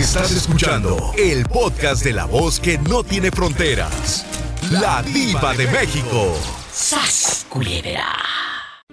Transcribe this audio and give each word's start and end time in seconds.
Estás 0.00 0.30
escuchando 0.32 0.96
el 1.18 1.44
podcast 1.44 2.02
de 2.04 2.12
la 2.12 2.24
voz 2.24 2.58
que 2.58 2.78
no 2.78 3.02
tiene 3.04 3.30
fronteras. 3.30 4.24
La 4.70 5.02
diva 5.02 5.52
de 5.54 5.66
México. 5.66 6.32
¡Sas, 6.72 7.44
culebra! 7.48 8.06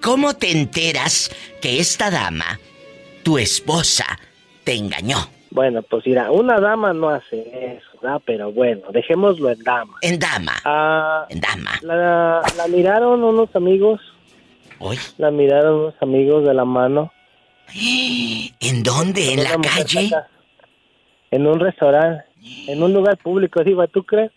¿Cómo 0.01 0.33
te 0.35 0.51
enteras 0.51 1.31
que 1.61 1.79
esta 1.79 2.09
dama, 2.11 2.59
tu 3.23 3.37
esposa, 3.37 4.05
te 4.63 4.73
engañó? 4.73 5.17
Bueno, 5.51 5.81
pues 5.81 6.05
mira, 6.05 6.29
una 6.31 6.59
dama 6.59 6.91
no 6.93 7.09
hace 7.09 7.77
eso, 7.77 7.99
¿verdad? 8.01 8.21
Pero 8.25 8.51
bueno, 8.51 8.81
dejémoslo 8.91 9.49
en 9.51 9.63
dama. 9.63 9.93
En 10.01 10.19
dama. 10.19 10.53
Ah, 10.65 11.25
En 11.29 11.39
dama. 11.39 11.71
la, 11.83 12.41
la 12.57 12.67
miraron 12.67 13.23
unos 13.23 13.55
amigos, 13.55 14.01
Hoy. 14.79 14.99
la 15.17 15.31
miraron 15.31 15.75
unos 15.79 15.95
amigos 16.01 16.45
de 16.45 16.53
la 16.53 16.65
mano. 16.65 17.11
¿En 17.73 18.83
dónde? 18.83 19.33
¿En 19.33 19.39
Una 19.39 19.51
la 19.51 19.57
calle? 19.61 20.11
En 21.31 21.45
un 21.47 21.59
restaurante, 21.59 22.23
en 22.67 22.81
un 22.81 22.93
lugar 22.93 23.17
público, 23.17 23.63
diva, 23.63 23.87
¿tú 23.87 24.03
crees? 24.03 24.31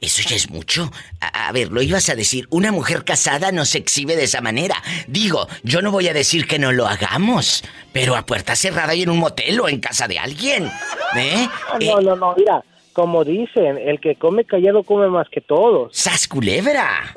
Eso 0.00 0.22
ya 0.26 0.34
es 0.36 0.50
mucho. 0.50 0.90
A, 1.20 1.48
a 1.48 1.52
ver, 1.52 1.70
lo 1.70 1.82
ibas 1.82 2.08
a 2.08 2.14
decir. 2.14 2.46
Una 2.50 2.72
mujer 2.72 3.04
casada 3.04 3.52
no 3.52 3.66
se 3.66 3.76
exhibe 3.78 4.16
de 4.16 4.24
esa 4.24 4.40
manera. 4.40 4.76
Digo, 5.08 5.46
yo 5.62 5.82
no 5.82 5.90
voy 5.90 6.08
a 6.08 6.14
decir 6.14 6.46
que 6.46 6.58
no 6.58 6.72
lo 6.72 6.86
hagamos, 6.86 7.62
pero 7.92 8.16
a 8.16 8.24
puerta 8.24 8.56
cerrada 8.56 8.94
y 8.94 9.02
en 9.02 9.10
un 9.10 9.18
motel 9.18 9.60
o 9.60 9.68
en 9.68 9.78
casa 9.78 10.08
de 10.08 10.18
alguien. 10.18 10.70
¿Eh? 11.16 11.46
No, 11.72 11.78
Eh, 11.80 11.86
no, 11.86 12.00
no, 12.00 12.16
no, 12.16 12.34
mira, 12.34 12.64
como 12.94 13.24
dicen, 13.24 13.76
el 13.76 14.00
que 14.00 14.14
come 14.16 14.44
callado 14.46 14.84
come 14.84 15.08
más 15.08 15.28
que 15.28 15.42
todos. 15.42 15.94
¡Sas 15.94 16.26
culebra! 16.26 17.12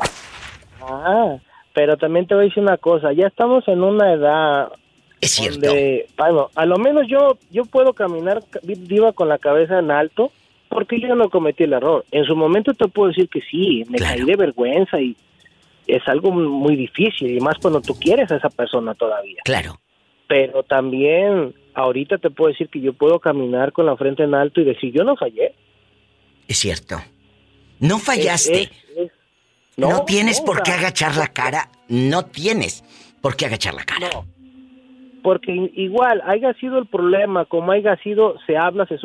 Ah, 0.81 1.37
pero 1.73 1.95
también 1.95 2.27
te 2.27 2.35
voy 2.35 2.45
a 2.45 2.47
decir 2.47 2.61
una 2.63 2.77
cosa, 2.77 3.13
ya 3.13 3.27
estamos 3.27 3.65
en 3.69 3.81
una 3.81 4.11
edad 4.13 4.73
Es 5.23 5.31
cierto. 5.31 5.67
donde, 5.67 6.07
bueno, 6.17 6.49
a 6.55 6.65
lo 6.65 6.77
menos 6.77 7.07
yo 7.07 7.37
yo 7.51 7.65
puedo 7.65 7.93
caminar 7.93 8.43
viva 8.63 9.11
con 9.13 9.29
la 9.29 9.37
cabeza 9.37 9.79
en 9.79 9.91
alto 9.91 10.31
porque 10.69 10.99
yo 10.99 11.13
no 11.15 11.29
cometí 11.29 11.63
el 11.63 11.73
error. 11.73 12.05
En 12.11 12.25
su 12.25 12.35
momento 12.35 12.73
te 12.73 12.87
puedo 12.87 13.09
decir 13.09 13.29
que 13.29 13.41
sí, 13.41 13.83
me 13.89 13.97
Claro. 13.97 14.15
caí 14.17 14.25
de 14.25 14.35
vergüenza 14.35 14.99
y 14.99 15.15
es 15.87 16.01
algo 16.07 16.31
muy 16.31 16.75
difícil 16.75 17.35
y 17.37 17.39
más 17.39 17.57
cuando 17.61 17.81
tú 17.81 17.93
quieres 17.99 18.31
a 18.31 18.37
esa 18.37 18.49
persona 18.49 18.93
todavía. 18.95 19.41
Claro. 19.45 19.79
Pero 20.27 20.63
también 20.63 21.53
ahorita 21.75 22.17
te 22.17 22.29
puedo 22.29 22.49
decir 22.51 22.69
que 22.69 22.79
yo 22.81 22.93
puedo 22.93 23.19
caminar 23.19 23.71
con 23.71 23.85
la 23.85 23.95
frente 23.97 24.23
en 24.23 24.33
alto 24.33 24.61
y 24.61 24.63
decir, 24.63 24.91
yo 24.93 25.03
no 25.03 25.15
fallé. 25.15 25.53
Es 26.47 26.57
cierto. 26.57 26.97
No 27.79 27.99
fallaste. 27.99 28.63
Es- 28.63 28.71
es- 28.97 29.11
no, 29.75 30.05
tienes 30.05 30.39
no, 30.39 30.45
por 30.45 30.63
qué 30.63 30.71
agachar 30.71 31.15
la 31.17 31.27
cara. 31.27 31.69
No 31.87 32.25
tienes 32.25 32.83
por 33.21 33.35
qué 33.35 33.45
agachar 33.47 33.73
la 33.73 33.83
cara. 33.83 34.09
No. 34.13 34.25
Porque 35.23 35.71
igual, 35.75 36.21
haya 36.25 36.53
sido 36.55 36.77
el 36.77 36.85
problema, 36.85 37.45
como 37.45 37.71
haya 37.71 37.95
sido, 38.03 38.35
se 38.45 38.57
habla, 38.57 38.85
se, 38.85 38.97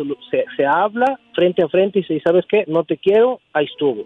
se 0.56 0.66
habla 0.66 1.18
frente 1.34 1.62
a 1.62 1.68
frente 1.68 2.00
y 2.00 2.04
se 2.04 2.14
dice, 2.14 2.24
¿sabes 2.26 2.44
qué? 2.48 2.64
No 2.66 2.82
te 2.84 2.96
quiero, 2.96 3.40
ahí 3.52 3.66
estuvo. 3.66 4.04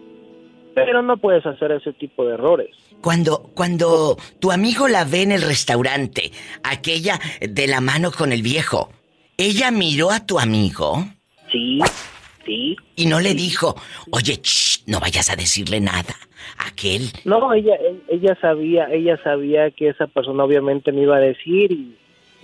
Pero 0.75 1.01
no 1.01 1.17
puedes 1.17 1.45
hacer 1.45 1.71
ese 1.71 1.91
tipo 1.93 2.25
de 2.25 2.35
errores. 2.35 2.69
Cuando, 3.01 3.49
cuando 3.55 4.15
tu 4.39 4.51
amigo 4.51 4.87
la 4.87 5.03
ve 5.05 5.23
en 5.23 5.31
el 5.31 5.41
restaurante, 5.41 6.31
aquella 6.63 7.19
de 7.41 7.67
la 7.67 7.81
mano 7.81 8.11
con 8.11 8.31
el 8.31 8.41
viejo, 8.43 8.89
ella 9.37 9.71
miró 9.71 10.11
a 10.11 10.25
tu 10.25 10.39
amigo 10.39 11.03
Sí, 11.51 11.79
sí. 12.45 12.75
y 12.95 13.05
no 13.07 13.19
le 13.19 13.33
dijo, 13.33 13.75
oye, 14.11 14.39
shh, 14.41 14.83
no 14.87 14.99
vayas 14.99 15.29
a 15.31 15.35
decirle 15.35 15.81
nada. 15.81 16.15
Aquel. 16.67 17.03
No, 17.25 17.53
ella, 17.53 17.75
e- 17.75 18.15
ella 18.15 18.37
sabía, 18.39 18.85
ella 18.91 19.17
sabía 19.23 19.71
que 19.71 19.89
esa 19.89 20.07
persona 20.07 20.43
obviamente 20.43 20.91
me 20.91 21.01
iba 21.01 21.15
a 21.17 21.19
decir 21.19 21.71
y 21.71 21.95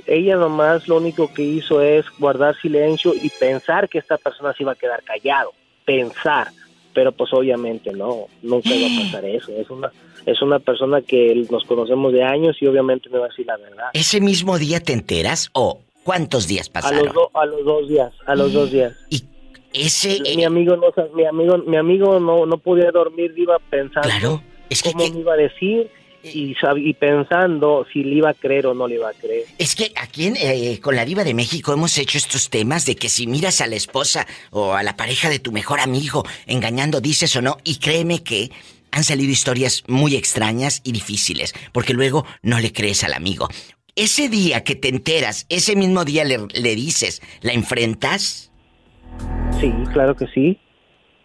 ella 0.09 0.35
nomás 0.35 0.87
lo 0.87 0.97
único 0.97 1.31
que 1.33 1.43
hizo 1.43 1.81
es 1.81 2.05
guardar 2.17 2.59
silencio 2.61 3.13
y 3.13 3.29
pensar 3.29 3.87
que 3.89 3.99
esta 3.99 4.17
persona 4.17 4.53
se 4.53 4.63
iba 4.63 4.71
a 4.73 4.75
quedar 4.75 5.03
callado. 5.03 5.51
Pensar. 5.85 6.47
Pero 6.93 7.11
pues 7.11 7.31
obviamente 7.33 7.91
no, 7.93 8.25
nunca 8.41 8.69
iba 8.73 8.87
a 8.87 9.05
pasar 9.05 9.25
eso. 9.25 9.51
Es 9.53 9.69
una, 9.69 9.91
es 10.25 10.41
una 10.41 10.59
persona 10.59 11.01
que 11.01 11.45
nos 11.49 11.63
conocemos 11.65 12.11
de 12.13 12.23
años 12.23 12.57
y 12.61 12.67
obviamente 12.67 13.09
me 13.09 13.19
va 13.19 13.25
a 13.25 13.29
decir 13.29 13.45
la 13.45 13.57
verdad. 13.57 13.85
¿Ese 13.93 14.19
mismo 14.19 14.57
día 14.57 14.79
te 14.79 14.93
enteras 14.93 15.49
o 15.53 15.79
cuántos 16.03 16.47
días 16.47 16.69
A 16.69 16.73
pasaron? 16.73 17.05
los, 17.05 17.13
do- 17.13 17.31
a 17.33 17.45
los 17.45 17.63
dos 17.63 17.87
días, 17.87 18.11
a 18.25 18.35
los 18.35 18.51
dos 18.51 18.71
días. 18.71 18.93
Y 19.09 19.23
ese... 19.71 20.19
Mi 20.35 20.43
eh, 20.43 20.45
amigo 20.47 20.75
no, 20.75 20.87
mi 21.13 21.25
amigo, 21.25 21.57
mi 21.59 21.77
amigo 21.77 22.19
no, 22.19 22.45
no 22.47 22.57
podía 22.57 22.89
dormir, 22.91 23.33
iba 23.37 23.57
pensando 23.69 24.09
claro, 24.09 24.41
es 24.69 24.81
que, 24.81 24.91
cómo 24.91 25.05
que- 25.05 25.11
me 25.11 25.19
iba 25.19 25.33
a 25.33 25.37
decir 25.37 25.89
y, 26.23 26.53
sab- 26.55 26.81
y 26.83 26.93
pensando 26.93 27.85
si 27.91 28.03
le 28.03 28.15
iba 28.15 28.29
a 28.29 28.33
creer 28.33 28.67
o 28.67 28.73
no 28.73 28.87
le 28.87 28.95
iba 28.95 29.09
a 29.09 29.13
creer. 29.13 29.45
es 29.57 29.75
que 29.75 29.91
aquí 29.95 30.27
en, 30.27 30.35
eh, 30.37 30.79
con 30.81 30.95
la 30.95 31.05
diva 31.05 31.23
de 31.23 31.33
México 31.33 31.73
hemos 31.73 31.97
hecho 31.97 32.17
estos 32.17 32.49
temas 32.49 32.85
de 32.85 32.95
que 32.95 33.09
si 33.09 33.27
miras 33.27 33.61
a 33.61 33.67
la 33.67 33.75
esposa 33.75 34.27
o 34.51 34.73
a 34.73 34.83
la 34.83 34.95
pareja 34.95 35.29
de 35.29 35.39
tu 35.39 35.51
mejor 35.51 35.79
amigo 35.79 36.25
engañando, 36.47 37.01
dices 37.01 37.35
o 37.35 37.41
no, 37.41 37.57
y 37.63 37.77
créeme 37.77 38.23
que 38.23 38.51
han 38.91 39.03
salido 39.03 39.31
historias 39.31 39.83
muy 39.87 40.15
extrañas 40.15 40.81
y 40.83 40.91
difíciles, 40.91 41.53
porque 41.71 41.93
luego 41.93 42.25
no 42.41 42.59
le 42.59 42.73
crees 42.73 43.03
al 43.03 43.13
amigo. 43.13 43.47
Ese 43.95 44.29
día 44.29 44.63
que 44.63 44.75
te 44.75 44.87
enteras, 44.89 45.45
ese 45.49 45.75
mismo 45.75 46.05
día 46.05 46.23
le, 46.23 46.39
le 46.53 46.75
dices, 46.75 47.21
¿la 47.41 47.53
enfrentas? 47.53 48.51
Sí, 49.59 49.71
claro 49.93 50.15
que 50.15 50.25
sí. 50.27 50.57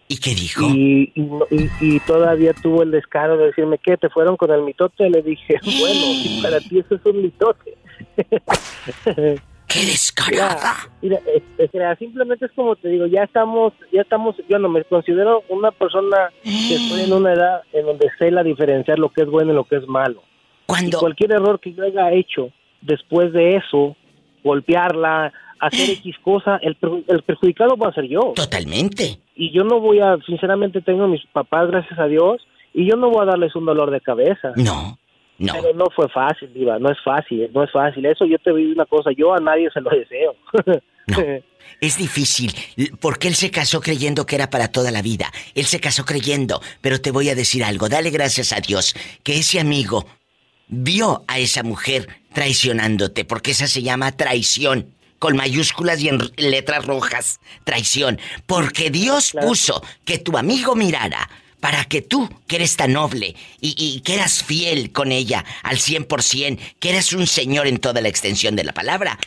¿Y 0.07 0.17
qué 0.17 0.35
dijo? 0.35 0.67
Y, 0.69 1.11
y, 1.15 1.69
y- 1.81 1.99
todavía 2.01 2.53
tuvo 2.53 2.83
el 2.83 2.91
descaro 2.91 3.37
de 3.37 3.47
decirme 3.47 3.79
que 3.79 3.97
te 3.97 4.09
fueron 4.09 4.37
con 4.37 4.51
el 4.51 4.61
mitote. 4.61 5.09
Le 5.09 5.21
dije, 5.23 5.55
bueno, 5.79 6.41
para 6.43 6.59
ti 6.59 6.79
eso 6.79 6.95
es 6.95 7.05
un 7.05 7.21
mitote. 7.23 7.75
¡Qué 9.67 9.79
descarada! 9.79 10.75
Mira, 11.01 11.19
mira, 11.73 11.95
simplemente 11.95 12.45
es 12.45 12.51
como 12.51 12.75
te 12.75 12.87
digo, 12.89 13.07
ya 13.07 13.23
estamos, 13.23 13.73
ya 13.91 14.01
estamos, 14.01 14.35
yo 14.47 14.59
no 14.59 14.69
me 14.69 14.83
considero 14.83 15.43
una 15.49 15.71
persona 15.71 16.29
que 16.43 16.75
estoy 16.75 17.01
en 17.01 17.13
una 17.13 17.33
edad 17.33 17.61
en 17.73 17.87
donde 17.87 18.07
sé 18.19 18.29
la 18.29 18.43
diferenciar 18.43 18.99
lo 18.99 19.09
que 19.09 19.23
es 19.23 19.27
bueno 19.27 19.51
y 19.51 19.55
lo 19.55 19.63
que 19.63 19.77
es 19.77 19.87
malo. 19.87 20.21
Y 20.21 20.65
Cuando... 20.67 20.99
cualquier 20.99 21.31
error 21.31 21.59
que 21.59 21.73
yo 21.73 21.83
haya 21.83 22.11
hecho 22.11 22.51
después 22.81 23.33
de 23.33 23.55
eso, 23.55 23.95
golpearla, 24.43 25.33
hacer 25.59 25.89
X 25.97 26.15
cosa, 26.23 26.57
el, 26.61 26.77
el 27.07 27.23
perjudicado 27.23 27.75
va 27.75 27.89
a 27.89 27.93
ser 27.93 28.05
yo. 28.07 28.33
Totalmente. 28.35 29.19
Y 29.35 29.51
yo 29.51 29.63
no 29.63 29.79
voy 29.79 29.99
a, 29.99 30.17
sinceramente 30.25 30.81
tengo 30.81 31.03
a 31.03 31.07
mis 31.07 31.25
papás, 31.27 31.69
gracias 31.69 31.99
a 31.99 32.05
Dios, 32.05 32.45
y 32.73 32.89
yo 32.89 32.95
no 32.95 33.09
voy 33.09 33.23
a 33.23 33.31
darles 33.31 33.55
un 33.55 33.65
dolor 33.65 33.91
de 33.91 34.01
cabeza. 34.01 34.53
No, 34.55 34.97
no. 35.37 35.53
Pero 35.53 35.73
no 35.73 35.85
fue 35.95 36.07
fácil, 36.09 36.53
Diva, 36.53 36.79
no 36.79 36.89
es 36.89 36.97
fácil, 37.03 37.49
no 37.53 37.63
es 37.63 37.71
fácil. 37.71 38.05
Eso 38.05 38.25
yo 38.25 38.37
te 38.39 38.53
digo 38.53 38.71
una 38.73 38.85
cosa, 38.85 39.11
yo 39.15 39.33
a 39.33 39.39
nadie 39.39 39.69
se 39.71 39.81
lo 39.81 39.89
deseo. 39.89 40.35
No. 41.07 41.17
Es 41.81 41.97
difícil, 41.97 42.53
porque 43.01 43.27
él 43.27 43.35
se 43.35 43.51
casó 43.51 43.81
creyendo 43.81 44.25
que 44.25 44.35
era 44.35 44.49
para 44.49 44.69
toda 44.69 44.91
la 44.91 45.01
vida. 45.01 45.31
Él 45.55 45.65
se 45.65 45.79
casó 45.79 46.05
creyendo, 46.05 46.61
pero 46.81 47.01
te 47.01 47.11
voy 47.11 47.29
a 47.29 47.35
decir 47.35 47.63
algo, 47.63 47.89
dale 47.89 48.11
gracias 48.11 48.53
a 48.53 48.61
Dios, 48.61 48.95
que 49.23 49.37
ese 49.37 49.59
amigo 49.59 50.05
vio 50.67 51.23
a 51.27 51.39
esa 51.39 51.63
mujer 51.63 52.07
traicionándote, 52.33 53.25
porque 53.25 53.51
esa 53.51 53.67
se 53.67 53.81
llama 53.81 54.11
traición, 54.13 54.94
con 55.19 55.35
mayúsculas 55.35 56.01
y 56.01 56.09
en 56.09 56.19
letras 56.37 56.85
rojas, 56.85 57.39
traición, 57.63 58.19
porque 58.45 58.89
Dios 58.89 59.31
Claro. 59.31 59.47
puso 59.47 59.81
que 60.05 60.17
tu 60.17 60.37
amigo 60.37 60.75
mirara. 60.75 61.29
Para 61.61 61.85
que 61.85 62.03
tú, 62.03 62.29
que 62.47 62.57
eres 62.57 62.77
tan 62.77 62.93
noble 62.93 63.33
y, 63.59 63.73
y 63.77 64.01
que 64.01 64.13
eras 64.13 64.43
fiel 64.43 64.91
con 64.91 65.11
ella 65.11 65.43
al 65.63 65.77
100%, 65.77 66.59
que 66.79 66.89
eres 66.89 67.11
un 67.11 67.25
señor 67.25 67.65
en 67.65 67.79
toda 67.79 68.01
la 68.01 68.07
extensión 68.09 68.55
de 68.55 68.63
la 68.63 68.71
palabra, 68.73 69.17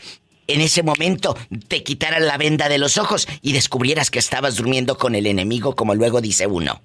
en 0.47 0.61
ese 0.61 0.81
momento 0.81 1.35
te 1.67 1.83
quitaran 1.83 2.25
la 2.25 2.37
venda 2.37 2.69
de 2.69 2.77
los 2.77 2.97
ojos 2.97 3.27
y 3.41 3.51
descubrieras 3.51 4.09
que 4.09 4.19
estabas 4.19 4.55
durmiendo 4.55 4.97
con 4.97 5.15
el 5.15 5.27
enemigo, 5.27 5.75
como 5.75 5.95
luego 5.95 6.21
dice 6.21 6.47
uno. 6.47 6.81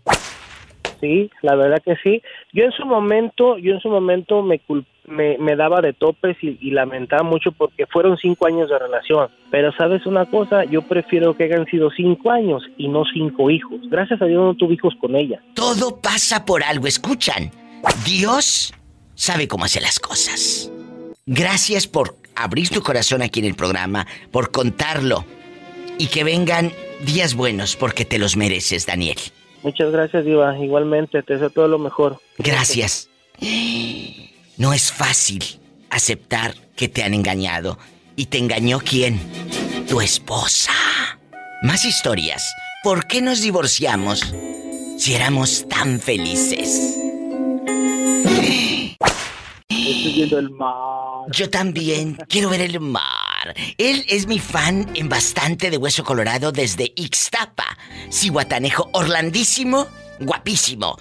Sí, 1.01 1.31
la 1.43 1.55
verdad 1.55 1.81
que 1.85 1.95
sí. 2.03 2.21
Yo 2.53 2.65
en 2.65 2.73
su 2.73 2.85
momento, 2.85 3.57
yo 3.59 3.75
en 3.75 3.81
su 3.81 3.89
momento 3.91 4.43
me 4.43 4.61
cul- 4.67 4.87
me, 5.07 5.39
me 5.39 5.57
daba 5.57 5.81
de 5.81 5.93
topes 5.93 6.37
y, 6.43 6.59
y 6.61 6.71
lamentaba 6.71 7.23
mucho 7.23 7.53
porque 7.53 7.87
fueron 7.87 8.17
cinco 8.17 8.47
años 8.47 8.69
de 8.69 8.79
relación. 8.79 9.29
Pero 9.51 9.73
sabes 9.73 10.07
una 10.07 10.27
cosa, 10.27 10.65
yo 10.65 10.83
prefiero 10.83 11.37
que 11.37 11.45
hayan 11.45 11.67
sido 11.67 11.91
cinco 11.91 12.31
años 12.31 12.63
y 12.77 12.89
no 12.89 13.05
cinco 13.13 13.51
hijos. 13.51 13.81
Gracias 13.91 14.21
a 14.23 14.27
Dios 14.27 14.43
no 14.43 14.55
tuve 14.55 14.75
hijos 14.75 14.95
con 15.01 15.17
ella. 15.17 15.41
Todo 15.55 16.01
pasa 16.01 16.45
por 16.45 16.63
algo, 16.63 16.87
escuchan. 16.87 17.51
Dios 18.05 18.75
sabe 19.15 19.49
cómo 19.49 19.65
hace 19.65 19.81
las 19.81 20.01
cosas. 20.01 20.71
Gracias 21.27 21.87
por 21.87 22.17
abrir 22.37 22.69
tu 22.69 22.83
corazón 22.83 23.23
aquí 23.23 23.41
en 23.41 23.47
el 23.47 23.55
programa, 23.55 24.07
por 24.31 24.51
contarlo. 24.51 25.25
Y 25.99 26.09
que 26.09 26.25
vengan 26.25 26.73
días 27.05 27.35
buenos 27.35 27.77
porque 27.77 28.05
te 28.05 28.19
los 28.19 28.37
mereces, 28.37 28.87
Daniel. 28.87 29.17
Muchas 29.63 29.93
gracias, 29.93 30.25
Diva. 30.25 30.59
Igualmente, 30.59 31.23
te 31.23 31.35
deseo 31.35 31.51
todo 31.51 31.69
lo 31.69 31.79
mejor. 31.79 32.19
Gracias. 32.39 33.09
No 34.57 34.73
es 34.73 34.93
fácil 34.93 35.43
aceptar 35.91 36.55
que 36.77 36.89
te 36.89 37.03
han 37.03 37.13
engañado. 37.13 37.77
¿Y 38.15 38.27
te 38.27 38.39
engañó 38.39 38.79
quién? 38.79 39.21
Tu 39.89 40.01
esposa. 40.01 40.73
Más 41.63 41.85
historias. 41.85 42.49
¿Por 42.85 43.09
qué 43.09 43.21
nos 43.21 43.41
divorciamos 43.41 44.33
si 44.97 45.15
éramos 45.15 45.69
tan 45.69 45.99
felices? 45.99 46.97
Estoy 49.69 50.13
viendo 50.15 50.39
el 50.39 50.51
mar. 50.51 51.27
Yo 51.33 51.51
también 51.51 52.17
quiero 52.29 52.51
ver 52.51 52.61
el 52.61 52.79
mar. 52.79 53.55
Él 53.77 54.05
es 54.09 54.29
mi 54.29 54.39
fan 54.39 54.89
en 54.95 55.09
bastante 55.09 55.69
de 55.71 55.79
Hueso 55.79 56.05
Colorado 56.05 56.53
desde 56.53 56.93
Ixtapa, 56.95 57.77
Cihuatanejo, 58.09 58.89
Orlandísimo, 58.93 59.89
guapísimo. 60.21 60.97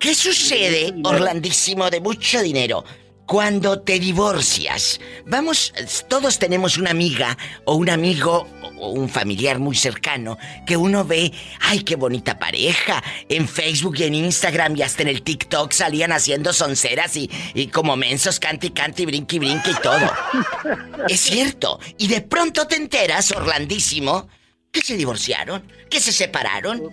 ¿Qué 0.00 0.14
sucede, 0.14 0.94
Orlandísimo, 1.04 1.90
de 1.90 2.00
mucho 2.00 2.40
dinero? 2.40 2.86
Cuando 3.26 3.82
te 3.82 4.00
divorcias, 4.00 4.98
vamos, 5.26 5.74
todos 6.08 6.38
tenemos 6.38 6.78
una 6.78 6.90
amiga 6.90 7.36
o 7.66 7.74
un 7.74 7.90
amigo 7.90 8.48
o 8.78 8.92
un 8.92 9.10
familiar 9.10 9.58
muy 9.58 9.76
cercano 9.76 10.38
que 10.66 10.78
uno 10.78 11.04
ve, 11.04 11.30
ay, 11.60 11.80
qué 11.80 11.96
bonita 11.96 12.38
pareja. 12.38 13.04
En 13.28 13.46
Facebook 13.46 13.96
y 13.98 14.04
en 14.04 14.14
Instagram 14.14 14.74
y 14.74 14.82
hasta 14.82 15.02
en 15.02 15.08
el 15.08 15.20
TikTok 15.20 15.70
salían 15.72 16.12
haciendo 16.12 16.54
sonceras 16.54 17.14
y, 17.16 17.30
y 17.52 17.66
como 17.66 17.94
mensos, 17.94 18.40
canti, 18.40 18.70
canti, 18.70 19.04
brinqui, 19.04 19.38
brinqui 19.38 19.72
y 19.72 19.82
todo. 19.82 20.10
es 21.10 21.20
cierto. 21.20 21.78
Y 21.98 22.08
de 22.08 22.22
pronto 22.22 22.66
te 22.66 22.76
enteras, 22.76 23.32
Orlandísimo, 23.32 24.28
que 24.72 24.80
se 24.80 24.96
divorciaron, 24.96 25.62
que 25.90 26.00
se 26.00 26.10
separaron. 26.10 26.88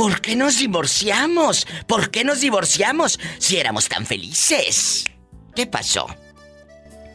¿Por 0.00 0.22
qué 0.22 0.34
nos 0.34 0.58
divorciamos? 0.58 1.66
¿Por 1.86 2.10
qué 2.10 2.24
nos 2.24 2.40
divorciamos 2.40 3.20
si 3.36 3.58
éramos 3.58 3.86
tan 3.86 4.06
felices? 4.06 5.04
¿Qué 5.54 5.66
pasó? 5.66 6.06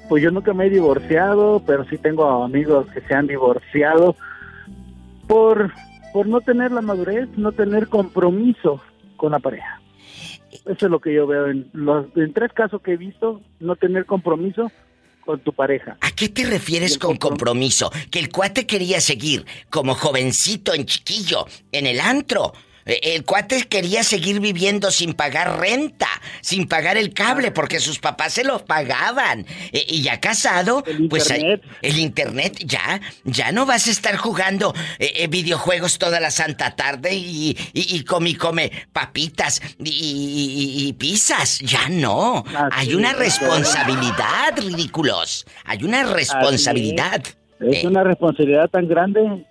Pues 0.08 0.22
yo 0.22 0.30
nunca 0.30 0.54
me 0.54 0.68
he 0.68 0.70
divorciado, 0.70 1.64
pero 1.66 1.84
sí 1.90 1.98
tengo 1.98 2.44
amigos 2.44 2.86
que 2.92 3.02
se 3.02 3.16
han 3.16 3.26
divorciado 3.26 4.16
por, 5.28 5.74
por 6.14 6.28
no 6.28 6.42
tener 6.42 6.72
la 6.72 6.82
madurez, 6.82 7.28
no 7.38 7.54
tener 7.54 7.88
compromiso 7.88 8.80
con 9.18 9.32
la 9.32 9.40
pareja. 9.40 9.82
Eso 10.52 10.86
es 10.86 10.92
lo 10.92 11.00
que 11.00 11.12
yo 11.12 11.26
veo 11.26 11.48
en 11.48 11.68
los 11.74 12.06
en 12.16 12.34
tres 12.34 12.54
casos 12.54 12.84
que 12.84 12.94
he 12.94 12.98
visto, 12.98 13.42
no 13.60 13.76
tener 13.78 14.06
compromiso 14.06 14.72
con 15.26 15.40
tu 15.40 15.54
pareja. 15.54 15.98
¿A 16.02 16.12
qué 16.12 16.30
te 16.30 16.46
refieres 16.46 17.00
con 17.00 17.18
compromiso? 17.18 17.92
Que 18.12 18.20
el 18.20 18.30
cuate 18.30 18.68
quería 18.68 19.02
seguir 19.02 19.44
como 19.72 19.96
jovencito 19.96 20.76
en 20.76 20.86
chiquillo 20.86 21.48
en 21.72 21.88
el 21.88 22.00
antro 22.00 22.54
el 22.86 23.26
cuate 23.26 23.64
quería 23.68 24.04
seguir 24.04 24.40
viviendo 24.40 24.92
sin 24.92 25.14
pagar 25.14 25.60
renta, 25.60 26.08
sin 26.42 26.68
pagar 26.68 26.98
el 26.98 27.14
cable, 27.14 27.52
porque 27.52 27.80
sus 27.80 28.00
papás 28.00 28.34
se 28.34 28.44
lo 28.44 28.64
pagaban. 28.64 29.46
Eh, 29.72 29.86
y 29.88 30.04
ya 30.04 30.20
casado, 30.20 30.84
pues 31.10 31.32
el 31.32 31.98
internet 31.98 32.58
ya, 32.64 33.02
ya 33.24 33.52
no 33.52 33.66
vas 33.66 33.88
a 33.88 33.92
estar 33.92 34.16
jugando 34.18 34.74
eh, 35.00 35.28
videojuegos 35.28 35.98
toda 35.98 36.20
la 36.20 36.30
santa 36.30 36.76
tarde 36.76 37.16
y, 37.16 37.58
y, 37.74 38.04
come 38.04 38.38
come 38.38 38.72
papitas 38.94 39.62
y, 39.80 40.94
pizzas. 41.00 41.60
Ya 41.60 41.90
no. 41.90 42.44
Hay 42.72 42.94
una 42.94 43.14
responsabilidad, 43.14 44.58
ridículos. 44.58 45.46
Hay 45.66 45.84
una 45.84 46.04
responsabilidad. 46.04 47.24
Es 47.60 47.84
una 47.84 48.04
responsabilidad 48.04 48.70
tan 48.70 48.88
grande 48.88 49.46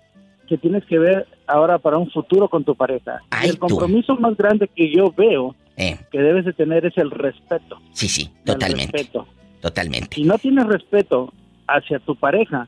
que 0.47 0.57
tienes 0.57 0.85
que 0.85 0.99
ver 0.99 1.27
ahora 1.47 1.79
para 1.79 1.97
un 1.97 2.09
futuro 2.11 2.47
con 2.49 2.63
tu 2.63 2.75
pareja. 2.75 3.21
el 3.43 3.57
compromiso 3.57 4.15
más 4.15 4.35
grande 4.37 4.67
que 4.67 4.91
yo 4.91 5.11
veo 5.15 5.55
eh. 5.77 5.97
que 6.11 6.19
debes 6.19 6.45
de 6.45 6.53
tener 6.53 6.85
es 6.85 6.97
el 6.97 7.11
respeto. 7.11 7.79
Sí, 7.91 8.07
sí, 8.07 8.29
totalmente. 8.45 8.97
respeto. 8.97 9.27
Totalmente. 9.61 10.15
Si 10.15 10.23
no 10.23 10.37
tienes 10.37 10.65
respeto 10.67 11.33
hacia 11.67 11.99
tu 11.99 12.15
pareja, 12.15 12.67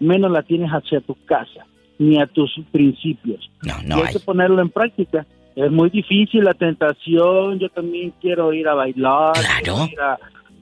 menos 0.00 0.30
la 0.30 0.42
tienes 0.42 0.70
hacia 0.70 1.00
tu 1.00 1.16
casa, 1.24 1.64
ni 1.98 2.20
a 2.20 2.26
tus 2.26 2.52
principios. 2.72 3.50
No, 3.62 3.74
no. 3.84 4.04
hay 4.04 4.12
que 4.12 4.20
ponerlo 4.20 4.60
en 4.60 4.70
práctica. 4.70 5.26
Es 5.54 5.70
muy 5.70 5.88
difícil 5.88 6.44
la 6.44 6.54
tentación. 6.54 7.58
Yo 7.58 7.68
también 7.70 8.12
quiero 8.20 8.52
ir 8.52 8.68
a 8.68 8.74
bailar, 8.74 9.32
claro. 9.34 9.86
ir 9.90 10.00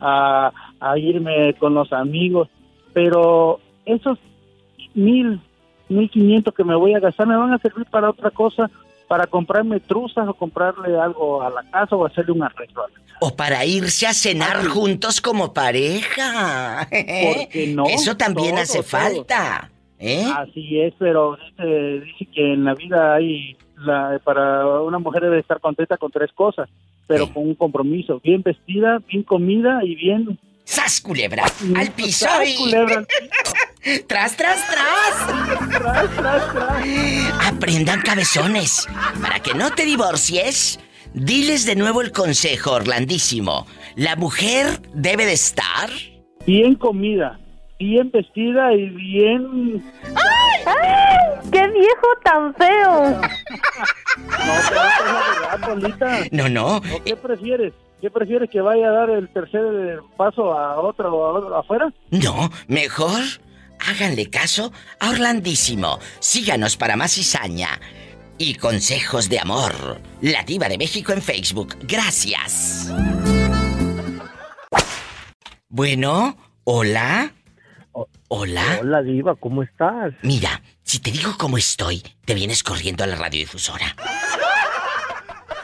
a, 0.00 0.52
a 0.80 0.98
irme 0.98 1.54
con 1.54 1.74
los 1.74 1.92
amigos, 1.92 2.48
pero 2.92 3.58
esos 3.86 4.18
mil 4.94 5.40
1500 5.94 6.54
que 6.54 6.64
me 6.64 6.74
voy 6.74 6.94
a 6.94 7.00
gastar 7.00 7.26
me 7.26 7.36
van 7.36 7.52
a 7.52 7.58
servir 7.58 7.86
para 7.86 8.10
otra 8.10 8.30
cosa, 8.30 8.70
para 9.08 9.26
comprarme 9.26 9.80
truzas 9.80 10.28
o 10.28 10.34
comprarle 10.34 10.98
algo 10.98 11.42
a 11.42 11.50
la 11.50 11.62
casa 11.70 11.96
o 11.96 12.04
hacerle 12.06 12.32
un 12.32 12.42
arreglo. 12.42 12.84
O 13.20 13.34
para 13.34 13.64
irse 13.64 14.06
a 14.06 14.12
cenar 14.12 14.64
juntos 14.66 15.20
como 15.20 15.52
pareja. 15.52 16.88
no, 17.68 17.86
Eso 17.86 18.16
también 18.16 18.58
hace 18.58 18.82
falta. 18.82 19.70
¿eh? 19.98 20.24
Así 20.36 20.80
es, 20.80 20.92
pero 20.98 21.38
dice, 21.58 22.26
que 22.34 22.52
en 22.52 22.64
la 22.64 22.74
vida 22.74 23.14
hay, 23.14 23.56
la, 23.78 24.20
para 24.24 24.66
una 24.80 24.98
mujer 24.98 25.22
debe 25.22 25.38
estar 25.38 25.60
contenta 25.60 25.96
con 25.96 26.10
tres 26.10 26.32
cosas, 26.32 26.68
pero 27.06 27.32
con 27.32 27.44
un 27.44 27.54
compromiso, 27.54 28.20
bien 28.20 28.42
vestida, 28.42 28.98
bien 29.06 29.22
comida 29.22 29.80
y 29.84 29.94
bien 29.94 30.38
¡Sas, 30.64 31.00
culebra! 31.00 31.44
¡Al 31.76 31.90
piso! 31.92 32.26
culebra! 32.58 33.04
¡Tras, 34.06 34.34
tras, 34.36 34.66
tras! 34.66 35.68
¡Tras, 35.68 36.16
tras, 36.16 36.52
tras! 36.54 37.46
Aprendan 37.46 38.00
cabezones. 38.00 38.88
Para 39.20 39.40
que 39.40 39.52
no 39.52 39.72
te 39.72 39.84
divorcies, 39.84 40.80
diles 41.12 41.66
de 41.66 41.76
nuevo 41.76 42.00
el 42.00 42.10
consejo, 42.10 42.72
Orlandísimo. 42.72 43.66
La 43.94 44.16
mujer 44.16 44.80
debe 44.94 45.26
de 45.26 45.34
estar... 45.34 45.90
Bien 46.46 46.74
comida, 46.76 47.38
bien 47.78 48.10
vestida 48.10 48.72
y 48.72 48.88
bien... 48.88 49.84
¡Ay! 50.14 50.64
¡Ay! 50.66 51.50
¡Qué 51.52 51.68
viejo 51.68 52.06
tan 52.24 52.54
feo! 52.54 53.20
no, 56.32 56.48
No, 56.48 56.48
no. 56.48 56.80
¿Qué 57.04 57.16
prefieres? 57.16 57.74
¿Qué 58.00 58.10
prefieres 58.10 58.50
que 58.50 58.60
vaya 58.60 58.88
a 58.88 58.92
dar 58.92 59.10
el 59.10 59.28
tercer 59.28 60.00
paso 60.16 60.52
a 60.52 60.80
otro, 60.80 61.56
afuera? 61.56 61.92
No, 62.10 62.50
mejor 62.66 63.22
háganle 63.78 64.30
caso 64.30 64.72
a 65.00 65.10
Orlandísimo. 65.10 65.98
Síganos 66.20 66.76
para 66.76 66.96
más 66.96 67.12
cizaña 67.12 67.80
y 68.38 68.54
consejos 68.54 69.28
de 69.28 69.38
amor. 69.38 70.00
La 70.20 70.42
Diva 70.42 70.68
de 70.68 70.78
México 70.78 71.12
en 71.12 71.22
Facebook. 71.22 71.76
Gracias. 71.82 72.92
Bueno, 75.68 76.36
hola. 76.64 77.32
Hola. 78.28 78.78
Hola, 78.80 79.02
Diva, 79.02 79.36
¿cómo 79.36 79.62
estás? 79.62 80.12
Mira, 80.22 80.62
si 80.82 80.98
te 80.98 81.10
digo 81.10 81.36
cómo 81.38 81.56
estoy, 81.58 82.02
te 82.24 82.34
vienes 82.34 82.62
corriendo 82.62 83.04
a 83.04 83.06
la 83.06 83.16
radiodifusora. 83.16 83.94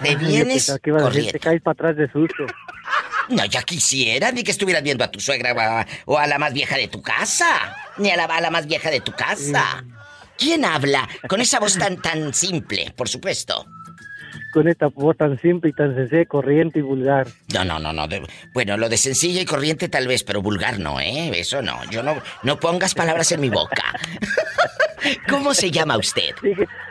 Te 0.03 0.17
vienes 0.17 0.79
que 0.83 0.91
corriendo. 0.91 1.33
Te 1.33 1.41
caes 1.41 1.63
para 1.63 1.73
atrás 1.73 1.97
de 1.97 2.11
susto. 2.11 2.47
No, 3.29 3.45
ya 3.45 3.63
quisiera 3.63 4.33
ni 4.33 4.43
que 4.43 4.51
estuvieras 4.51 4.83
viendo 4.83 5.05
a 5.05 5.11
tu 5.11 5.21
suegra 5.21 5.87
o 6.07 6.19
a, 6.19 6.27
la 6.27 6.39
más 6.39 6.53
vieja 6.53 6.77
de 6.77 6.89
tu 6.89 7.01
casa. 7.01 7.77
Ni 8.01 8.11
a 8.11 8.17
la, 8.17 8.25
a 8.25 8.41
la 8.41 8.51
más 8.51 8.67
vieja 8.67 8.91
de 8.91 9.01
tu 9.01 9.13
casa. 9.13 9.85
¿Quién 10.37 10.65
habla 10.65 11.07
con 11.29 11.41
esa 11.43 11.61
voz 11.61 11.77
tan, 11.77 12.01
tan 12.01 12.33
simple, 12.33 12.93
por 12.97 13.09
supuesto? 13.09 13.67
Con 14.53 14.69
esta 14.69 14.87
voz 14.89 15.17
tan 15.17 15.39
simple 15.39 15.71
y 15.71 15.73
tan 15.75 15.95
sencilla, 15.95 16.25
corriente 16.25 16.79
y 16.79 16.83
vulgar. 16.83 17.29
No, 17.53 17.65
no, 17.65 17.79
no, 17.79 17.93
no. 17.93 18.09
bueno, 18.55 18.77
lo 18.79 18.89
de 18.89 18.97
sencilla 18.97 19.43
y 19.43 19.45
corriente 19.45 19.89
tal 19.89 20.09
vez, 20.09 20.25
pero 20.25 20.41
vulgar 20.41 20.81
no, 20.81 20.99
¿eh? 20.99 21.31
Eso 21.35 21.61
no. 21.61 21.79
Yo 21.91 22.03
no, 22.03 22.21
no 22.43 22.59
pongas 22.59 22.95
palabras 22.95 23.31
en 23.33 23.41
mi 23.41 23.51
boca. 23.51 23.85
¿Cómo 25.29 25.53
se 25.53 25.71
llama 25.71 25.99
usted? 25.99 26.35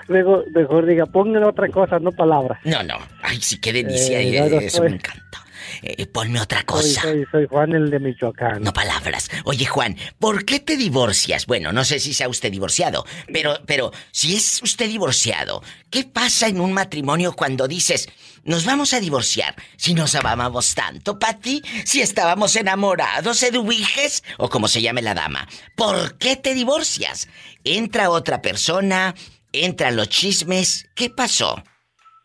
mejor, 0.08 0.46
mejor 0.52 0.86
diga, 0.86 1.06
póngale 1.08 1.46
otra 1.46 1.68
cosa, 1.70 2.00
no 2.00 2.12
palabras. 2.12 2.60
No, 2.64 2.84
no. 2.84 2.98
Ay, 3.24 3.42
sí, 3.42 3.60
qué 3.60 3.74
delicia. 3.74 4.20
Eh, 4.22 4.38
eh, 4.38 4.66
eso 4.66 4.84
me 4.84 4.92
encanta. 4.92 5.44
Eh, 5.82 6.06
ponme 6.08 6.40
otra 6.42 6.64
cosa. 6.64 7.02
Soy, 7.02 7.26
soy, 7.32 7.48
Juan 7.48 7.74
el 7.74 7.90
de 7.90 8.00
Michoacán. 8.00 8.62
No 8.62 8.74
palabras. 8.74 9.30
Oye, 9.46 9.66
Juan, 9.66 9.98
¿por 10.20 10.46
qué 10.46 10.60
te 10.60 10.78
divorcias? 10.78 11.46
Bueno, 11.46 11.72
no 11.72 11.84
sé 11.86 12.00
si 12.00 12.14
sea 12.14 12.30
usted 12.30 12.52
divorciado, 12.52 13.06
pero, 13.32 13.60
pero 13.66 13.92
si 14.12 14.36
es 14.36 14.62
usted 14.64 14.88
divorciado, 14.88 15.62
¿qué 15.90 16.04
pasa 16.04 16.48
en 16.48 16.60
un 16.60 16.74
matrimonio 16.74 17.34
cuando 17.34 17.68
dices, 17.68 18.10
nos 18.44 18.66
vamos 18.66 18.94
a 18.94 19.00
divorciar 19.00 19.56
si 19.78 19.94
nos 19.94 20.16
amábamos 20.16 20.74
tanto, 20.76 21.20
Pati? 21.20 21.62
Si 21.86 22.02
estábamos 22.02 22.56
enamorados, 22.56 23.44
eduiges, 23.44 24.24
o 24.38 24.50
como 24.50 24.68
se 24.68 24.82
llame 24.82 25.02
la 25.02 25.14
dama. 25.14 25.48
¿Por 25.76 26.18
qué 26.18 26.36
te 26.36 26.54
divorcias? 26.54 27.28
Entra 27.64 28.10
otra 28.10 28.42
persona, 28.42 29.16
entran 29.52 29.96
los 29.96 30.10
chismes. 30.10 30.88
¿Qué 30.96 31.10
pasó? 31.10 31.64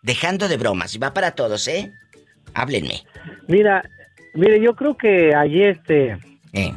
Dejando 0.03 0.49
de 0.49 0.57
bromas, 0.57 0.95
y 0.95 0.99
va 0.99 1.15
para 1.15 1.35
todos, 1.35 1.67
¿eh? 1.69 1.93
Háblenme. 2.55 3.03
Mira, 3.49 3.83
mire, 4.35 4.61
yo 4.61 4.75
creo 4.75 4.97
que 4.97 5.35
allí 5.35 5.63
este... 5.63 6.19
Eh. 6.53 6.73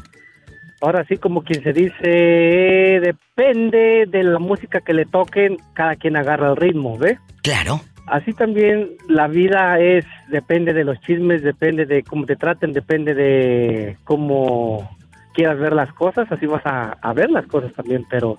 Ahora 0.79 1.03
sí, 1.05 1.17
como 1.17 1.43
quien 1.43 1.63
se 1.63 1.73
dice, 1.73 2.99
depende 3.01 4.05
de 4.07 4.23
la 4.23 4.37
música 4.37 4.81
que 4.81 4.93
le 4.93 5.05
toquen, 5.05 5.57
cada 5.73 5.95
quien 5.95 6.15
agarra 6.15 6.51
el 6.51 6.55
ritmo, 6.55 6.99
¿ve? 6.99 7.17
Claro. 7.41 7.81
Así 8.05 8.31
también 8.33 8.91
la 9.09 9.27
vida 9.27 9.79
es, 9.79 10.05
depende 10.29 10.73
de 10.73 10.83
los 10.83 10.99
chismes, 11.01 11.41
depende 11.41 11.87
de 11.87 12.03
cómo 12.03 12.25
te 12.25 12.35
traten, 12.35 12.73
depende 12.73 13.15
de 13.15 13.97
cómo 14.03 14.87
quieras 15.33 15.57
ver 15.57 15.73
las 15.73 15.91
cosas, 15.93 16.31
así 16.31 16.45
vas 16.45 16.65
a, 16.65 16.91
a 17.01 17.13
ver 17.13 17.31
las 17.31 17.47
cosas 17.47 17.73
también, 17.73 18.05
pero 18.09 18.37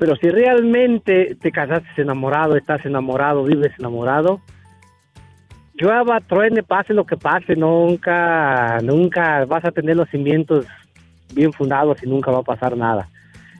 pero 0.00 0.16
si 0.16 0.30
realmente 0.30 1.36
te 1.38 1.52
casaste 1.52 2.00
enamorado, 2.00 2.56
estás 2.56 2.84
enamorado, 2.86 3.44
vives 3.44 3.72
enamorado, 3.78 4.40
llueva, 5.80 6.20
truene, 6.20 6.62
pase 6.62 6.92
lo 6.92 7.04
que 7.04 7.16
pase, 7.16 7.56
nunca, 7.56 8.78
nunca 8.82 9.44
vas 9.46 9.64
a 9.64 9.72
tener 9.72 9.96
los 9.96 10.08
cimientos 10.10 10.66
bien 11.34 11.52
fundados 11.52 12.02
y 12.02 12.06
nunca 12.06 12.30
va 12.30 12.40
a 12.40 12.42
pasar 12.42 12.76
nada. 12.76 13.08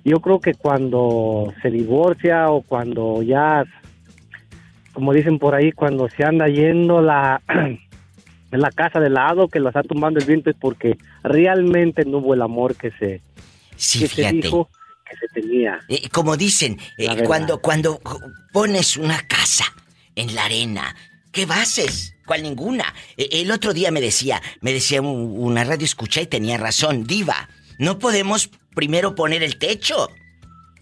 Yo 0.04 0.20
creo 0.20 0.40
que 0.40 0.54
cuando 0.54 1.52
se 1.62 1.70
divorcia 1.70 2.50
o 2.50 2.62
cuando 2.62 3.22
ya, 3.22 3.64
como 4.92 5.12
dicen 5.12 5.38
por 5.38 5.54
ahí, 5.54 5.72
cuando 5.72 6.08
se 6.08 6.24
anda 6.24 6.48
yendo 6.48 7.00
la, 7.00 7.42
la 8.50 8.70
casa 8.70 9.00
de 9.00 9.10
lado, 9.10 9.48
que 9.48 9.60
lo 9.60 9.68
está 9.68 9.82
tumbando 9.82 10.20
el 10.20 10.26
viento, 10.26 10.50
es 10.50 10.56
porque 10.56 10.98
realmente 11.22 12.04
no 12.04 12.18
hubo 12.18 12.34
el 12.34 12.42
amor 12.42 12.76
que 12.76 12.90
se, 12.92 13.20
Sí, 13.80 14.00
que 14.00 14.08
se 14.08 14.32
dijo 14.32 14.68
que 15.08 15.16
se 15.16 15.40
tenía. 15.40 15.80
Eh, 15.88 16.08
como 16.10 16.36
dicen, 16.36 16.78
eh, 16.98 17.06
La 17.06 17.24
cuando, 17.24 17.60
cuando 17.60 17.98
pones 18.52 18.98
una 18.98 19.18
casa 19.26 19.64
en 20.14 20.34
la 20.34 20.44
arena, 20.44 20.94
¿qué 21.32 21.46
bases? 21.46 22.14
¿Cuál 22.26 22.42
ninguna? 22.42 22.94
Eh, 23.16 23.28
el 23.32 23.50
otro 23.50 23.72
día 23.72 23.90
me 23.90 24.00
decía, 24.00 24.40
me 24.60 24.72
decía 24.72 25.00
un- 25.02 25.34
una 25.38 25.64
radio 25.64 25.84
escucha 25.84 26.20
y 26.20 26.26
tenía 26.26 26.56
razón, 26.58 27.04
diva, 27.04 27.48
no 27.78 27.98
podemos 27.98 28.50
primero 28.74 29.14
poner 29.14 29.42
el 29.42 29.58
techo, 29.58 30.08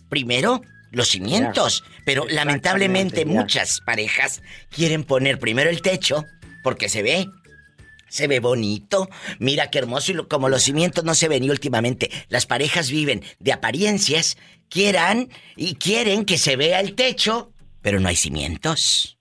primero 0.08 0.62
los 0.90 1.08
cimientos, 1.08 1.84
pero 2.04 2.26
lamentablemente 2.28 3.24
muchas 3.42 3.80
parejas 3.80 4.42
quieren 4.70 5.04
poner 5.04 5.38
primero 5.38 5.68
el 5.70 5.82
techo 5.82 6.24
porque 6.62 6.88
se 6.88 7.02
ve. 7.02 7.26
Se 8.10 8.26
ve 8.26 8.40
bonito, 8.40 9.08
mira 9.38 9.70
qué 9.70 9.78
hermoso 9.80 10.12
y 10.12 10.14
lo- 10.14 10.28
como 10.28 10.48
los 10.48 10.62
cimientos 10.62 11.04
no 11.04 11.14
se 11.14 11.28
ven 11.28 11.44
y 11.44 11.50
últimamente 11.50 12.10
las 12.28 12.46
parejas 12.46 12.90
viven 12.90 13.22
de 13.38 13.52
apariencias, 13.52 14.38
quieran 14.70 15.28
y 15.56 15.74
quieren 15.74 16.24
que 16.24 16.38
se 16.38 16.56
vea 16.56 16.80
el 16.80 16.94
techo, 16.94 17.52
pero 17.82 18.00
no 18.00 18.08
hay 18.08 18.16
cimientos. 18.16 19.17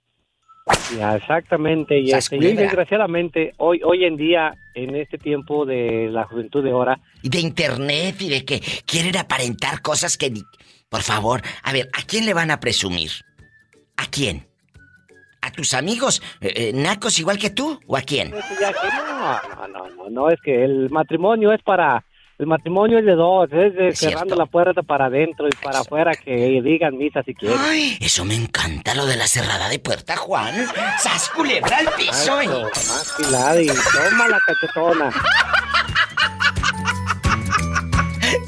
Ya, 0.97 1.15
exactamente. 1.15 1.99
Y, 1.99 2.11
este, 2.11 2.37
desgraciadamente, 2.37 3.53
hoy, 3.57 3.81
hoy 3.83 4.05
en 4.05 4.17
día, 4.17 4.53
en 4.73 4.95
este 4.95 5.17
tiempo 5.17 5.65
de 5.65 6.09
la 6.11 6.23
juventud 6.25 6.63
de 6.63 6.71
ahora, 6.71 6.99
Y 7.21 7.29
de 7.29 7.39
internet 7.39 8.21
y 8.21 8.29
de 8.29 8.45
que 8.45 8.61
quieren 8.85 9.15
aparentar 9.17 9.81
cosas 9.81 10.17
que 10.17 10.29
ni... 10.29 10.41
Por 10.89 11.01
favor, 11.01 11.41
a 11.63 11.73
ver, 11.73 11.89
¿a 11.93 12.01
quién 12.03 12.25
le 12.25 12.33
van 12.33 12.49
a 12.49 12.59
presumir? 12.59 13.11
¿A 13.97 14.05
quién? 14.05 14.47
¿A 15.41 15.51
tus 15.51 15.73
amigos 15.73 16.21
eh, 16.39 16.53
eh, 16.55 16.71
nacos 16.73 17.19
igual 17.19 17.37
que 17.37 17.49
tú? 17.49 17.79
¿O 17.87 17.97
a 17.97 18.01
quién? 18.01 18.31
pues, 18.31 18.43
no, 18.97 19.41
no, 19.57 19.67
no, 19.67 19.89
no, 19.89 20.09
no, 20.09 20.29
es 20.29 20.39
que 20.41 20.63
el 20.63 20.89
matrimonio 20.89 21.51
es 21.51 21.61
para, 21.61 22.03
el 22.39 22.45
matrimonio 22.45 22.99
es 22.99 23.05
de 23.05 23.15
dos, 23.15 23.49
es 23.51 23.73
de 23.75 23.87
Es 23.89 23.99
cerrando 23.99 24.25
cierto. 24.25 24.35
la 24.35 24.45
puerta 24.45 24.83
para 24.83 25.05
adentro 25.05 25.47
y 25.47 25.55
para 25.63 25.79
afuera 25.79 26.11
que 26.13 26.61
digan 26.63 26.97
misa 26.97 27.23
si 27.23 27.33
quieren. 27.33 27.57
Ay, 27.59 27.97
eso 27.99 28.25
me 28.25 28.35
encanta 28.35 28.93
lo 28.93 29.05
de 29.07 29.15
la 29.15 29.27
cerrada 29.27 29.69
de 29.69 29.79
puerta, 29.79 30.15
Juan. 30.17 30.53
¡Sas 31.01 31.29
culebra 31.29 31.77
al 31.77 31.89
piso! 31.93 32.39
Eh! 32.41 32.47
más 32.47 33.15
pilada 33.17 33.61
y 33.61 33.67
toma 33.67 34.27
la 34.27 34.39
cachetona. 34.45 35.11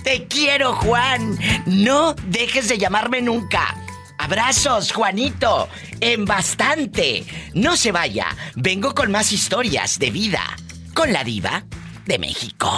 Te 0.04 0.26
quiero, 0.28 0.74
Juan. 0.74 1.38
No 1.66 2.14
dejes 2.28 2.68
de 2.70 2.78
llamarme 2.78 3.22
nunca. 3.22 3.76
Abrazos, 4.18 4.92
Juanito. 4.92 5.68
En 6.00 6.26
bastante. 6.26 7.24
No 7.54 7.76
se 7.76 7.92
vaya. 7.92 8.28
Vengo 8.56 8.94
con 8.94 9.12
más 9.12 9.32
historias 9.32 9.98
de 10.00 10.12
vida. 10.12 10.42
Con 10.94 11.14
la 11.14 11.24
diva 11.24 11.64
de 12.06 12.20
México. 12.20 12.70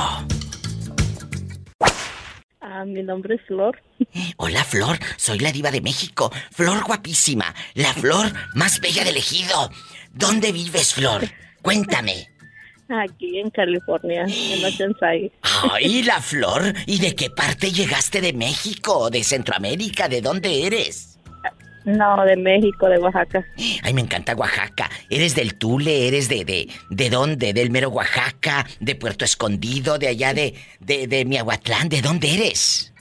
Ah, 2.73 2.85
mi 2.85 3.03
nombre 3.03 3.35
es 3.35 3.41
Flor. 3.47 3.81
Hola, 4.37 4.63
Flor. 4.63 4.97
Soy 5.17 5.39
la 5.39 5.51
diva 5.51 5.71
de 5.71 5.81
México. 5.81 6.31
Flor 6.51 6.85
guapísima. 6.85 7.53
La 7.73 7.93
flor 7.93 8.31
más 8.55 8.79
bella 8.79 9.03
del 9.03 9.17
ejido. 9.17 9.69
¿Dónde 10.13 10.53
vives, 10.53 10.93
Flor? 10.93 11.21
Cuéntame. 11.61 12.29
Aquí 12.87 13.39
en 13.39 13.49
California, 13.49 14.23
en 14.23 14.63
Oceanside. 14.65 15.31
Ay, 15.41 16.03
la 16.03 16.21
flor. 16.21 16.73
¿Y 16.85 16.99
de 16.99 17.13
qué 17.13 17.29
parte 17.29 17.71
llegaste 17.71 18.21
de 18.21 18.31
México? 18.31 19.09
¿De 19.09 19.23
Centroamérica? 19.23 20.07
¿De 20.07 20.21
dónde 20.21 20.65
eres? 20.65 21.10
No, 21.85 22.23
de 22.25 22.35
México, 22.37 22.87
de 22.87 22.97
Oaxaca. 22.99 23.43
Ay, 23.83 23.93
me 23.93 24.01
encanta 24.01 24.35
Oaxaca. 24.35 24.89
¿Eres 25.09 25.33
del 25.35 25.55
Tule? 25.55 26.07
¿Eres 26.07 26.29
de, 26.29 26.45
de, 26.45 26.69
de 26.89 27.09
dónde? 27.09 27.53
¿Del 27.53 27.71
mero 27.71 27.89
Oaxaca? 27.89 28.67
¿De 28.79 28.95
Puerto 28.95 29.25
Escondido? 29.25 29.97
¿De 29.97 30.07
allá 30.07 30.33
de, 30.33 30.53
de, 30.79 31.07
de 31.07 31.25
Miahuatlán? 31.25 31.89
¿De 31.89 32.01
dónde 32.01 32.33
eres? 32.35 32.93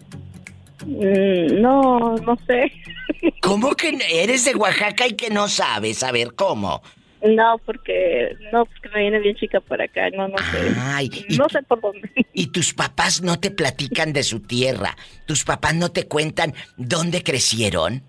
Mm, 0.86 1.60
no, 1.60 2.16
no 2.16 2.38
sé. 2.46 2.72
¿Cómo 3.42 3.74
que 3.74 3.92
no- 3.92 4.04
eres 4.10 4.44
de 4.46 4.54
Oaxaca 4.54 5.06
y 5.06 5.12
que 5.12 5.28
no 5.30 5.48
sabes? 5.48 6.02
A 6.02 6.10
ver, 6.12 6.34
¿cómo? 6.34 6.82
No, 7.22 7.60
porque 7.66 8.34
no, 8.50 8.64
porque 8.64 8.88
me 8.94 9.02
viene 9.02 9.18
bien 9.20 9.36
chica 9.36 9.60
por 9.60 9.82
acá. 9.82 10.08
No, 10.16 10.26
no 10.26 10.38
sé. 10.38 10.74
Ay, 10.78 11.10
y, 11.28 11.36
No 11.36 11.46
sé 11.50 11.62
por 11.64 11.82
dónde. 11.82 12.10
y 12.32 12.46
tus 12.46 12.72
papás 12.72 13.20
no 13.20 13.38
te 13.38 13.50
platican 13.50 14.14
de 14.14 14.22
su 14.22 14.40
tierra. 14.40 14.96
Tus 15.26 15.44
papás 15.44 15.74
no 15.74 15.90
te 15.90 16.08
cuentan 16.08 16.54
dónde 16.78 17.22
crecieron. 17.22 18.02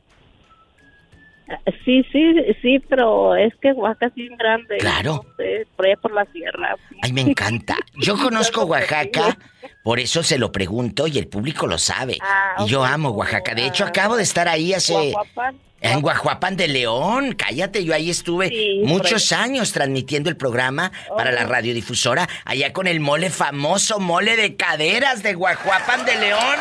Sí, 1.85 2.05
sí, 2.11 2.33
sí, 2.61 2.79
pero 2.89 3.35
es 3.35 3.53
que 3.61 3.71
Oaxaca 3.73 4.07
es 4.07 4.15
bien 4.15 4.35
grande. 4.37 4.77
Claro. 4.77 5.23
No 5.25 5.35
sé, 5.37 5.67
por 5.75 5.85
allá 5.85 5.97
por 5.97 6.13
la 6.13 6.25
sierra. 6.31 6.75
Ay, 7.01 7.13
me 7.13 7.21
encanta. 7.21 7.75
Yo 7.95 8.17
conozco 8.21 8.63
Oaxaca, 8.65 9.37
por 9.83 9.99
eso 9.99 10.23
se 10.23 10.37
lo 10.37 10.51
pregunto 10.51 11.07
y 11.07 11.17
el 11.17 11.27
público 11.27 11.67
lo 11.67 11.77
sabe. 11.77 12.17
Ah, 12.21 12.63
Y 12.65 12.69
yo 12.69 12.83
amo 12.83 13.09
Oaxaca. 13.11 13.53
De 13.55 13.65
hecho, 13.65 13.85
Ah. 13.85 13.89
acabo 13.89 14.15
de 14.17 14.23
estar 14.23 14.47
ahí 14.47 14.73
hace... 14.73 14.93
Guajuapan. 14.93 15.57
En 15.83 15.99
Guajuapan 16.01 16.55
de 16.57 16.67
León, 16.67 17.33
cállate, 17.35 17.83
yo 17.83 17.95
ahí 17.95 18.11
estuve 18.11 18.49
Sí, 18.49 18.81
muchos 18.85 19.31
años 19.31 19.71
transmitiendo 19.73 20.29
el 20.29 20.37
programa 20.37 20.91
para 21.17 21.31
la 21.31 21.43
radiodifusora, 21.45 22.29
allá 22.45 22.71
con 22.71 22.85
el 22.85 22.99
mole 22.99 23.31
famoso, 23.31 23.99
mole 23.99 24.35
de 24.35 24.55
caderas 24.55 25.23
de 25.23 25.33
Guajuapan 25.33 26.05
de 26.05 26.15
León. 26.17 26.55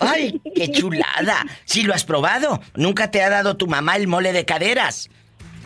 ¡Ay, 0.00 0.40
qué 0.54 0.70
chulada! 0.70 1.44
¿Sí 1.64 1.82
lo 1.82 1.94
has 1.94 2.04
probado? 2.04 2.60
¿Nunca 2.74 3.10
te 3.10 3.22
ha 3.22 3.30
dado 3.30 3.56
tu 3.56 3.66
mamá 3.66 3.96
el 3.96 4.08
mole 4.08 4.32
de 4.32 4.44
caderas? 4.44 5.08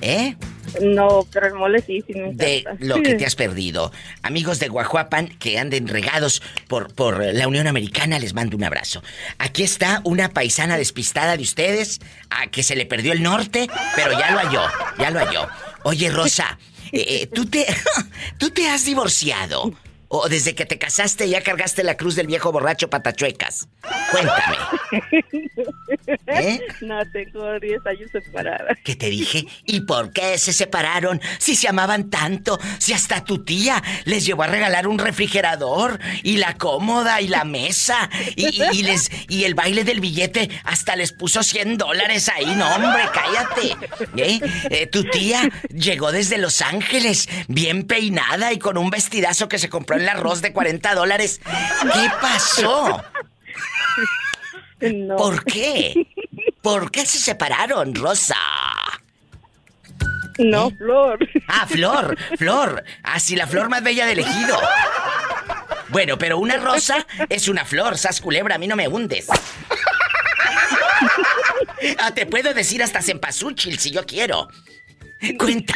¿Eh? 0.02 0.37
No, 0.80 1.26
pero 1.32 1.49
el 1.49 1.54
mole 1.54 1.82
sí, 1.82 2.02
sí 2.06 2.14
me 2.14 2.32
de 2.32 2.64
lo 2.78 3.02
que 3.02 3.14
te 3.14 3.26
has 3.26 3.35
perdido. 3.35 3.92
Amigos 4.23 4.59
de 4.61 4.68
Guajuapan 4.68 5.28
que 5.28 5.59
anden 5.59 5.88
regados 5.88 6.42
por, 6.68 6.94
por 6.94 7.23
la 7.23 7.49
Unión 7.49 7.66
Americana, 7.66 8.18
les 8.18 8.35
mando 8.35 8.56
un 8.56 8.64
abrazo. 8.64 9.02
Aquí 9.38 9.62
está 9.62 10.00
una 10.04 10.30
paisana 10.30 10.76
despistada 10.76 11.37
de 11.37 11.42
ustedes, 11.42 12.00
a 12.30 12.47
que 12.47 12.62
se 12.62 12.76
le 12.76 12.87
perdió 12.87 13.12
el 13.12 13.23
norte, 13.23 13.68
pero 13.97 14.12
ya 14.12 14.30
lo 14.30 14.38
halló, 14.38 14.62
ya 14.99 15.11
lo 15.11 15.18
halló. 15.18 15.49
Oye, 15.82 16.11
Rosa, 16.11 16.59
eh, 16.92 17.04
eh, 17.23 17.26
¿tú, 17.26 17.47
te, 17.47 17.66
¿tú 18.38 18.50
te 18.50 18.68
has 18.68 18.85
divorciado? 18.85 19.73
¿O 20.12 20.29
desde 20.29 20.57
que 20.57 20.67
te 20.67 20.76
casaste 20.76 21.29
ya 21.29 21.40
cargaste 21.40 21.85
la 21.85 21.97
cruz 21.97 22.17
del 22.17 22.26
viejo 22.26 22.50
borracho 22.50 22.90
patachuecas? 22.90 23.69
Cuéntame. 24.11 24.57
¿Eh? 26.26 26.61
No, 26.81 26.99
tengo 27.12 27.59
10 27.61 27.87
años 27.87 28.11
separada. 28.11 28.75
¿Qué 28.85 28.97
te 28.97 29.09
dije? 29.09 29.47
¿Y 29.67 29.83
por 29.83 30.12
qué 30.12 30.37
se 30.38 30.52
separaron? 30.52 31.21
Si 31.38 31.55
se 31.55 31.69
amaban 31.69 32.11
tanto, 32.11 32.59
si 32.79 32.93
hasta 32.93 33.23
tu 33.25 33.45
tía 33.45 33.83
les 34.05 34.25
llevó 34.26 34.43
a 34.43 34.47
regalar 34.49 34.87
un 34.88 34.99
refrigerador 34.99 36.00
y 36.23 36.38
la 36.38 36.55
cómoda 36.57 37.21
y 37.21 37.29
la 37.29 37.45
mesa 37.45 38.11
y, 38.37 38.47
y- 38.62 38.79
y 38.79 38.83
les 38.83 39.11
y 39.29 39.45
el 39.45 39.55
baile 39.55 39.85
del 39.85 40.00
billete 40.00 40.50
hasta 40.64 40.97
les 40.97 41.12
puso 41.12 41.43
100 41.43 41.79
dólares 41.79 42.29
ahí, 42.29 42.55
no 42.57 42.69
hombre, 42.75 43.02
cállate. 43.12 43.76
¿Eh? 44.17 44.40
Eh, 44.71 44.87
tu 44.87 45.05
tía 45.05 45.49
llegó 45.73 46.11
desde 46.12 46.38
Los 46.38 46.62
Ángeles, 46.62 47.29
bien 47.49 47.85
peinada 47.85 48.52
y 48.52 48.59
con 48.59 48.76
un 48.76 48.90
vestidazo 48.90 49.49
que 49.49 49.59
se 49.59 49.69
compró 49.69 49.97
en 49.97 50.00
el 50.00 50.09
arroz 50.09 50.42
de 50.42 50.52
40 50.52 50.95
dólares. 50.95 51.40
¿Qué 51.92 52.11
pasó? 52.21 53.02
No. 54.80 55.16
¿Por 55.16 55.45
qué? 55.45 56.07
¿Por 56.62 56.90
qué 56.90 57.04
se 57.07 57.19
separaron, 57.19 57.95
Rosa? 57.95 58.37
No, 60.38 60.69
¿Eh? 60.69 60.75
Flor. 60.78 61.19
Ah, 61.49 61.66
Flor, 61.66 62.16
Flor. 62.38 62.85
Ah, 63.02 63.21
sí, 63.21 63.37
la 63.37 63.47
flor 63.47 63.69
más 63.69 63.83
bella 63.83 64.07
del 64.07 64.21
ejido. 64.21 64.59
Bueno, 65.88 66.16
pero 66.16 66.38
una 66.38 66.57
rosa 66.57 67.07
es 67.28 67.49
una 67.49 67.64
flor, 67.64 67.99
sas 67.99 68.21
culebra, 68.21 68.54
a 68.54 68.59
mí 68.59 68.66
no 68.69 68.76
me 68.76 68.88
hundes. 68.88 69.26
Ah, 71.99 72.12
te 72.14 72.26
puedo 72.26 72.54
decir 72.54 72.83
hasta 72.83 73.02
cempasúchil 73.02 73.78
si 73.78 73.90
yo 73.90 74.07
quiero. 74.07 74.49
Cuenta. 75.39 75.75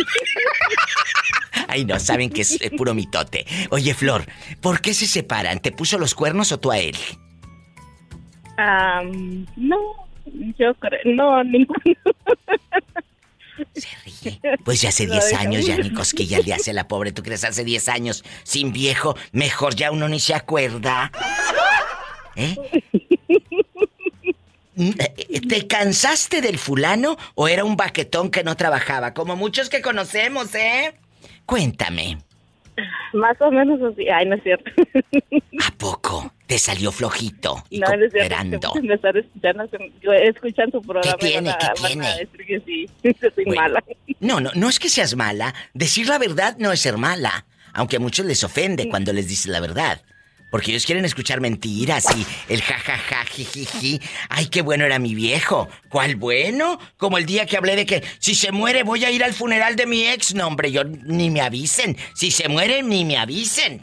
Ay, 1.69 1.85
no, 1.85 1.99
saben 1.99 2.31
que 2.31 2.43
es 2.43 2.59
puro 2.77 2.95
mitote. 2.95 3.47
Oye, 3.71 3.95
Flor, 3.95 4.25
¿por 4.61 4.81
qué 4.81 4.95
se 4.95 5.07
separan? 5.07 5.61
¿Te 5.61 5.73
puso 5.73 5.99
los 5.99 6.15
cuernos 6.15 6.53
o 6.53 6.59
tú 6.61 6.71
a 6.71 6.79
él? 6.79 6.97
Am, 8.57 9.47
no, 9.57 9.77
yo 10.59 10.75
creo. 10.75 11.01
No, 11.05 11.43
ninguno. 11.45 11.75
Se 13.75 13.89
ríe. 14.05 14.41
Pues 14.65 14.81
ya 14.81 14.89
hace 14.89 15.07
No, 15.07 15.13
10 15.15 15.27
déjame. 15.31 15.47
años 15.49 15.67
ya 15.67 15.77
ni 15.79 15.93
cosquilla 15.93 16.39
le 16.41 16.55
hace 16.55 16.73
la 16.73 16.89
pobre. 16.89 17.13
¿Tú 17.13 17.23
crees 17.23 17.45
hace 17.45 17.65
10 17.65 17.89
años 17.89 18.25
sin 18.43 18.73
viejo? 18.73 19.17
Mejor 19.33 19.75
ya 19.75 19.91
uno 19.91 20.09
ni 20.09 20.21
se 20.21 20.35
acuerda. 20.35 21.11
¿Eh? 22.37 22.57
Mm, 24.76 24.90
eh, 24.99 25.40
¿Te 25.49 25.66
cansaste 25.66 26.40
del 26.40 26.59
fulano 26.59 27.16
o 27.35 27.49
era 27.49 27.64
un 27.64 27.76
baquetón 27.76 28.31
que 28.31 28.43
no 28.45 28.57
trabajaba? 28.57 29.14
Como 29.14 29.37
muchos 29.37 29.69
que 29.69 29.83
conocemos, 29.83 30.54
¿eh? 30.54 30.95
Cuéntame. 31.47 32.19
Más 33.12 33.40
o 33.40 33.50
menos 33.50 33.81
así. 33.83 34.09
Ay, 34.09 34.26
no 34.26 34.35
es 34.35 34.43
cierto. 34.43 34.71
¿A 35.64 35.71
poco? 35.78 36.33
Te 36.47 36.59
salió 36.59 36.93
flojito 36.93 37.64
y 37.71 37.78
no, 37.78 37.87
no 37.97 38.04
es 38.04 38.12
cierto. 38.12 38.75
Me 38.83 38.95
escuchando, 38.95 39.64
escuchan 40.12 40.71
tu 40.71 40.83
programa. 40.83 41.16
¿Qué 41.19 41.26
tiene? 41.28 41.50
a- 41.50 41.59
¿Qué 41.59 41.87
tiene? 41.87 42.07
a 42.07 42.16
decir 42.16 42.47
que 42.47 42.61
sí, 42.61 42.87
que 43.02 43.31
soy 43.31 43.45
Bueno, 43.45 43.62
mala. 43.62 43.85
No, 44.21 44.40
no, 44.40 44.50
no 44.54 44.69
es 44.69 44.78
que 44.78 44.88
seas 44.88 45.14
mala. 45.14 45.54
Decir 45.73 46.09
la 46.09 46.19
verdad 46.19 46.57
no 46.59 46.73
es 46.73 46.81
ser 46.81 46.99
mala. 46.99 47.47
Aunque 47.73 47.97
a 47.97 48.00
muchos 48.00 48.26
les 48.26 48.45
ofende 48.45 48.88
cuando 48.88 49.12
les 49.12 49.28
dices 49.28 49.47
la 49.47 49.61
verdad. 49.61 50.02
Porque 50.54 50.70
ellos 50.70 50.87
quieren 50.87 51.04
escuchar 51.04 51.40
mentiras 51.40 52.06
y 52.16 52.25
el 52.49 52.62
jajaja, 52.62 53.25
jijiji. 53.25 54.00
Ay, 54.28 54.46
qué 54.46 54.62
bueno 54.62 54.84
era 54.84 55.00
mi 55.00 55.12
viejo. 55.12 55.68
¿Cuál 55.88 56.14
bueno? 56.14 56.78
Como 56.96 57.18
el 57.18 57.26
día 57.26 57.44
que 57.44 57.56
hablé 57.56 57.75
de 57.75 57.84
que 57.84 58.04
si 58.20 58.37
se 58.37 58.52
muere 58.52 58.84
voy 58.84 59.04
a 59.04 59.11
ir 59.11 59.25
al 59.25 59.34
funeral 59.34 59.75
de 59.75 59.87
mi 59.87 60.06
ex. 60.06 60.32
No, 60.32 60.46
hombre, 60.46 60.70
yo 60.70 60.84
ni 60.84 61.28
me 61.28 61.40
avisen. 61.40 61.96
Si 62.14 62.30
se 62.30 62.49
muere, 62.49 62.84
ni 62.84 63.04
me 63.04 63.16
avisen. 63.16 63.80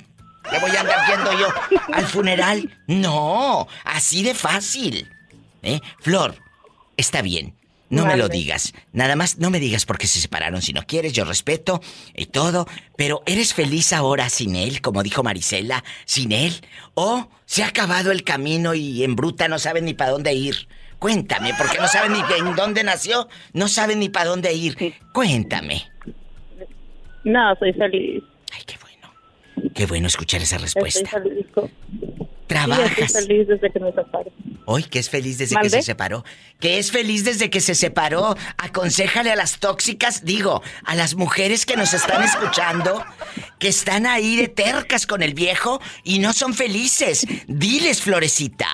¿Qué 0.49 0.59
voy 0.59 0.71
a 0.71 0.79
andar 0.79 1.05
yendo 1.09 1.37
yo 1.37 1.47
al 1.91 2.07
funeral? 2.07 2.79
No, 2.87 3.67
así 3.83 4.23
de 4.23 4.33
fácil. 4.33 5.09
¿Eh? 5.63 5.81
Flor, 5.99 6.37
está 6.95 7.21
bien. 7.21 7.53
No 7.91 8.05
me 8.05 8.15
lo 8.17 8.29
digas. 8.29 8.73
Nada 8.93 9.15
más, 9.15 9.37
no 9.37 9.49
me 9.49 9.59
digas 9.59 9.85
por 9.85 9.97
qué 9.97 10.07
se 10.07 10.19
separaron. 10.19 10.61
Si 10.61 10.71
no 10.73 10.81
quieres, 10.83 11.13
yo 11.13 11.25
respeto 11.25 11.81
y 12.15 12.25
todo. 12.27 12.65
Pero 12.95 13.21
¿eres 13.25 13.53
feliz 13.53 13.91
ahora 13.93 14.29
sin 14.29 14.55
él, 14.55 14.81
como 14.81 15.03
dijo 15.03 15.23
Marisela? 15.23 15.83
¿Sin 16.05 16.31
él? 16.31 16.53
¿O 16.93 17.29
se 17.45 17.63
ha 17.63 17.67
acabado 17.67 18.11
el 18.11 18.23
camino 18.23 18.73
y 18.73 19.03
en 19.03 19.15
bruta 19.15 19.47
no 19.47 19.59
saben 19.59 19.85
ni 19.85 19.93
para 19.93 20.11
dónde 20.11 20.33
ir? 20.33 20.67
Cuéntame, 20.99 21.53
porque 21.57 21.79
no 21.79 21.87
saben 21.87 22.13
ni 22.13 22.19
en 22.37 22.55
dónde 22.55 22.83
nació, 22.83 23.27
no 23.53 23.67
saben 23.67 23.99
ni 23.99 24.09
para 24.09 24.29
dónde 24.29 24.53
ir. 24.53 24.95
Cuéntame. 25.13 25.83
No, 27.23 27.55
soy 27.55 27.73
feliz. 27.73 28.23
Ay, 28.53 28.61
qué 28.65 28.77
bueno. 28.81 29.71
Qué 29.73 29.85
bueno 29.85 30.07
escuchar 30.07 30.41
esa 30.41 30.57
Estoy 30.57 30.83
respuesta. 30.83 31.09
feliz. 31.09 31.45
Sí, 32.51 32.57
estoy 32.71 32.75
Trabajas. 32.77 33.13
feliz 33.13 33.47
desde 33.47 33.69
que 33.71 33.79
me 33.79 33.91
separé. 33.93 34.31
Hoy 34.65 34.83
que 34.83 34.99
es 34.99 35.09
feliz 35.09 35.37
desde 35.37 35.55
que 35.61 35.69
se 35.69 35.81
separó. 35.81 36.23
Que 36.59 36.77
es 36.79 36.91
feliz 36.91 37.23
desde 37.23 37.49
que 37.49 37.61
se 37.61 37.75
separó. 37.75 38.35
Aconsejale 38.57 39.31
a 39.31 39.35
las 39.35 39.59
tóxicas, 39.59 40.25
digo, 40.25 40.61
a 40.83 40.95
las 40.95 41.15
mujeres 41.15 41.65
que 41.65 41.75
nos 41.77 41.93
están 41.93 42.23
escuchando, 42.23 43.03
que 43.59 43.69
están 43.69 44.05
ahí 44.05 44.35
de 44.35 44.47
tercas 44.49 45.07
con 45.07 45.23
el 45.23 45.33
viejo 45.33 45.81
y 46.03 46.19
no 46.19 46.33
son 46.33 46.53
felices. 46.53 47.25
Diles, 47.47 48.01
Florecita. 48.01 48.67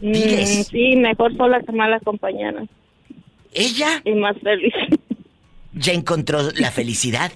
Mm, 0.00 0.12
Diles. 0.12 0.66
sí, 0.70 0.96
mejor 0.96 1.36
sola 1.36 1.60
que 1.62 1.72
mal 1.72 1.92
acompañada. 1.92 2.64
Ella 3.52 4.02
Y 4.04 4.12
más 4.12 4.36
feliz. 4.42 4.74
ya 5.72 5.92
encontró 5.92 6.50
la 6.56 6.70
felicidad. 6.70 7.32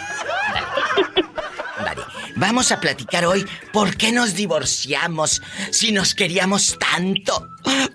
Vale. 1.77 2.01
Vamos 2.35 2.71
a 2.71 2.79
platicar 2.79 3.25
hoy 3.25 3.45
por 3.71 3.95
qué 3.95 4.11
nos 4.11 4.35
divorciamos 4.35 5.41
si 5.71 5.91
nos 5.91 6.13
queríamos 6.15 6.77
tanto. 6.77 7.47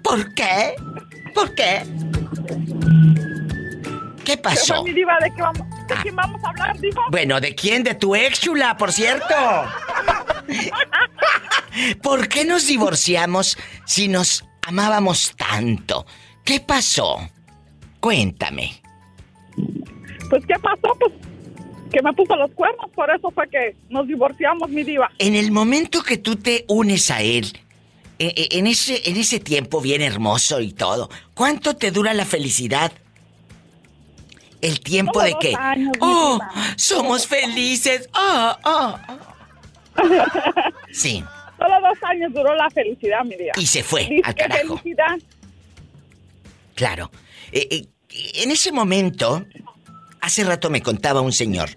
¿Por 0.02 0.34
qué? 0.34 0.74
¿Por 1.36 1.54
qué? 1.54 1.82
¿Qué 4.24 4.38
pasó? 4.38 4.82
mi 4.82 4.92
diva, 4.92 5.18
¿de, 5.22 5.30
qué 5.34 5.42
vamos, 5.42 5.68
¿de 5.86 5.94
Ah. 5.94 5.98
quién 6.02 6.16
vamos 6.16 6.42
a 6.42 6.48
hablar, 6.48 6.80
dijo? 6.80 7.00
Bueno, 7.10 7.40
¿de 7.40 7.54
quién? 7.54 7.84
De 7.84 7.94
tu 7.94 8.16
ex, 8.16 8.40
chula, 8.40 8.76
por 8.78 8.90
cierto. 8.90 9.34
¿Por 12.02 12.26
qué 12.28 12.46
nos 12.46 12.66
divorciamos 12.66 13.58
si 13.84 14.08
nos 14.08 14.46
amábamos 14.66 15.34
tanto? 15.36 16.06
¿Qué 16.42 16.58
pasó? 16.60 17.18
Cuéntame. 18.00 18.80
Pues, 20.30 20.42
¿qué 20.46 20.54
pasó? 20.60 20.96
Pues, 20.98 21.12
que 21.92 22.02
me 22.02 22.12
puso 22.14 22.34
los 22.34 22.50
cuernos, 22.52 22.90
por 22.94 23.10
eso 23.14 23.30
fue 23.30 23.46
que 23.50 23.76
nos 23.90 24.08
divorciamos, 24.08 24.70
mi 24.70 24.82
diva. 24.84 25.10
En 25.18 25.34
el 25.36 25.52
momento 25.52 26.02
que 26.02 26.16
tú 26.16 26.36
te 26.36 26.64
unes 26.68 27.10
a 27.10 27.20
él, 27.20 27.46
en 28.18 28.66
ese, 28.66 29.08
en 29.10 29.16
ese 29.16 29.40
tiempo 29.40 29.80
bien 29.80 30.02
hermoso 30.02 30.60
y 30.60 30.72
todo, 30.72 31.10
¿cuánto 31.34 31.76
te 31.76 31.90
dura 31.90 32.14
la 32.14 32.24
felicidad? 32.24 32.92
El 34.62 34.80
tiempo 34.80 35.22
de 35.22 35.36
que, 35.38 35.54
años, 35.54 35.92
oh, 36.00 36.38
somos 36.76 37.26
felices, 37.28 38.08
oh, 38.14 38.56
oh, 38.64 38.94
oh". 39.08 40.02
Sí, 40.92 41.22
Solo 41.58 41.74
dos 41.80 41.98
años 42.02 42.32
duró 42.34 42.54
la 42.54 42.68
felicidad, 42.70 43.24
mi 43.24 43.34
diva. 43.36 43.52
y 43.56 43.66
se 43.66 43.82
fue 43.82 44.04
Dice 44.06 44.20
al 44.24 44.34
carajo. 44.34 44.76
felicidad. 44.78 45.16
Claro. 46.74 47.10
Eh, 47.50 47.66
eh, 47.70 47.86
en 48.42 48.50
ese 48.50 48.72
momento, 48.72 49.42
hace 50.20 50.44
rato 50.44 50.68
me 50.68 50.82
contaba 50.82 51.22
un 51.22 51.32
señor 51.32 51.70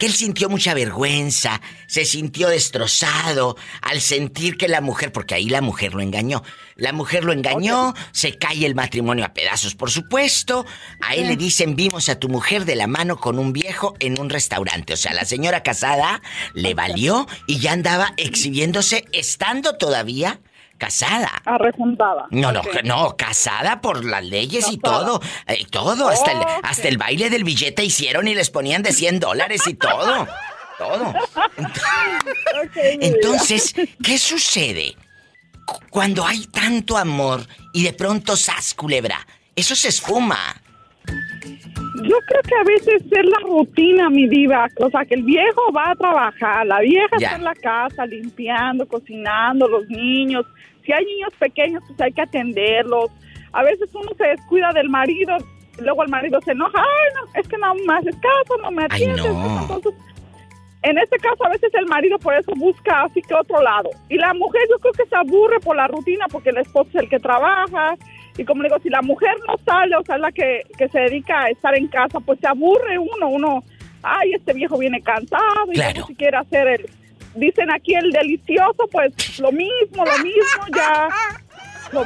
que 0.00 0.06
él 0.06 0.14
sintió 0.14 0.48
mucha 0.48 0.72
vergüenza, 0.72 1.60
se 1.86 2.06
sintió 2.06 2.48
destrozado 2.48 3.56
al 3.82 4.00
sentir 4.00 4.56
que 4.56 4.66
la 4.66 4.80
mujer, 4.80 5.12
porque 5.12 5.34
ahí 5.34 5.50
la 5.50 5.60
mujer 5.60 5.92
lo 5.92 6.00
engañó, 6.00 6.42
la 6.74 6.94
mujer 6.94 7.22
lo 7.22 7.34
engañó, 7.34 7.92
se 8.10 8.38
cae 8.38 8.64
el 8.64 8.74
matrimonio 8.74 9.26
a 9.26 9.34
pedazos, 9.34 9.74
por 9.74 9.90
supuesto, 9.90 10.64
a 11.02 11.16
él 11.16 11.28
le 11.28 11.36
dicen, 11.36 11.76
vimos 11.76 12.08
a 12.08 12.18
tu 12.18 12.30
mujer 12.30 12.64
de 12.64 12.76
la 12.76 12.86
mano 12.86 13.18
con 13.18 13.38
un 13.38 13.52
viejo 13.52 13.94
en 14.00 14.18
un 14.18 14.30
restaurante, 14.30 14.94
o 14.94 14.96
sea, 14.96 15.12
la 15.12 15.26
señora 15.26 15.62
casada 15.62 16.22
le 16.54 16.72
valió 16.72 17.28
y 17.46 17.58
ya 17.58 17.72
andaba 17.72 18.14
exhibiéndose 18.16 19.04
estando 19.12 19.76
todavía 19.76 20.40
casada. 20.80 21.30
Arrejuntada. 21.44 22.26
No, 22.30 22.50
no, 22.50 22.60
Ok. 22.60 22.82
no, 22.82 23.16
casada 23.16 23.80
por 23.80 24.04
las 24.04 24.24
leyes 24.24 24.66
y 24.72 24.78
todo. 24.78 25.20
eh, 25.46 25.64
todo, 25.70 26.08
hasta, 26.08 26.32
el, 26.32 26.38
Ok. 26.38 26.48
hasta 26.64 26.88
el 26.88 26.98
baile 26.98 27.30
del 27.30 27.44
billete 27.44 27.84
hicieron 27.84 28.26
y 28.26 28.34
les 28.34 28.50
ponían 28.50 28.82
de 28.82 28.92
100 28.92 29.20
dólares 29.20 29.62
y 29.68 29.74
todo. 29.74 30.26
Todo. 30.78 31.14
Entonces, 33.00 33.74
¿qué 34.02 34.18
sucede? 34.18 34.96
Cu- 35.66 35.78
Cuando 35.90 36.26
hay 36.26 36.46
tanto 36.46 36.96
amor 36.96 37.46
y 37.72 37.84
de 37.84 37.92
pronto 37.92 38.36
sas, 38.36 38.74
culebra, 38.74 39.26
eso 39.54 39.74
se 39.74 39.88
esfuma. 39.88 40.38
Yo 42.10 42.16
creo 42.26 42.42
que 42.42 42.54
a 42.56 42.64
veces 42.64 43.02
es 43.08 43.24
la 43.24 43.38
rutina, 43.46 44.10
mi 44.10 44.26
diva. 44.26 44.66
O 44.80 44.90
sea, 44.90 45.04
que 45.04 45.14
el 45.14 45.22
viejo 45.22 45.72
va 45.72 45.92
a 45.92 45.94
trabajar, 45.94 46.66
la 46.66 46.80
vieja 46.80 47.16
Ya. 47.18 47.26
está 47.28 47.36
en 47.38 47.44
la 47.44 47.54
casa 47.54 48.04
limpiando, 48.06 48.86
cocinando, 48.88 49.68
los 49.68 49.88
niños. 49.88 50.44
Si 50.84 50.92
hay 50.92 51.04
niños 51.04 51.32
pequeños, 51.38 51.82
pues 51.86 52.00
hay 52.00 52.12
que 52.12 52.22
atenderlos. 52.22 53.10
A 53.52 53.62
veces 53.62 53.88
uno 53.94 54.10
se 54.18 54.24
descuida 54.26 54.72
del 54.72 54.88
marido, 54.88 55.36
luego 55.78 56.02
el 56.02 56.08
marido 56.08 56.40
se 56.40 56.50
enoja. 56.52 56.78
Ay, 56.80 57.08
no, 57.14 57.40
es 57.40 57.46
que 57.46 57.56
no 57.58 57.74
me 57.74 57.94
haces 57.94 58.16
caso, 58.16 58.60
no 58.62 58.70
me 58.72 58.82
Ay, 58.82 58.88
atiendes. 59.04 59.32
no. 59.32 59.60
Entonces, 59.62 59.94
en 60.82 60.98
este 60.98 61.18
caso, 61.18 61.44
a 61.44 61.50
veces 61.50 61.70
el 61.74 61.86
marido 61.86 62.18
por 62.18 62.34
eso 62.34 62.52
busca 62.56 63.02
así 63.02 63.20
que 63.22 63.34
otro 63.34 63.60
lado. 63.62 63.90
Y 64.08 64.16
la 64.16 64.32
mujer 64.34 64.62
yo 64.70 64.78
creo 64.78 64.92
que 64.94 65.06
se 65.06 65.14
aburre 65.16 65.60
por 65.60 65.76
la 65.76 65.86
rutina 65.86 66.26
porque 66.32 66.50
el 66.50 66.56
esposo 66.58 66.88
es 66.94 67.02
el 67.04 67.08
que 67.08 67.20
trabaja. 67.20 67.94
Y 68.40 68.44
como 68.46 68.62
digo, 68.62 68.78
si 68.82 68.88
la 68.88 69.02
mujer 69.02 69.36
no 69.46 69.54
sale, 69.66 69.94
o 69.96 70.02
sea, 70.02 70.14
es 70.14 70.20
la 70.22 70.32
que, 70.32 70.62
que 70.78 70.88
se 70.88 70.98
dedica 71.00 71.40
a 71.42 71.50
estar 71.50 71.74
en 71.76 71.88
casa, 71.88 72.20
pues 72.20 72.40
se 72.40 72.46
aburre 72.46 72.98
uno. 72.98 73.28
Uno, 73.28 73.62
ay, 74.02 74.32
este 74.32 74.54
viejo 74.54 74.78
viene 74.78 75.02
cansado 75.02 75.66
y 75.70 75.74
Claro. 75.74 75.92
luego 75.92 76.06
si 76.08 76.14
quiere 76.14 76.38
hacer 76.38 76.66
el... 76.68 76.90
Dicen 77.34 77.70
aquí 77.70 77.94
el 77.94 78.10
delicioso, 78.10 78.88
pues 78.90 79.12
lo 79.38 79.52
mismo, 79.52 80.04
lo 80.06 80.18
mismo, 80.24 80.64
ya... 80.74 81.08
lo- 81.92 82.04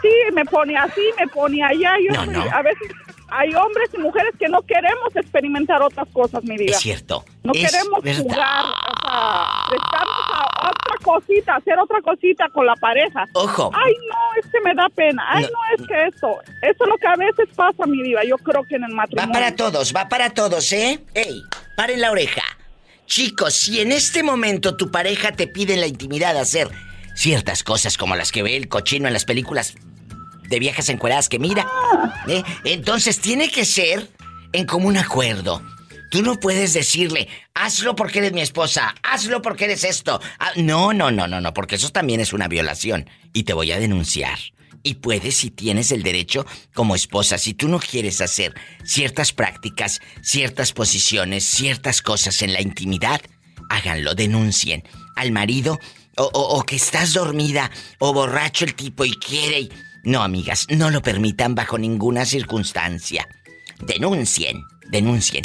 sí, 0.00 0.08
me 0.32 0.44
pone 0.46 0.74
así, 0.76 1.02
me 1.20 1.28
pone 1.28 1.62
allá. 1.62 1.92
Yo 2.08 2.14
No, 2.24 2.32
no. 2.32 2.44
A 2.50 2.62
veces 2.62 2.88
hay 3.28 3.54
hombres 3.54 3.90
y 3.92 3.98
mujeres 3.98 4.32
que 4.38 4.48
no 4.48 4.62
queremos 4.62 5.14
experimentar 5.14 5.82
otras 5.82 6.08
cosas, 6.14 6.42
mi 6.44 6.56
vida. 6.56 6.72
Es 6.72 6.80
cierto. 6.80 7.24
No 7.42 7.52
es 7.52 7.70
queremos 7.70 8.02
verdad. 8.02 8.22
jugar, 8.22 8.64
o 8.64 9.90
sea, 9.90 10.00
a 10.00 10.03
otra 10.68 10.94
cosita, 11.02 11.56
hacer 11.56 11.78
otra 11.78 12.00
cosita 12.02 12.48
con 12.50 12.66
la 12.66 12.74
pareja. 12.76 13.26
Ojo. 13.34 13.70
Ay, 13.74 13.92
no, 14.08 14.40
es 14.40 14.46
que 14.50 14.60
me 14.62 14.74
da 14.74 14.88
pena. 14.88 15.22
Ay, 15.28 15.44
No. 15.44 15.50
no, 15.50 15.58
es 15.82 15.86
que 15.88 16.06
esto. 16.08 16.28
Eso 16.62 16.84
es 16.84 16.88
lo 16.88 16.98
que 16.98 17.06
a 17.06 17.16
veces 17.16 17.48
pasa, 17.54 17.86
mi 17.86 18.02
vida. 18.02 18.20
Yo 18.26 18.36
creo 18.38 18.64
que 18.64 18.76
en 18.76 18.84
el 18.84 18.92
Va 18.92 18.96
matrimonio. 18.96 19.32
para 19.32 19.54
todos, 19.56 19.94
va 19.94 20.08
para 20.08 20.30
todos, 20.30 20.72
¿eh? 20.72 21.00
¡Ey! 21.14 21.42
Paren 21.76 22.00
la 22.00 22.10
oreja. 22.10 22.42
Chicos, 23.06 23.54
si 23.54 23.80
en 23.80 23.92
este 23.92 24.22
momento 24.22 24.76
tu 24.76 24.90
pareja 24.90 25.32
te 25.32 25.46
pide 25.46 25.74
en 25.74 25.80
la 25.80 25.86
intimidad 25.86 26.36
hacer 26.38 26.68
ciertas 27.14 27.62
cosas 27.62 27.96
como 27.98 28.16
las 28.16 28.32
que 28.32 28.42
ve 28.42 28.56
el 28.56 28.68
cochino 28.68 29.06
en 29.06 29.12
las 29.12 29.24
películas 29.24 29.74
de 30.48 30.58
viejas 30.58 30.88
encueradas 30.88 31.28
que 31.28 31.38
mira, 31.38 31.66
¿eh? 32.28 32.42
entonces 32.64 33.20
tiene 33.20 33.50
que 33.50 33.64
ser 33.64 34.08
en 34.52 34.66
común 34.66 34.96
acuerdo. 34.96 35.62
Tú 36.14 36.22
no 36.22 36.38
puedes 36.38 36.72
decirle, 36.74 37.26
hazlo 37.54 37.96
porque 37.96 38.20
eres 38.20 38.32
mi 38.32 38.40
esposa, 38.40 38.94
hazlo 39.02 39.42
porque 39.42 39.64
eres 39.64 39.82
esto. 39.82 40.20
Ah, 40.38 40.52
no, 40.54 40.92
no, 40.92 41.10
no, 41.10 41.26
no, 41.26 41.40
no, 41.40 41.52
porque 41.52 41.74
eso 41.74 41.88
también 41.90 42.20
es 42.20 42.32
una 42.32 42.46
violación 42.46 43.10
y 43.32 43.42
te 43.42 43.52
voy 43.52 43.72
a 43.72 43.80
denunciar. 43.80 44.38
Y 44.84 44.94
puedes 44.94 45.34
si 45.38 45.50
tienes 45.50 45.90
el 45.90 46.04
derecho 46.04 46.46
como 46.72 46.94
esposa, 46.94 47.36
si 47.36 47.52
tú 47.52 47.66
no 47.66 47.80
quieres 47.80 48.20
hacer 48.20 48.54
ciertas 48.84 49.32
prácticas, 49.32 50.00
ciertas 50.22 50.72
posiciones, 50.72 51.42
ciertas 51.42 52.00
cosas 52.00 52.42
en 52.42 52.52
la 52.52 52.62
intimidad, 52.62 53.20
háganlo, 53.68 54.14
denuncien 54.14 54.84
al 55.16 55.32
marido 55.32 55.80
o, 56.16 56.22
o- 56.32 56.58
o 56.60 56.62
que 56.62 56.76
estás 56.76 57.12
dormida 57.12 57.72
o 57.98 58.12
borracho 58.12 58.64
el 58.64 58.76
tipo 58.76 59.04
y 59.04 59.14
quiere. 59.14 59.68
No, 60.04 60.22
amigas, 60.22 60.66
no 60.70 60.90
lo 60.90 61.02
permitan 61.02 61.56
bajo 61.56 61.76
ninguna 61.76 62.24
circunstancia. 62.24 63.26
Denuncien, 63.80 64.62
denuncien. 64.92 65.42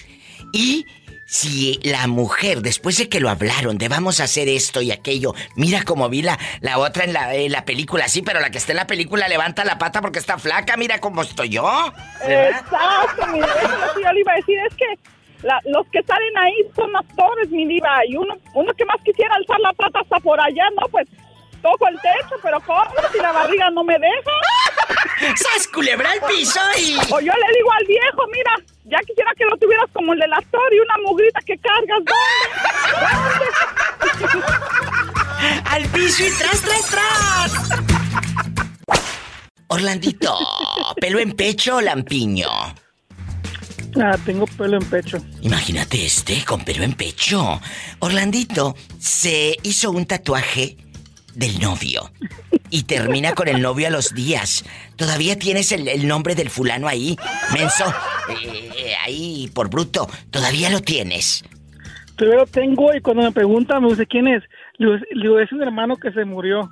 Y 0.53 0.85
si 1.25 1.79
la 1.83 2.07
mujer, 2.07 2.61
después 2.61 2.97
de 2.97 3.07
que 3.07 3.19
lo 3.19 3.29
hablaron, 3.29 3.77
de 3.77 3.87
vamos 3.87 4.19
a 4.19 4.23
hacer 4.23 4.47
esto 4.47 4.81
y 4.81 4.91
aquello, 4.91 5.35
mira 5.55 5.83
como 5.83 6.09
vi 6.09 6.23
la, 6.23 6.39
la 6.61 6.79
otra 6.79 7.03
en 7.03 7.13
la, 7.13 7.35
en 7.35 7.51
la 7.51 7.65
película, 7.65 8.07
sí, 8.07 8.23
pero 8.23 8.39
la 8.39 8.49
que 8.49 8.57
está 8.57 8.71
en 8.71 8.77
la 8.77 8.87
película 8.87 9.27
levanta 9.27 9.63
la 9.63 9.77
pata 9.77 10.01
porque 10.01 10.17
está 10.17 10.39
flaca, 10.39 10.75
mira 10.75 10.99
cómo 10.99 11.21
estoy 11.21 11.49
yo. 11.49 11.93
Exacto, 12.23 13.27
mi 13.27 13.39
diva. 13.39 13.53
Es 13.61 13.69
lo 13.69 13.93
que 13.93 14.01
yo 14.03 14.11
le 14.11 14.19
iba 14.21 14.31
a 14.31 14.35
decir 14.37 14.59
es 14.67 14.75
que 14.75 14.85
los 15.65 15.87
que 15.87 16.01
salen 16.03 16.37
ahí 16.37 16.55
son 16.75 16.95
actores, 16.95 17.49
mi 17.49 17.65
diva. 17.67 18.05
Y 18.07 18.15
uno, 18.15 18.35
uno 18.55 18.73
que 18.73 18.85
más 18.85 18.97
quisiera 19.05 19.33
alzar 19.35 19.59
la 19.59 19.73
pata 19.73 19.99
hasta 19.99 20.19
por 20.19 20.39
allá, 20.41 20.67
¿no? 20.81 20.87
Pues 20.89 21.07
toco 21.59 21.87
el 21.87 21.95
techo, 21.95 22.35
pero 22.41 22.59
¿cómo? 22.61 22.85
Si 23.11 23.19
la 23.19 23.31
barriga 23.31 23.69
no 23.69 23.83
me 23.83 23.97
deja. 23.97 24.31
¡Sas 25.35 25.67
culebra 25.67 26.11
al 26.11 26.21
piso 26.21 26.59
y... 26.77 26.97
O 27.11 27.19
yo 27.19 27.33
le 27.33 27.57
digo 27.57 27.71
al 27.71 27.85
viejo, 27.85 28.25
mira, 28.31 28.55
ya 28.85 28.99
quisiera 28.99 29.31
que 29.37 29.45
lo 29.45 29.57
tuvieras 29.57 29.87
como 29.93 30.13
el 30.13 30.19
del 30.19 30.33
actor 30.33 30.73
y 30.73 30.79
una 30.79 30.97
mugrita 31.05 31.39
que 31.45 31.57
cargas. 31.57 31.99
¿Dónde? 31.99 32.13
¡Al 35.65 35.85
piso 35.85 36.23
y 36.25 36.31
tras, 36.31 36.61
tras, 36.61 36.89
tras! 36.89 37.53
Orlandito, 39.67 40.35
¿pelo 40.99 41.19
en 41.19 41.33
pecho 41.33 41.75
o 41.75 41.81
lampiño? 41.81 42.49
Ah, 44.01 44.17
tengo 44.25 44.45
pelo 44.47 44.77
en 44.77 44.89
pecho. 44.89 45.17
Imagínate 45.41 46.05
este 46.05 46.43
con 46.43 46.63
pelo 46.63 46.83
en 46.83 46.93
pecho. 46.93 47.61
Orlandito 47.99 48.75
se 48.99 49.57
hizo 49.63 49.91
un 49.91 50.05
tatuaje 50.05 50.77
del 51.39 51.59
novio 51.59 52.11
y 52.69 52.83
termina 52.83 53.33
con 53.33 53.47
el 53.47 53.61
novio 53.61 53.87
a 53.87 53.89
los 53.89 54.13
días. 54.13 54.65
¿Todavía 54.97 55.39
tienes 55.39 55.71
el, 55.71 55.87
el 55.87 56.07
nombre 56.07 56.35
del 56.35 56.49
fulano 56.49 56.87
ahí? 56.87 57.17
Menso, 57.53 57.85
eh, 58.29 58.69
eh, 58.77 58.93
ahí 59.03 59.49
por 59.53 59.69
bruto. 59.69 60.07
¿Todavía 60.29 60.69
lo 60.69 60.81
tienes? 60.81 61.43
Todavía 62.17 62.41
lo 62.41 62.45
tengo 62.45 62.93
y 62.93 62.99
cuando 62.99 63.23
me 63.23 63.31
preguntan, 63.31 63.81
me 63.81 63.89
dice 63.89 64.05
quién 64.05 64.27
es. 64.27 64.43
Le 64.77 64.99
digo, 65.13 65.39
es 65.39 65.51
un 65.51 65.63
hermano 65.63 65.95
que 65.95 66.11
se 66.11 66.25
murió. 66.25 66.69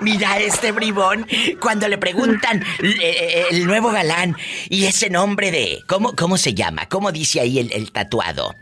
Mira 0.00 0.38
este 0.38 0.72
bribón 0.72 1.26
cuando 1.60 1.86
le 1.88 1.98
preguntan 1.98 2.62
eh, 2.82 2.96
eh, 3.00 3.44
el 3.50 3.66
nuevo 3.66 3.90
galán 3.90 4.36
y 4.68 4.86
ese 4.86 5.08
nombre 5.10 5.50
de... 5.50 5.82
¿Cómo, 5.86 6.16
cómo 6.16 6.36
se 6.36 6.54
llama? 6.54 6.86
¿Cómo 6.88 7.12
dice 7.12 7.40
ahí 7.40 7.58
el, 7.58 7.70
el 7.72 7.92
tatuado? 7.92 8.54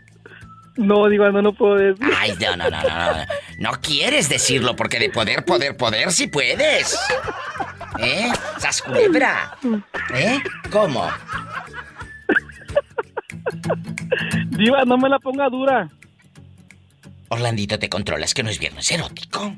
No, 0.77 1.09
digo, 1.09 1.29
no, 1.31 1.41
no 1.41 1.53
puedo 1.53 1.75
decir. 1.75 2.05
Ay, 2.15 2.33
no, 2.39 2.55
no, 2.55 2.69
no, 2.69 2.81
no, 2.81 2.89
no. 2.89 3.25
No 3.59 3.71
quieres 3.81 4.29
decirlo 4.29 4.75
porque 4.75 4.99
de 4.99 5.09
poder, 5.09 5.43
poder, 5.43 5.75
poder, 5.75 6.11
sí 6.11 6.27
puedes. 6.27 6.97
¿Eh? 7.99 8.31
¡Sas 8.59 8.81
culebra! 8.81 9.57
¿Eh? 10.13 10.39
¿Cómo? 10.71 11.09
Diva, 14.49 14.83
no 14.85 14.97
me 14.97 15.09
la 15.09 15.19
ponga 15.19 15.49
dura. 15.49 15.89
Orlandito, 17.29 17.79
te 17.79 17.89
controlas 17.89 18.33
que 18.33 18.43
no 18.43 18.49
es 18.49 18.59
viernes 18.59 18.89
erótico. 18.91 19.53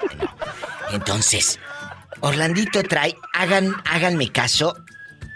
Bueno, 0.00 0.28
entonces, 0.90 1.60
Orlandito 2.20 2.82
trae, 2.82 3.14
hagan, 3.34 3.74
háganme 3.84 4.30
caso 4.32 4.74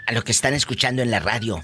a 0.07 0.11
lo 0.13 0.23
que 0.23 0.31
están 0.31 0.53
escuchando 0.53 1.01
en 1.01 1.11
la 1.11 1.19
radio. 1.19 1.63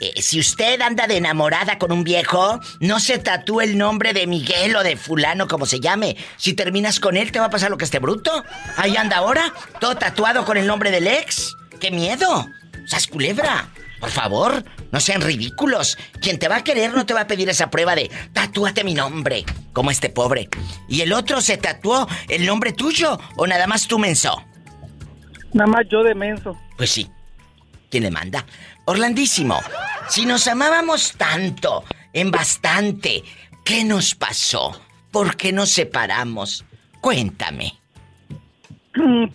Eh, 0.00 0.22
si 0.22 0.40
usted 0.40 0.80
anda 0.80 1.06
de 1.06 1.18
enamorada 1.18 1.78
con 1.78 1.92
un 1.92 2.04
viejo, 2.04 2.58
no 2.80 3.00
se 3.00 3.18
tatúe 3.18 3.60
el 3.60 3.76
nombre 3.76 4.14
de 4.14 4.26
Miguel 4.26 4.74
o 4.74 4.82
de 4.82 4.96
fulano, 4.96 5.46
como 5.46 5.66
se 5.66 5.78
llame. 5.78 6.16
Si 6.38 6.54
terminas 6.54 7.00
con 7.00 7.18
él, 7.18 7.30
te 7.30 7.38
va 7.38 7.46
a 7.46 7.50
pasar 7.50 7.70
lo 7.70 7.76
que 7.76 7.84
esté 7.84 7.98
bruto. 7.98 8.42
Ahí 8.76 8.96
anda 8.96 9.18
ahora, 9.18 9.52
todo 9.78 9.96
tatuado 9.96 10.46
con 10.46 10.56
el 10.56 10.66
nombre 10.66 10.90
del 10.90 11.06
ex. 11.06 11.54
¡Qué 11.80 11.90
miedo! 11.90 12.46
¡Sas 12.86 13.06
culebra! 13.06 13.68
Por 14.00 14.08
favor, 14.08 14.64
no 14.90 15.00
sean 15.00 15.20
ridículos. 15.20 15.98
Quien 16.22 16.38
te 16.38 16.48
va 16.48 16.56
a 16.56 16.64
querer 16.64 16.94
no 16.94 17.04
te 17.04 17.12
va 17.12 17.20
a 17.20 17.26
pedir 17.26 17.50
esa 17.50 17.68
prueba 17.68 17.94
de 17.94 18.10
tatúate 18.32 18.82
mi 18.82 18.94
nombre, 18.94 19.44
como 19.74 19.90
este 19.90 20.08
pobre. 20.08 20.48
¿Y 20.88 21.02
el 21.02 21.12
otro 21.12 21.42
se 21.42 21.58
tatuó 21.58 22.08
el 22.28 22.46
nombre 22.46 22.72
tuyo 22.72 23.20
o 23.36 23.46
nada 23.46 23.66
más 23.66 23.86
tú 23.86 23.98
menso? 23.98 24.42
Nada 25.52 25.70
más 25.70 25.86
yo 25.90 26.02
de 26.02 26.14
menso. 26.14 26.56
Pues 26.78 26.90
sí. 26.90 27.10
¿Quién 27.90 28.04
le 28.04 28.10
manda? 28.10 28.44
Orlandísimo, 28.86 29.60
si 30.08 30.24
nos 30.26 30.46
amábamos 30.46 31.12
tanto, 31.16 31.84
en 32.12 32.30
bastante, 32.30 33.22
¿qué 33.64 33.84
nos 33.84 34.14
pasó? 34.14 34.80
¿Por 35.10 35.36
qué 35.36 35.52
nos 35.52 35.70
separamos? 35.70 36.64
Cuéntame. 37.00 37.74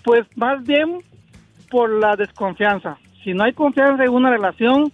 Pues 0.03 0.25
más 0.35 0.63
bien 0.63 1.01
por 1.69 1.89
la 1.89 2.15
desconfianza. 2.15 2.97
Si 3.23 3.33
no 3.33 3.43
hay 3.43 3.53
confianza 3.53 4.03
en 4.03 4.11
una 4.11 4.29
relación, 4.29 4.91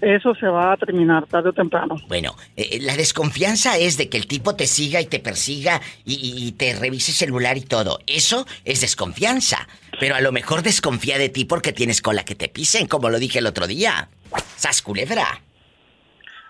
eso 0.00 0.34
se 0.34 0.46
va 0.46 0.72
a 0.72 0.76
terminar 0.76 1.26
tarde 1.26 1.50
o 1.50 1.52
temprano. 1.52 1.96
Bueno, 2.08 2.34
eh, 2.56 2.78
la 2.82 2.96
desconfianza 2.96 3.76
es 3.78 3.96
de 3.96 4.08
que 4.08 4.16
el 4.16 4.26
tipo 4.26 4.54
te 4.54 4.66
siga 4.66 5.00
y 5.00 5.06
te 5.06 5.20
persiga 5.20 5.80
y, 6.04 6.14
y- 6.14 6.48
y 6.48 6.52
te 6.52 6.74
revise 6.74 7.12
celular 7.12 7.56
y 7.56 7.62
todo. 7.62 7.98
Eso 8.06 8.46
es 8.64 8.80
desconfianza. 8.80 9.68
Pero 9.98 10.14
a 10.14 10.20
lo 10.20 10.32
mejor 10.32 10.62
desconfía 10.62 11.18
de 11.18 11.28
ti 11.28 11.44
porque 11.44 11.72
tienes 11.72 12.02
cola 12.02 12.24
que 12.24 12.34
te 12.34 12.48
pisen, 12.48 12.86
como 12.86 13.08
lo 13.08 13.18
dije 13.18 13.38
el 13.38 13.46
otro 13.46 13.66
día. 13.66 14.08
¡Sas 14.56 14.82
culebra! 14.82 15.40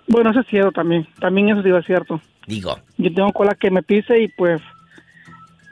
Bueno, 0.08 0.30
eso 0.30 0.40
es 0.40 0.46
cierto 0.48 0.72
también. 0.72 1.06
También 1.20 1.50
eso 1.50 1.62
digo 1.62 1.78
es 1.78 1.86
cierto. 1.86 2.20
Digo, 2.46 2.80
Yo 2.96 3.12
tengo 3.12 3.32
cola 3.32 3.56
que 3.58 3.70
me 3.70 3.82
pise 3.82 4.20
y 4.20 4.28
pues 4.28 4.60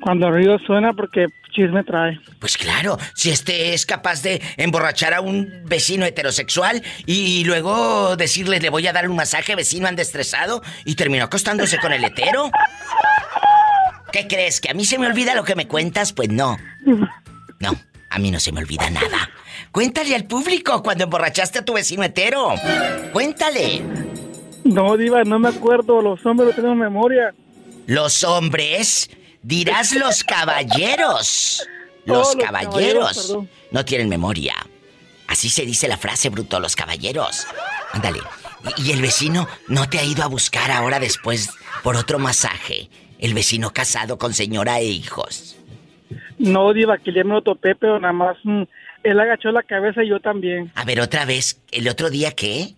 cuando 0.00 0.28
el 0.28 0.34
río 0.34 0.58
suena 0.58 0.92
porque 0.92 1.26
chisme 1.50 1.84
trae. 1.84 2.20
Pues 2.40 2.56
claro, 2.56 2.98
si 3.14 3.30
este 3.30 3.74
es 3.74 3.86
capaz 3.86 4.22
de 4.22 4.42
emborrachar 4.56 5.14
a 5.14 5.20
un 5.20 5.62
vecino 5.64 6.04
heterosexual 6.04 6.82
y, 7.06 7.44
luego 7.44 8.16
decirle 8.16 8.60
le 8.60 8.70
voy 8.70 8.86
a 8.86 8.92
dar 8.92 9.08
un 9.08 9.16
masaje, 9.16 9.54
vecino 9.54 9.86
anda 9.86 10.02
estresado 10.02 10.62
y 10.84 10.96
terminó 10.96 11.24
acostándose 11.24 11.78
con 11.78 11.92
el 11.92 12.04
hetero. 12.04 12.50
¿Qué 14.12 14.26
crees? 14.26 14.60
¿Que 14.60 14.70
a 14.70 14.74
mí 14.74 14.84
se 14.84 14.98
me 14.98 15.06
olvida 15.06 15.34
lo 15.34 15.44
que 15.44 15.54
me 15.54 15.66
cuentas? 15.68 16.12
Pues 16.12 16.28
no. 16.28 16.58
No, 17.64 17.80
a 18.10 18.18
mí 18.18 18.30
no 18.30 18.38
se 18.38 18.52
me 18.52 18.60
olvida 18.60 18.90
nada. 18.90 19.30
Cuéntale 19.72 20.14
al 20.14 20.24
público 20.24 20.82
cuando 20.82 21.04
emborrachaste 21.04 21.60
a 21.60 21.64
tu 21.64 21.72
vecino 21.72 22.02
hetero. 22.04 22.54
Cuéntale. 23.12 23.82
No, 24.64 24.96
Diva, 24.96 25.24
no 25.24 25.38
me 25.38 25.48
acuerdo. 25.48 26.00
Los 26.00 26.24
hombres 26.26 26.50
no 26.50 26.54
tenemos 26.54 26.76
memoria. 26.76 27.34
Los 27.86 28.22
hombres, 28.24 29.10
dirás 29.42 29.92
los 29.94 30.24
caballeros. 30.24 31.66
Oh, 32.06 32.12
Los 32.12 32.36
caballeros 32.36 33.16
caballeros, 33.16 33.48
no 33.70 33.84
tienen 33.86 34.10
memoria. 34.10 34.54
Así 35.26 35.48
se 35.48 35.64
dice 35.64 35.88
la 35.88 35.96
frase, 35.96 36.28
bruto, 36.28 36.60
los 36.60 36.76
caballeros. 36.76 37.46
Ándale. 37.92 38.20
Y 38.76 38.92
el 38.92 39.00
vecino 39.00 39.48
no 39.68 39.88
te 39.88 39.98
ha 39.98 40.04
ido 40.04 40.22
a 40.22 40.26
buscar 40.26 40.70
ahora 40.70 41.00
después 41.00 41.48
por 41.82 41.96
otro 41.96 42.18
masaje. 42.18 42.90
El 43.18 43.32
vecino 43.32 43.72
casado 43.72 44.18
con 44.18 44.34
señora 44.34 44.80
e 44.80 44.84
hijos. 44.84 45.53
No, 46.38 46.72
Diva, 46.72 46.98
que 46.98 47.12
ya 47.12 47.24
me 47.24 47.34
lo 47.34 47.42
topé, 47.42 47.74
pero 47.74 47.98
nada 48.00 48.12
más 48.12 48.36
mm, 48.44 48.62
él 49.04 49.20
agachó 49.20 49.50
la 49.52 49.62
cabeza 49.62 50.02
y 50.02 50.08
yo 50.08 50.20
también. 50.20 50.70
A 50.74 50.84
ver, 50.84 51.00
otra 51.00 51.24
vez, 51.24 51.60
¿el 51.70 51.88
otro 51.88 52.10
día 52.10 52.32
qué? 52.32 52.74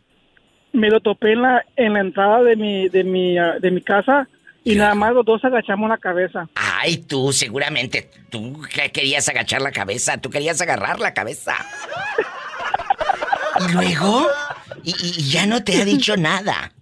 Me 0.72 0.90
lo 0.90 1.00
topé 1.00 1.32
en 1.32 1.42
la, 1.42 1.64
en 1.76 1.94
la 1.94 2.00
entrada 2.00 2.42
de 2.42 2.56
mi, 2.56 2.88
de 2.88 3.04
mi, 3.04 3.38
ah, 3.38 3.54
de 3.60 3.70
mi 3.70 3.80
casa 3.80 4.28
y 4.62 4.74
nada 4.74 4.94
más 4.94 5.14
los 5.14 5.24
dos 5.24 5.42
agachamos 5.44 5.88
la 5.88 5.96
cabeza. 5.96 6.48
Ay, 6.54 6.98
tú, 6.98 7.32
seguramente, 7.32 8.10
tú 8.30 8.60
que 8.74 8.90
querías 8.90 9.28
agachar 9.28 9.62
la 9.62 9.72
cabeza, 9.72 10.18
tú 10.20 10.28
querías 10.28 10.60
agarrar 10.60 11.00
la 11.00 11.14
cabeza. 11.14 11.54
¿Y 13.68 13.72
luego? 13.72 14.28
Y, 14.82 14.90
y- 14.90 15.14
y 15.20 15.30
ya 15.30 15.46
no 15.46 15.62
te 15.64 15.80
ha 15.80 15.84
dicho 15.84 16.16
nada. 16.16 16.72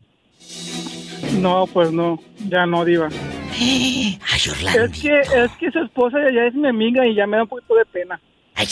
No, 1.38 1.66
pues 1.66 1.90
no, 1.92 2.20
ya 2.49 2.66
no, 2.66 2.85
Diva. 2.85 3.09
Ay, 3.59 4.18
Es 4.35 4.49
Orlando. 4.49 4.92
que, 5.01 5.20
es 5.20 5.51
que 5.61 5.70
su 5.70 5.79
esposa 5.81 6.18
ya 6.35 6.47
es 6.47 6.55
mi 6.55 6.68
amiga 6.68 7.07
y 7.07 7.14
ya 7.14 7.27
me 7.27 7.37
da 7.37 7.42
un 7.44 7.49
poquito 7.49 7.75
de 7.75 7.85
pena. 7.87 8.20
Ay, 8.57 8.68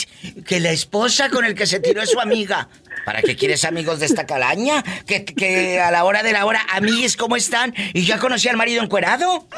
que 0.46 0.60
la 0.60 0.70
esposa 0.70 1.28
con 1.28 1.44
el 1.44 1.54
que 1.54 1.66
se 1.66 1.80
tiró 1.80 2.02
es 2.02 2.10
su 2.10 2.20
amiga. 2.20 2.68
¿Para 3.04 3.20
qué 3.20 3.34
quieres 3.36 3.64
amigos 3.64 3.98
de 3.98 4.06
esta 4.06 4.26
calaña? 4.26 4.82
Que, 5.06 5.24
que 5.24 5.80
a 5.80 5.90
la 5.90 6.04
hora 6.04 6.22
de 6.22 6.32
la 6.32 6.46
hora, 6.46 6.60
amigues, 6.72 7.16
¿cómo 7.16 7.34
están? 7.36 7.74
¿Y 7.92 8.04
ya 8.04 8.18
conocí 8.18 8.48
al 8.48 8.56
marido 8.56 8.80
encuerado? 8.82 9.48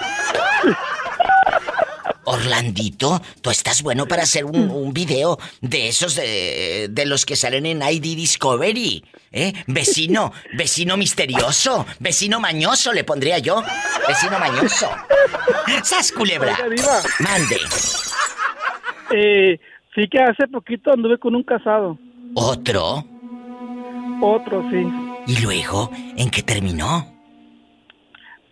Orlandito, 2.27 3.21
tú 3.43 3.51
estás 3.51 3.83
bueno 3.83 4.07
para 4.07 4.23
hacer 4.23 4.45
un, 4.45 4.71
un 4.71 4.93
video 4.93 5.39
de 5.61 5.89
esos 5.89 6.15
de, 6.17 6.89
de 6.91 7.07
los 7.07 7.25
que 7.27 7.37
salen 7.37 7.67
en 7.67 7.83
ID 7.83 8.17
Discovery. 8.17 9.05
¿Eh? 9.33 9.53
Vecino, 9.67 10.33
vecino 10.53 10.97
misterioso, 10.97 11.87
vecino 11.99 12.39
mañoso 12.41 12.93
le 12.93 13.05
pondría 13.05 13.39
yo. 13.39 13.63
Vecino 14.07 14.39
mañoso. 14.39 14.89
¡Sas, 15.83 16.13
culebra! 16.13 16.57
Oiga. 16.69 17.01
Mande. 17.21 17.57
Eh, 19.11 19.59
sí 19.95 20.09
que 20.11 20.19
hace 20.21 20.47
poquito 20.49 20.93
anduve 20.93 21.19
con 21.19 21.35
un 21.35 21.43
casado. 21.43 21.99
¿Otro? 22.35 23.05
Otro, 24.23 24.65
sí. 24.71 24.87
¿Y 25.27 25.41
luego? 25.43 25.91
¿En 26.17 26.31
qué 26.31 26.43
terminó? 26.43 27.13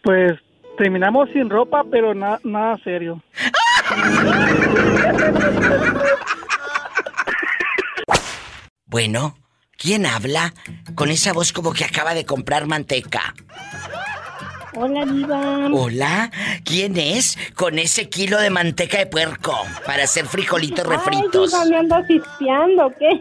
Pues 0.02 0.32
terminamos 0.78 1.28
sin 1.32 1.48
ropa, 1.48 1.84
pero 1.90 2.14
na- 2.14 2.40
nada 2.44 2.76
serio. 2.82 3.22
Bueno, 8.86 9.38
¿quién 9.78 10.04
habla? 10.04 10.52
Con 10.94 11.10
esa 11.10 11.32
voz 11.32 11.52
como 11.52 11.72
que 11.72 11.84
acaba 11.84 12.12
de 12.14 12.26
comprar 12.26 12.66
manteca. 12.66 13.34
Hola, 14.74 15.04
Diva. 15.04 15.68
Hola, 15.72 16.30
¿quién 16.64 16.96
es? 16.96 17.36
Con 17.54 17.78
ese 17.78 18.08
kilo 18.08 18.40
de 18.40 18.48
manteca 18.50 18.98
de 18.98 19.06
puerco 19.06 19.54
para 19.84 20.04
hacer 20.04 20.26
frijolitos 20.26 20.86
refritos. 20.86 21.52
Ay, 21.54 21.64
Diva, 21.64 21.64
¿me 21.66 21.76
andas 21.78 22.04
espiando 22.08 22.86
o 22.86 22.94
qué? 22.98 23.20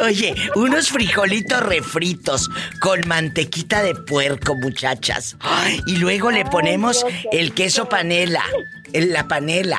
Oye, 0.04 0.34
unos 0.56 0.88
frijolitos 0.90 1.60
refritos 1.62 2.48
con 2.80 3.00
mantequita 3.06 3.82
de 3.82 3.94
puerco, 3.94 4.54
muchachas. 4.56 5.36
Ay, 5.40 5.80
y 5.86 5.96
luego 5.96 6.30
le 6.30 6.44
ponemos 6.44 7.04
el 7.30 7.54
queso 7.54 7.88
panela, 7.88 8.42
el- 8.92 9.12
la 9.12 9.28
panela. 9.28 9.78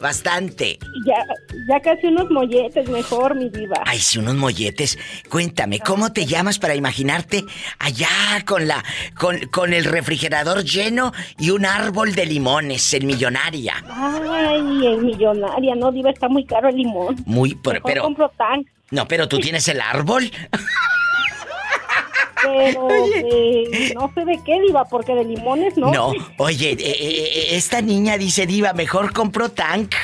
Bastante. 0.00 0.78
Ya, 1.04 1.24
ya 1.68 1.80
casi 1.80 2.06
unos 2.06 2.30
molletes 2.30 2.88
mejor, 2.88 3.34
mi 3.34 3.50
Diva. 3.50 3.82
Ay, 3.84 3.98
sí, 3.98 4.18
unos 4.18 4.34
molletes. 4.34 4.98
Cuéntame, 5.28 5.78
¿cómo 5.80 6.12
te 6.12 6.24
llamas 6.24 6.58
para 6.58 6.74
imaginarte 6.74 7.44
allá 7.78 8.08
con 8.46 8.66
la 8.66 8.82
con, 9.18 9.38
con 9.48 9.74
el 9.74 9.84
refrigerador 9.84 10.64
lleno 10.64 11.12
y 11.38 11.50
un 11.50 11.66
árbol 11.66 12.14
de 12.14 12.26
limones 12.26 12.94
en 12.94 13.06
Millonaria? 13.06 13.84
Ay, 13.88 14.86
el 14.86 15.02
millonaria, 15.02 15.74
no, 15.74 15.92
Diva, 15.92 16.10
está 16.10 16.28
muy 16.28 16.44
caro 16.44 16.68
el 16.68 16.76
limón. 16.76 17.16
Muy, 17.26 17.54
pero, 17.56 17.74
Mejor 17.74 17.90
pero 17.90 18.02
compro 18.02 18.28
tan, 18.30 18.64
no, 18.90 19.06
pero 19.06 19.28
tú 19.28 19.38
tienes 19.38 19.68
el 19.68 19.80
árbol. 19.80 20.30
Pero 22.42 22.86
de- 22.88 23.92
no 23.94 24.12
sé 24.14 24.24
de 24.24 24.38
qué, 24.44 24.60
Diva, 24.66 24.84
porque 24.84 25.14
de 25.14 25.24
limones 25.24 25.76
no. 25.76 25.92
No, 25.92 26.12
oye, 26.38 26.70
eh, 26.72 26.76
eh, 26.78 27.30
eh, 27.34 27.46
esta 27.56 27.80
niña 27.80 28.16
dice 28.18 28.46
diva, 28.46 28.72
mejor 28.72 29.12
compro 29.12 29.50
tank. 29.50 29.94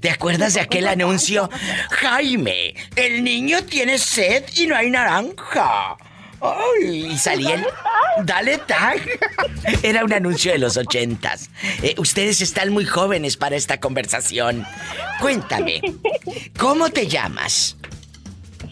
¿Te 0.00 0.10
acuerdas 0.10 0.54
de 0.54 0.60
aquel 0.60 0.86
anuncio? 0.86 1.50
Jaime, 1.90 2.74
el 2.94 3.24
niño 3.24 3.64
tiene 3.64 3.98
sed 3.98 4.44
y 4.56 4.66
no 4.66 4.76
hay 4.76 4.90
naranja. 4.90 5.96
Ay, 6.40 7.06
y 7.10 7.18
salía 7.18 7.54
el... 7.54 7.66
Dale 8.24 8.58
tag. 8.58 9.00
Era 9.82 10.04
un 10.04 10.12
anuncio 10.12 10.52
de 10.52 10.58
los 10.58 10.76
ochentas. 10.76 11.50
Eh, 11.82 11.96
ustedes 11.98 12.40
están 12.40 12.70
muy 12.72 12.84
jóvenes 12.84 13.36
para 13.36 13.56
esta 13.56 13.80
conversación. 13.80 14.64
Cuéntame, 15.20 15.80
¿cómo 16.56 16.90
te 16.90 17.08
llamas? 17.08 17.76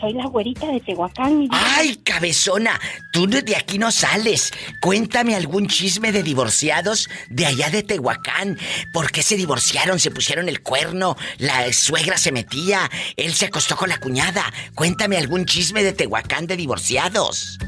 Soy 0.01 0.13
la 0.13 0.27
güerita 0.27 0.67
de 0.67 0.81
Tehuacán, 0.81 1.39
mi. 1.39 1.49
¡Ay, 1.51 1.97
cabezona! 1.97 2.79
Tú 3.13 3.27
de 3.27 3.57
aquí 3.57 3.79
no 3.79 3.91
sales. 3.91 4.53
Cuéntame 4.81 5.35
algún 5.35 5.69
chisme 5.69 6.13
de 6.13 6.23
divorciados 6.23 7.09
de 7.31 7.47
allá 7.47 7.71
de 7.71 7.83
Tehuacán. 7.83 8.59
¿Por 8.93 9.11
qué 9.11 9.23
se 9.23 9.37
divorciaron? 9.37 9.99
¿Se 9.99 10.11
pusieron 10.11 10.49
el 10.49 10.63
cuerno? 10.63 11.17
¿La 11.39 11.73
suegra 11.73 12.19
se 12.19 12.33
metía? 12.33 12.91
¿Él 13.17 13.33
se 13.33 13.47
acostó 13.47 13.77
con 13.77 13.89
la 13.89 13.99
cuñada? 13.99 14.45
Cuéntame 14.75 15.17
algún 15.17 15.47
chisme 15.47 15.83
de 15.83 15.93
Tehuacán 15.93 16.47
de 16.47 16.57
divorciados. 16.57 17.59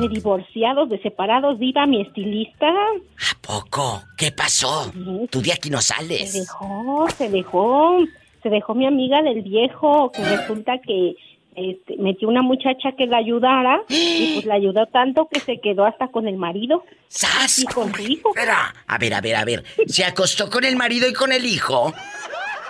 De 0.00 0.08
divorciados, 0.08 0.88
de 0.90 1.00
separados, 1.02 1.58
Diva, 1.58 1.86
mi 1.86 2.02
estilista. 2.02 2.68
¿A 2.68 3.40
poco? 3.40 4.02
¿Qué 4.16 4.30
pasó? 4.30 4.92
Tú 5.30 5.42
de 5.42 5.52
aquí 5.52 5.70
no 5.70 5.80
Se 5.80 5.94
sales. 5.94 6.32
dejó, 6.34 7.06
se 7.16 7.28
dejó, 7.28 7.98
se 8.42 8.48
dejó 8.48 8.74
mi 8.74 8.86
amiga 8.86 9.22
del 9.22 9.42
viejo, 9.42 10.12
que 10.12 10.22
resulta 10.24 10.78
que 10.78 11.14
este, 11.58 11.96
metió 11.96 12.28
una 12.28 12.42
muchacha 12.42 12.92
que 12.96 13.06
la 13.06 13.18
ayudara 13.18 13.80
y 13.88 14.34
pues 14.34 14.46
la 14.46 14.54
ayudó 14.54 14.86
tanto 14.86 15.28
que 15.30 15.40
se 15.40 15.60
quedó 15.60 15.84
hasta 15.84 16.08
con 16.08 16.28
el 16.28 16.36
marido 16.36 16.84
¡Sas! 17.08 17.58
y 17.60 17.66
con 17.66 17.92
su 17.94 18.02
hijo. 18.02 18.30
Espera. 18.34 18.74
A 18.86 18.98
ver, 18.98 19.14
a 19.14 19.20
ver, 19.20 19.36
a 19.36 19.44
ver. 19.44 19.64
¿Se 19.86 20.04
acostó 20.04 20.50
con 20.50 20.64
el 20.64 20.76
marido 20.76 21.08
y 21.08 21.12
con 21.12 21.32
el 21.32 21.44
hijo? 21.46 21.92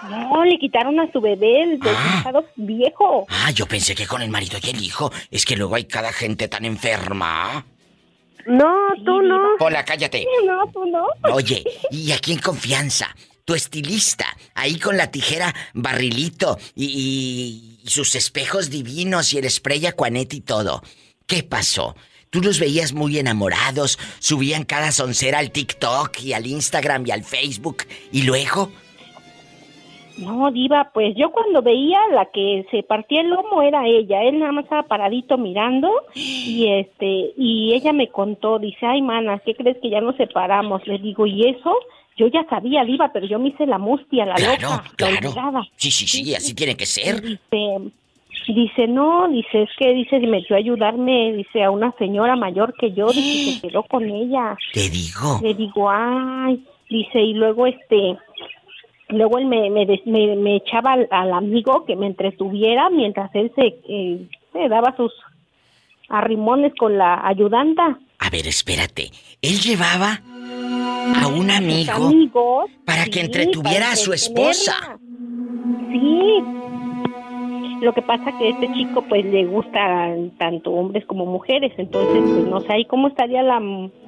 No, 0.08 0.44
le 0.44 0.58
quitaron 0.58 0.98
a 1.00 1.10
su 1.10 1.20
bebé 1.20 1.62
el 1.62 1.80
desdichado 1.80 2.44
viejo. 2.56 3.26
Ah, 3.28 3.50
yo 3.50 3.66
pensé 3.66 3.94
que 3.94 4.06
con 4.06 4.22
el 4.22 4.30
marido 4.30 4.58
y 4.62 4.70
el 4.70 4.82
hijo. 4.82 5.10
Es 5.30 5.44
que 5.44 5.56
luego 5.56 5.74
hay 5.74 5.84
cada 5.84 6.12
gente 6.12 6.48
tan 6.48 6.64
enferma. 6.64 7.64
No, 8.46 8.74
tú 9.04 9.20
no. 9.20 9.56
Hola, 9.58 9.84
cállate. 9.84 10.24
No, 10.46 10.70
tú 10.72 10.86
no. 10.86 11.06
Oye, 11.34 11.62
y 11.90 12.12
aquí 12.12 12.32
en 12.32 12.38
confianza, 12.38 13.14
tu 13.44 13.54
estilista, 13.54 14.26
ahí 14.54 14.78
con 14.78 14.96
la 14.96 15.10
tijera 15.10 15.54
barrilito 15.74 16.56
y 16.74 17.67
sus 17.88 18.14
espejos 18.14 18.70
divinos 18.70 19.32
y 19.32 19.38
el 19.38 19.50
spray 19.50 19.86
Aquanet 19.86 20.34
y 20.34 20.40
todo. 20.40 20.82
¿Qué 21.26 21.42
pasó? 21.42 21.94
Tú 22.30 22.40
los 22.42 22.60
veías 22.60 22.92
muy 22.92 23.18
enamorados, 23.18 23.98
subían 24.18 24.64
cada 24.64 24.92
soncera 24.92 25.38
al 25.38 25.50
TikTok 25.50 26.20
y 26.20 26.34
al 26.34 26.46
Instagram 26.46 27.06
y 27.06 27.10
al 27.10 27.24
Facebook, 27.24 27.84
y 28.12 28.22
luego, 28.22 28.70
No, 30.18 30.50
diva, 30.50 30.90
pues 30.92 31.14
yo 31.16 31.30
cuando 31.30 31.62
veía 31.62 32.00
la 32.12 32.26
que 32.26 32.66
se 32.72 32.82
partía 32.82 33.20
el 33.20 33.30
lomo 33.30 33.62
era 33.62 33.86
ella, 33.86 34.24
él 34.24 34.40
nada 34.40 34.50
más 34.50 34.64
estaba 34.64 34.82
paradito 34.82 35.38
mirando 35.38 35.88
y 36.12 36.66
este 36.66 37.34
y 37.36 37.72
ella 37.72 37.92
me 37.92 38.08
contó, 38.08 38.58
dice, 38.58 38.84
"Ay, 38.84 39.00
mana, 39.00 39.40
¿qué 39.46 39.54
crees 39.54 39.78
que 39.80 39.90
ya 39.90 40.00
nos 40.00 40.16
separamos?" 40.16 40.84
Le 40.88 40.98
digo, 40.98 41.24
"¿Y 41.24 41.46
eso?" 41.48 41.72
Yo 42.18 42.26
ya 42.26 42.44
sabía, 42.50 42.84
diva, 42.84 43.10
pero 43.12 43.26
yo 43.26 43.38
me 43.38 43.48
hice 43.48 43.64
la 43.64 43.78
mustia, 43.78 44.26
la 44.26 44.34
claro, 44.34 44.60
loca, 44.60 44.84
la 44.84 44.96
claro. 44.96 45.28
olvidada. 45.28 45.62
Sí, 45.76 45.90
sí, 45.90 46.06
sí, 46.06 46.34
así 46.34 46.54
tiene 46.54 46.76
que 46.76 46.84
ser. 46.84 47.22
Dice, 47.22 47.92
dice, 48.48 48.88
no, 48.88 49.28
dice, 49.28 49.62
es 49.62 49.70
que, 49.78 49.94
dice, 49.94 50.18
metió 50.20 50.56
a 50.56 50.58
ayudarme, 50.58 51.32
dice, 51.34 51.62
a 51.62 51.70
una 51.70 51.92
señora 51.92 52.34
mayor 52.34 52.74
que 52.78 52.92
yo, 52.92 53.06
dice, 53.06 53.60
se 53.60 53.68
quedó 53.68 53.84
con 53.84 54.04
ella. 54.04 54.56
Te 54.72 54.90
digo. 54.90 55.38
Le 55.42 55.54
digo, 55.54 55.88
ay, 55.88 56.64
dice, 56.90 57.20
y 57.20 57.34
luego 57.34 57.66
este, 57.68 58.16
luego 59.10 59.38
él 59.38 59.46
me, 59.46 59.70
me, 59.70 59.86
me, 60.04 60.36
me 60.36 60.56
echaba 60.56 60.94
al, 60.94 61.08
al 61.10 61.32
amigo 61.32 61.84
que 61.84 61.94
me 61.96 62.06
entretuviera 62.06 62.90
mientras 62.90 63.32
él 63.34 63.52
se, 63.54 63.78
eh, 63.88 64.26
se 64.52 64.68
daba 64.68 64.96
sus 64.96 65.12
arrimones 66.08 66.72
con 66.74 66.98
la 66.98 67.26
ayudanta. 67.26 67.98
A 68.18 68.30
ver, 68.30 68.46
espérate. 68.46 69.10
Él 69.40 69.60
llevaba 69.60 70.20
a 71.16 71.26
un 71.28 71.50
amigo 71.50 71.92
amigos, 71.92 72.70
para 72.84 73.04
que 73.06 73.20
entretuviera 73.20 73.80
para 73.86 73.92
a 73.92 73.96
su 73.96 74.12
esposa. 74.12 74.74
Sí. 75.92 76.38
Lo 77.80 77.94
que 77.94 78.02
pasa 78.02 78.36
que 78.36 78.46
a 78.48 78.50
este 78.50 78.72
chico 78.72 79.04
pues 79.08 79.24
le 79.24 79.44
gustan 79.46 80.32
tanto 80.36 80.72
hombres 80.72 81.04
como 81.06 81.24
mujeres, 81.26 81.72
entonces 81.78 82.22
pues 82.24 82.44
no 82.46 82.60
sé 82.62 82.72
ahí 82.72 82.84
cómo 82.86 83.06
estaría 83.06 83.40
la 83.44 83.58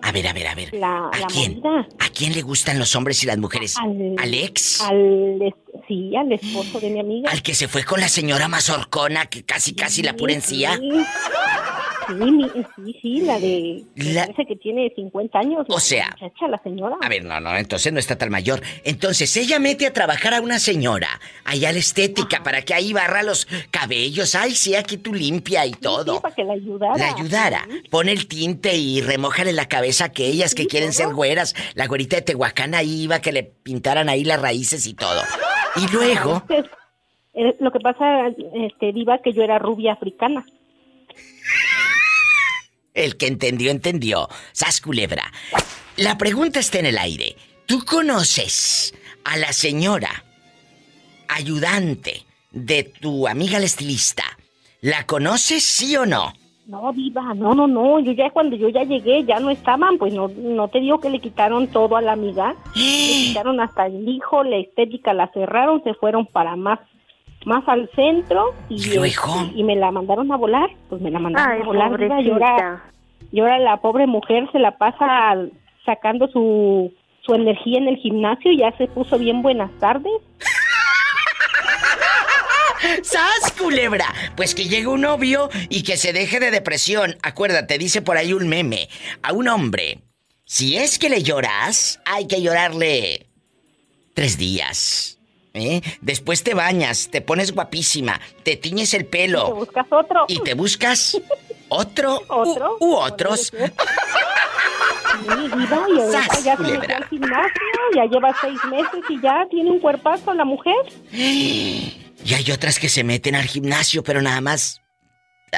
A 0.03 0.13
ver, 0.13 0.27
a 0.27 0.33
ver, 0.33 0.47
a 0.49 0.55
ver. 0.57 0.75
la, 0.75 1.07
¿A 1.09 1.19
la 1.19 1.27
quién? 1.29 1.63
¿A 1.65 2.09
quién 2.13 2.33
le 2.33 2.43
gustan 2.43 2.81
los 2.81 2.97
hombres 2.97 3.23
y 3.23 3.27
las 3.29 3.39
mujeres? 3.39 3.77
Al- 3.79 4.17
¿Alex? 4.19 4.81
Al 4.83 5.55
sí, 5.89 6.15
al 6.17 6.33
esposo 6.33 6.81
de 6.81 6.91
mi 6.91 7.01
amiga. 7.01 7.31
¿Al 7.31 7.43
que 7.43 7.55
se 7.55 7.69
fue 7.69 7.85
con 7.85 8.01
la 8.01 8.09
señora 8.09 8.49
mazorcona 8.49 9.27
que 9.27 9.43
casi 9.45 9.75
casi 9.75 10.03
la 10.03 10.15
pura 10.15 10.33
encía? 10.35 10.77
Sí, 10.77 12.17
sí, 12.53 12.65
sí, 12.85 12.99
sí, 13.01 13.21
la 13.21 13.39
de 13.39 13.85
La- 13.95 14.23
parece 14.27 14.45
que 14.47 14.57
tiene 14.57 14.93
50 14.97 15.39
años. 15.39 15.65
O 15.69 15.75
la 15.75 15.81
sea- 15.81 16.17
muchacha, 16.21 16.49
la 16.49 16.59
señora. 16.63 16.97
A 17.01 17.09
ver, 17.09 17.25
no, 17.25 17.39
no, 17.41 17.57
entonces 17.57 17.93
no 17.93 18.01
está 18.01 18.17
tan 18.19 18.31
mayor. 18.31 18.63
Entonces 18.85 19.37
ella 19.37 19.61
mete 19.61 19.87
a 19.87 19.93
trabajar 19.93 20.35
a 20.35 20.41
una 20.41 20.59
señora, 20.59 21.21
allá 21.45 21.69
a 21.69 21.73
la 21.73 21.79
estética, 21.79 22.43
para 22.43 22.63
que 22.63 22.75
ahí 22.75 22.93
barra 22.93 23.23
los 23.23 23.47
cabellos. 23.71 24.35
Ay, 24.35 24.57
sí, 24.57 24.75
aquí 24.75 24.97
tú 24.97 25.15
limpia 25.15 25.67
y 25.67 25.71
Sí, 25.75 25.79
todo. 25.81 26.21
para 26.21 26.35
que 26.35 26.43
la 26.43 26.55
ayudara. 26.55 26.97
La 26.97 27.15
ayudara. 27.15 27.69
Pone 27.91 28.11
el 28.13 28.27
tinte 28.27 28.75
y 28.77 29.03
remójale 29.03 29.53
la 29.53 29.69
cabeza 29.69 30.05
a 30.05 30.07
aquellas 30.09 30.55
que 30.57 30.63
Sí, 30.63 30.69
quieren 30.69 30.93
ser 30.93 31.09
güeras. 31.15 31.55
La 31.75 31.87
güerita 31.87 32.17
de 32.17 32.23
Tehuacán 32.23 32.75
ahí 32.75 33.03
iba 33.03 33.21
que 33.21 33.31
le 33.31 33.45
pintaran 33.45 34.09
ahí 34.09 34.25
las 34.25 34.41
raíces 34.41 34.85
y 34.87 34.95
todo. 34.95 35.23
Y 35.77 35.89
luego, 35.93 36.43
eh, 37.35 37.57
lo 37.61 37.71
que 37.71 37.81
pasa, 37.81 38.29
este, 38.55 38.93
Diva, 38.93 39.19
que 39.19 39.33
yo 39.33 39.43
era 39.43 39.59
rubia 39.59 39.93
africana. 39.93 40.45
El 42.95 43.17
que 43.17 43.27
entendió, 43.27 43.71
entendió. 43.71 44.29
Sas 44.53 44.81
culebra. 44.81 45.33
La 45.97 46.19
pregunta 46.19 46.61
está 46.61 46.79
en 46.79 46.87
el 46.87 46.99
aire. 46.99 47.37
¿Tú 47.67 47.85
conoces 47.85 48.95
a 49.25 49.37
la 49.37 49.53
señora 49.53 50.25
ayudante 51.29 52.25
de 52.51 52.85
tu 52.85 53.29
amiga 53.29 53.59
la 53.59 53.67
estilista? 53.67 54.25
¿La 54.81 55.07
conoces, 55.07 55.63
sí 55.63 55.97
o 55.97 56.07
no? 56.07 56.33
No, 56.71 56.93
Diva, 56.93 57.35
no, 57.35 57.53
no, 57.53 57.67
no. 57.67 57.99
Yo 57.99 58.13
ya 58.13 58.31
cuando 58.31 58.55
yo 58.55 58.69
ya 58.69 58.85
llegué, 58.85 59.25
ya 59.25 59.41
no 59.41 59.51
estaban. 59.51 59.99
Pues 59.99 60.15
no, 60.15 60.29
no 60.29 60.69
te 60.69 60.79
digo 60.79 61.01
que 61.01 61.11
le 61.11 61.19
quitaron 61.19 61.67
todo 61.67 61.97
a 61.97 62.01
la 62.01 62.13
amiga. 62.13 62.55
le 62.77 63.27
quitaron 63.29 63.61
hasta 63.61 63.87
el 63.87 64.09
hijo, 64.09 64.45
la 64.45 64.57
estética 64.57 65.13
la 65.13 65.27
cerraron, 65.33 65.83
se 65.83 65.95
fueron 65.95 66.27
para 66.27 66.55
más 66.57 66.79
más 67.47 67.67
al 67.69 67.89
centro 67.97 68.53
y, 68.69 68.75
¿Y 68.75 68.99
este, 68.99 69.29
y 69.55 69.65
me 69.65 69.75
la 69.75 69.91
mandaron 69.91 70.31
a 70.31 70.37
volar. 70.37 70.71
Pues 70.89 71.01
me 71.01 71.11
la 71.11 71.19
mandaron 71.19 71.53
Ay, 71.53 71.61
a 71.63 71.65
volar. 71.65 71.99
Diva, 71.99 72.21
y 72.21 72.31
ahora, 72.31 72.85
y 73.33 73.41
ahora 73.41 73.59
la 73.59 73.79
pobre 73.79 74.07
mujer 74.07 74.47
se 74.53 74.59
la 74.59 74.73
pasa 74.79 75.31
al- 75.31 75.51
sacando 75.87 76.29
su, 76.29 76.93
su 77.23 77.35
energía 77.35 77.79
en 77.79 77.89
el 77.89 77.97
gimnasio. 77.97 78.53
Ya 78.53 78.71
se 78.77 78.87
puso 78.89 79.19
bien 79.19 79.43
buenas 79.43 79.73
tardes. 79.81 80.13
¡Sas, 83.03 83.53
culebra! 83.59 84.07
Pues 84.37 84.55
que 84.55 84.65
llegue 84.69 84.87
un 84.87 85.03
novio 85.03 85.49
y 85.69 85.83
que 85.83 85.97
se 85.97 86.13
deje 86.13 86.41
de 86.41 86.51
depresión. 86.51 87.17
Acuérdate, 87.23 87.79
dice 87.79 88.03
por 88.03 88.17
ahí 88.17 88.33
un 88.33 88.49
meme. 88.49 88.89
A 89.23 89.33
un 89.33 89.49
hombre, 89.49 89.99
si 90.45 90.77
es 90.77 90.99
que 90.99 91.09
le 91.09 91.23
lloras, 91.23 92.01
hay 92.05 92.27
que 92.27 92.41
llorarle 92.43 93.27
tres 94.15 94.39
días. 94.39 95.19
¿eh? 95.55 95.81
Después 96.01 96.43
te 96.43 96.55
bañas, 96.55 97.09
te 97.11 97.21
pones 97.21 97.53
guapísima, 97.53 98.21
te 98.45 98.57
tiñes 98.57 98.95
el 98.95 99.05
Te 99.05 99.11
pelo 99.11 99.55
buscas 99.55 99.87
otro. 99.91 100.25
y 100.29 100.41
te 100.41 100.55
buscas 100.55 101.21
otro, 101.69 102.21
¿Otro? 102.29 102.77
u, 102.81 102.87
u 102.87 102.95
otros. 102.97 103.53
Diva, 105.23 105.87
y 105.89 105.99
ahorita 106.01 106.13
¡Sas, 106.29 106.45
ya 106.45 106.57
se 106.57 106.63
metió 106.63 106.97
al 106.97 107.09
gimnasio, 107.09 107.61
ya 107.95 108.05
lleva 108.07 108.35
seis 108.41 108.59
meses 108.71 109.01
y 109.09 109.21
ya 109.21 109.45
tiene 109.51 109.71
un 109.71 109.81
cuerpazo 109.81 110.33
la 110.35 110.45
mujer. 110.45 110.75
Y 112.25 112.35
hay 112.35 112.51
otras 112.53 112.79
que 112.79 112.89
se 112.89 113.05
meten 113.05 113.35
al 113.35 113.45
gimnasio, 113.45 114.03
pero 114.03 114.23
nada 114.23 114.41
más 114.41 114.81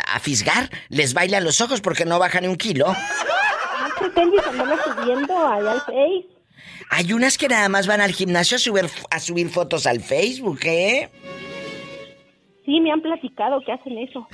a 0.07 0.21
fisgar, 0.21 0.71
les 0.89 1.15
bailan 1.15 1.45
los 1.45 1.61
ojos 1.61 1.81
porque 1.81 2.05
no 2.05 2.19
bajan 2.19 2.43
ni 2.43 2.49
un 2.49 2.57
kilo. 2.57 2.95
Andaba 4.49 4.79
subiendo 4.85 5.47
allá 5.47 5.73
al 5.73 5.81
Face. 5.81 6.27
Hay 6.91 7.13
unas 7.13 7.39
que 7.39 7.49
nada 7.49 7.69
más 7.69 7.87
van 7.87 8.01
al 8.01 8.13
gimnasio 8.13 8.57
a 8.57 8.61
subir, 8.61 8.87
a 9.11 9.19
subir 9.19 9.49
fotos 9.49 9.87
al 9.87 10.01
Facebook, 10.01 10.61
¿eh? 10.65 11.11
Sí, 12.65 12.81
me 12.81 12.93
han 12.93 13.01
platicado 13.01 13.61
que 13.65 13.73
hacen 13.73 13.99
eso. 13.99 14.27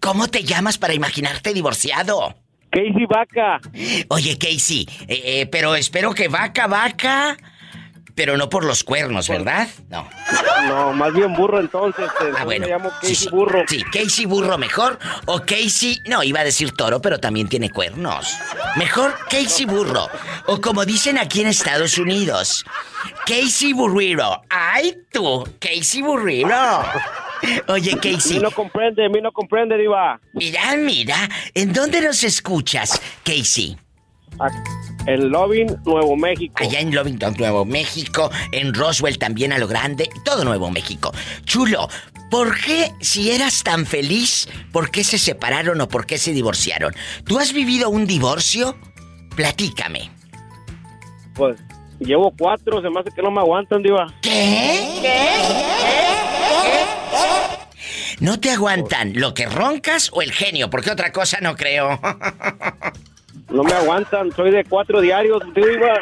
¿Cómo 0.00 0.28
te 0.28 0.44
llamas 0.44 0.78
para 0.78 0.94
imaginarte 0.94 1.52
divorciado? 1.52 2.34
Casey 2.70 3.06
Vaca. 3.08 3.60
Oye, 4.08 4.38
Casey, 4.38 4.86
eh, 5.08 5.22
eh, 5.24 5.46
pero 5.46 5.74
espero 5.74 6.12
que 6.14 6.28
vaca, 6.28 6.66
vaca, 6.66 7.36
pero 8.14 8.36
no 8.36 8.48
por 8.48 8.64
los 8.64 8.84
cuernos, 8.84 9.28
¿verdad? 9.28 9.66
No. 9.88 10.08
No, 10.68 10.92
más 10.92 11.12
bien 11.12 11.34
burro 11.34 11.58
entonces. 11.60 12.04
entonces 12.04 12.36
Ah, 12.38 12.44
bueno. 12.44 12.66
Me 12.66 12.72
llamo 12.72 12.90
Sí, 12.90 12.96
Casey 13.00 13.16
sí. 13.16 13.28
Burro. 13.30 13.64
Sí, 13.66 13.82
Casey 13.84 14.26
burro 14.26 14.58
mejor. 14.58 14.98
O 15.26 15.40
Casey, 15.40 15.98
no, 16.06 16.22
iba 16.22 16.40
a 16.40 16.44
decir 16.44 16.72
toro, 16.72 17.00
pero 17.00 17.18
también 17.18 17.48
tiene 17.48 17.70
cuernos. 17.70 18.36
Mejor 18.76 19.14
Casey 19.30 19.64
burro. 19.66 20.08
O 20.46 20.60
como 20.60 20.84
dicen 20.84 21.18
aquí 21.18 21.40
en 21.40 21.46
Estados 21.48 21.96
Unidos, 21.98 22.64
Casey 23.26 23.72
burrero. 23.72 24.42
¡Ay 24.50 24.96
tú! 25.10 25.44
Casey 25.58 26.02
burrero. 26.02 26.82
Oye, 27.68 27.96
Casey, 28.00 28.38
no 28.38 28.50
comprende, 28.50 29.08
mi 29.08 29.20
no 29.20 29.32
comprende, 29.32 29.76
Diva. 29.76 30.20
mira, 30.34 30.76
mira, 30.76 31.16
¿en 31.54 31.72
dónde 31.72 32.00
nos 32.00 32.22
escuchas, 32.24 33.00
Casey? 33.24 33.76
En 35.06 35.30
Loving, 35.30 35.76
Nuevo 35.84 36.16
México. 36.16 36.54
Allá 36.56 36.80
en 36.80 36.94
Lovington, 36.94 37.34
Nuevo 37.38 37.64
México, 37.64 38.30
en 38.52 38.72
Roswell 38.74 39.18
también 39.18 39.52
a 39.52 39.58
lo 39.58 39.66
grande, 39.66 40.08
todo 40.24 40.44
Nuevo 40.44 40.70
México. 40.70 41.12
Chulo, 41.44 41.88
¿por 42.30 42.58
qué 42.60 42.90
si 43.00 43.30
eras 43.30 43.62
tan 43.62 43.86
feliz, 43.86 44.48
por 44.72 44.90
qué 44.90 45.04
se 45.04 45.18
separaron 45.18 45.80
o 45.80 45.88
por 45.88 46.06
qué 46.06 46.16
se 46.18 46.32
divorciaron? 46.32 46.94
¿Tú 47.24 47.38
has 47.38 47.52
vivido 47.52 47.90
un 47.90 48.06
divorcio? 48.06 48.76
Platícame. 49.36 50.10
Pues 51.34 51.58
llevo 51.98 52.32
cuatro, 52.38 52.80
se 52.80 52.90
me 52.90 53.00
hace 53.00 53.10
que 53.10 53.22
no 53.22 53.30
me 53.30 53.40
aguantan, 53.40 53.82
Diva. 53.82 54.06
¿No 58.20 58.38
te 58.38 58.50
aguantan 58.50 59.12
lo 59.14 59.32
que 59.34 59.46
roncas 59.46 60.10
o 60.12 60.22
el 60.22 60.32
genio? 60.32 60.68
Porque 60.70 60.90
otra 60.90 61.12
cosa 61.12 61.38
no 61.40 61.56
creo. 61.56 61.98
No 63.48 63.64
me 63.64 63.72
aguantan, 63.72 64.30
soy 64.36 64.52
de 64.52 64.62
cuatro 64.64 65.00
diarios, 65.00 65.42
Diva. 65.52 65.94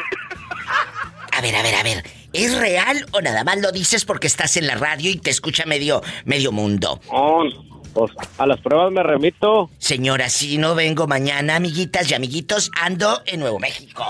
A 1.35 1.41
ver, 1.41 1.55
a 1.55 1.63
ver, 1.63 1.73
a 1.73 1.81
ver. 1.81 2.03
¿Es 2.31 2.55
real 2.59 3.07
o 3.11 3.21
nada 3.21 3.43
más 3.43 3.57
lo 3.59 3.71
dices 3.71 4.05
porque 4.05 4.27
estás 4.27 4.55
en 4.55 4.67
la 4.67 4.75
radio 4.75 5.09
y 5.09 5.17
te 5.17 5.31
escucha 5.31 5.65
medio, 5.65 6.03
medio 6.25 6.51
mundo? 6.51 7.01
Oh, 7.07 7.43
pues 7.91 8.11
a 8.37 8.45
las 8.45 8.61
pruebas 8.61 8.91
me 8.91 9.01
remito. 9.01 9.71
Señora, 9.79 10.29
si 10.29 10.59
no 10.59 10.75
vengo 10.75 11.07
mañana, 11.07 11.55
amiguitas 11.55 12.11
y 12.11 12.13
amiguitos, 12.13 12.69
ando 12.79 13.19
en 13.25 13.39
Nuevo 13.39 13.57
México. 13.57 14.05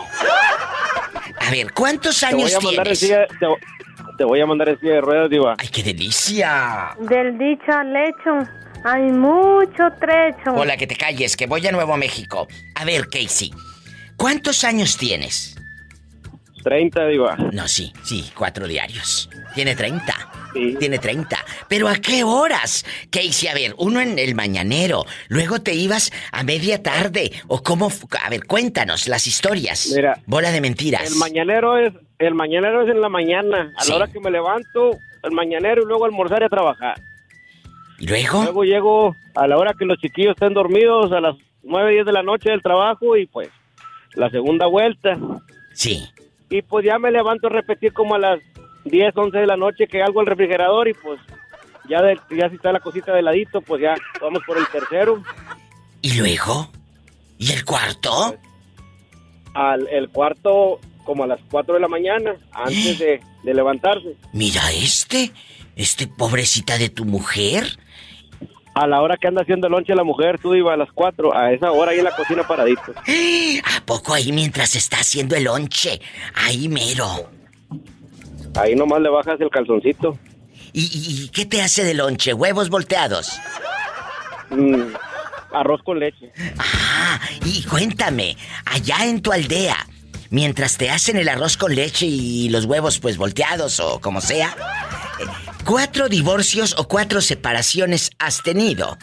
A 1.40 1.50
ver, 1.50 1.72
¿cuántos 1.72 2.20
Te 2.20 2.26
años 2.26 2.42
voy 2.42 2.52
a 2.52 2.60
mandar 2.60 2.88
en 2.90 2.98
tienes? 2.98 3.28
te, 3.40 3.46
te 4.20 4.26
voy 4.26 4.42
a 4.42 4.46
mandar 4.46 4.68
en 4.70 4.80
silla 4.80 4.94
de 4.96 5.02
ruedas, 5.02 5.30
Diva. 5.30 5.56
¡Ay, 5.58 5.70
qué 5.70 5.82
delicia! 5.82 6.90
Del 7.00 7.38
dicho 7.38 7.72
al 7.72 7.96
hecho 7.96 8.38
hay 8.84 9.04
mucho 9.14 9.84
trecho. 10.00 10.52
Hola, 10.56 10.76
que 10.78 10.86
te 10.88 10.96
calles, 10.96 11.36
que 11.38 11.48
voy 11.48 11.66
a 11.66 11.72
Nuevo 11.72 11.96
México. 11.98 12.48
A 12.76 12.84
ver, 12.86 13.08
Casey, 13.10 13.52
¿cuántos 14.18 14.64
años 14.66 14.98
tienes? 14.98 15.56
30, 16.64 17.08
Diva. 17.08 17.38
No, 17.54 17.68
sí, 17.70 17.94
sí, 18.04 18.30
cuatro 18.38 18.68
diarios. 18.68 19.30
Tiene 19.56 19.74
30. 19.76 20.14
Sí. 20.54 20.76
Tiene 20.78 21.00
30. 21.00 21.38
¿Pero 21.70 21.88
a 21.88 21.96
qué 21.96 22.24
horas? 22.26 22.86
Casey, 23.10 23.48
a 23.48 23.54
ver, 23.54 23.74
uno 23.78 24.02
en 24.02 24.20
el 24.20 24.36
mañanero, 24.36 25.06
luego 25.30 25.62
te 25.62 25.74
ibas 25.74 26.12
a 26.34 26.44
media 26.44 26.84
tarde, 26.84 27.32
o 27.48 27.64
cómo... 27.64 27.90
fu- 27.90 28.08
A 28.22 28.30
ver, 28.30 28.44
cuéntanos 28.46 29.08
las 29.08 29.26
historias. 29.28 29.94
Mira, 29.96 30.22
Bola 30.26 30.52
de 30.52 30.60
mentiras. 30.60 31.10
El 31.10 31.16
mañanero 31.18 31.78
es 31.78 31.94
el 32.20 32.36
mañanero 32.36 32.84
es 32.84 32.90
en 32.90 33.02
la 33.02 33.10
mañana, 33.10 33.74
a 33.78 33.84
Sí. 33.84 33.92
la 33.92 33.98
hora 33.98 34.08
que 34.08 34.20
me 34.20 34.30
levanto, 34.30 34.92
el 35.24 35.32
mañanero 35.32 35.82
y 35.82 35.86
luego 35.86 36.06
almorzar 36.06 36.42
y 36.42 36.46
a 36.46 36.50
trabajar. 36.50 37.00
¿Y 37.98 38.08
luego? 38.08 38.44
Luego 38.44 38.64
llego 38.64 39.16
a 39.36 39.48
la 39.48 39.58
hora 39.58 39.74
que 39.78 39.86
los 39.86 39.98
chiquillos 40.00 40.32
estén 40.32 40.54
dormidos, 40.54 41.12
a 41.12 41.20
las 41.22 41.36
9, 41.64 41.92
10 41.94 42.06
de 42.06 42.12
la 42.14 42.24
noche 42.24 42.50
del 42.52 42.62
trabajo 42.62 43.18
y 43.18 43.26
pues 43.26 43.50
la 44.14 44.30
segunda 44.30 44.68
vuelta. 44.68 45.18
Sí. 45.74 46.08
Y 46.50 46.62
pues 46.62 46.86
ya 46.86 46.98
me 47.00 47.12
levanto 47.12 47.48
a 47.48 47.52
repetir 47.52 47.94
como 47.94 48.16
a 48.16 48.20
las 48.20 48.40
10, 48.86 49.16
11 49.16 49.38
de 49.38 49.48
la 49.48 49.58
noche 49.58 49.88
que 49.88 50.02
algo 50.02 50.20
al 50.22 50.26
refrigerador 50.26 50.88
y 50.88 50.94
pues 50.94 51.20
ya, 51.90 52.02
de- 52.02 52.20
ya 52.32 52.50
si 52.50 52.56
está 52.56 52.72
la 52.72 52.80
cosita 52.80 53.14
de 53.14 53.22
ladito, 53.22 53.62
pues 53.62 53.82
ya 53.82 53.96
vamos 54.22 54.42
por 54.46 54.58
el 54.58 54.68
tercero. 54.68 55.22
¿Y 56.02 56.18
luego? 56.18 56.70
¿Y 57.38 57.52
el 57.52 57.64
cuarto? 57.66 58.36
Al 59.54 59.88
el 59.90 60.10
cuarto 60.10 60.80
como 61.10 61.24
a 61.24 61.28
las 61.28 61.40
4 61.50 61.74
de 61.74 61.80
la 61.80 61.88
mañana, 61.88 62.36
antes 62.54 63.00
de, 63.00 63.20
de 63.42 63.54
levantarse. 63.56 64.16
Mira 64.32 64.62
este, 64.72 65.32
este 65.76 66.06
pobrecita 66.06 66.78
de 66.78 66.90
tu 66.90 67.04
mujer. 67.04 67.64
A 68.76 68.86
la 68.86 69.02
hora 69.02 69.18
que 69.18 69.28
anda 69.28 69.42
haciendo 69.42 69.66
el 69.66 69.72
lonche 69.74 69.96
la 69.96 70.04
mujer, 70.04 70.38
tú 70.40 70.54
ibas 70.54 70.76
a 70.76 70.78
las 70.78 70.90
4, 70.94 71.36
a 71.36 71.52
esa 71.52 71.72
hora 71.72 71.94
ahí 71.94 71.98
en 71.98 72.04
la 72.04 72.16
cocina 72.16 72.48
paradito. 72.48 72.94
¿A 72.96 73.84
poco 73.88 74.14
ahí 74.14 74.32
mientras 74.32 74.76
está 74.76 74.98
haciendo 74.98 75.36
el 75.36 75.46
lonche? 75.46 76.00
Ahí 76.36 76.70
mero. 76.70 77.32
Ahí 78.56 78.76
nomás 78.76 79.02
le 79.02 79.10
bajas 79.10 79.42
el 79.42 79.50
calzoncito. 79.50 80.16
¿Y, 80.74 80.82
y- 80.84 81.24
y 81.24 81.30
qué 81.30 81.48
te 81.48 81.64
hace 81.64 81.84
de 81.84 81.96
lonche? 81.96 82.36
¿Huevos 82.36 82.70
volteados? 82.70 83.40
Mm, 84.52 84.94
arroz 85.54 85.82
con 85.84 85.98
leche. 86.00 86.32
Ah, 86.60 87.20
y 87.44 87.64
cuéntame, 87.64 88.38
allá 88.66 89.06
en 89.06 89.24
tu 89.24 89.32
aldea, 89.32 89.76
mientras 90.30 90.78
te 90.78 90.90
hacen 90.90 91.18
el 91.18 91.30
arroz 91.30 91.58
con 91.58 91.76
leche 91.76 92.06
y 92.06 92.50
los 92.50 92.66
huevos 92.66 93.00
pues 93.00 93.18
volteados 93.18 93.80
o 93.80 94.00
como 94.00 94.22
sea, 94.22 94.56
¿cuatro 95.66 96.10
divorcios 96.10 96.76
o 96.78 96.88
cuatro 96.88 97.22
separaciones 97.22 98.12
has 98.20 98.42
tenido? 98.44 98.98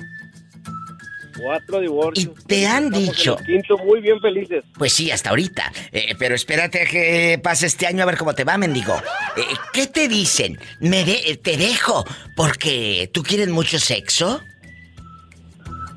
Cuatro 1.38 1.80
divorcios. 1.80 2.32
Y 2.42 2.44
te 2.46 2.66
han 2.66 2.84
Estamos 2.86 3.16
dicho... 3.16 3.36
quinto 3.44 3.76
muy 3.78 4.00
bien 4.00 4.18
felices. 4.20 4.64
Pues 4.78 4.94
sí, 4.94 5.10
hasta 5.10 5.28
ahorita. 5.30 5.70
Eh, 5.92 6.14
pero 6.18 6.34
espérate 6.34 6.82
a 6.82 6.86
que 6.86 7.38
pase 7.42 7.66
este 7.66 7.86
año 7.86 8.02
a 8.02 8.06
ver 8.06 8.16
cómo 8.16 8.34
te 8.34 8.42
va, 8.44 8.56
mendigo. 8.56 8.94
Eh, 9.36 9.42
¿Qué 9.74 9.86
te 9.86 10.08
dicen? 10.08 10.58
Me 10.80 11.04
de- 11.04 11.20
eh, 11.26 11.36
te 11.36 11.58
dejo 11.58 12.06
porque 12.36 13.10
tú 13.12 13.22
quieres 13.22 13.48
mucho 13.48 13.78
sexo. 13.78 14.40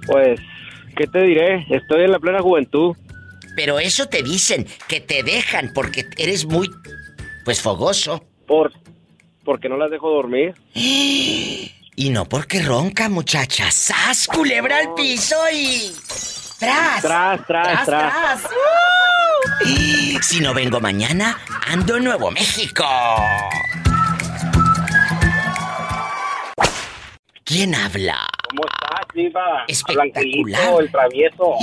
Pues, 0.05 0.41
¿qué 0.97 1.07
te 1.07 1.23
diré? 1.23 1.65
Estoy 1.69 2.03
en 2.03 2.11
la 2.11 2.19
plena 2.19 2.41
juventud. 2.41 2.97
Pero 3.59 3.77
eso 3.77 4.07
te 4.07 4.23
dicen, 4.23 4.65
que 4.87 5.01
te 5.01 5.21
dejan 5.21 5.73
porque 5.75 6.05
eres 6.15 6.45
muy... 6.45 6.71
Pues 7.43 7.61
fogoso. 7.61 8.23
Por, 8.47 8.71
porque 9.43 9.67
no 9.67 9.75
las 9.75 9.91
dejo 9.91 10.09
dormir. 10.09 10.55
Y 11.97 12.09
no 12.11 12.23
porque 12.23 12.61
ronca, 12.61 13.09
muchacha. 13.09 13.69
¡Sas, 13.69 14.27
culebra 14.27 14.77
al 14.77 14.93
piso 14.93 15.35
y... 15.51 15.93
¡Tras! 16.57 17.01
Tras, 17.01 17.45
tras, 17.45 17.85
tras. 17.85 18.43
¡Uh! 18.45 20.19
Si 20.21 20.39
no 20.39 20.53
vengo 20.53 20.79
mañana, 20.79 21.37
ando 21.67 21.97
en 21.97 22.05
Nuevo 22.05 22.31
México. 22.31 22.85
¿Quién 27.43 27.75
habla? 27.75 28.25
¿Cómo 28.49 28.63
estás, 28.65 29.07
Diva? 29.13 29.63
Espectacular. 29.67 30.59
Angelito, 30.59 30.79
el 30.79 30.91
travieso. 30.91 31.55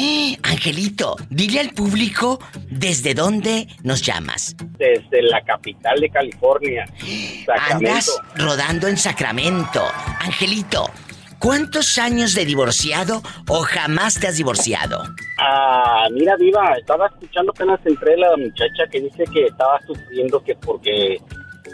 Angelito, 0.45 1.17
dile 1.31 1.61
al 1.61 1.71
público 1.71 2.39
desde 2.71 3.15
dónde 3.15 3.67
nos 3.83 4.03
llamas. 4.03 4.55
Desde 4.79 5.23
la 5.23 5.43
capital 5.43 6.01
de 6.01 6.09
California, 6.11 6.85
Andas 7.71 8.17
rodando 8.37 8.87
en 8.87 8.97
Sacramento. 8.97 9.83
Angelito, 10.21 10.89
¿cuántos 11.41 11.99
años 11.99 12.35
de 12.35 12.45
divorciado 12.45 13.21
o 13.49 13.63
jamás 13.63 14.21
te 14.21 14.29
has 14.29 14.37
divorciado? 14.37 15.03
Ah, 15.39 16.07
mira, 16.13 16.37
Diva, 16.37 16.75
estaba 16.79 17.09
escuchando 17.09 17.51
apenas 17.51 17.81
entré 17.85 18.17
la 18.17 18.37
muchacha 18.37 18.87
que 18.93 19.01
dice 19.01 19.25
que 19.33 19.47
estaba 19.47 19.81
sufriendo 19.87 20.43
que 20.45 20.55
porque 20.55 21.19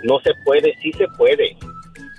no 0.05 0.19
se 0.21 0.33
puede, 0.45 0.75
sí 0.81 0.91
se 0.93 1.07
puede. 1.19 1.57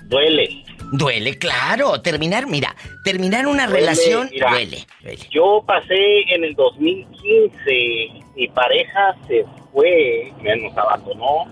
Duele. 0.04 0.63
Duele, 0.96 1.36
claro. 1.38 2.00
Terminar, 2.00 2.46
mira, 2.46 2.74
terminar 3.02 3.46
una 3.48 3.66
Duele, 3.66 3.80
relación 3.80 4.28
mira. 4.30 4.50
duele. 4.50 4.86
duele. 5.02 5.22
Yo 5.30 5.62
pasé 5.66 6.22
en 6.32 6.44
el 6.44 6.54
2015, 6.54 8.22
mi 8.36 8.48
pareja 8.48 9.16
se 9.26 9.44
fue, 9.72 10.32
me 10.40 10.56
nos 10.56 10.76
abandonó. 10.76 11.46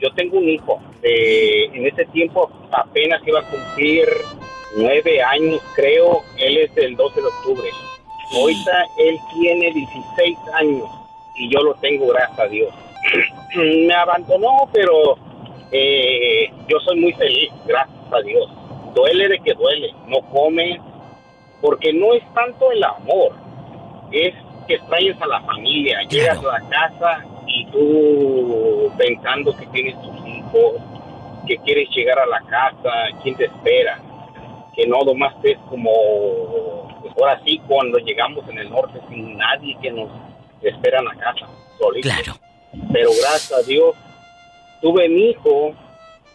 Yo 0.00 0.10
tengo 0.14 0.38
un 0.38 0.48
hijo, 0.48 0.80
de, 1.02 1.64
en 1.66 1.86
ese 1.86 2.04
tiempo 2.06 2.50
apenas 2.72 3.20
iba 3.26 3.40
a 3.40 3.50
cumplir 3.50 4.08
nueve 4.76 5.22
años, 5.22 5.60
creo, 5.74 6.22
él 6.38 6.56
es 6.58 6.74
del 6.74 6.96
12 6.96 7.20
de 7.20 7.26
octubre. 7.26 7.68
Ahorita 8.34 8.72
él 8.98 9.18
tiene 9.34 9.72
16 9.72 10.38
años 10.54 10.88
y 11.34 11.52
yo 11.52 11.60
lo 11.62 11.74
tengo, 11.76 12.06
gracias 12.08 12.38
a 12.38 12.46
Dios. 12.46 12.72
me 13.56 13.94
abandonó, 13.94 14.68
pero 14.72 15.16
eh, 15.72 16.48
yo 16.68 16.78
soy 16.80 17.00
muy 17.00 17.12
feliz, 17.14 17.50
gracias 17.66 18.12
a 18.12 18.20
Dios. 18.22 18.48
Duele 18.94 19.28
de 19.28 19.38
que 19.40 19.54
duele, 19.54 19.92
no 20.06 20.20
come, 20.30 20.80
porque 21.60 21.92
no 21.92 22.14
es 22.14 22.22
tanto 22.34 22.70
el 22.70 22.82
amor, 22.82 23.32
es 24.12 24.34
que 24.66 24.74
extrañas 24.74 25.20
a 25.20 25.26
la 25.26 25.40
familia, 25.42 26.02
llegas 26.08 26.38
a 26.38 26.58
la 26.58 26.68
casa 26.68 27.24
y 27.46 27.66
tú 27.66 28.92
pensando 28.96 29.56
que 29.56 29.66
tienes 29.66 29.94
tus 30.02 30.26
hijos, 30.26 30.74
que 31.46 31.56
quieres 31.58 31.88
llegar 31.90 32.18
a 32.18 32.26
la 32.26 32.40
casa, 32.42 32.90
quién 33.22 33.34
te 33.36 33.46
espera, 33.46 34.00
que 34.74 34.86
no 34.86 35.02
nomás 35.02 35.34
es 35.42 35.58
como, 35.70 36.98
pues 37.00 37.14
ahora 37.18 37.40
sí, 37.44 37.60
cuando 37.66 37.98
llegamos 37.98 38.48
en 38.48 38.58
el 38.58 38.70
norte 38.70 39.00
sin 39.08 39.36
nadie 39.36 39.76
que 39.80 39.90
nos 39.90 40.10
espera 40.62 40.98
en 40.98 41.06
la 41.06 41.14
casa, 41.14 41.46
solitos. 41.78 42.12
Claro. 42.12 42.38
Pero 42.92 43.10
gracias 43.20 43.52
a 43.52 43.62
Dios 43.62 43.96
tuve 44.80 45.08
mi 45.08 45.30
hijo, 45.30 45.72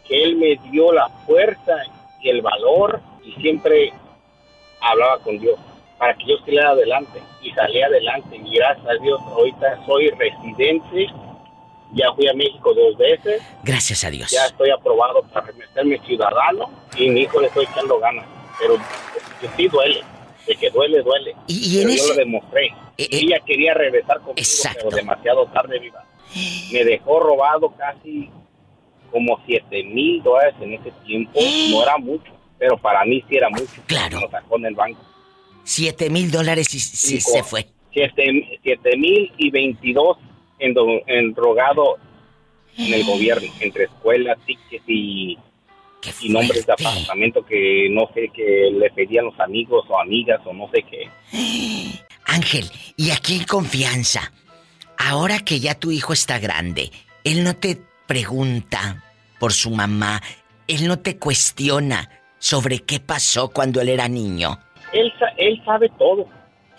que 0.08 0.24
él 0.24 0.36
me 0.36 0.56
dio 0.70 0.92
la 0.92 1.08
fuerza 1.26 1.76
y 2.24 2.30
el 2.30 2.42
valor 2.42 3.02
y 3.24 3.34
siempre 3.42 3.94
hablaba 4.82 5.20
con 5.20 5.38
Dios 5.40 5.60
para 5.98 6.14
que 6.16 6.26
yo 6.26 6.38
saliera 6.40 6.70
adelante 6.72 7.22
y 7.42 7.52
salí 7.52 7.82
adelante 7.82 8.36
y 8.38 8.56
gracias 8.56 8.88
a 8.88 8.94
Dios 9.04 9.20
ahorita 9.22 9.86
soy 9.86 10.10
residente 10.12 11.08
ya 11.96 12.12
fui 12.14 12.28
a 12.28 12.34
México 12.34 12.74
dos 12.74 12.98
veces. 12.98 13.40
Gracias 13.64 14.04
a 14.04 14.10
Dios. 14.10 14.32
ya 14.32 14.46
estoy 14.48 14.72
aprobado 14.72 15.22
para 15.32 15.52
meterme 15.52 16.00
ciudadano 16.08 16.72
y 16.98 17.08
mi 17.10 17.22
hijo 17.22 17.40
le 17.40 17.48
estoy 17.48 17.66
echando 17.66 18.00
ganas 18.00 18.26
pero 18.60 18.76
que 19.40 19.48
sí 19.56 19.68
duele 19.68 20.02
de 20.48 20.56
que 20.56 20.70
duele 20.72 21.02
duele. 21.04 21.36
Y- 21.48 21.78
y 21.78 21.82
en 21.82 21.84
Pero 21.88 21.90
yo 21.90 22.04
ese- 22.04 22.10
lo 22.10 22.16
demostré 22.16 22.74
ella 22.98 23.40
quería 23.46 23.74
regresar 23.74 24.20
conmigo 24.22 24.48
pero 24.76 24.90
demasiado 24.90 25.46
tarde 25.48 25.80
viva. 25.80 26.04
Me 26.72 26.84
dejó 26.84 27.20
robado 27.20 27.70
casi 27.78 28.30
como 29.14 29.40
7 29.46 29.84
mil 29.84 30.22
dólares 30.22 30.56
en 30.60 30.74
ese 30.74 30.92
tiempo. 31.06 31.40
No 31.70 31.84
era 31.84 31.98
mucho, 31.98 32.32
pero 32.60 32.78
para 32.78 33.06
mí 33.06 33.24
sí 33.30 33.38
era 33.38 33.50
mucho. 33.50 33.82
Claro. 33.86 34.20
Lo 34.20 34.30
sacó 34.30 34.58
en 34.58 34.66
el 34.66 34.76
banco. 34.76 35.00
Siete 35.64 36.10
mil 36.10 36.30
dólares 36.30 36.74
y 36.74 36.80
sí 36.80 37.22
se 37.22 37.42
fue. 37.44 37.68
7 37.94 38.98
mil 38.98 39.32
y 39.38 39.50
22 39.52 40.18
en, 40.60 40.74
do- 40.74 41.02
en 41.08 41.34
drogado 41.34 41.98
en 42.78 42.92
el 42.94 43.06
gobierno, 43.06 43.48
entre 43.60 43.84
escuelas, 43.86 44.38
tickets 44.48 44.84
y, 44.88 45.38
y 46.22 46.30
nombres 46.30 46.66
de 46.66 46.74
apartamento 46.74 47.46
que 47.46 47.88
no 47.92 48.10
sé, 48.16 48.30
que 48.34 48.72
le 48.74 48.90
pedían 48.90 49.26
los 49.26 49.40
amigos 49.40 49.86
o 49.90 50.00
amigas 50.00 50.42
o 50.46 50.54
no 50.54 50.68
sé 50.74 50.84
qué. 50.90 51.08
Ángel, 52.26 52.70
y 52.98 53.12
aquí 53.12 53.36
en 53.38 53.44
confianza. 53.46 54.32
Ahora 54.98 55.40
que 55.40 55.60
ya 55.60 55.76
tu 55.76 55.92
hijo 55.92 56.14
está 56.14 56.40
grande, 56.40 56.92
él 57.24 57.44
no 57.44 57.56
te 57.56 57.78
pregunta 58.08 59.04
por 59.40 59.54
su 59.54 59.72
mamá, 59.72 60.22
él 60.68 60.88
no 60.88 61.00
te 61.00 61.18
cuestiona 61.18 62.10
sobre 62.40 62.80
qué 62.80 63.00
pasó 63.00 63.50
cuando 63.50 63.82
él 63.82 63.90
era 63.90 64.08
niño. 64.08 64.58
Él, 64.92 65.12
él 65.38 65.62
sabe 65.66 65.90
todo. 65.98 66.28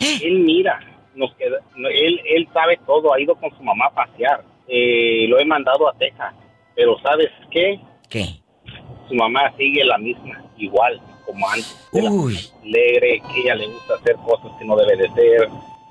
Él 0.01 0.41
mira, 0.41 0.81
nos 1.15 1.35
queda, 1.37 1.59
él, 1.77 2.21
él 2.25 2.49
sabe 2.53 2.79
todo. 2.87 3.15
Ha 3.15 3.21
ido 3.21 3.35
con 3.35 3.51
su 3.57 3.63
mamá 3.63 3.87
a 3.87 3.95
pasear. 3.95 4.45
Eh, 4.69 5.27
lo 5.29 5.39
he 5.39 5.45
mandado 5.45 5.89
a 5.89 5.95
Texas. 5.95 6.35
Pero 6.75 6.99
¿sabes 7.01 7.31
qué? 7.51 7.81
¿Qué? 8.09 8.27
Su 9.09 9.15
mamá 9.15 9.53
sigue 9.57 9.85
la 9.85 9.99
misma, 9.99 10.43
igual 10.57 11.01
como 11.25 11.49
antes. 11.49 11.89
Uy. 11.93 12.39
alegre, 12.63 13.23
que 13.33 13.41
ella 13.41 13.55
le 13.55 13.67
gusta 13.67 13.95
hacer 13.95 14.17
cosas 14.17 14.51
que 14.59 14.65
no 14.65 14.77
debe 14.77 14.97
de 14.97 15.11
ser. 15.13 15.49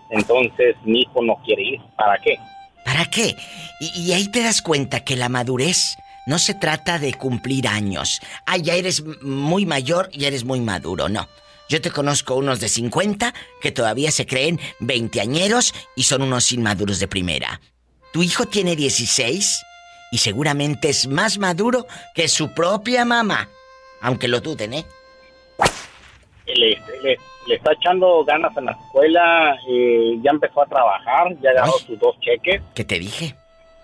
Entonces 0.09 0.75
mi 0.83 1.01
hijo 1.01 1.21
no 1.21 1.35
quiere 1.45 1.63
ir. 1.63 1.81
¿Para 1.97 2.17
qué? 2.19 2.37
¿Para 2.85 3.05
qué? 3.05 3.35
Y, 3.79 4.01
y 4.01 4.13
ahí 4.13 4.27
te 4.27 4.41
das 4.41 4.61
cuenta 4.61 5.01
que 5.01 5.15
la 5.15 5.29
madurez 5.29 5.95
no 6.25 6.39
se 6.39 6.53
trata 6.53 6.99
de 6.99 7.13
cumplir 7.13 7.67
años. 7.67 8.21
Ah, 8.45 8.57
ya 8.57 8.75
eres 8.75 9.03
muy 9.21 9.65
mayor, 9.65 10.09
ya 10.11 10.27
eres 10.27 10.43
muy 10.43 10.61
maduro, 10.61 11.09
no. 11.09 11.27
Yo 11.69 11.81
te 11.81 11.91
conozco 11.91 12.35
unos 12.35 12.59
de 12.59 12.69
50 12.69 13.33
que 13.61 13.71
todavía 13.71 14.11
se 14.11 14.25
creen 14.25 14.59
veinteañeros 14.79 15.73
y 15.95 16.03
son 16.03 16.21
unos 16.21 16.51
inmaduros 16.51 16.99
de 16.99 17.07
primera. 17.07 17.61
Tu 18.11 18.21
hijo 18.21 18.45
tiene 18.45 18.75
16 18.75 19.63
y 20.11 20.17
seguramente 20.19 20.89
es 20.89 21.07
más 21.07 21.39
maduro 21.39 21.87
que 22.13 22.27
su 22.27 22.53
propia 22.53 23.05
mamá. 23.05 23.49
Aunque 24.01 24.27
lo 24.27 24.41
duden, 24.41 24.73
¿eh? 24.73 24.85
Le, 26.45 26.77
le- 27.03 27.17
le 27.47 27.55
está 27.55 27.73
echando 27.73 28.23
ganas 28.25 28.55
en 28.57 28.65
la 28.65 28.71
escuela. 28.73 29.57
eh, 29.69 30.17
ya 30.21 30.31
empezó 30.31 30.61
a 30.61 30.65
trabajar. 30.65 31.27
Ya 31.41 31.51
agarró 31.51 31.73
sus 31.73 31.99
dos 31.99 32.19
cheques. 32.19 32.61
¿Qué 32.73 32.83
te 32.83 32.99
dije? 32.99 33.35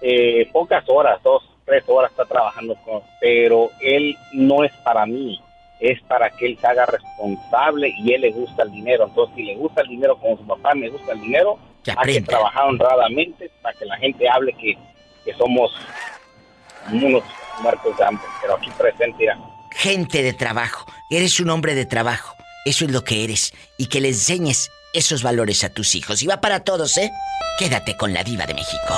eh, 0.01 0.49
pocas 0.53 0.84
horas, 0.88 1.22
dos, 1.24 1.43
tres 1.66 1.84
horas 1.88 2.10
está 2.12 2.24
trabajando 2.24 2.74
con, 2.86 3.01
pero 3.20 3.70
él 3.82 4.16
no 4.32 4.64
es 4.64 4.72
para 4.86 5.05
mí, 5.05 5.41
es 5.82 6.01
para 6.03 6.30
que 6.30 6.45
él 6.45 6.57
se 6.57 6.66
haga 6.68 6.86
responsable 6.86 7.93
y 7.97 8.14
él 8.14 8.22
le 8.22 8.32
gusta 8.32 8.64
el 8.64 8.72
dinero. 8.72 9.07
Entonces, 9.10 9.36
si 9.36 9.43
le 9.43 9.55
gusta 9.55 9.82
el 9.82 9.89
dinero 9.89 10.16
como 10.18 10.38
su 10.38 10.47
papá 10.47 10.74
me 10.74 10.88
gusta 10.89 11.12
el 11.12 11.20
dinero, 11.20 11.60
Que 11.84 11.91
hay 11.97 12.14
que 12.14 12.22
trabajar 12.22 12.64
honradamente 12.68 13.51
para 13.62 13.78
que 13.78 13.86
la 13.86 13.97
gente 13.97 14.30
hable 14.30 14.53
que, 14.53 14.78
que 15.26 15.34
somos 15.34 15.70
unos 16.93 17.24
muertos 17.62 17.97
de 17.97 18.05
hambre. 18.05 18.26
Pero 18.41 18.55
aquí 18.55 18.70
presente, 18.78 19.26
ya. 19.26 19.38
Gente 19.72 20.24
de 20.24 20.32
trabajo. 20.34 20.86
Eres 21.10 21.39
un 21.41 21.49
hombre 21.49 21.76
de 21.76 21.86
trabajo. 21.86 22.36
Eso 22.66 22.86
es 22.86 22.91
lo 22.91 23.03
que 23.03 23.24
eres. 23.24 23.53
Y 23.78 23.88
que 23.88 24.01
le 24.01 24.10
enseñes 24.10 24.72
esos 24.93 25.24
valores 25.24 25.64
a 25.64 25.70
tus 25.70 25.95
hijos. 25.95 26.22
Y 26.22 26.28
va 26.28 26.41
para 26.41 26.62
todos, 26.62 26.97
¿eh? 26.97 27.12
Quédate 27.57 27.95
con 27.97 28.14
la 28.14 28.24
diva 28.24 28.45
de 28.45 28.53
México. 28.53 28.95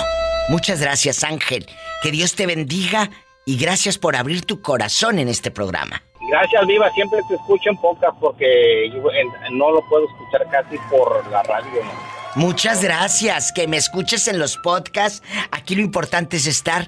Muchas 0.49 0.81
gracias, 0.81 1.23
Ángel. 1.23 1.67
Que 2.01 2.11
Dios 2.11 2.35
te 2.35 2.45
bendiga 2.45 3.09
y 3.45 3.57
gracias 3.57 3.97
por 3.97 4.15
abrir 4.15 4.45
tu 4.45 4.61
corazón 4.61 5.19
en 5.19 5.27
este 5.27 5.51
programa. 5.51 6.03
Gracias, 6.29 6.65
Viva. 6.67 6.89
Siempre 6.91 7.19
te 7.27 7.35
escucho 7.35 7.69
en 7.69 7.77
pocas 7.77 8.11
porque 8.19 8.89
yo, 8.93 9.03
no 9.51 9.71
lo 9.71 9.87
puedo 9.89 10.05
escuchar 10.07 10.47
casi 10.49 10.77
por 10.89 11.27
la 11.29 11.43
radio. 11.43 11.81
Muchas 12.35 12.83
gracias. 12.83 13.51
Que 13.51 13.67
me 13.67 13.77
escuches 13.77 14.27
en 14.27 14.39
los 14.39 14.57
podcasts. 14.57 15.21
Aquí 15.51 15.75
lo 15.75 15.81
importante 15.81 16.37
es 16.37 16.47
estar 16.47 16.87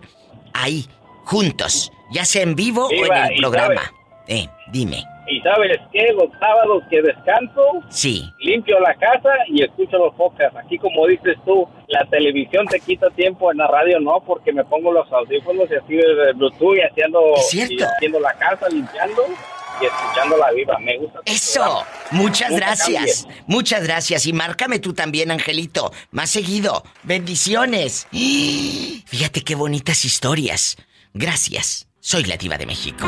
ahí, 0.54 0.88
juntos. 1.26 1.92
Ya 2.12 2.26
sea 2.26 2.44
en 2.44 2.56
vivo 2.56 2.88
o 2.88 2.92
en 2.92 3.14
el 3.14 3.40
programa. 3.40 3.82
Eh, 4.28 4.48
dime. 4.72 5.04
Y 5.28 5.40
sabes 5.42 5.80
qué, 5.92 6.12
los 6.14 6.30
sábados 6.40 6.84
que 6.90 7.02
descanso, 7.02 7.62
Sí. 7.90 8.30
limpio 8.40 8.80
la 8.82 8.94
casa 8.96 9.30
y 9.48 9.64
escucho 9.64 9.98
los 9.98 10.14
podcasts. 10.16 10.58
Aquí 10.58 10.78
como 10.78 11.08
dices 11.08 11.38
tú, 11.46 11.68
la 11.88 12.06
televisión 12.10 12.66
te 12.68 12.80
quita 12.80 13.10
tiempo, 13.12 13.52
en 13.52 13.58
la 13.60 13.68
radio 13.68 14.00
no, 14.00 14.22
porque 14.26 14.52
me 14.52 14.64
pongo 14.66 14.92
los 14.92 15.10
audífonos 15.12 15.70
y 15.72 15.76
así 15.76 15.96
de 15.96 16.34
Bluetooth 16.34 16.76
y 16.78 16.82
haciendo, 16.82 17.22
y 17.54 17.82
haciendo 17.82 18.20
la 18.20 18.34
casa, 18.34 18.68
limpiando 18.70 19.24
y 19.82 19.86
escuchando 19.86 20.38
la 20.38 20.52
viva. 20.52 20.78
Me 20.80 20.98
gusta. 20.98 21.20
Eso. 21.26 21.84
Muchas 22.12 22.52
Nunca 22.52 22.66
gracias. 22.66 22.94
cambies. 23.24 23.28
Muchas 23.48 23.84
gracias. 23.84 24.28
Y 24.28 24.34
márcame 24.34 24.80
tú 24.80 24.94
también, 24.94 25.32
Angelito. 25.32 25.92
Más 26.12 26.30
seguido. 26.32 26.84
Bendiciones. 27.04 28.08
Fíjate 29.06 29.42
qué 29.42 29.56
bonitas 29.56 30.04
historias. 30.06 30.76
Gracias. 31.14 31.88
Soy 32.02 32.26
la 32.26 32.36
diva 32.36 32.58
de 32.58 32.66
México. 32.66 33.06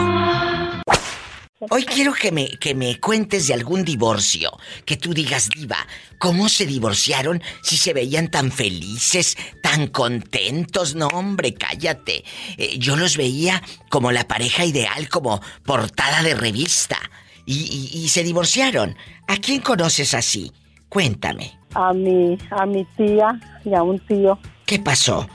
Hoy 1.69 1.85
quiero 1.85 2.13
que 2.13 2.31
me, 2.33 2.49
que 2.49 2.75
me 2.75 2.99
cuentes 2.99 3.47
de 3.47 3.53
algún 3.53 3.85
divorcio. 3.85 4.51
Que 4.85 4.97
tú 4.97 5.13
digas, 5.13 5.49
diva, 5.49 5.77
¿cómo 6.19 6.49
se 6.49 6.65
divorciaron 6.65 7.41
si 7.63 7.77
se 7.77 7.93
veían 7.93 8.29
tan 8.29 8.51
felices, 8.51 9.37
tan 9.63 9.87
contentos? 9.87 10.95
No, 10.95 11.07
hombre, 11.07 11.53
cállate. 11.53 12.25
Eh, 12.57 12.77
yo 12.77 12.97
los 12.97 13.15
veía 13.15 13.61
como 13.89 14.11
la 14.11 14.27
pareja 14.27 14.65
ideal, 14.65 15.07
como 15.07 15.39
portada 15.63 16.23
de 16.23 16.35
revista. 16.35 16.97
Y, 17.45 17.53
y- 17.93 17.99
y 18.03 18.09
se 18.09 18.23
divorciaron. 18.23 18.95
¿A 19.27 19.37
quién 19.37 19.61
conoces 19.61 20.13
así? 20.13 20.51
Cuéntame. 20.89 21.57
A 21.73 21.93
mi, 21.93 22.37
a 22.51 22.65
mi 22.65 22.83
tía 22.97 23.39
y 23.63 23.73
a 23.73 23.81
un 23.83 23.99
tío 23.99 24.37
¿Qué 24.65 24.79
pasó? 24.79 25.27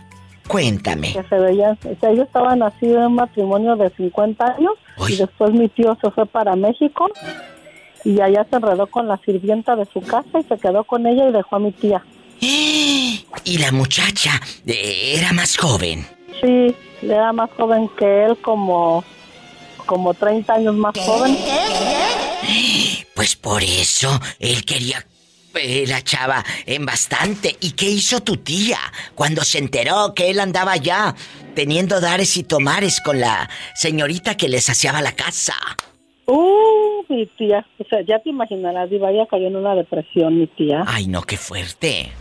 Cuéntame. 0.48 1.12
que 1.12 1.22
se 1.28 1.38
veían, 1.38 1.78
o 1.84 2.00
sea, 2.00 2.10
ellos 2.10 2.26
estaban 2.26 2.62
así 2.62 2.86
de 2.88 2.96
un 3.06 3.14
matrimonio 3.14 3.76
de 3.76 3.88
50 3.90 4.44
años 4.44 4.72
y 5.08 5.16
después 5.16 5.52
mi 5.52 5.68
tío 5.68 5.96
se 6.02 6.10
fue 6.10 6.26
para 6.26 6.56
México 6.56 7.08
y 8.04 8.20
allá 8.20 8.46
se 8.48 8.56
enredó 8.56 8.86
con 8.86 9.08
la 9.08 9.18
sirvienta 9.24 9.76
de 9.76 9.86
su 9.86 10.00
casa 10.00 10.40
y 10.40 10.44
se 10.44 10.58
quedó 10.58 10.84
con 10.84 11.06
ella 11.06 11.28
y 11.28 11.32
dejó 11.32 11.56
a 11.56 11.58
mi 11.58 11.72
tía. 11.72 12.04
Y 13.44 13.58
la 13.58 13.72
muchacha 13.72 14.40
eh, 14.66 15.14
era 15.16 15.32
más 15.32 15.56
joven. 15.56 16.06
Sí, 16.40 16.74
era 17.02 17.32
más 17.32 17.48
joven 17.56 17.88
que 17.96 18.24
él, 18.24 18.36
como, 18.42 19.04
como 19.86 20.14
30 20.14 20.52
años 20.52 20.74
más 20.74 20.94
joven. 20.98 21.36
Pues 23.14 23.36
por 23.36 23.62
eso 23.62 24.18
él 24.38 24.64
quería 24.64 25.06
eh, 25.54 25.84
la 25.86 26.02
chava 26.02 26.44
en 26.66 26.86
bastante. 26.86 27.56
¿Y 27.60 27.72
qué 27.72 27.86
hizo 27.86 28.20
tu 28.20 28.36
tía 28.36 28.78
cuando 29.14 29.42
se 29.42 29.58
enteró 29.58 30.14
que 30.14 30.30
él 30.30 30.40
andaba 30.40 30.76
ya 30.76 31.14
teniendo 31.54 32.00
dares 32.00 32.36
y 32.36 32.44
tomares 32.44 33.00
con 33.00 33.20
la 33.20 33.48
señorita 33.74 34.36
que 34.36 34.48
les 34.48 34.64
saciaba 34.64 35.02
la 35.02 35.12
casa? 35.12 35.54
Uh, 36.26 37.02
mi 37.08 37.26
tía, 37.26 37.66
o 37.78 37.84
sea, 37.84 38.02
ya 38.02 38.20
te 38.20 38.30
imaginarás, 38.30 38.88
Diva, 38.88 39.10
ella 39.10 39.26
cayó 39.28 39.48
en 39.48 39.56
una 39.56 39.74
depresión, 39.74 40.38
mi 40.38 40.46
tía. 40.46 40.84
Ay, 40.86 41.08
no, 41.08 41.22
qué 41.22 41.36
fuerte. 41.36 42.12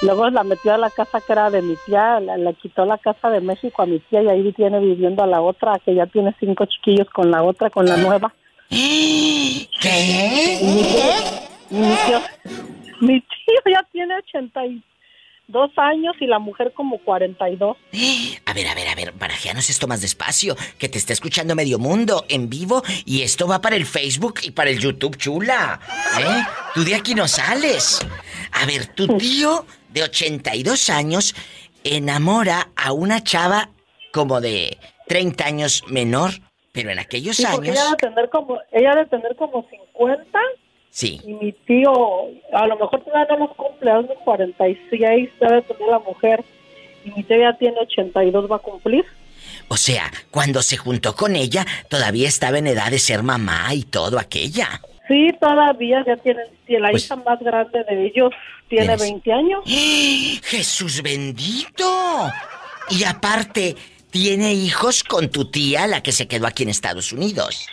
Luego 0.00 0.30
la 0.30 0.44
metió 0.44 0.72
a 0.72 0.78
la 0.78 0.90
casa 0.90 1.20
que 1.20 1.32
era 1.32 1.50
de 1.50 1.60
mi 1.60 1.74
tía, 1.84 2.20
le 2.20 2.54
quitó 2.54 2.86
la 2.86 2.98
casa 2.98 3.30
de 3.30 3.40
México 3.40 3.82
a 3.82 3.86
mi 3.86 3.98
tía 3.98 4.22
y 4.22 4.28
ahí 4.28 4.52
tiene 4.52 4.78
viviendo 4.80 5.24
a 5.24 5.26
la 5.26 5.42
otra, 5.42 5.78
que 5.84 5.94
ya 5.94 6.06
tiene 6.06 6.34
cinco 6.40 6.64
chiquillos 6.66 7.08
con 7.10 7.30
la 7.30 7.42
otra, 7.42 7.68
con 7.68 7.84
la 7.84 7.96
nueva. 7.96 8.32
¿Qué? 8.70 10.58
Y 10.62 11.57
mi 11.70 11.96
tío, 12.06 12.20
mi 13.00 13.20
tío, 13.20 13.72
ya 13.72 13.86
tiene 13.92 14.14
82 14.16 15.70
años 15.76 16.14
y 16.20 16.26
la 16.26 16.38
mujer 16.38 16.72
como 16.74 16.98
42. 16.98 17.76
A 18.46 18.52
ver, 18.54 18.66
a 18.68 18.74
ver, 18.74 18.88
a 18.88 18.94
ver, 18.94 19.12
barajeanos 19.12 19.68
esto 19.70 19.86
más 19.86 20.00
despacio, 20.00 20.56
que 20.78 20.88
te 20.88 20.98
está 20.98 21.12
escuchando 21.12 21.54
medio 21.54 21.78
mundo 21.78 22.24
en 22.28 22.48
vivo 22.48 22.82
y 23.04 23.22
esto 23.22 23.46
va 23.46 23.60
para 23.60 23.76
el 23.76 23.86
Facebook 23.86 24.40
y 24.42 24.50
para 24.50 24.70
el 24.70 24.78
YouTube, 24.78 25.16
chula. 25.16 25.80
¿Eh? 26.18 26.42
Tú 26.74 26.84
de 26.84 26.94
aquí 26.94 27.14
no 27.14 27.28
sales. 27.28 28.00
A 28.52 28.66
ver, 28.66 28.86
tu 28.94 29.18
tío 29.18 29.64
de 29.90 30.02
82 30.02 30.90
años 30.90 31.34
enamora 31.84 32.68
a 32.76 32.92
una 32.92 33.22
chava 33.22 33.70
como 34.12 34.40
de 34.40 34.78
30 35.06 35.44
años 35.44 35.84
menor, 35.88 36.32
pero 36.72 36.90
en 36.90 36.98
aquellos 36.98 37.36
Sí, 37.36 37.44
años... 37.44 37.68
ella 37.68 37.90
de 37.90 37.96
tener 37.96 38.28
como, 38.30 38.58
ella 38.72 38.94
de 38.94 39.06
tener 39.06 39.36
como 39.36 39.66
50 39.94 40.38
Sí. 40.98 41.20
y 41.24 41.32
mi 41.34 41.52
tío, 41.52 41.92
a 42.52 42.66
lo 42.66 42.76
mejor 42.76 43.04
todavía 43.04 43.36
no 43.36 43.46
los 43.46 43.54
cumple, 43.54 43.88
a 43.88 44.00
unos 44.00 44.18
46 44.24 45.30
debe 45.40 45.62
tener 45.62 45.88
la 45.88 46.00
mujer 46.00 46.44
y 47.04 47.10
mi 47.12 47.22
tío 47.22 47.38
ya 47.38 47.52
tiene 47.56 47.78
82, 47.78 48.50
va 48.50 48.56
a 48.56 48.58
cumplir. 48.58 49.04
O 49.68 49.76
sea, 49.76 50.10
cuando 50.32 50.60
se 50.60 50.76
juntó 50.76 51.14
con 51.14 51.36
ella, 51.36 51.64
todavía 51.88 52.26
estaba 52.26 52.58
en 52.58 52.66
edad 52.66 52.90
de 52.90 52.98
ser 52.98 53.22
mamá 53.22 53.72
y 53.74 53.84
todo 53.84 54.18
aquella. 54.18 54.80
Sí, 55.06 55.30
todavía 55.40 56.02
ya 56.04 56.16
tienen, 56.16 56.46
tiene 56.66 56.82
la 56.82 56.90
Pues- 56.90 57.04
hija 57.04 57.14
más 57.14 57.38
grande 57.38 57.84
de 57.84 58.06
ellos 58.06 58.32
tiene 58.68 58.96
¿Tienes? 58.96 59.00
20 59.00 59.32
años. 59.32 59.60
¡Jesús 60.42 61.00
bendito! 61.02 62.28
Y 62.90 63.04
aparte, 63.04 63.76
tiene 64.10 64.52
hijos 64.52 65.04
con 65.04 65.30
tu 65.30 65.48
tía, 65.48 65.86
la 65.86 66.02
que 66.02 66.10
se 66.10 66.26
quedó 66.26 66.48
aquí 66.48 66.64
en 66.64 66.70
Estados 66.70 67.12
Unidos. 67.12 67.68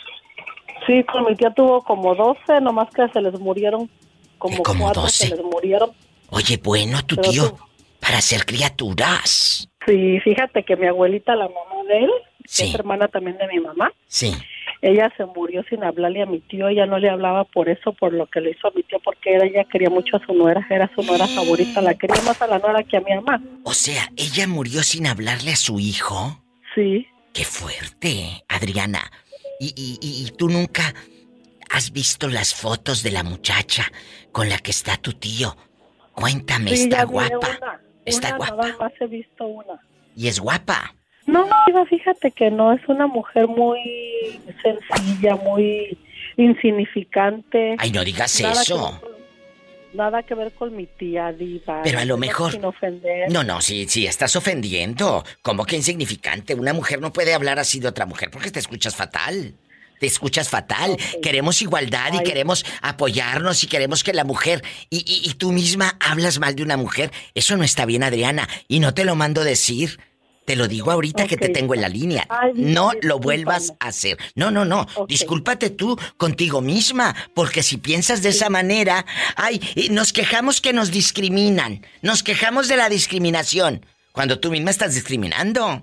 Sí, 0.85 1.03
con 1.05 1.25
mi 1.25 1.35
tía 1.35 1.51
tuvo 1.51 1.81
como 1.83 2.13
12, 2.15 2.61
nomás 2.61 2.89
que 2.93 3.07
se 3.09 3.21
les 3.21 3.39
murieron 3.39 3.89
como, 4.37 4.61
como 4.63 4.83
cuatro 4.85 5.03
12? 5.03 5.27
se 5.27 5.35
les 5.35 5.43
murieron. 5.43 5.91
Oye, 6.29 6.57
bueno, 6.63 7.03
tu 7.05 7.15
Pero 7.15 7.29
tío, 7.31 7.49
tú- 7.51 7.57
para 7.99 8.21
ser 8.21 8.45
criaturas. 8.45 9.67
Sí, 9.85 10.19
fíjate 10.21 10.63
que 10.63 10.75
mi 10.75 10.87
abuelita, 10.87 11.35
la 11.35 11.47
mamá 11.47 11.83
de 11.87 11.99
él, 12.05 12.11
que 12.43 12.47
Sí. 12.49 12.63
es 12.69 12.75
hermana 12.75 13.07
también 13.07 13.37
de 13.37 13.47
mi 13.47 13.59
mamá, 13.59 13.91
Sí. 14.07 14.33
ella 14.81 15.11
se 15.17 15.25
murió 15.25 15.63
sin 15.69 15.83
hablarle 15.83 16.21
a 16.21 16.25
mi 16.25 16.39
tío, 16.41 16.67
ella 16.67 16.85
no 16.85 16.99
le 16.99 17.09
hablaba 17.09 17.43
por 17.45 17.69
eso, 17.69 17.93
por 17.93 18.13
lo 18.13 18.27
que 18.27 18.41
le 18.41 18.51
hizo 18.51 18.67
a 18.67 18.71
mi 18.75 18.83
tío, 18.83 18.99
porque 19.03 19.33
era, 19.35 19.45
ella 19.45 19.63
quería 19.71 19.89
mucho 19.89 20.17
a 20.17 20.25
su 20.25 20.33
nuera, 20.33 20.65
era 20.69 20.89
su 20.93 21.01
nuera 21.03 21.27
favorita, 21.27 21.81
la 21.81 21.93
quería 21.95 22.21
más 22.23 22.39
a 22.41 22.47
la 22.47 22.59
nuera 22.59 22.83
que 22.83 22.97
a 22.97 23.01
mi 23.01 23.13
mamá. 23.15 23.41
O 23.63 23.73
sea, 23.73 24.09
ella 24.17 24.47
murió 24.47 24.83
sin 24.83 25.07
hablarle 25.07 25.51
a 25.51 25.55
su 25.55 25.79
hijo. 25.79 26.39
Sí. 26.75 27.07
Qué 27.33 27.43
fuerte, 27.43 28.43
Adriana. 28.47 29.11
Y, 29.59 29.67
y, 29.75 29.97
y- 30.01 30.25
y 30.27 30.31
tú 30.31 30.49
nunca 30.49 30.93
has 31.69 31.91
visto 31.91 32.27
las 32.27 32.53
fotos 32.53 33.03
de 33.03 33.11
la 33.11 33.23
muchacha 33.23 33.85
con 34.31 34.49
la 34.49 34.57
que 34.59 34.71
está 34.71 34.97
tu 34.97 35.13
tío. 35.13 35.55
Cuéntame, 36.13 36.75
Sí, 36.75 36.83
está 36.83 37.03
guapa. 37.05 37.57
Una, 37.61 37.81
Está 38.05 38.27
una, 38.29 38.37
guapa. 38.37 38.55
Nada 38.67 38.77
más 38.79 38.91
he 38.99 39.07
visto 39.07 39.45
una. 39.45 39.79
Y 40.15 40.27
es 40.27 40.39
guapa. 40.39 40.93
No, 41.25 41.47
Diva, 41.65 41.85
fíjate 41.87 42.31
que 42.31 42.51
no, 42.51 42.71
es 42.73 42.81
una 42.87 43.07
mujer 43.07 43.47
muy 43.47 44.39
sencilla, 44.61 45.35
muy 45.37 45.97
insignificante. 46.37 47.75
Ay, 47.79 47.91
no 47.91 48.03
digas 48.03 48.39
Nada 48.41 48.61
eso. 48.61 48.99
que 49.01 49.14
nada 49.95 50.23
que 50.23 50.35
ver 50.35 50.51
con 50.53 50.75
mi 50.75 50.85
tía 50.85 51.31
Diva. 51.31 51.81
Pero 51.83 51.99
a 51.99 52.05
lo 52.05 52.17
mejor- 52.17 52.51
Sin 52.51 52.65
ofender. 52.65 53.31
No, 53.31 53.43
no, 53.43 53.61
sí, 53.61 53.85
sí, 53.87 54.05
estás 54.05 54.35
ofendiendo. 54.35 55.23
¿Cómo 55.41 55.65
que 55.65 55.75
insignificante? 55.75 56.53
Una 56.53 56.73
mujer 56.73 57.01
no 57.01 57.11
puede 57.13 57.33
hablar 57.33 57.59
así 57.59 57.79
de 57.79 57.87
otra 57.87 58.05
mujer 58.05 58.29
porque 58.31 58.51
te 58.51 58.59
escuchas 58.59 58.95
fatal. 58.95 59.55
Te 59.99 60.07
escuchas 60.07 60.49
fatal. 60.49 60.97
Queremos 61.23 61.61
igualdad 61.61 62.11
y 62.13 62.21
queremos 62.23 62.65
apoyarnos 62.81 63.63
y 63.63 63.67
queremos 63.67 64.03
que 64.03 64.11
la 64.13 64.25
mujer... 64.25 64.61
Y, 64.89 64.97
y- 64.97 65.29
y 65.29 65.33
tú 65.35 65.53
misma 65.53 65.97
hablas 66.01 66.37
mal 66.37 66.53
de 66.55 66.63
una 66.63 66.75
mujer. 66.75 67.11
Eso 67.33 67.55
no 67.55 67.63
está 67.63 67.85
bien, 67.85 68.03
Adriana. 68.03 68.47
Y 68.67 68.79
no 68.81 68.93
te 68.93 69.05
lo 69.05 69.15
mando 69.15 69.43
decir. 69.45 69.99
Te 70.45 70.55
lo 70.55 70.67
digo 70.67 70.91
ahorita 70.91 71.27
que 71.27 71.37
te 71.37 71.49
tengo 71.49 71.73
en 71.73 71.81
la 71.81 71.89
línea. 71.89 72.27
Ay, 72.29 72.51
no 72.55 72.91
lo 73.01 73.19
vuelvas 73.19 73.73
a 73.79 73.87
hacer. 73.87 74.17
No, 74.35 74.51
no, 74.51 74.63
no. 74.63 74.85
Discúlpate 75.07 75.71
tú 75.71 75.97
contigo 76.17 76.61
misma. 76.61 77.15
Porque 77.33 77.63
si 77.63 77.77
piensas 77.77 78.21
de 78.21 78.29
esa 78.29 78.49
manera... 78.49 79.05
Ay, 79.35 79.59
nos 79.89 80.13
quejamos 80.13 80.61
que 80.61 80.73
nos 80.73 80.91
discriminan. 80.91 81.85
Nos 82.01 82.21
quejamos 82.21 82.67
de 82.67 82.77
la 82.77 82.89
discriminación. 82.89 83.85
Cuando 84.11 84.39
tú 84.39 84.51
misma 84.51 84.69
estás 84.69 84.93
discriminando. 84.93 85.81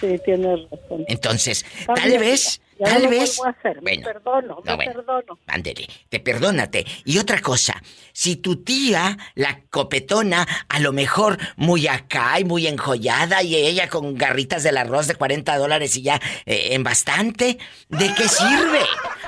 Sí, 0.00 0.18
tienes 0.24 0.60
razón. 0.70 1.04
Entonces, 1.08 1.64
tal 1.94 2.18
vez, 2.18 2.60
ya 2.78 2.86
no 2.86 2.92
tal 2.94 3.02
lo 3.04 3.10
vez. 3.10 3.38
hacer, 3.44 3.76
me 3.76 3.82
Bueno, 3.82 4.04
perdono, 4.04 4.60
me 4.64 4.70
no, 4.70 4.76
bueno. 4.76 4.92
perdono. 4.94 5.38
Ándele, 5.46 5.86
te 6.08 6.20
perdónate. 6.20 6.86
Y 7.04 7.18
otra 7.18 7.40
cosa, 7.40 7.82
si 8.12 8.36
tu 8.36 8.62
tía, 8.64 9.18
la 9.34 9.62
copetona, 9.70 10.46
a 10.68 10.80
lo 10.80 10.92
mejor 10.92 11.38
muy 11.56 11.86
acá 11.86 12.40
y 12.40 12.44
muy 12.44 12.66
enjollada 12.66 13.42
y 13.42 13.56
ella 13.56 13.88
con 13.88 14.14
garritas 14.16 14.62
del 14.62 14.78
arroz 14.78 15.06
de 15.06 15.16
40 15.16 15.58
dólares 15.58 15.96
y 15.96 16.02
ya 16.02 16.20
eh, 16.46 16.68
en 16.72 16.82
bastante, 16.82 17.58
¿de 17.90 18.14
qué 18.14 18.28
sirve? 18.28 18.80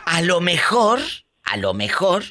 A 0.07 0.23
lo 0.23 0.41
mejor, 0.41 1.01
a 1.43 1.57
lo 1.59 1.75
mejor, 1.75 2.25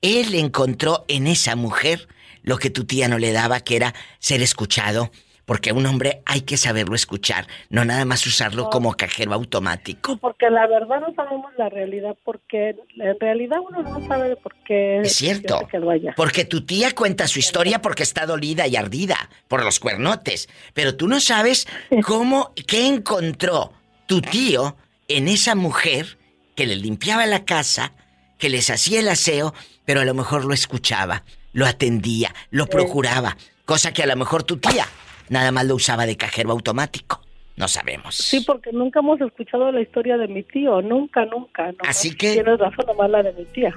él 0.00 0.34
encontró 0.34 1.04
en 1.08 1.26
esa 1.26 1.56
mujer 1.56 2.08
lo 2.42 2.58
que 2.58 2.70
tu 2.70 2.84
tía 2.86 3.08
no 3.08 3.18
le 3.18 3.32
daba, 3.32 3.60
que 3.60 3.76
era 3.76 3.94
ser 4.18 4.42
escuchado. 4.42 5.10
Porque 5.44 5.70
a 5.70 5.74
un 5.74 5.86
hombre 5.86 6.22
hay 6.24 6.42
que 6.42 6.56
saberlo 6.56 6.94
escuchar, 6.94 7.46
no 7.68 7.84
nada 7.84 8.04
más 8.04 8.26
usarlo 8.26 8.70
como 8.70 8.94
cajero 8.94 9.32
automático. 9.32 10.16
Porque 10.18 10.48
la 10.50 10.66
verdad 10.66 11.00
no 11.00 11.12
sabemos 11.14 11.52
la 11.58 11.68
realidad, 11.68 12.16
porque 12.24 12.76
en 12.96 13.20
realidad 13.20 13.58
uno 13.60 13.82
no 13.82 14.06
sabe 14.06 14.36
por 14.36 14.54
qué 14.64 15.00
Es 15.00 15.16
cierto. 15.16 15.58
se 15.60 15.66
quedó 15.66 15.90
allá. 15.90 16.14
Porque 16.16 16.44
tu 16.44 16.64
tía 16.64 16.94
cuenta 16.94 17.26
su 17.26 17.38
historia 17.38 17.82
porque 17.82 18.04
está 18.04 18.26
dolida 18.26 18.66
y 18.66 18.76
ardida 18.76 19.16
por 19.48 19.64
los 19.64 19.80
cuernotes. 19.80 20.48
Pero 20.74 20.96
tú 20.96 21.08
no 21.08 21.20
sabes 21.20 21.66
cómo, 22.06 22.52
qué 22.66 22.86
encontró 22.86 23.72
tu 24.06 24.20
tío 24.22 24.76
en 25.08 25.28
esa 25.28 25.54
mujer 25.54 26.18
que 26.54 26.66
le 26.66 26.76
limpiaba 26.76 27.26
la 27.26 27.44
casa, 27.44 27.92
que 28.38 28.48
les 28.48 28.70
hacía 28.70 29.00
el 29.00 29.08
aseo, 29.08 29.54
pero 29.84 30.00
a 30.00 30.04
lo 30.04 30.14
mejor 30.14 30.44
lo 30.44 30.54
escuchaba, 30.54 31.24
lo 31.52 31.66
atendía, 31.66 32.34
lo 32.50 32.66
procuraba. 32.66 33.36
Cosa 33.64 33.92
que 33.92 34.02
a 34.02 34.06
lo 34.06 34.16
mejor 34.16 34.42
tu 34.42 34.56
tía 34.58 34.86
nada 35.32 35.50
más 35.50 35.64
lo 35.66 35.74
usaba 35.74 36.06
de 36.06 36.16
cajero 36.16 36.52
automático. 36.52 37.20
No 37.56 37.68
sabemos. 37.68 38.16
Sí, 38.16 38.40
porque 38.40 38.70
nunca 38.72 39.00
hemos 39.00 39.20
escuchado 39.20 39.70
la 39.72 39.80
historia 39.80 40.16
de 40.16 40.28
mi 40.28 40.42
tío, 40.42 40.80
nunca, 40.80 41.24
nunca. 41.26 41.70
Así 41.86 42.14
que- 42.14 42.32
Tienes 42.34 42.58
razón, 42.58 42.86
nomás 42.86 43.10
la 43.10 43.22
de 43.22 43.32
mi 43.32 43.44
tía. 43.46 43.74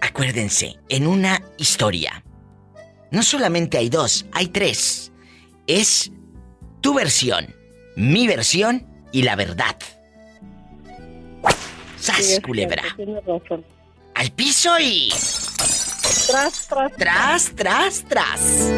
Acuérdense, 0.00 0.76
en 0.88 1.06
una 1.06 1.40
historia, 1.58 2.22
no 3.10 3.22
solamente 3.22 3.78
hay 3.78 3.88
dos, 3.88 4.26
hay 4.32 4.48
tres. 4.48 5.12
Es 5.66 6.10
tu 6.80 6.94
versión 6.94 7.54
mi 7.96 8.26
versión 8.26 8.86
y 9.12 9.22
la 9.22 9.36
verdad. 9.36 9.76
¡Sas, 11.98 12.16
Sí, 12.24 12.40
culebra! 12.42 12.82
razón. 13.26 13.64
Al 14.14 14.30
piso 14.32 14.70
y... 14.80 15.10
Tras, 16.26 16.68
tras. 16.68 16.92
Tras, 16.96 17.52
tras, 17.54 18.04
tras. 18.08 18.72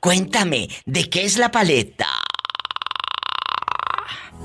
Cuéntame, 0.00 0.66
¿de 0.86 1.10
qué 1.10 1.24
es 1.24 1.36
la 1.36 1.50
paleta? 1.50 2.06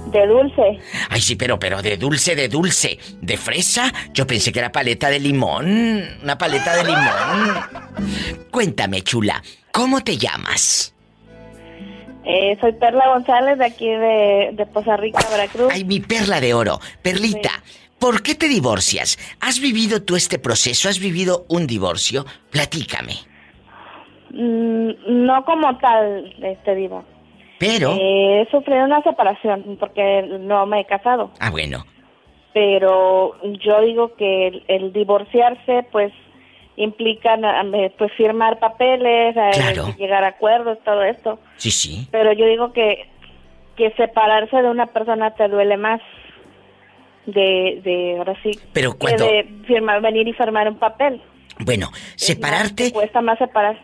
De 0.08 0.28
dulce. 0.28 0.80
Ay, 1.10 1.22
sí, 1.22 1.38
pero, 1.38 1.58
pero 1.58 1.82
de 1.82 1.96
dulce, 1.96 2.36
de 2.36 2.50
dulce. 2.50 3.00
¿De 3.22 3.38
fresa? 3.38 3.92
Yo 4.14 4.28
pensé 4.28 4.52
que 4.52 4.60
era 4.60 4.74
paleta 4.74 5.10
de 5.10 5.20
limón. 5.20 6.04
Una 6.22 6.38
paleta 6.38 6.76
de 6.76 6.84
limón. 6.84 8.46
Cuéntame, 8.52 9.02
chula, 9.02 9.42
¿cómo 9.72 10.02
te 10.02 10.18
llamas? 10.18 10.94
Eh, 12.26 12.58
soy 12.60 12.74
Perla 12.74 13.08
González 13.08 13.58
de 13.58 13.66
aquí 13.66 13.88
de, 13.88 14.50
de 14.54 14.66
Poza 14.66 14.98
Rica, 14.98 15.26
Veracruz. 15.30 15.72
Ay, 15.72 15.86
mi 15.86 16.02
perla 16.02 16.42
de 16.42 16.54
oro. 16.54 16.82
Perlita, 17.02 17.64
¿por 17.98 18.24
qué 18.24 18.36
te 18.36 18.50
divorcias? 18.50 19.18
¿Has 19.40 19.60
vivido 19.60 20.02
tú 20.02 20.18
este 20.18 20.38
proceso? 20.38 20.90
¿Has 20.90 21.00
vivido 21.00 21.46
un 21.48 21.66
divorcio? 21.66 22.26
Platícame. 22.52 23.35
Mm, 24.36 25.26
no 25.26 25.46
como 25.46 25.78
tal, 25.78 26.34
este 26.42 26.76
diva. 26.76 27.04
Pero... 27.58 27.94
Eh, 27.94 28.42
he 28.42 28.52
sufrido 28.52 28.84
una 28.84 29.02
separación 29.02 29.78
porque 29.80 30.24
no 30.42 30.66
me 30.66 30.82
he 30.82 30.86
casado. 30.86 31.32
Ah, 31.40 31.50
bueno. 31.50 31.86
Pero 32.54 33.36
yo 33.60 33.82
digo 33.82 34.16
que 34.16 34.48
el, 34.48 34.64
el 34.68 34.94
divorciarse, 34.94 35.86
pues, 35.92 36.12
implica 36.78 37.38
pues 37.98 38.12
firmar 38.14 38.60
papeles, 38.60 39.36
eh, 39.38 39.52
Claro. 39.54 39.88
llegar 39.98 40.24
a 40.26 40.30
acuerdos, 40.30 40.78
todo 40.84 41.04
esto. 41.04 41.40
Sí, 41.56 41.72
sí. 41.72 42.08
Pero 42.12 42.34
yo 42.34 42.46
digo 42.46 42.74
que 42.74 43.10
que 43.76 43.92
separarse 43.92 44.56
de 44.62 44.70
una 44.70 44.88
persona 44.88 45.32
te 45.32 45.48
duele 45.48 45.78
más 45.78 46.02
de, 47.26 47.82
de 47.84 48.16
ahora 48.18 48.36
sí, 48.42 48.52
Pero 48.74 48.94
que 48.94 48.98
cuando... 49.00 49.26
de 49.26 49.44
firmar, 49.68 50.02
venir 50.02 50.28
y 50.28 50.34
firmar 50.34 50.70
un 50.70 50.78
papel. 50.78 51.22
Bueno, 51.60 51.90
separarte... 52.16 52.92
Cuesta 52.92 53.22
más 53.22 53.38
separar. 53.38 53.78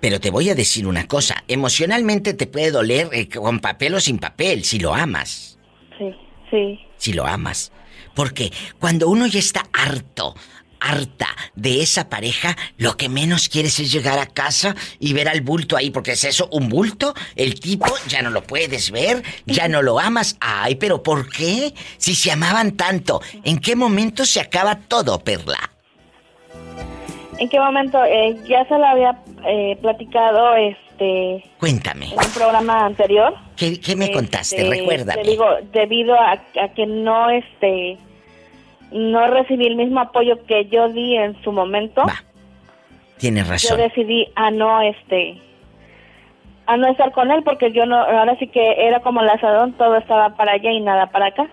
Pero 0.00 0.20
te 0.20 0.30
voy 0.30 0.50
a 0.50 0.54
decir 0.54 0.86
una 0.86 1.06
cosa. 1.06 1.44
Emocionalmente 1.48 2.34
te 2.34 2.46
puede 2.46 2.70
doler 2.70 3.08
eh, 3.12 3.28
con 3.28 3.60
papel 3.60 3.94
o 3.94 4.00
sin 4.00 4.18
papel, 4.18 4.64
si 4.64 4.78
lo 4.78 4.94
amas. 4.94 5.58
Sí, 5.98 6.14
sí. 6.50 6.78
Si 6.96 7.12
lo 7.12 7.26
amas. 7.26 7.72
Porque 8.14 8.52
cuando 8.78 9.08
uno 9.08 9.26
ya 9.26 9.38
está 9.38 9.64
harto, 9.72 10.34
harta 10.80 11.28
de 11.54 11.82
esa 11.82 12.08
pareja, 12.08 12.56
lo 12.76 12.96
que 12.96 13.08
menos 13.08 13.48
quieres 13.48 13.78
es 13.80 13.90
llegar 13.92 14.18
a 14.18 14.26
casa 14.26 14.74
y 14.98 15.12
ver 15.12 15.28
al 15.28 15.40
bulto 15.40 15.76
ahí, 15.76 15.90
porque 15.90 16.12
es 16.12 16.24
eso, 16.24 16.48
un 16.52 16.68
bulto, 16.68 17.14
el 17.36 17.58
tipo 17.60 17.86
ya 18.08 18.22
no 18.22 18.30
lo 18.30 18.42
puedes 18.42 18.90
ver, 18.90 19.22
ya 19.46 19.68
no 19.68 19.82
lo 19.82 19.98
amas. 19.98 20.36
Ay, 20.40 20.76
pero 20.76 21.02
¿por 21.02 21.28
qué? 21.28 21.74
Si 21.96 22.14
se 22.14 22.30
amaban 22.30 22.76
tanto, 22.76 23.20
¿en 23.44 23.58
qué 23.58 23.76
momento 23.76 24.24
se 24.24 24.40
acaba 24.40 24.80
todo, 24.80 25.18
Perla? 25.20 25.70
¿En 27.38 27.48
qué 27.48 27.60
momento? 27.60 28.02
Eh, 28.04 28.36
ya 28.48 28.64
se 28.66 28.76
lo 28.78 28.84
había 28.86 29.16
eh, 29.46 29.76
platicado 29.80 30.54
este 30.56 31.44
Cuéntame, 31.58 32.06
en 32.06 32.12
un 32.18 32.32
programa 32.34 32.86
anterior. 32.86 33.34
¿qué, 33.56 33.80
qué 33.80 33.94
me 33.94 34.10
contaste? 34.10 34.56
Este, 34.56 34.70
Recuérdame. 34.80 35.22
Te 35.22 35.30
digo, 35.30 35.46
debido 35.72 36.14
a, 36.14 36.32
a 36.32 36.68
que 36.74 36.86
no 36.86 37.30
este 37.30 37.96
no 38.90 39.26
recibí 39.28 39.66
el 39.66 39.76
mismo 39.76 40.00
apoyo 40.00 40.44
que 40.46 40.64
yo 40.66 40.88
di 40.88 41.16
en 41.16 41.40
su 41.42 41.52
momento. 41.52 42.02
Tienes 43.18 43.44
Yo 43.46 43.50
razón. 43.52 43.78
decidí 43.78 44.28
a 44.34 44.50
no 44.50 44.80
este 44.80 45.40
a 46.66 46.76
no 46.76 46.86
estar 46.88 47.12
con 47.12 47.30
él 47.30 47.42
porque 47.44 47.72
yo 47.72 47.86
no 47.86 47.96
ahora 47.96 48.36
sí 48.38 48.46
que 48.48 48.86
era 48.86 49.00
como 49.00 49.20
el 49.22 49.28
asadón, 49.28 49.72
todo 49.74 49.96
estaba 49.96 50.36
para 50.36 50.52
allá 50.52 50.70
y 50.70 50.80
nada 50.80 51.06
para 51.10 51.26
acá. 51.26 51.48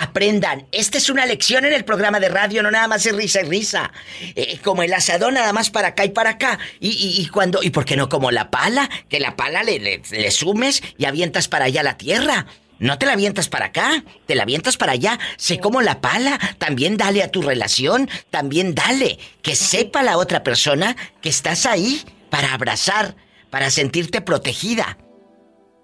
Aprendan, 0.00 0.66
esta 0.70 0.98
es 0.98 1.10
una 1.10 1.26
lección 1.26 1.64
en 1.64 1.72
el 1.72 1.84
programa 1.84 2.20
de 2.20 2.28
radio, 2.28 2.62
no 2.62 2.70
nada 2.70 2.86
más 2.86 3.04
es 3.04 3.16
risa 3.16 3.40
y 3.40 3.48
risa. 3.48 3.90
Eh, 4.36 4.58
como 4.62 4.84
el 4.84 4.94
asadón 4.94 5.34
nada 5.34 5.52
más 5.52 5.70
para 5.70 5.88
acá 5.88 6.04
y 6.04 6.10
para 6.10 6.30
acá. 6.30 6.58
Y, 6.78 6.90
y, 6.90 7.20
y 7.20 7.26
cuando, 7.28 7.62
y 7.64 7.70
por 7.70 7.84
qué 7.84 7.96
no 7.96 8.08
como 8.08 8.30
la 8.30 8.48
pala, 8.50 8.88
que 9.08 9.18
la 9.18 9.34
pala 9.34 9.64
le, 9.64 9.80
le, 9.80 10.02
le 10.10 10.30
sumes 10.30 10.82
y 10.96 11.04
avientas 11.04 11.48
para 11.48 11.64
allá 11.64 11.82
la 11.82 11.96
tierra. 11.96 12.46
No 12.78 12.96
te 12.96 13.06
la 13.06 13.14
avientas 13.14 13.48
para 13.48 13.66
acá, 13.66 14.04
te 14.26 14.36
la 14.36 14.44
avientas 14.44 14.76
para 14.76 14.92
allá. 14.92 15.18
Sé 15.36 15.58
como 15.58 15.82
la 15.82 16.00
pala, 16.00 16.38
también 16.58 16.96
dale 16.96 17.24
a 17.24 17.30
tu 17.32 17.42
relación, 17.42 18.08
también 18.30 18.76
dale. 18.76 19.18
Que 19.42 19.56
sepa 19.56 20.04
la 20.04 20.16
otra 20.16 20.44
persona 20.44 20.96
que 21.20 21.28
estás 21.28 21.66
ahí 21.66 22.02
para 22.30 22.54
abrazar, 22.54 23.16
para 23.50 23.70
sentirte 23.70 24.20
protegida. 24.20 24.96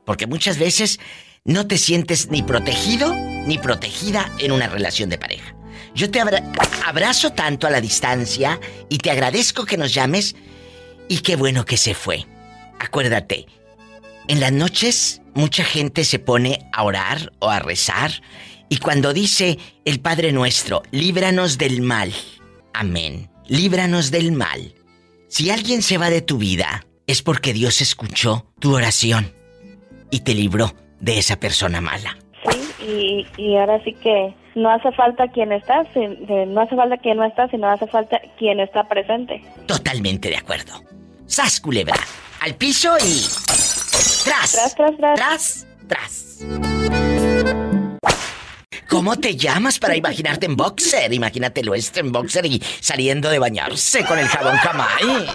Porque 0.07 0.29
muchas 0.29 0.59
veces 0.59 1.01
no 1.45 1.67
te 1.67 1.77
sientes 1.77 2.31
ni 2.31 2.43
protegido 2.43 3.15
ni 3.47 3.59
protegida 3.59 4.31
en 4.39 4.53
una 4.53 4.67
relación 4.69 5.11
de 5.11 5.19
pareja. 5.19 5.55
Yo 5.95 6.11
te 6.11 6.19
abra- 6.21 6.43
abrazo 6.87 7.31
tanto 7.33 7.67
a 7.67 7.71
la 7.71 7.83
distancia 7.83 8.59
y 8.89 8.99
te 8.99 9.11
agradezco 9.11 9.67
que 9.67 9.77
nos 9.77 9.93
llames 9.93 10.35
y 11.09 11.19
qué 11.19 11.37
bueno 11.37 11.67
que 11.67 11.77
se 11.77 11.95
fue. 11.95 12.25
Acuérdate, 12.81 13.47
en 14.27 14.41
las 14.41 14.53
noches 14.53 15.21
mucha 15.35 15.63
gente 15.65 16.05
se 16.05 16.19
pone 16.19 16.67
a 16.73 16.83
orar 16.83 17.33
o 17.41 17.51
a 17.51 17.59
rezar 17.59 18.23
y 18.71 18.79
cuando 18.79 19.13
dice 19.13 19.59
el 19.85 20.01
Padre 20.01 20.33
Nuestro, 20.33 20.83
líbranos 20.91 21.59
del 21.59 21.83
mal. 21.83 22.15
Amén. 22.73 23.31
Líbranos 23.47 24.11
del 24.11 24.33
mal. 24.33 24.75
Si 25.29 25.51
alguien 25.51 25.83
se 25.83 25.99
va 25.99 26.09
de 26.09 26.23
tu 26.23 26.39
vida, 26.39 26.87
es 27.07 27.21
porque 27.21 27.53
Dios 27.53 27.83
escuchó 27.83 28.51
tu 28.59 28.75
oración 28.75 29.35
y 30.11 30.21
te 30.21 30.35
libró 30.35 30.75
de 31.01 31.19
esa 31.19 31.37
persona 31.37 31.81
mala. 31.81 32.17
Sí, 32.49 33.27
y, 33.37 33.43
y 33.43 33.57
ahora 33.57 33.83
sí 33.85 33.93
que 33.95 34.35
no 34.55 34.71
hace 34.71 34.93
falta 34.93 35.29
quien 35.29 35.53
está, 35.53 35.83
de- 35.95 36.47
no 36.47 36.61
hace 36.61 36.77
falta 36.77 36.97
quien 36.99 37.17
no 37.17 37.25
está, 37.25 37.49
sino 37.49 37.69
hace 37.69 37.87
falta 37.87 38.21
quien 38.39 38.61
está 38.61 38.85
presente. 38.89 39.43
Totalmente 39.67 40.29
de 40.29 40.37
acuerdo. 40.37 40.73
¡Sas, 41.27 41.61
culebra! 41.61 41.97
Al 42.41 42.55
piso 42.55 42.97
y... 42.99 43.25
¡Tras! 44.25 44.53
Tras, 44.53 44.75
tras, 44.75 44.97
tras. 44.97 45.17
¡Tras! 45.17 45.67
¡Tras! 45.89 46.39
¿Cómo 48.89 49.17
te 49.17 49.35
llamas 49.35 49.79
para 49.81 49.97
imaginarte 49.97 50.47
en 50.47 50.55
boxer? 50.57 51.13
Imagínatelo 51.13 51.75
esto 51.75 51.99
en 52.01 52.13
boxer 52.13 52.47
y 52.47 52.63
saliendo 52.81 53.29
de 53.29 53.39
bañarse 53.41 54.05
con 54.05 54.19
el 54.19 54.29
jabón 54.29 54.57
Camay. 54.63 55.27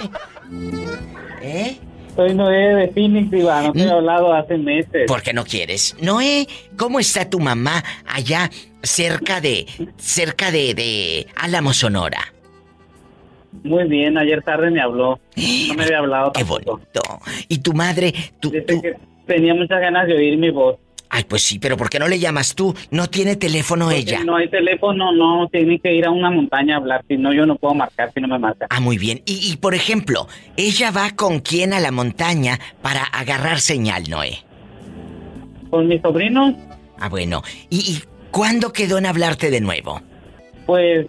¿Eh? 1.42 1.78
Soy 2.16 2.34
Noé 2.36 2.76
de 2.76 2.88
Phoenix, 2.90 3.32
Diva. 3.32 3.62
No 3.62 3.74
te 3.74 3.80
he 3.84 3.90
hablado 3.90 4.34
hace 4.34 4.58
meses. 4.58 5.06
¿Por 5.08 5.22
qué 5.22 5.34
no 5.34 5.46
quieres? 5.46 5.96
Noé, 6.02 6.48
¿cómo 6.78 7.00
está 7.00 7.30
tu 7.30 7.40
mamá 7.40 7.84
allá 8.08 8.50
cerca 8.84 9.40
de... 9.42 9.66
cerca 9.98 10.52
de... 10.52 10.74
de 10.74 11.28
Álamo, 11.38 11.74
Sonora? 11.74 12.20
Muy 13.64 13.86
bien, 13.88 14.18
ayer 14.18 14.42
tarde 14.44 14.70
me 14.70 14.82
habló. 14.82 15.20
No 15.68 15.74
me 15.76 15.84
había 15.84 16.00
hablado 16.00 16.32
Qué 16.34 16.44
bonito. 16.44 17.02
¿Y 17.48 17.60
tu 17.60 17.74
madre? 17.74 18.14
Tu, 18.40 18.52
tu- 18.64 18.82
Tenía 19.26 19.54
muchas 19.54 19.80
ganas 19.80 20.08
de 20.08 20.14
oír 20.16 20.38
mi 20.38 20.50
voz. 20.50 20.78
Ay, 21.12 21.24
pues 21.28 21.42
sí, 21.42 21.58
pero 21.58 21.76
¿por 21.76 21.90
qué 21.90 21.98
no 21.98 22.08
le 22.08 22.20
llamas 22.20 22.54
tú? 22.54 22.76
No 22.92 23.08
tiene 23.08 23.36
teléfono 23.36 23.90
ella. 23.90 24.24
No 24.24 24.36
hay 24.36 24.48
teléfono, 24.50 25.12
no, 25.12 25.48
tiene 25.52 25.80
que 25.80 25.94
ir 25.94 26.06
a 26.06 26.12
una 26.12 26.30
montaña 26.30 26.76
a 26.76 26.78
hablar. 26.78 27.04
Si 27.08 27.18
no, 27.18 27.34
yo 27.34 27.46
no 27.48 27.56
puedo 27.56 27.74
marcar 27.74 28.12
si 28.14 28.22
no 28.22 28.28
me 28.28 28.38
marca. 28.38 28.68
Ah, 28.70 28.80
muy 28.80 28.98
bien. 29.00 29.22
Y, 29.26 29.52
y, 29.52 29.58
por 29.58 29.74
ejemplo, 29.74 30.28
¿ella 30.56 30.92
va 30.92 31.12
con 31.16 31.40
quién 31.40 31.74
a 31.74 31.80
la 31.80 31.92
montaña 31.92 32.60
para 32.84 33.04
agarrar 33.04 33.60
señal, 33.60 34.04
Noé? 34.10 34.38
Con 35.70 35.88
mis 35.88 36.02
sobrinos, 36.02 36.54
Ah, 37.00 37.10
bueno. 37.10 37.42
¿Y, 37.70 37.78
y 37.78 38.04
cuándo 38.30 38.74
quedó 38.74 38.98
en 38.98 39.06
hablarte 39.06 39.50
de 39.50 39.62
nuevo? 39.62 40.02
pues 40.66 41.08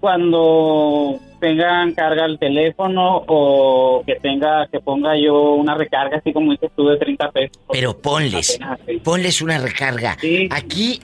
cuando 0.00 1.20
tengan 1.42 1.92
carga 1.92 2.24
el 2.24 2.38
teléfono 2.38 3.24
o 3.26 4.04
que 4.06 4.14
tenga, 4.14 4.68
que 4.68 4.78
ponga 4.78 5.18
yo 5.18 5.54
una 5.54 5.74
recarga, 5.74 6.18
así 6.18 6.32
como 6.32 6.52
dices 6.52 6.70
tú, 6.76 6.86
de 6.86 6.96
30 6.98 7.30
pesos. 7.32 7.58
Pero 7.72 7.98
ponles, 8.00 8.60
ponles 9.02 9.42
una 9.42 9.58
recarga. 9.58 10.16
Aquí, 10.50 11.00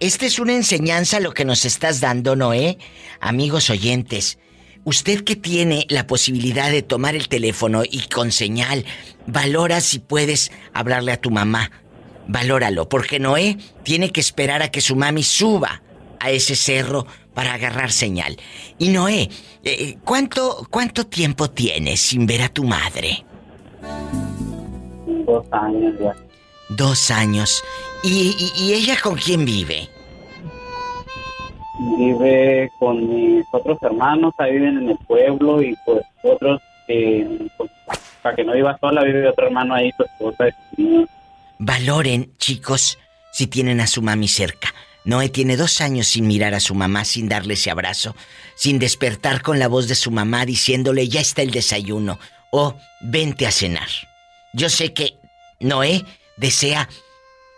esta 0.00 0.24
es 0.24 0.38
una 0.38 0.54
enseñanza 0.54 1.20
lo 1.20 1.32
que 1.32 1.44
nos 1.44 1.66
estás 1.66 2.00
dando, 2.00 2.36
Noé, 2.36 2.78
amigos 3.20 3.68
oyentes. 3.68 4.38
Usted 4.84 5.24
que 5.24 5.36
tiene 5.36 5.84
la 5.90 6.06
posibilidad 6.06 6.70
de 6.70 6.80
tomar 6.80 7.14
el 7.14 7.28
teléfono 7.28 7.82
y 7.84 8.08
con 8.08 8.32
señal, 8.32 8.86
valora 9.26 9.82
si 9.82 9.98
puedes 9.98 10.52
hablarle 10.72 11.12
a 11.12 11.20
tu 11.20 11.30
mamá. 11.30 11.70
Valóralo, 12.28 12.88
porque 12.88 13.20
Noé 13.20 13.58
tiene 13.82 14.10
que 14.10 14.20
esperar 14.20 14.62
a 14.62 14.70
que 14.70 14.80
su 14.80 14.96
mami 14.96 15.22
suba 15.22 15.82
a 16.18 16.30
ese 16.30 16.56
cerro 16.56 17.06
para 17.34 17.54
agarrar 17.54 17.90
señal. 17.92 18.36
Y 18.78 18.88
Noé, 18.88 19.28
eh, 19.64 19.96
¿cuánto, 20.04 20.66
¿cuánto 20.70 21.06
tiempo 21.06 21.50
tienes 21.50 22.00
sin 22.00 22.26
ver 22.26 22.42
a 22.42 22.48
tu 22.48 22.64
madre? 22.64 23.24
Dos 25.26 25.44
años 25.50 25.94
ya. 26.00 26.14
Dos 26.70 27.10
años. 27.10 27.62
¿Y, 28.02 28.34
y- 28.38 28.62
y 28.64 28.72
ella 28.74 28.96
con 29.02 29.16
quién 29.16 29.44
vive? 29.44 29.88
Vive 31.98 32.70
con 32.78 33.08
mis 33.08 33.44
otros 33.50 33.78
hermanos, 33.82 34.32
ahí 34.38 34.52
viven 34.52 34.78
en 34.78 34.90
el 34.90 34.98
pueblo 35.06 35.60
y 35.60 35.74
pues 35.84 36.02
otros 36.22 36.60
que, 36.86 37.48
pues, 37.56 37.70
para 38.22 38.36
que 38.36 38.44
no 38.44 38.52
viva 38.52 38.78
sola, 38.80 39.02
vive 39.02 39.28
otro 39.28 39.46
hermano 39.46 39.74
ahí, 39.74 39.90
su 39.96 40.04
esposa. 40.04 40.44
Valoren, 41.58 42.32
chicos, 42.38 42.98
si 43.32 43.46
tienen 43.48 43.80
a 43.80 43.86
su 43.86 44.02
mami 44.02 44.28
cerca. 44.28 44.72
Noé 45.04 45.28
tiene 45.28 45.56
dos 45.56 45.80
años 45.82 46.06
sin 46.08 46.26
mirar 46.26 46.54
a 46.54 46.60
su 46.60 46.74
mamá, 46.74 47.04
sin 47.04 47.28
darle 47.28 47.54
ese 47.54 47.70
abrazo, 47.70 48.16
sin 48.54 48.78
despertar 48.78 49.42
con 49.42 49.58
la 49.58 49.68
voz 49.68 49.86
de 49.86 49.94
su 49.94 50.10
mamá 50.10 50.46
diciéndole 50.46 51.08
ya 51.08 51.20
está 51.20 51.42
el 51.42 51.50
desayuno 51.50 52.18
o 52.50 52.76
vente 53.02 53.46
a 53.46 53.52
cenar. 53.52 53.88
Yo 54.54 54.70
sé 54.70 54.94
que 54.94 55.16
Noé 55.60 56.04
desea 56.36 56.88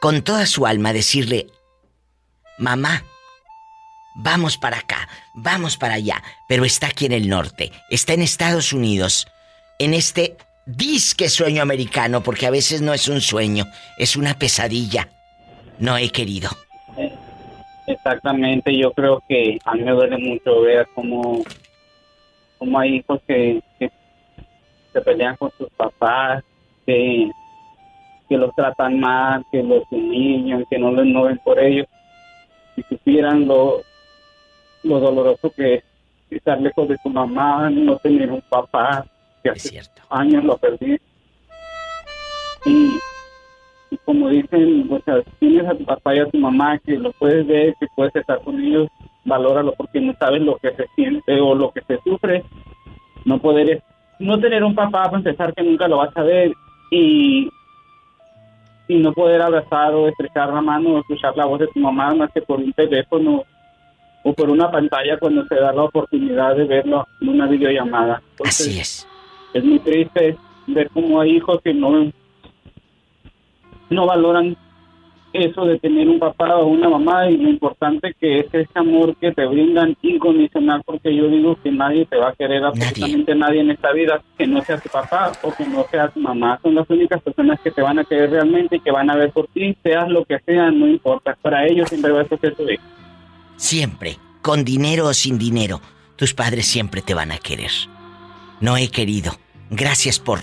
con 0.01 0.23
toda 0.23 0.47
su 0.47 0.67
alma 0.67 0.93
decirle, 0.93 1.47
mamá, 2.59 3.05
vamos 4.17 4.57
para 4.59 4.79
acá, 4.79 5.09
vamos 5.35 5.77
para 5.77 5.95
allá, 5.95 6.23
pero 6.49 6.65
está 6.65 6.89
aquí 6.89 7.07
en 7.07 7.13
el 7.13 7.29
norte, 7.29 7.71
está 7.91 8.13
en 8.15 8.23
Estados 8.23 8.73
Unidos, 8.73 9.29
en 9.79 9.95
este 9.95 10.37
disque 10.67 11.29
sueño 11.29 11.63
americano, 11.63 12.23
porque 12.23 12.47
a 12.47 12.51
veces 12.51 12.81
no 12.81 12.93
es 12.93 13.07
un 13.07 13.21
sueño, 13.21 13.67
es 13.99 14.17
una 14.17 14.39
pesadilla. 14.39 15.11
No 15.79 15.97
he 15.97 16.11
querido. 16.11 16.51
Exactamente, 17.87 18.77
yo 18.77 18.93
creo 18.93 19.23
que 19.29 19.59
a 19.65 19.75
mí 19.75 19.83
me 19.83 19.93
duele 19.93 20.19
mucho 20.19 20.63
ver 20.63 20.89
cómo, 20.95 21.43
cómo 22.59 22.79
hay 22.79 22.97
hijos 22.97 23.21
que, 23.27 23.63
que 23.79 23.91
se 24.93 25.01
pelean 25.03 25.37
con 25.37 25.53
sus 25.57 25.69
papás, 25.71 26.43
que, 26.85 27.31
que 28.29 28.37
los 28.37 28.55
tratan 28.55 28.99
mal, 28.99 29.45
que 29.53 29.63
los 29.63 29.85
humillan, 29.91 30.65
que 30.69 30.79
no, 30.79 30.91
les 30.93 31.07
no 31.07 31.25
ven 31.25 31.39
por 31.45 31.59
ellos. 31.59 31.87
Si 32.75 32.83
supieran 32.83 33.47
lo, 33.47 33.83
lo 34.83 35.01
doloroso 35.01 35.51
que 35.51 35.75
es 35.75 35.85
estar 36.31 36.61
lejos 36.61 36.89
de 36.89 36.97
su 37.03 37.09
mamá, 37.09 37.71
no 37.71 37.97
tener 37.99 38.31
un 38.31 38.43
papá, 38.43 39.07
que 39.43 39.51
hace 39.51 39.81
años 40.11 40.45
lo 40.45 40.57
perdí. 40.57 40.99
Y, 42.65 42.99
y 43.91 43.97
como 43.99 44.29
dicen, 44.29 44.89
o 44.91 45.01
sea, 45.01 45.23
tienes 45.39 45.67
a 45.67 45.75
tu 45.75 45.85
papá 45.85 46.15
y 46.15 46.19
a 46.21 46.31
tu 46.31 46.39
mamá 46.39 46.79
que 46.79 46.99
lo 46.99 47.13
puedes 47.13 47.47
ver, 47.47 47.75
que 47.79 47.87
puedes 47.95 48.15
estar 48.17 48.41
con 48.43 48.61
ellos, 48.61 48.89
valóralo 49.25 49.73
porque 49.75 50.01
no 50.01 50.15
sabes 50.19 50.43
lo 50.43 50.57
que 50.57 50.73
se 50.73 50.87
siente 50.95 51.41
o 51.41 51.55
lo 51.55 51.71
que 51.71 51.83
se 51.83 51.99
sufre. 52.03 52.45
No 53.25 53.39
poder, 53.39 53.83
no 54.19 54.39
tener 54.39 54.63
un 54.63 54.75
papá, 54.75 55.05
para 55.05 55.19
empezar 55.19 55.55
que 55.55 55.63
nunca 55.63 55.89
lo 55.89 55.99
vas 55.99 56.17
a 56.17 56.23
ver 56.23 56.53
y 56.91 57.49
y 58.89 58.99
no 58.99 59.13
poder 59.13 59.43
abrazar 59.43 59.95
o 59.95 60.09
estrechar 60.09 60.53
la 60.53 60.61
mano 60.61 60.91
o 60.91 60.99
escuchar 61.01 61.37
la 61.37 61.47
voz 61.47 61.61
de 61.61 61.67
tu 61.69 61.81
mamá 61.81 62.15
más 62.15 62.31
que 62.33 62.41
por 62.41 62.61
un 62.61 62.73
teléfono 62.73 63.43
o 64.23 64.33
por 64.33 64.51
una 64.51 64.71
pantalla 64.71 65.19
cuando 65.19 65.45
se 65.47 65.57
da 65.57 65.73
la 65.73 65.85
oportunidad 65.85 66.57
de 66.57 66.65
verlo 66.65 67.07
en 67.21 67.29
una 67.29 67.47
videollamada. 67.47 68.23
Así 68.45 68.79
es. 68.79 69.07
Es 69.55 69.65
muy 69.65 69.79
triste 69.81 70.37
ver 70.67 70.91
cómo 70.91 71.21
hay 71.21 71.37
hijos 71.37 71.61
que 71.63 71.73
no, 71.73 72.11
no 73.91 74.07
valoran 74.07 74.57
eso 75.33 75.65
de 75.65 75.79
tener 75.79 76.09
un 76.09 76.19
papá 76.19 76.57
o 76.57 76.67
una 76.67 76.89
mamá 76.89 77.29
y 77.29 77.37
lo 77.37 77.51
importante 77.51 78.15
que 78.19 78.41
es 78.41 78.47
ese 78.53 78.71
amor 78.75 79.17
que 79.17 79.33
te 79.33 79.47
brindan 79.47 79.97
incondicional 80.03 80.83
porque 80.85 81.15
yo 81.15 81.29
digo 81.29 81.59
que 81.63 81.71
nadie 81.71 82.07
te 82.07 82.17
va 82.17 82.31
a 82.31 82.35
querer 82.35 82.65
absolutamente 82.65 83.35
nadie, 83.35 83.61
en 83.61 83.71
esta 83.71 83.93
vida 83.93 84.23
que 84.39 84.47
no 84.47 84.63
sea 84.63 84.79
tu 84.79 84.89
papá 84.89 85.33
o 85.43 85.53
que 85.53 85.67
no 85.67 85.85
sea 85.91 86.09
tu 86.09 86.21
mamá. 86.21 86.59
Son 86.63 86.75
las 86.75 86.89
únicas 86.89 87.21
personas 87.23 87.61
que 87.61 87.71
te 87.71 87.83
van 87.83 87.99
a 87.99 88.05
querer 88.05 88.31
realmente 88.31 88.77
y 88.77 88.81
que 88.81 88.91
van 88.91 89.11
a 89.11 89.17
ver 89.17 89.31
por 89.31 89.47
ti 89.49 89.77
seas 89.83 90.09
lo 90.09 90.25
que 90.25 90.39
sea 90.41 90.71
no 90.71 90.87
importa. 90.87 91.37
Para 91.41 91.67
ellos 91.67 91.89
siempre 91.89 92.13
va 92.13 92.23
a 92.23 92.29
ser 92.29 92.55
tu 92.55 92.69
hijo. 92.69 92.83
Siempre 93.57 94.17
con 94.43 94.65
dinero 94.65 95.07
o 95.07 95.15
sin 95.15 95.39
dinero 95.39 95.81
tus 96.17 96.33
padres 96.33 96.67
siempre 96.67 97.03
te 97.03 97.15
van 97.15 97.33
a 97.33 97.39
querer. 97.39 97.71
No 98.61 98.77
he 98.77 98.89
querido. 98.89 99.33
Gracias 99.71 100.19
por 100.19 100.41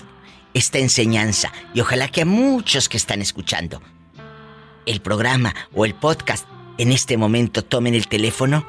esta 0.54 0.78
enseñanza 0.78 1.52
y 1.74 1.80
ojalá 1.80 2.08
que 2.08 2.22
a 2.22 2.26
muchos 2.26 2.88
que 2.88 2.96
están 2.96 3.20
escuchando 3.20 3.82
el 4.86 5.00
programa 5.00 5.54
o 5.74 5.84
el 5.84 5.94
podcast 5.94 6.46
en 6.78 6.92
este 6.92 7.16
momento 7.16 7.62
tomen 7.62 7.94
el 7.94 8.08
teléfono, 8.08 8.66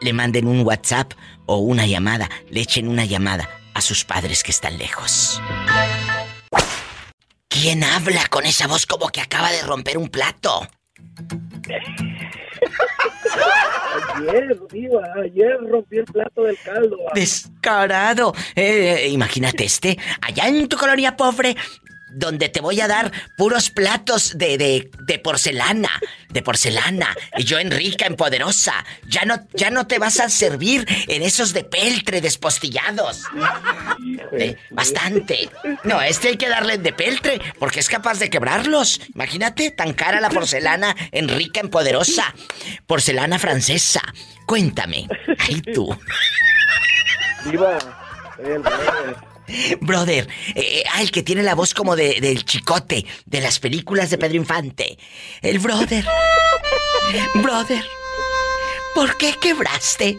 le 0.00 0.12
manden 0.12 0.46
un 0.46 0.66
WhatsApp 0.66 1.12
o 1.46 1.58
una 1.58 1.86
llamada, 1.86 2.28
le 2.50 2.60
echen 2.60 2.88
una 2.88 3.04
llamada 3.04 3.48
a 3.74 3.80
sus 3.80 4.04
padres 4.04 4.42
que 4.42 4.50
están 4.50 4.78
lejos. 4.78 5.40
¿Quién 7.48 7.84
habla 7.84 8.26
con 8.28 8.44
esa 8.44 8.66
voz 8.66 8.86
como 8.86 9.08
que 9.08 9.20
acaba 9.20 9.50
de 9.50 9.62
romper 9.62 9.96
un 9.98 10.08
plato? 10.08 10.68
Ayer, 14.14 14.58
viva, 14.72 15.02
ayer 15.22 15.58
rompí 15.68 15.98
el 15.98 16.04
plato 16.04 16.44
del 16.44 16.56
caldo. 16.64 16.96
Descarado. 17.14 18.34
Eh, 18.54 19.08
imagínate 19.10 19.64
este, 19.64 19.98
allá 20.20 20.48
en 20.48 20.68
tu 20.68 20.76
colonia 20.76 21.16
pobre, 21.16 21.56
donde 22.16 22.48
te 22.48 22.60
voy 22.60 22.80
a 22.80 22.88
dar 22.88 23.12
puros 23.36 23.70
platos 23.70 24.36
de, 24.36 24.58
de, 24.58 24.90
de, 25.06 25.18
porcelana, 25.18 25.90
de 26.30 26.42
porcelana. 26.42 27.14
Y 27.36 27.44
yo 27.44 27.58
en 27.58 27.70
rica, 27.70 28.06
en 28.06 28.16
poderosa. 28.16 28.84
Ya 29.06 29.24
no, 29.24 29.46
ya 29.52 29.70
no 29.70 29.86
te 29.86 29.98
vas 29.98 30.18
a 30.20 30.28
servir 30.28 30.86
en 31.08 31.22
esos 31.22 31.52
de 31.52 31.64
peltre 31.64 32.20
despostillados. 32.20 33.22
Eh, 34.32 34.56
bastante. 34.70 35.50
No, 35.84 36.00
este 36.00 36.28
hay 36.28 36.36
que 36.36 36.48
darle 36.48 36.78
de 36.78 36.92
peltre 36.92 37.40
porque 37.58 37.80
es 37.80 37.88
capaz 37.88 38.18
de 38.18 38.30
quebrarlos. 38.30 39.00
Imagínate, 39.14 39.70
tan 39.70 39.92
cara 39.92 40.20
la 40.20 40.30
porcelana 40.30 40.96
en 41.12 41.28
rica, 41.28 41.60
en 41.60 41.68
poderosa. 41.68 42.34
Porcelana 42.86 43.38
francesa. 43.38 44.02
Cuéntame. 44.46 45.06
Ay, 45.38 45.60
tú. 45.60 45.96
Viva. 47.44 47.78
Brother, 49.80 50.28
eh, 50.54 50.82
ah, 50.92 51.02
el 51.02 51.10
que 51.10 51.22
tiene 51.22 51.42
la 51.42 51.54
voz 51.54 51.74
como 51.74 51.96
de, 51.96 52.20
del 52.20 52.44
chicote 52.44 53.04
de 53.24 53.40
las 53.40 53.58
películas 53.58 54.10
de 54.10 54.18
Pedro 54.18 54.36
Infante. 54.36 54.98
El 55.42 55.58
brother. 55.58 56.04
brother, 57.34 57.84
¿por 58.94 59.16
qué 59.16 59.34
quebraste 59.40 60.18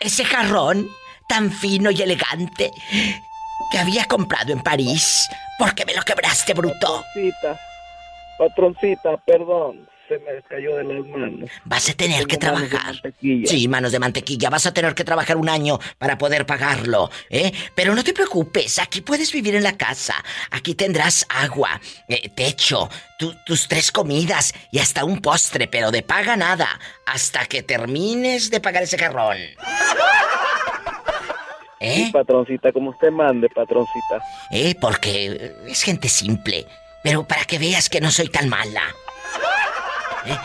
ese 0.00 0.24
jarrón 0.24 0.88
tan 1.28 1.50
fino 1.50 1.90
y 1.90 2.02
elegante 2.02 2.70
que 3.70 3.78
había 3.78 4.04
comprado 4.04 4.52
en 4.52 4.62
París? 4.62 5.28
¿Por 5.58 5.74
qué 5.74 5.84
me 5.86 5.94
lo 5.94 6.02
quebraste, 6.02 6.52
bruto? 6.52 7.04
Patroncita, 7.14 7.60
patroncita, 8.38 9.16
perdón 9.18 9.95
se 10.08 10.18
me 10.18 10.42
cayó 10.48 10.76
de 10.76 10.84
las 10.84 11.06
manos. 11.06 11.50
Vas 11.64 11.88
a 11.88 11.94
tener 11.94 12.26
que 12.26 12.36
trabajar. 12.36 13.00
Sí, 13.20 13.68
manos 13.68 13.92
de 13.92 13.98
mantequilla. 13.98 14.50
Vas 14.50 14.66
a 14.66 14.74
tener 14.74 14.94
que 14.94 15.04
trabajar 15.04 15.36
un 15.36 15.48
año 15.48 15.78
para 15.98 16.18
poder 16.18 16.46
pagarlo, 16.46 17.10
¿eh? 17.30 17.52
Pero 17.74 17.94
no 17.94 18.04
te 18.04 18.12
preocupes, 18.12 18.78
aquí 18.78 19.00
puedes 19.00 19.32
vivir 19.32 19.54
en 19.54 19.62
la 19.62 19.76
casa. 19.76 20.14
Aquí 20.50 20.74
tendrás 20.74 21.26
agua, 21.28 21.80
eh, 22.08 22.28
techo, 22.30 22.88
tus 23.44 23.68
tres 23.68 23.92
comidas 23.92 24.54
y 24.70 24.78
hasta 24.78 25.04
un 25.04 25.20
postre, 25.20 25.68
pero 25.68 25.90
de 25.90 26.02
paga 26.02 26.36
nada, 26.36 26.68
hasta 27.06 27.46
que 27.46 27.62
termines 27.62 28.50
de 28.50 28.60
pagar 28.60 28.82
ese 28.82 28.96
carrón. 28.96 29.36
¿Eh? 31.78 32.10
patroncita, 32.12 32.72
como 32.72 32.90
usted 32.90 33.10
mande, 33.10 33.48
patroncita. 33.48 34.22
Eh, 34.50 34.74
porque 34.80 35.54
es 35.66 35.82
gente 35.82 36.08
simple. 36.08 36.66
Pero 37.02 37.26
para 37.26 37.44
que 37.44 37.58
veas 37.58 37.88
que 37.88 38.00
no 38.00 38.10
soy 38.10 38.28
tan 38.28 38.48
mala. 38.48 38.82
¿Eh? 40.26 40.36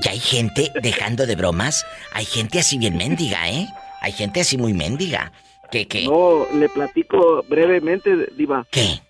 Ya 0.00 0.12
hay 0.12 0.18
gente, 0.18 0.72
dejando 0.82 1.26
de 1.26 1.36
bromas, 1.36 1.86
hay 2.12 2.24
gente 2.24 2.58
así 2.58 2.78
bien 2.78 2.96
mendiga, 2.96 3.48
¿eh? 3.48 3.66
Hay 4.00 4.12
gente 4.12 4.40
así 4.40 4.58
muy 4.58 4.72
mendiga. 4.72 5.32
Que, 5.70 5.86
que... 5.86 6.04
No, 6.04 6.46
le 6.52 6.68
platico 6.68 7.44
brevemente, 7.48 8.28
Diva. 8.36 8.66
¿Qué? 8.70 9.00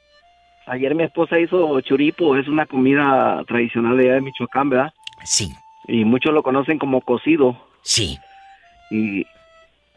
Ayer 0.66 0.94
mi 0.94 1.04
esposa 1.04 1.38
hizo 1.38 1.80
churipo, 1.82 2.36
es 2.36 2.48
una 2.48 2.66
comida 2.66 3.42
tradicional 3.46 3.96
de 3.96 4.04
allá 4.04 4.14
de 4.14 4.20
Michoacán, 4.22 4.70
¿verdad? 4.70 4.92
Sí. 5.24 5.52
Y 5.86 6.04
muchos 6.04 6.32
lo 6.32 6.42
conocen 6.42 6.78
como 6.78 7.00
cocido. 7.02 7.56
Sí. 7.82 8.18
Y 8.90 9.26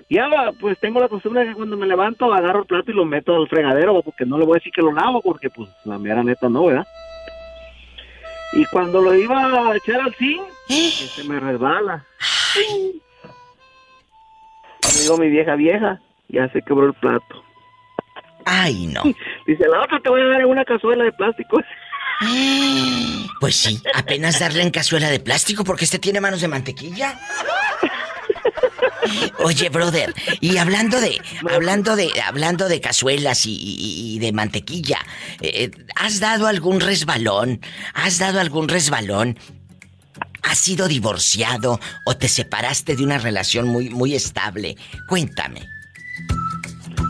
ya, 0.10 0.28
pues 0.60 0.78
tengo 0.80 1.00
la 1.00 1.10
costumbre 1.10 1.42
de 1.42 1.50
que 1.50 1.56
cuando 1.56 1.78
me 1.78 1.88
levanto 1.88 2.34
agarro 2.34 2.62
el 2.62 2.66
plato 2.66 2.92
y 2.92 2.96
lo 2.96 3.06
meto 3.06 3.36
al 3.36 3.48
fregadero, 3.48 4.02
porque 4.04 4.26
no 4.26 4.38
le 4.38 4.46
voy 4.46 4.56
a 4.56 4.60
decir 4.60 4.74
que 4.74 4.82
lo 4.82 4.94
lavo, 4.94 5.22
porque 5.22 5.50
pues 5.50 5.70
la 5.86 5.98
mera 5.98 6.24
neta 6.24 6.50
no, 6.50 6.66
¿verdad? 6.66 6.88
Y 8.58 8.66
cuando 8.66 9.02
lo 9.04 9.14
iba 9.14 9.70
a 9.70 9.76
echar 9.76 10.02
al 10.02 10.16
zinc, 10.16 10.42
se 10.68 11.24
me 11.26 11.40
resbala. 11.40 12.04
Digo, 15.00 15.18
mi 15.20 15.30
vieja 15.30 15.54
vieja, 15.54 16.02
ya 16.28 16.50
se 16.50 16.64
quebró 16.64 16.88
el 16.88 16.94
plato. 16.96 17.44
Ay, 18.46 18.88
no. 18.88 19.04
Dice, 19.46 19.68
la 19.68 19.84
otra 19.84 20.00
te 20.00 20.10
voy 20.10 20.22
a 20.22 20.26
dar 20.26 20.42
en 20.42 20.48
una 20.48 20.66
cazuela 20.66 21.04
de 21.04 21.12
plástico. 21.12 21.62
Pues 23.40 23.56
sí, 23.56 23.80
apenas 23.94 24.40
darle 24.40 24.64
en 24.64 24.72
cazuela 24.72 25.08
de 25.12 25.20
plástico 25.20 25.64
porque 25.64 25.86
este 25.86 26.00
tiene 26.00 26.20
manos 26.20 26.42
de 26.42 26.48
mantequilla. 26.48 27.14
Oye, 29.40 29.70
brother, 29.70 30.14
y 30.42 30.58
hablando 30.58 31.00
de, 31.00 31.20
hablando 31.54 31.96
de, 31.96 32.10
hablando 32.26 32.68
de 32.68 32.82
cazuelas 32.82 33.44
y, 33.46 34.18
de 34.20 34.32
mantequilla, 34.32 35.00
eh, 35.42 35.72
¿has 35.96 36.20
dado 36.20 36.48
algún 36.48 36.80
resbalón? 36.80 37.62
¿Has 37.94 38.20
dado 38.20 38.40
algún 38.40 38.68
resbalón? 38.68 39.38
¿Has 40.44 40.60
sido 40.60 40.88
divorciado 40.88 41.80
o 42.06 42.16
te 42.16 42.28
separaste 42.28 42.96
de 42.96 43.04
una 43.04 43.18
relación 43.18 43.68
muy, 43.68 43.90
muy 43.90 44.16
estable? 44.16 44.76
Cuéntame. 45.08 45.68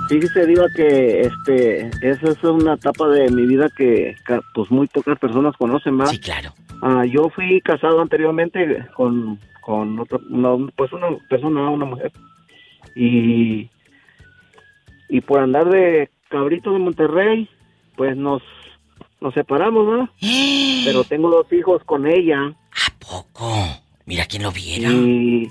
Fíjese, 0.10 0.46
Diva, 0.46 0.68
que 0.74 1.22
este, 1.22 1.90
esa 2.02 2.30
es 2.30 2.44
una 2.44 2.76
etapa 2.76 3.10
de 3.10 3.30
mi 3.30 3.46
vida 3.46 3.68
que, 3.76 4.16
pues 4.54 4.72
muy 4.72 4.88
pocas 4.88 5.20
personas 5.20 5.56
conocen, 5.58 5.98
¿verdad? 5.98 6.14
Sí, 6.14 6.20
claro. 6.20 6.54
Ah, 6.82 7.04
yo 7.06 7.30
fui 7.30 7.60
casado 7.62 8.02
anteriormente 8.02 8.86
con, 8.96 9.38
con 9.68 10.00
otra, 10.00 10.18
una- 10.30 10.72
pues 10.78 10.94
una 10.94 11.08
persona, 11.30 11.70
una 11.70 11.84
mujer. 11.84 12.10
Y, 12.96 13.70
y 15.10 15.22
por 15.22 15.42
andar 15.42 15.70
de 15.70 16.10
cabrito 16.30 16.72
de 16.72 16.80
Monterrey, 16.80 17.50
pues 17.98 18.16
nos, 18.16 18.42
nos 19.20 19.34
separamos, 19.34 19.86
¿verdad? 19.86 20.10
Pero 20.86 21.04
tengo 21.04 21.30
dos 21.30 21.52
hijos 21.52 21.84
con 21.84 22.08
ella. 22.08 22.54
Oh, 23.10 23.78
mira 24.06 24.26
quién 24.26 24.44
lo 24.44 24.54
viera. 24.54 24.90
Y 24.90 25.50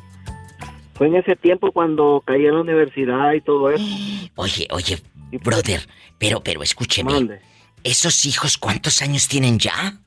fue 0.95 1.09
en 1.09 1.17
ese 1.17 1.37
tiempo 1.37 1.71
cuando 1.73 2.23
caí 2.27 2.47
en 2.47 2.55
la 2.55 2.61
universidad 2.63 3.35
y 3.35 3.43
todo 3.43 3.71
eso. 3.71 3.85
Oye, 4.37 4.67
oye, 4.71 4.99
brother, 5.45 5.81
pero, 6.19 6.41
pero 6.43 6.63
escúcheme. 6.63 7.13
Mande. 7.13 7.41
¿Esos 7.85 8.25
hijos 8.25 8.57
cuántos 8.57 9.03
años 9.03 9.29
tienen 9.29 9.59
ya? 9.59 10.01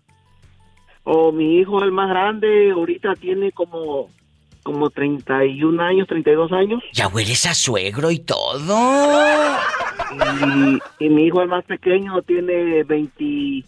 O 1.12 1.32
mi 1.32 1.58
hijo, 1.58 1.82
el 1.84 1.92
más 1.92 2.08
grande, 2.10 2.70
ahorita 2.72 3.16
tiene 3.16 3.52
como, 3.52 4.10
como 4.62 4.92
31 4.92 5.82
años, 5.82 6.08
32 6.08 6.52
años. 6.52 6.84
Ya 6.94 7.08
hueles 7.08 7.48
a 7.48 7.56
suegro 7.56 8.12
y 8.12 8.20
todo. 8.20 8.78
Y, 11.00 11.06
y 11.06 11.10
mi 11.10 11.26
hijo, 11.26 11.42
el 11.42 11.48
más 11.48 11.66
pequeño, 11.66 12.22
tiene 12.22 12.84
20, 12.84 13.64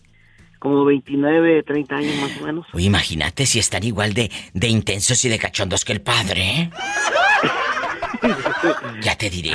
como 0.59 0.85
29, 0.85 1.63
30 1.63 1.95
años 1.95 2.15
más 2.21 2.41
o 2.41 2.45
menos. 2.45 2.67
Uy, 2.73 2.85
imagínate 2.85 3.47
si 3.47 3.57
están 3.57 3.83
igual 3.83 4.13
de, 4.13 4.29
de 4.53 4.67
intensos 4.67 5.25
y 5.25 5.29
de 5.29 5.39
cachondos 5.39 5.83
que 5.83 5.93
el 5.93 6.01
padre. 6.01 6.41
¿eh? 6.43 6.69
ya 9.01 9.15
te 9.17 9.29
diré. 9.31 9.53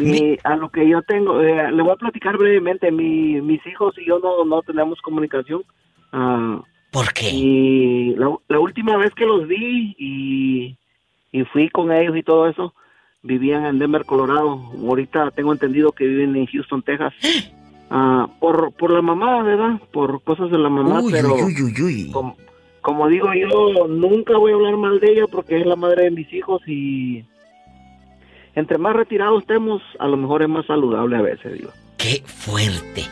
Mi- 0.00 0.36
a 0.42 0.56
lo 0.56 0.68
que 0.70 0.88
yo 0.88 1.02
tengo, 1.02 1.40
eh, 1.40 1.70
le 1.70 1.82
voy 1.82 1.92
a 1.92 1.96
platicar 1.96 2.36
brevemente. 2.36 2.90
Mi, 2.90 3.40
mis 3.40 3.64
hijos 3.66 3.94
y 3.98 4.06
yo 4.08 4.18
no, 4.18 4.44
no 4.44 4.62
tenemos 4.62 5.00
comunicación. 5.00 5.62
Ah, 6.12 6.60
¿Por 6.90 7.12
qué? 7.12 7.30
Y 7.30 8.14
la, 8.16 8.36
la 8.48 8.58
última 8.58 8.96
vez 8.96 9.14
que 9.14 9.26
los 9.26 9.46
vi 9.46 9.94
y, 9.98 10.76
y 11.32 11.44
fui 11.44 11.68
con 11.68 11.92
ellos 11.92 12.16
y 12.16 12.22
todo 12.22 12.48
eso, 12.48 12.74
vivían 13.22 13.64
en 13.64 13.78
Denver, 13.78 14.04
Colorado. 14.04 14.60
Ahorita 14.86 15.30
tengo 15.30 15.52
entendido 15.52 15.92
que 15.92 16.06
viven 16.06 16.36
en 16.36 16.46
Houston, 16.46 16.82
Texas. 16.82 17.14
Ah, 17.92 18.28
por, 18.38 18.72
por 18.74 18.92
la 18.92 19.02
mamá, 19.02 19.42
¿verdad? 19.42 19.80
Por 19.90 20.22
cosas 20.22 20.48
de 20.52 20.58
la 20.58 20.68
mamá, 20.68 21.00
Uy, 21.00 21.10
pero 21.10 21.34
uy, 21.34 21.74
uy. 21.82 22.10
Como, 22.12 22.36
como 22.82 23.08
digo 23.08 23.34
yo, 23.34 23.88
nunca 23.88 24.38
voy 24.38 24.52
a 24.52 24.54
hablar 24.54 24.76
mal 24.76 25.00
de 25.00 25.10
ella 25.10 25.24
porque 25.26 25.58
es 25.60 25.66
la 25.66 25.74
madre 25.74 26.04
de 26.04 26.12
mis 26.12 26.32
hijos 26.32 26.62
y 26.68 27.24
entre 28.54 28.78
más 28.78 28.94
retirados 28.94 29.42
estemos, 29.42 29.82
a 29.98 30.06
lo 30.06 30.16
mejor 30.16 30.42
es 30.42 30.48
más 30.48 30.66
saludable 30.66 31.16
a 31.16 31.22
veces, 31.22 31.52
digo. 31.54 31.70
¡Qué 31.98 32.22
fuerte! 32.24 33.02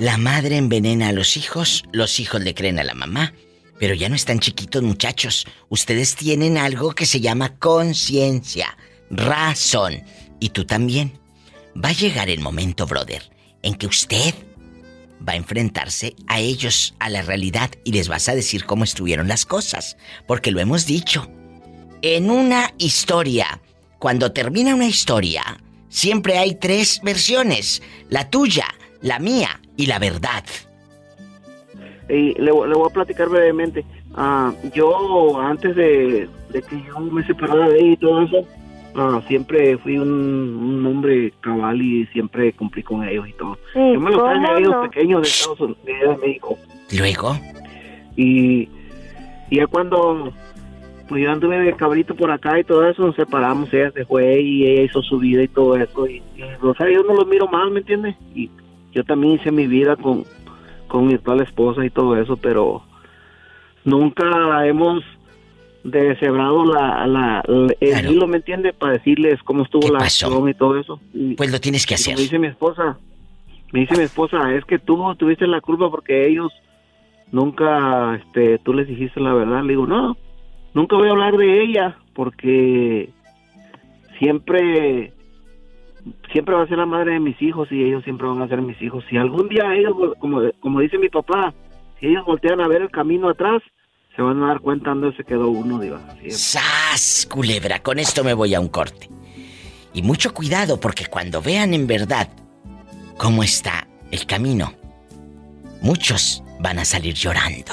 La 0.00 0.16
madre 0.16 0.56
envenena 0.56 1.08
a 1.08 1.12
los 1.12 1.36
hijos, 1.36 1.84
los 1.92 2.20
hijos 2.20 2.40
le 2.40 2.54
creen 2.54 2.78
a 2.78 2.84
la 2.84 2.94
mamá. 2.94 3.34
Pero 3.78 3.92
ya 3.92 4.08
no 4.08 4.14
están 4.14 4.38
chiquitos, 4.38 4.82
muchachos. 4.82 5.46
Ustedes 5.68 6.14
tienen 6.14 6.56
algo 6.56 6.92
que 6.92 7.04
se 7.04 7.20
llama 7.20 7.58
conciencia, 7.58 8.78
razón. 9.10 10.02
Y 10.40 10.48
tú 10.48 10.64
también. 10.64 11.20
Va 11.76 11.90
a 11.90 11.92
llegar 11.92 12.30
el 12.30 12.40
momento, 12.40 12.86
brother, 12.86 13.30
en 13.60 13.74
que 13.74 13.86
usted 13.86 14.34
va 15.28 15.34
a 15.34 15.36
enfrentarse 15.36 16.16
a 16.28 16.40
ellos, 16.40 16.94
a 16.98 17.10
la 17.10 17.20
realidad, 17.20 17.70
y 17.84 17.92
les 17.92 18.08
vas 18.08 18.26
a 18.30 18.34
decir 18.34 18.64
cómo 18.64 18.84
estuvieron 18.84 19.28
las 19.28 19.44
cosas. 19.44 19.98
Porque 20.26 20.50
lo 20.50 20.60
hemos 20.60 20.86
dicho. 20.86 21.30
En 22.00 22.30
una 22.30 22.72
historia, 22.78 23.60
cuando 23.98 24.32
termina 24.32 24.74
una 24.74 24.86
historia, 24.86 25.62
siempre 25.90 26.38
hay 26.38 26.54
tres 26.54 27.02
versiones. 27.02 27.82
La 28.08 28.30
tuya, 28.30 28.66
la 29.02 29.18
mía 29.18 29.60
y 29.80 29.86
la 29.86 29.98
verdad. 29.98 30.44
Y 32.08 32.34
le, 32.34 32.44
le 32.44 32.50
voy 32.50 32.86
a 32.88 32.92
platicar 32.92 33.28
brevemente. 33.28 33.84
Ah, 34.14 34.52
yo, 34.74 35.40
antes 35.40 35.74
de, 35.74 36.28
de 36.50 36.62
que 36.62 36.82
yo 36.86 37.00
me 37.00 37.24
separara 37.24 37.68
de 37.70 37.78
ella 37.78 37.92
y 37.92 37.96
todo 37.96 38.22
eso, 38.22 38.44
ah, 38.96 39.22
siempre 39.26 39.78
fui 39.78 39.96
un, 39.96 40.10
un 40.10 40.86
hombre 40.86 41.32
cabal 41.40 41.80
y 41.80 42.04
siempre 42.08 42.52
cumplí 42.52 42.82
con 42.82 43.04
ellos 43.04 43.26
y 43.26 43.32
todo. 43.34 43.56
Sí, 43.72 43.78
yo 43.94 44.00
me 44.00 44.10
los 44.10 44.22
traje 44.22 44.38
a 44.38 44.46
¿cómo 44.48 44.58
ellos 44.58 44.72
no? 44.72 44.82
pequeños 44.82 45.22
de 45.22 45.28
Estados 45.28 45.60
Unidos, 45.60 46.20
de 46.20 46.26
México. 46.26 46.58
Luego, 46.98 47.38
Y, 48.16 48.68
y 49.48 49.56
ya 49.56 49.66
cuando 49.66 50.32
pues 51.08 51.24
yo 51.24 51.32
anduve 51.32 51.58
de 51.58 51.72
cabrito 51.74 52.14
por 52.14 52.30
acá 52.30 52.58
y 52.58 52.64
todo 52.64 52.86
eso, 52.86 53.02
nos 53.06 53.16
separamos, 53.16 53.72
ella 53.72 53.90
se 53.92 54.04
fue 54.04 54.40
y 54.42 54.66
ella 54.66 54.82
hizo 54.82 55.00
su 55.02 55.18
vida 55.18 55.42
y 55.42 55.48
todo 55.48 55.76
eso. 55.76 56.06
Y, 56.06 56.22
y, 56.36 56.42
o 56.60 56.74
sea, 56.74 56.88
yo 56.90 57.02
no 57.02 57.14
los 57.14 57.26
miro 57.26 57.48
mal, 57.48 57.70
¿me 57.70 57.80
entiendes? 57.80 58.14
Y 58.34 58.50
yo 58.92 59.04
también 59.04 59.34
hice 59.34 59.50
mi 59.52 59.66
vida 59.66 59.96
con, 59.96 60.24
con 60.88 61.06
mi 61.06 61.14
actual 61.14 61.40
esposa 61.40 61.84
y 61.84 61.90
todo 61.90 62.16
eso, 62.16 62.36
pero 62.36 62.82
nunca 63.84 64.66
hemos 64.66 65.02
deshebrado 65.84 66.64
la, 66.66 67.06
la, 67.06 67.42
la- 67.46 67.74
el 67.80 68.10
hilo, 68.12 68.26
¿me 68.26 68.36
entiendes? 68.38 68.74
Para 68.74 68.92
decirles 68.94 69.42
cómo 69.44 69.62
estuvo 69.62 69.88
la 69.88 70.00
acción 70.28 70.48
y 70.48 70.54
todo 70.54 70.78
eso. 70.78 71.00
Y- 71.14 71.34
pues 71.34 71.50
lo 71.50 71.60
tienes 71.60 71.86
que 71.86 71.94
hacer. 71.94 72.14
como 72.14 72.22
dice 72.22 72.38
mi 72.38 72.48
esposa, 72.48 72.98
me 73.72 73.80
dice 73.80 73.96
mi 73.96 74.02
esposa, 74.04 74.54
es 74.54 74.64
que 74.64 74.78
tú 74.78 75.14
tuviste 75.16 75.46
la 75.46 75.60
culpa 75.60 75.90
porque 75.90 76.26
ellos 76.26 76.52
nunca, 77.32 78.16
este, 78.16 78.58
tú 78.58 78.74
les 78.74 78.88
dijiste 78.88 79.20
la 79.20 79.32
verdad. 79.32 79.62
Le 79.62 79.70
digo, 79.70 79.86
no, 79.86 80.16
nunca 80.74 80.96
voy 80.96 81.08
a 81.08 81.12
hablar 81.12 81.36
de 81.36 81.62
ella 81.62 81.96
porque 82.14 83.08
siempre, 84.18 85.12
siempre 86.32 86.54
va 86.54 86.62
a 86.62 86.68
ser 86.68 86.78
la 86.78 86.86
madre 86.86 87.12
de 87.12 87.20
mis 87.20 87.40
hijos 87.42 87.68
y 87.70 87.84
ellos 87.84 88.04
siempre 88.04 88.26
van 88.26 88.42
a 88.42 88.48
ser 88.48 88.62
mis 88.62 88.80
hijos. 88.82 89.04
Si 89.08 89.16
algún 89.16 89.48
día 89.48 89.74
ellos, 89.74 89.94
como, 90.18 90.40
como 90.60 90.80
dice 90.80 90.98
mi 90.98 91.08
papá, 91.08 91.52
si 91.98 92.06
ellos 92.06 92.24
voltean 92.24 92.60
a 92.60 92.68
ver 92.68 92.82
el 92.82 92.90
camino 92.90 93.28
atrás, 93.28 93.62
se 94.14 94.22
van 94.22 94.42
a 94.42 94.48
dar 94.48 94.60
cuenta 94.60 94.90
dónde 94.90 95.16
se 95.16 95.24
quedó 95.24 95.48
uno, 95.48 95.80
es. 96.22 96.40
¡Sas, 96.40 97.28
culebra! 97.30 97.80
Con 97.80 97.98
esto 97.98 98.24
me 98.24 98.34
voy 98.34 98.54
a 98.54 98.60
un 98.60 98.68
corte. 98.68 99.08
Y 99.92 100.02
mucho 100.02 100.32
cuidado 100.32 100.78
porque 100.80 101.06
cuando 101.06 101.42
vean 101.42 101.74
en 101.74 101.86
verdad 101.86 102.28
cómo 103.16 103.42
está 103.42 103.86
el 104.10 104.26
camino, 104.26 104.72
muchos 105.82 106.42
van 106.60 106.78
a 106.78 106.84
salir 106.84 107.14
llorando. 107.14 107.72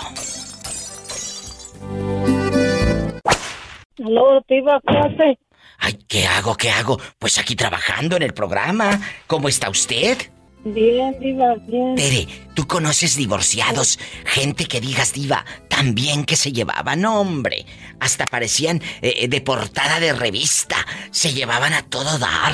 Aló, 4.05 4.43
Diva, 4.47 4.79
¿qué 4.87 4.97
hace? 4.97 5.39
Ay, 5.77 5.97
¿qué 6.07 6.25
hago? 6.25 6.55
¿Qué 6.55 6.69
hago? 6.69 6.99
Pues 7.19 7.37
aquí 7.37 7.55
trabajando 7.55 8.15
en 8.15 8.23
el 8.23 8.33
programa. 8.33 8.99
¿Cómo 9.27 9.47
está 9.49 9.69
usted? 9.69 10.17
Bien, 10.65 11.15
Diva, 11.19 11.55
bien. 11.67 11.95
Tere, 11.95 12.27
¿tú 12.53 12.67
conoces 12.67 13.15
divorciados? 13.15 13.99
Gente 14.25 14.65
que 14.65 14.81
digas 14.81 15.13
diva, 15.13 15.45
también 15.69 16.25
que 16.25 16.35
se 16.35 16.51
llevaban, 16.51 17.05
hombre. 17.05 17.65
Hasta 17.99 18.25
parecían 18.25 18.81
eh, 19.01 19.27
de 19.29 19.41
portada 19.41 19.99
de 19.99 20.11
revista. 20.13 20.75
Se 21.11 21.31
llevaban 21.33 21.73
a 21.73 21.83
todo 21.83 22.17
dar. 22.17 22.53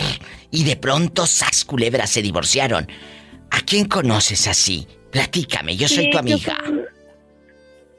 Y 0.51 0.63
de 0.65 0.75
pronto, 0.75 1.25
sas 1.25 1.65
culebras, 1.65 2.11
se 2.11 2.21
divorciaron. 2.21 2.87
¿A 3.49 3.61
quién 3.61 3.85
conoces 3.85 4.47
así? 4.47 4.87
Platícame, 5.11 5.75
yo 5.75 5.87
soy 5.87 6.05
Sí, 6.05 6.09
tu 6.11 6.13
yo 6.15 6.19
amiga. 6.19 6.57
con- 6.63 6.81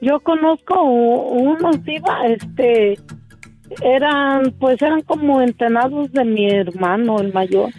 Yo 0.01 0.19
conozco 0.21 0.81
unos, 0.81 1.83
Diva, 1.83 2.19
este, 2.27 2.97
eran, 3.81 4.51
pues 4.59 4.81
eran 4.81 5.01
como 5.01 5.41
entrenados 5.41 6.11
de 6.11 6.25
mi 6.25 6.49
hermano, 6.49 7.19
el 7.19 7.33
mayor. 7.33 7.71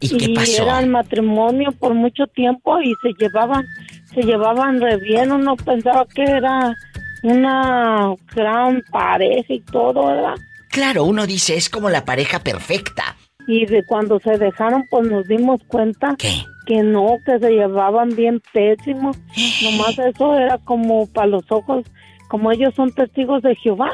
¿Y 0.00 0.16
qué 0.16 0.34
pasó? 0.34 0.62
eran 0.62 0.90
matrimonio 0.90 1.72
por 1.72 1.94
mucho 1.94 2.26
tiempo 2.26 2.80
y 2.80 2.94
se 3.02 3.12
llevaban, 3.18 3.64
se 4.14 4.22
llevaban 4.22 4.80
re 4.80 4.98
bien. 4.98 5.32
Uno 5.32 5.56
pensaba 5.56 6.06
que 6.06 6.22
era 6.22 6.74
una 7.22 8.14
gran 8.34 8.82
pareja 8.90 9.52
y 9.52 9.60
todo, 9.60 10.06
¿verdad? 10.06 10.34
Claro, 10.70 11.04
uno 11.04 11.26
dice 11.26 11.56
es 11.56 11.70
como 11.70 11.88
la 11.88 12.04
pareja 12.04 12.40
perfecta. 12.40 13.16
Y 13.48 13.64
de 13.66 13.84
cuando 13.86 14.18
se 14.20 14.36
dejaron, 14.38 14.84
pues 14.90 15.08
nos 15.08 15.26
dimos 15.28 15.60
cuenta 15.68 16.16
que 16.66 16.82
no, 16.82 17.16
que 17.24 17.38
se 17.38 17.50
llevaban 17.50 18.10
bien 18.14 18.42
pésimo. 18.52 19.12
Nomás 19.62 19.98
eso 19.98 20.36
era 20.36 20.58
como 20.58 21.06
para 21.06 21.28
los 21.28 21.44
ojos, 21.50 21.86
como 22.28 22.52
ellos 22.52 22.74
son 22.74 22.92
testigos 22.92 23.42
de 23.42 23.54
Jehová. 23.56 23.90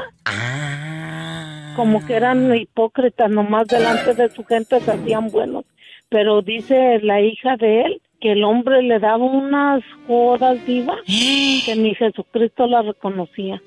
Como 1.75 2.05
que 2.05 2.13
eran 2.13 2.55
hipócritas, 2.55 3.31
nomás 3.31 3.67
delante 3.67 4.13
de 4.13 4.29
su 4.29 4.43
gente 4.45 4.79
se 4.79 4.91
hacían 4.91 5.29
buenos. 5.29 5.65
Pero 6.09 6.41
dice 6.41 6.99
la 7.01 7.21
hija 7.21 7.57
de 7.57 7.81
él 7.81 8.01
que 8.21 8.31
el 8.33 8.43
hombre 8.43 8.81
le 8.83 8.99
daba 8.99 9.17
unas 9.17 9.83
jodas 10.07 10.63
vivas 10.65 10.99
que 11.05 11.75
ni 11.75 11.95
Jesucristo 11.95 12.67
la 12.67 12.81
reconocía. 12.81 13.61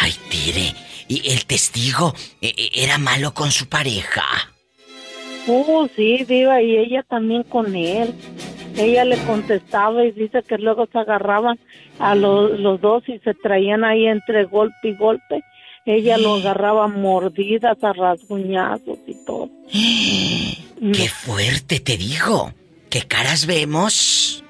Ay, 0.00 0.12
Tere, 0.30 0.72
¿y 1.08 1.30
el 1.30 1.44
testigo 1.46 2.12
eh, 2.40 2.52
eh, 2.56 2.70
era 2.74 2.98
malo 2.98 3.34
con 3.34 3.50
su 3.50 3.68
pareja? 3.68 4.24
Oh, 5.46 5.86
sí, 5.94 6.24
diva, 6.24 6.62
y 6.62 6.76
ella 6.76 7.02
también 7.02 7.42
con 7.42 7.76
él. 7.76 8.14
Ella 8.76 9.04
le 9.04 9.16
contestaba 9.18 10.04
y 10.04 10.12
dice 10.12 10.42
que 10.42 10.58
luego 10.58 10.86
se 10.90 10.98
agarraban 10.98 11.58
a 11.98 12.14
los, 12.14 12.58
los 12.58 12.80
dos 12.80 13.08
y 13.08 13.18
se 13.20 13.34
traían 13.34 13.84
ahí 13.84 14.06
entre 14.06 14.44
golpe 14.44 14.88
y 14.88 14.94
golpe. 14.96 15.44
Ella 15.86 16.16
lo 16.16 16.34
agarraba 16.34 16.88
mordidas, 16.88 17.82
a 17.84 17.92
rasguñazos 17.92 18.98
y 19.06 19.14
todo. 19.24 19.50
¡Qué 20.92 21.08
fuerte, 21.08 21.80
te 21.80 21.96
digo! 21.96 22.52
¿Qué 22.90 23.02
caras 23.02 23.46
vemos? 23.46 24.44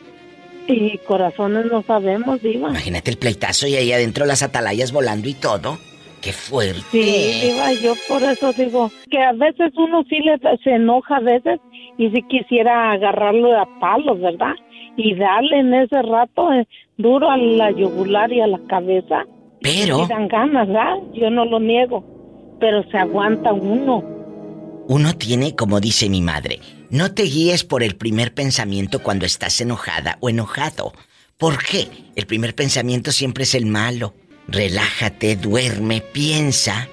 Y 0.67 0.99
corazones 0.99 1.67
no 1.67 1.83
sabemos, 1.83 2.41
Diva. 2.43 2.71
Imagínate 2.71 3.11
el 3.11 3.19
pleitazo 3.19 3.67
y 3.67 3.77
ahí 3.77 3.93
adentro 3.93 4.27
las 4.27 4.43
atalayas 4.43 4.93
volando 4.93 5.29
y 5.29 5.35
todo. 5.35 5.79
¡Qué 6.23 6.33
fuerte! 6.33 6.83
Sí, 6.91 7.41
Diva, 7.43 7.73
yo 7.75 7.95
por 8.09 8.23
eso 8.23 8.53
digo 8.53 8.91
que 9.11 9.19
a 9.23 9.33
veces 9.33 9.73
uno 9.77 10.05
sí 10.09 10.19
le, 10.21 10.39
se 10.63 10.71
enoja 10.71 11.17
a 11.17 11.21
veces 11.21 11.61
y 11.97 12.11
si 12.11 12.23
quisiera 12.23 12.93
agarrarlo 12.93 13.59
a 13.59 13.67
palos, 13.81 14.21
¿verdad? 14.21 14.55
Y 14.97 15.15
darle 15.15 15.61
en 15.61 15.75
ese 15.75 16.03
rato 16.03 16.53
eh, 16.53 16.67
duro 16.97 17.31
a 17.31 17.37
la 17.37 17.71
yugular 17.71 18.33
y 18.33 18.41
a 18.41 18.47
la 18.47 18.61
cabeza. 18.69 19.25
Pero... 19.61 20.05
Y 20.05 20.09
dan 20.09 20.29
ganas, 20.29 20.67
¿verdad? 20.69 20.97
Yo 21.15 21.31
no 21.31 21.45
lo 21.45 21.61
niego, 21.61 22.05
pero 22.61 22.83
se 22.91 22.99
aguanta 22.99 23.53
uno. 23.53 24.03
Uno 24.87 25.15
tiene, 25.15 25.55
como 25.55 25.81
dice 25.81 26.11
mi 26.11 26.21
madre, 26.21 26.59
no 26.91 27.13
te 27.13 27.23
guíes 27.23 27.65
por 27.65 27.83
el 27.83 27.97
primer 27.97 28.35
pensamiento 28.35 29.03
cuando 29.03 29.25
estás 29.25 29.61
enojada 29.61 30.19
o 30.21 30.29
enojado. 30.29 30.93
¿Por 31.39 31.59
qué? 31.65 31.89
El 32.15 32.27
primer 32.27 32.55
pensamiento 32.55 33.11
siempre 33.11 33.45
es 33.45 33.55
el 33.55 33.67
malo. 33.67 34.15
Relájate, 34.47 35.37
duerme, 35.37 36.03
piensa 36.13 36.89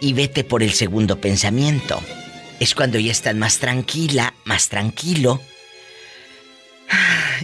y 0.00 0.12
vete 0.12 0.44
por 0.44 0.62
el 0.62 0.70
segundo 0.70 1.20
pensamiento. 1.20 1.98
Es 2.62 2.76
cuando 2.76 3.00
ya 3.00 3.10
estás 3.10 3.34
más 3.34 3.58
tranquila, 3.58 4.34
más 4.44 4.68
tranquilo. 4.68 5.40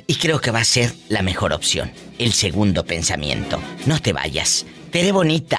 Y 0.06 0.14
creo 0.14 0.40
que 0.40 0.52
va 0.52 0.60
a 0.60 0.64
ser 0.64 0.94
la 1.08 1.22
mejor 1.22 1.52
opción, 1.52 1.90
el 2.20 2.32
segundo 2.32 2.84
pensamiento. 2.84 3.60
No 3.86 4.00
te 4.00 4.12
vayas. 4.12 4.64
Tere 4.92 5.10
bonita, 5.10 5.58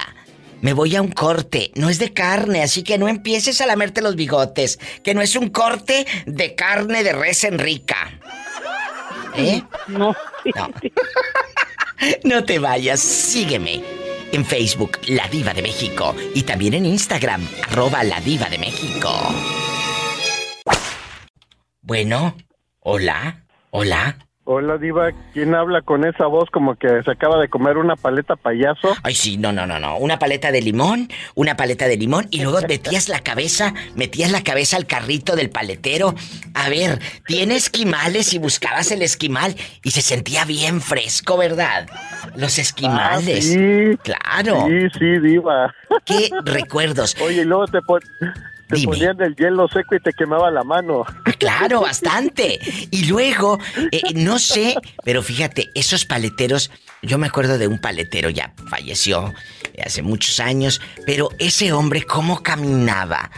me 0.62 0.72
voy 0.72 0.96
a 0.96 1.02
un 1.02 1.12
corte. 1.12 1.72
No 1.74 1.90
es 1.90 1.98
de 1.98 2.14
carne, 2.14 2.62
así 2.62 2.82
que 2.82 2.96
no 2.96 3.06
empieces 3.06 3.60
a 3.60 3.66
lamerte 3.66 4.00
los 4.00 4.16
bigotes. 4.16 4.78
Que 5.04 5.12
no 5.12 5.20
es 5.20 5.36
un 5.36 5.50
corte 5.50 6.06
de 6.24 6.54
carne 6.54 7.04
de 7.04 7.12
res 7.12 7.44
en 7.44 7.58
rica. 7.58 8.18
¿Eh? 9.36 9.62
No. 9.88 10.16
No. 10.54 10.70
no 12.24 12.44
te 12.44 12.58
vayas, 12.58 13.00
sígueme. 13.00 13.84
En 14.32 14.44
Facebook, 14.44 14.98
La 15.08 15.26
Diva 15.28 15.52
de 15.52 15.62
México. 15.62 16.14
Y 16.34 16.42
también 16.44 16.74
en 16.74 16.86
Instagram, 16.86 17.46
arroba 17.68 18.04
La 18.04 18.20
Diva 18.20 18.48
de 18.48 18.58
México. 18.58 19.10
Bueno, 21.82 22.36
hola, 22.80 23.46
hola. 23.70 24.29
Hola, 24.52 24.78
Diva. 24.78 25.12
¿Quién 25.32 25.54
habla 25.54 25.80
con 25.80 26.04
esa 26.04 26.26
voz 26.26 26.50
como 26.50 26.74
que 26.74 26.88
se 27.04 27.10
acaba 27.12 27.40
de 27.40 27.46
comer 27.48 27.76
una 27.78 27.94
paleta 27.94 28.34
payaso? 28.34 28.88
Ay, 29.04 29.14
sí, 29.14 29.36
no, 29.36 29.52
no, 29.52 29.64
no, 29.64 29.78
no. 29.78 29.96
Una 29.98 30.18
paleta 30.18 30.50
de 30.50 30.60
limón, 30.60 31.06
una 31.36 31.56
paleta 31.56 31.86
de 31.86 31.96
limón 31.96 32.26
y 32.32 32.42
luego 32.42 32.58
metías 32.68 33.08
la 33.08 33.20
cabeza, 33.20 33.74
metías 33.94 34.32
la 34.32 34.42
cabeza 34.42 34.76
al 34.76 34.86
carrito 34.88 35.36
del 35.36 35.50
paletero. 35.50 36.16
A 36.54 36.68
ver, 36.68 36.98
tiene 37.28 37.54
esquimales 37.54 38.34
y 38.34 38.38
buscabas 38.38 38.90
el 38.90 39.02
esquimal 39.02 39.54
y 39.84 39.92
se 39.92 40.02
sentía 40.02 40.44
bien 40.44 40.80
fresco, 40.80 41.38
¿verdad? 41.38 41.88
Los 42.34 42.58
esquimales. 42.58 43.54
Ah, 43.56 43.92
sí. 43.92 43.96
Claro. 44.02 44.66
Sí, 44.66 44.98
sí, 44.98 45.18
Diva. 45.20 45.72
¿Qué 46.04 46.28
recuerdos? 46.44 47.14
Oye, 47.22 47.42
y 47.42 47.44
luego 47.44 47.66
te, 47.68 47.80
pon- 47.82 48.00
te 48.70 48.82
ponían 48.84 49.20
el 49.20 49.34
hielo 49.36 49.68
seco 49.68 49.94
y 49.94 50.00
te 50.00 50.12
quemaba 50.12 50.50
la 50.50 50.64
mano. 50.64 51.04
Claro, 51.38 51.80
bastante. 51.80 52.58
Y 52.90 53.06
luego, 53.06 53.58
eh, 53.92 54.02
no 54.14 54.38
sé, 54.38 54.74
pero 55.04 55.22
fíjate, 55.22 55.70
esos 55.74 56.04
paleteros, 56.04 56.70
yo 57.02 57.16
me 57.16 57.28
acuerdo 57.28 57.56
de 57.56 57.66
un 57.66 57.78
paletero, 57.78 58.28
ya 58.28 58.52
falleció 58.68 59.32
hace 59.84 60.02
muchos 60.02 60.40
años, 60.40 60.80
pero 61.06 61.30
ese 61.38 61.72
hombre, 61.72 62.02
¿cómo 62.02 62.42
caminaba? 62.42 63.30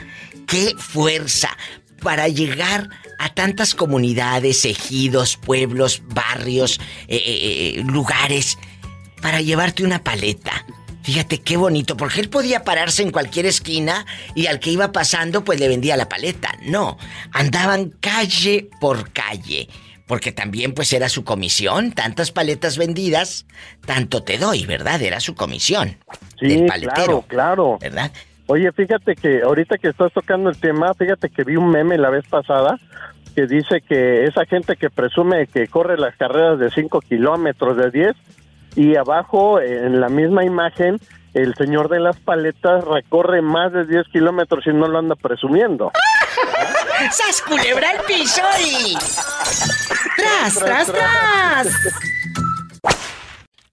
¡Qué 0.46 0.74
fuerza! 0.76 1.48
Para 2.00 2.26
llegar 2.26 2.88
a 3.22 3.32
tantas 3.32 3.76
comunidades, 3.76 4.64
ejidos, 4.64 5.36
pueblos, 5.36 6.02
barrios, 6.06 6.80
eh, 7.06 7.22
eh, 7.24 7.74
eh, 7.78 7.84
lugares, 7.86 8.58
para 9.20 9.40
llevarte 9.40 9.84
una 9.84 10.02
paleta. 10.02 10.66
Fíjate 11.02 11.40
qué 11.40 11.56
bonito, 11.56 11.96
porque 11.96 12.20
él 12.20 12.28
podía 12.28 12.62
pararse 12.64 13.02
en 13.02 13.10
cualquier 13.10 13.46
esquina 13.46 14.06
y 14.34 14.46
al 14.46 14.60
que 14.60 14.70
iba 14.70 14.92
pasando 14.92 15.44
pues 15.44 15.58
le 15.58 15.68
vendía 15.68 15.96
la 15.96 16.08
paleta. 16.08 16.50
No, 16.62 16.96
andaban 17.32 17.90
calle 18.00 18.68
por 18.80 19.10
calle, 19.12 19.68
porque 20.06 20.30
también 20.30 20.74
pues 20.74 20.92
era 20.92 21.08
su 21.08 21.24
comisión, 21.24 21.92
tantas 21.92 22.30
paletas 22.30 22.78
vendidas, 22.78 23.46
tanto 23.84 24.22
te 24.22 24.38
doy, 24.38 24.64
¿verdad? 24.66 25.02
Era 25.02 25.18
su 25.20 25.34
comisión. 25.34 25.96
Sí, 26.38 26.48
del 26.48 26.66
paletero, 26.66 27.22
claro, 27.22 27.24
claro. 27.28 27.78
¿verdad? 27.80 28.12
Oye, 28.46 28.70
fíjate 28.72 29.16
que 29.16 29.42
ahorita 29.42 29.78
que 29.78 29.88
estás 29.88 30.12
tocando 30.12 30.50
el 30.50 30.56
tema, 30.56 30.94
fíjate 30.94 31.30
que 31.30 31.42
vi 31.44 31.56
un 31.56 31.70
meme 31.70 31.98
la 31.98 32.10
vez 32.10 32.26
pasada 32.28 32.78
que 33.34 33.46
dice 33.46 33.80
que 33.80 34.24
esa 34.24 34.44
gente 34.44 34.76
que 34.76 34.90
presume 34.90 35.46
que 35.46 35.66
corre 35.66 35.96
las 35.96 36.14
carreras 36.16 36.58
de 36.58 36.70
5 36.70 37.00
kilómetros, 37.00 37.76
de 37.76 37.90
10, 37.90 38.14
y 38.76 38.96
abajo 38.96 39.60
en 39.60 40.00
la 40.00 40.08
misma 40.08 40.44
imagen 40.44 40.98
el 41.34 41.54
señor 41.54 41.88
de 41.88 41.98
las 42.00 42.18
paletas 42.20 42.84
recorre 42.84 43.40
más 43.40 43.72
de 43.72 43.86
10 43.86 44.08
kilómetros 44.12 44.66
y 44.66 44.70
no 44.70 44.86
lo 44.86 44.98
anda 44.98 45.14
presumiendo. 45.14 45.90
¡Sas 47.10 47.42
culebra 47.42 47.92
el 47.92 48.00
piso 48.04 48.42
y... 48.60 48.94
¡Tras, 50.16 50.54
tras, 50.54 50.92
tras! 50.92 51.68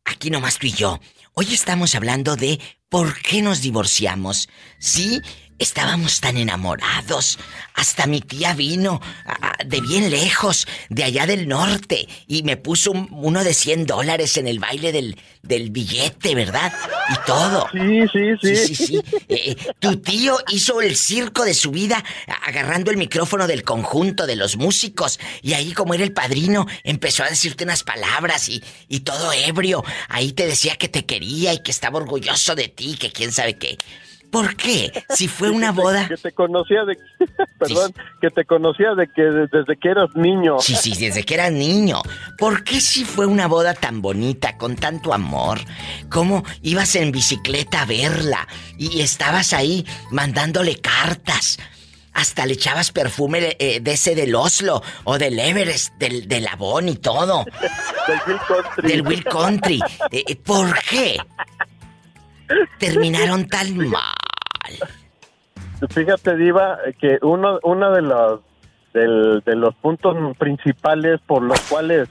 Aquí 0.06 0.30
nomás 0.30 0.58
tú 0.58 0.68
y 0.68 0.72
yo. 0.72 1.00
Hoy 1.34 1.54
estamos 1.54 1.96
hablando 1.96 2.36
de 2.36 2.60
por 2.88 3.22
qué 3.22 3.42
nos 3.42 3.62
divorciamos. 3.62 4.50
Sí, 4.80 5.22
estábamos 5.60 6.20
tan 6.22 6.38
enamorados. 6.38 7.38
Hasta 7.76 8.08
mi 8.08 8.22
tía 8.22 8.54
vino 8.54 9.02
de 9.66 9.82
bien 9.82 10.10
lejos, 10.10 10.68
de 10.90 11.04
allá 11.04 11.26
del 11.28 11.48
norte, 11.48 12.08
y 12.28 12.44
me 12.44 12.58
puso 12.58 12.92
un- 12.92 13.08
uno 13.12 13.44
de 13.44 13.54
100 13.54 13.86
dólares 13.86 14.38
en 14.38 14.48
el 14.48 14.60
baile 14.60 14.92
del, 14.92 15.18
del 15.44 15.70
billete, 15.70 16.34
¿verdad? 16.36 16.74
Y 17.12 17.26
todo. 17.26 17.68
Sí, 17.72 18.02
sí, 18.12 18.20
sí. 18.42 18.56
Sí, 18.56 18.76
sí, 18.76 18.86
sí. 18.86 19.02
Eh, 19.30 19.52
eh, 19.52 19.56
tu 19.80 19.98
tío 19.98 20.38
hizo 20.50 20.82
el 20.82 20.96
circo 20.96 21.44
de 21.46 21.54
su 21.54 21.72
vida 21.72 22.04
agarrando 22.46 22.92
el 22.92 22.98
micrófono 22.98 23.48
del 23.48 23.64
conjunto 23.64 24.26
de 24.28 24.36
los 24.36 24.58
músicos 24.58 25.20
y 25.42 25.54
ahí 25.54 25.74
como 25.74 25.94
era 25.94 26.04
el 26.04 26.12
padrino 26.14 26.66
empezó 26.84 27.24
a 27.24 27.30
decirte 27.30 27.64
unas 27.64 27.84
palabras 27.84 28.50
y, 28.50 28.64
y 28.88 29.02
todo 29.02 29.32
ebrio. 29.34 29.84
Ahí 30.08 30.32
te 30.34 30.48
decía 30.48 30.76
que 30.76 30.88
te 30.90 31.06
quería 31.06 31.54
y 31.54 31.62
que 31.64 31.72
estaba 31.72 31.98
orgulloso 32.00 32.56
de 32.56 32.68
ti, 32.70 32.96
que 32.98 33.12
quién 33.12 33.32
sabe 33.32 33.58
qué. 33.58 33.78
¿Por 34.32 34.56
qué? 34.56 34.92
Si 35.10 35.28
fue 35.28 35.50
una 35.50 35.72
boda... 35.72 36.08
Que 36.08 36.18
te 36.18 36.32
conocía 36.32 36.86
de... 36.86 36.98
Perdón, 37.60 37.94
que 38.22 38.30
te 38.30 38.46
conocía 38.46 38.94
de 38.94 39.08
que 39.08 39.24
de- 39.24 39.48
desde 39.48 39.78
que 39.78 39.90
eras 39.90 40.10
niño. 40.16 40.60
Sí, 40.60 40.76
sí, 40.76 40.94
desde 41.00 41.24
que 41.24 41.34
era 41.34 41.50
niño. 41.50 42.02
¿Por 42.38 42.64
qué 42.64 42.80
si 42.80 43.06
fue 43.06 43.26
una 43.26 43.48
boda 43.48 43.74
tan 43.74 44.02
bonita, 44.02 44.58
con 44.58 44.76
tanto 44.76 45.14
amor? 45.14 45.60
¿Cómo 46.10 46.44
ibas 46.62 46.96
en 46.96 47.12
bicicleta 47.12 47.82
a 47.82 47.86
verla 47.86 48.48
y 48.78 49.02
estabas 49.02 49.54
ahí 49.54 49.86
mandándole 50.12 50.76
cartas? 50.80 51.58
Hasta 52.14 52.46
le 52.46 52.54
echabas 52.54 52.92
perfume 52.92 53.56
eh, 53.60 53.80
de 53.80 53.92
ese 53.94 54.14
del 54.14 54.36
Oslo 54.36 54.82
o 55.06 55.18
del 55.18 55.40
Everest, 55.40 55.94
del, 55.96 56.28
del 56.28 56.48
Avon 56.48 56.90
y 56.90 56.96
todo. 56.98 57.46
Del 58.08 58.22
Will 58.28 58.40
Country. 58.48 58.88
Del 58.90 59.02
Will 59.04 59.24
Country. 59.24 59.80
Eh, 60.12 60.24
eh, 60.28 60.36
¿Por 60.36 60.78
qué? 60.84 61.18
Terminaron 62.80 63.48
tan 63.48 63.78
mal. 63.78 64.16
Fíjate, 65.90 66.36
Diva, 66.36 66.78
que 67.00 67.20
uno, 67.22 67.60
uno 67.64 67.92
de 67.92 68.02
los 68.02 68.42
del- 68.94 69.42
de 69.46 69.56
los 69.56 69.76
puntos 69.76 70.16
principales 70.38 71.22
por 71.26 71.44
los 71.44 71.60
cuales 71.70 72.10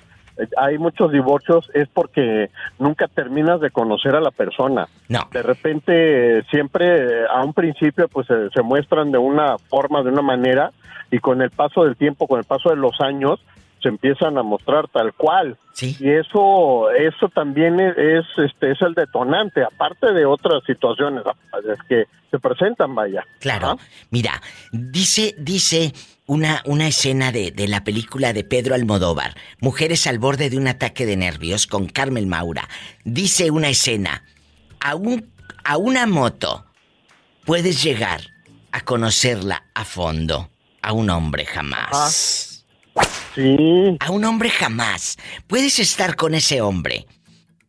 hay 0.56 0.78
muchos 0.78 1.10
divorcios 1.10 1.68
es 1.74 1.88
porque 1.88 2.50
nunca 2.78 3.08
terminas 3.08 3.60
de 3.60 3.72
conocer 3.72 4.14
a 4.14 4.20
la 4.20 4.30
persona. 4.30 4.86
No. 5.08 5.28
De 5.32 5.42
repente, 5.42 6.44
siempre 6.44 7.22
eh, 7.22 7.26
a 7.28 7.42
un 7.42 7.52
principio, 7.52 8.06
pues 8.08 8.28
se, 8.28 8.48
se 8.50 8.62
muestran 8.62 9.10
de 9.10 9.18
una 9.18 9.58
forma, 9.58 10.02
de 10.04 10.10
una 10.10 10.22
manera, 10.22 10.70
y 11.10 11.18
con 11.18 11.42
el 11.42 11.50
paso 11.50 11.84
del 11.84 11.96
tiempo, 11.96 12.28
con 12.28 12.38
el 12.38 12.44
paso 12.44 12.70
de 12.70 12.76
los 12.76 13.00
años, 13.00 13.40
se 13.82 13.88
empiezan 13.88 14.38
a 14.38 14.42
mostrar 14.42 14.88
tal 14.88 15.12
cual. 15.14 15.56
Y 15.80 16.10
eso, 16.10 16.90
eso 16.90 17.28
también 17.28 17.78
es, 17.78 17.96
es, 17.96 18.24
este, 18.38 18.72
es 18.72 18.82
el 18.82 18.94
detonante, 18.94 19.62
aparte 19.62 20.12
de 20.12 20.26
otras 20.26 20.64
situaciones 20.64 21.22
es 21.64 21.78
que 21.88 22.06
se 22.30 22.38
presentan, 22.38 22.94
vaya. 22.94 23.24
Claro. 23.38 23.78
Mira, 24.10 24.42
dice, 24.72 25.34
dice 25.38 25.92
una, 26.26 26.62
una 26.66 26.88
escena 26.88 27.30
de, 27.30 27.52
de 27.52 27.68
la 27.68 27.84
película 27.84 28.32
de 28.32 28.44
Pedro 28.44 28.74
Almodóvar, 28.74 29.34
Mujeres 29.60 30.06
al 30.06 30.18
borde 30.18 30.50
de 30.50 30.58
un 30.58 30.66
ataque 30.66 31.06
de 31.06 31.16
nervios 31.16 31.66
con 31.66 31.86
Carmen 31.86 32.28
Maura. 32.28 32.68
Dice 33.04 33.50
una 33.50 33.68
escena, 33.68 34.24
a, 34.80 34.96
un, 34.96 35.30
a 35.64 35.76
una 35.76 36.06
moto 36.06 36.64
puedes 37.44 37.82
llegar 37.82 38.20
a 38.72 38.82
conocerla 38.82 39.64
a 39.74 39.84
fondo, 39.84 40.50
a 40.82 40.92
un 40.92 41.08
hombre 41.08 41.46
jamás. 41.46 42.47
A 44.00 44.10
un 44.10 44.24
hombre 44.24 44.50
jamás. 44.50 45.16
Puedes 45.46 45.78
estar 45.78 46.16
con 46.16 46.34
ese 46.34 46.60
hombre 46.60 47.06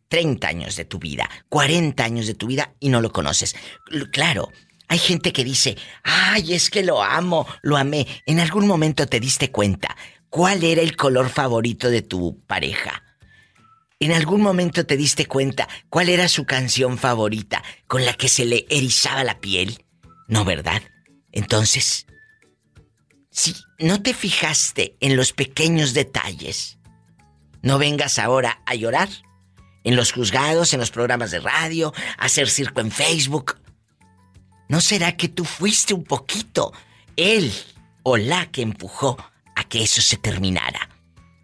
30 0.08 0.48
años 0.48 0.76
de 0.76 0.84
tu 0.84 0.98
vida, 0.98 1.30
40 1.48 2.02
años 2.02 2.26
de 2.26 2.34
tu 2.34 2.48
vida 2.48 2.74
y 2.80 2.88
no 2.88 3.00
lo 3.00 3.12
conoces. 3.12 3.54
Claro, 4.12 4.50
Hay 4.88 4.98
gente 4.98 5.32
que 5.32 5.44
dice, 5.44 5.76
ay, 6.02 6.52
es 6.52 6.68
que 6.68 6.82
lo 6.82 7.00
amo, 7.00 7.46
lo 7.62 7.76
amé. 7.76 8.08
¿En 8.26 8.40
algún 8.40 8.66
momento 8.66 9.06
te 9.06 9.20
diste 9.20 9.52
cuenta 9.52 9.96
cuál 10.28 10.64
era 10.64 10.82
el 10.82 10.96
color 10.96 11.28
favorito 11.28 11.90
de 11.90 12.02
tu 12.02 12.40
pareja? 12.48 13.04
¿En 14.00 14.10
algún 14.10 14.40
momento 14.40 14.84
te 14.84 14.96
diste 14.96 15.26
cuenta 15.26 15.68
cuál 15.90 16.08
era 16.08 16.26
su 16.26 16.44
canción 16.44 16.98
favorita 16.98 17.62
con 17.86 18.04
la 18.04 18.14
que 18.14 18.28
se 18.28 18.44
le 18.44 18.66
erizaba 18.68 19.22
la 19.22 19.38
piel? 19.38 19.84
No, 20.26 20.44
¿verdad? 20.44 20.82
Entonces, 21.30 22.06
si 23.30 23.54
no 23.78 24.02
te 24.02 24.12
fijaste 24.14 24.96
en 25.00 25.16
los 25.16 25.32
pequeños 25.32 25.94
detalles, 25.94 26.78
no 27.62 27.78
vengas 27.78 28.18
ahora 28.18 28.62
a 28.66 28.74
llorar 28.74 29.08
en 29.84 29.96
los 29.96 30.12
juzgados, 30.12 30.74
en 30.74 30.80
los 30.80 30.90
programas 30.90 31.30
de 31.30 31.40
radio, 31.40 31.92
a 32.18 32.26
hacer 32.26 32.48
circo 32.48 32.80
en 32.80 32.90
Facebook. 32.90 33.58
¿No 34.68 34.80
será 34.80 35.16
que 35.16 35.28
tú 35.28 35.44
fuiste 35.44 35.94
un 35.94 36.04
poquito 36.04 36.72
él 37.16 37.52
o 38.02 38.16
la 38.16 38.50
que 38.50 38.62
empujó 38.62 39.16
a 39.56 39.64
que 39.64 39.82
eso 39.82 40.02
se 40.02 40.16
terminara? 40.16 40.88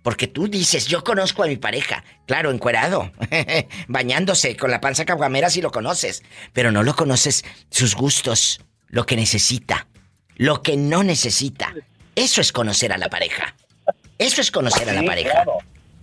Porque 0.02 0.28
tú 0.28 0.46
dices, 0.46 0.86
yo 0.86 1.02
conozco 1.02 1.42
a 1.42 1.48
mi 1.48 1.56
pareja, 1.56 2.04
claro, 2.26 2.52
encuerado, 2.52 3.10
bañándose 3.88 4.56
con 4.56 4.70
la 4.70 4.80
panza 4.80 5.04
caguamera 5.04 5.50
si 5.50 5.60
lo 5.60 5.72
conoces, 5.72 6.22
pero 6.52 6.70
no 6.70 6.84
lo 6.84 6.94
conoces 6.94 7.44
sus 7.70 7.96
gustos, 7.96 8.60
lo 8.86 9.04
que 9.04 9.16
necesita, 9.16 9.88
lo 10.36 10.62
que 10.62 10.76
no 10.76 11.02
necesita. 11.02 11.72
Eso 12.14 12.40
es 12.40 12.52
conocer 12.52 12.92
a 12.92 12.98
la 12.98 13.08
pareja. 13.08 13.54
Eso 14.18 14.40
es 14.40 14.50
conocer 14.50 14.88
a 14.88 14.92
la 14.92 15.02
pareja. 15.02 15.44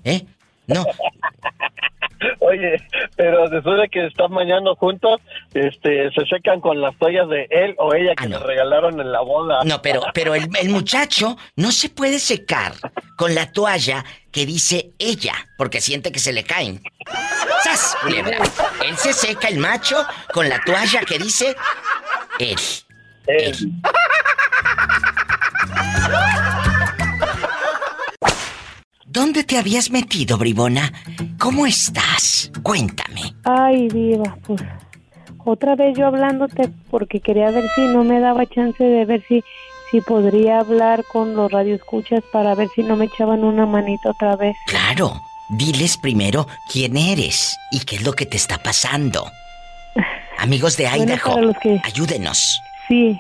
¿Eh? 0.04 0.26
No. 0.68 0.86
Oye, 2.40 2.82
pero 3.16 3.50
después 3.50 3.82
de 3.82 3.90
que 3.90 4.06
están 4.08 4.32
mañana 4.32 4.72
juntos, 4.78 5.20
este, 5.54 6.10
se 6.12 6.26
secan 6.26 6.62
con 6.62 6.80
las 6.80 6.98
toallas 6.98 7.28
de 7.30 7.48
él 7.50 7.76
o 7.78 7.94
ella 7.94 8.16
que 8.16 8.30
le 8.30 8.40
regalaron 8.40 9.00
en 9.00 9.12
la 9.12 9.22
boda. 9.22 9.64
No, 9.66 9.82
pero, 9.82 10.04
pero 10.14 10.36
el, 10.36 10.48
el, 10.60 10.70
muchacho 10.70 11.38
no 11.56 11.72
se 11.72 11.90
puede 11.90 12.20
secar 12.20 12.74
con 13.18 13.36
la 13.36 13.52
toalla 13.52 14.06
que 14.32 14.46
dice 14.46 14.92
ella, 15.00 15.34
porque 15.58 15.82
siente 15.82 16.12
que 16.12 16.20
se 16.20 16.32
le 16.32 16.44
caen. 16.44 16.82
¡Sas, 17.64 17.98
culebra! 18.02 18.38
Él 18.86 18.96
se 18.98 19.14
seca 19.14 19.48
el 19.50 19.58
macho 19.58 19.98
con 20.34 20.48
la 20.48 20.60
toalla 20.64 21.02
que 21.02 21.20
dice 21.20 21.56
él. 22.40 22.58
Él. 23.28 23.56
¿Dónde 29.06 29.44
te 29.44 29.58
habías 29.58 29.92
metido, 29.92 30.38
bribona? 30.38 30.92
¿Cómo 31.40 31.66
estás? 31.68 32.52
Cuéntame. 32.64 33.36
Ay, 33.44 33.88
diva, 33.90 34.36
pues 34.46 34.62
otra 35.46 35.76
vez 35.76 35.98
yo 35.98 36.08
hablándote 36.08 36.70
porque 36.90 37.20
quería 37.20 37.52
ver 37.52 37.66
si 37.76 37.82
no 37.82 38.04
me 38.04 38.20
daba 38.20 38.46
chance 38.46 38.84
de 38.84 39.06
ver 39.06 39.24
si 39.28 39.44
si 39.92 40.02
podría 40.02 40.60
hablar 40.60 41.04
con 41.12 41.36
los 41.36 41.52
radioescuchas 41.52 42.24
para 42.32 42.56
ver 42.56 42.68
si 42.74 42.82
no 42.82 42.96
me 42.96 43.06
echaban 43.06 43.44
una 43.44 43.68
manita 43.68 44.10
otra 44.10 44.36
vez. 44.36 44.56
Claro. 44.66 45.22
Diles 45.50 45.98
primero 45.98 46.48
quién 46.72 46.98
eres 46.98 47.56
y 47.72 47.82
qué 47.82 47.98
es 47.98 48.04
lo 48.04 48.14
que 48.14 48.26
te 48.26 48.38
está 48.38 48.58
pasando. 48.64 49.30
Amigos 50.40 50.78
de 50.78 50.88
Idaho, 50.88 51.54
ayúdenos. 51.84 52.60
Sí, 52.88 53.20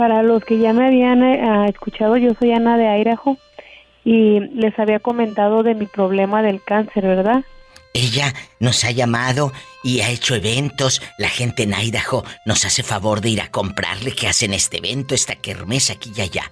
para 0.00 0.22
los 0.22 0.42
que 0.42 0.58
ya 0.58 0.72
me 0.72 0.86
habían 0.86 1.22
eh, 1.22 1.68
escuchado, 1.68 2.16
yo 2.16 2.30
soy 2.38 2.52
Ana 2.52 2.78
de 2.78 2.86
Idaho 2.86 3.36
y 4.02 4.40
les 4.40 4.78
había 4.78 4.98
comentado 4.98 5.62
de 5.62 5.74
mi 5.74 5.84
problema 5.84 6.40
del 6.40 6.64
cáncer, 6.64 7.02
¿verdad? 7.02 7.44
Ella 7.92 8.32
nos 8.60 8.82
ha 8.84 8.92
llamado 8.92 9.52
y 9.84 10.00
ha 10.00 10.08
hecho 10.08 10.34
eventos. 10.34 11.02
La 11.18 11.28
gente 11.28 11.64
en 11.64 11.74
Idaho 11.74 12.24
nos 12.46 12.64
hace 12.64 12.82
favor 12.82 13.20
de 13.20 13.28
ir 13.28 13.42
a 13.42 13.50
comprarle 13.50 14.12
que 14.12 14.26
hacen 14.26 14.54
este 14.54 14.78
evento, 14.78 15.14
esta 15.14 15.34
kermés 15.34 15.90
aquí 15.90 16.10
y 16.16 16.22
allá. 16.22 16.50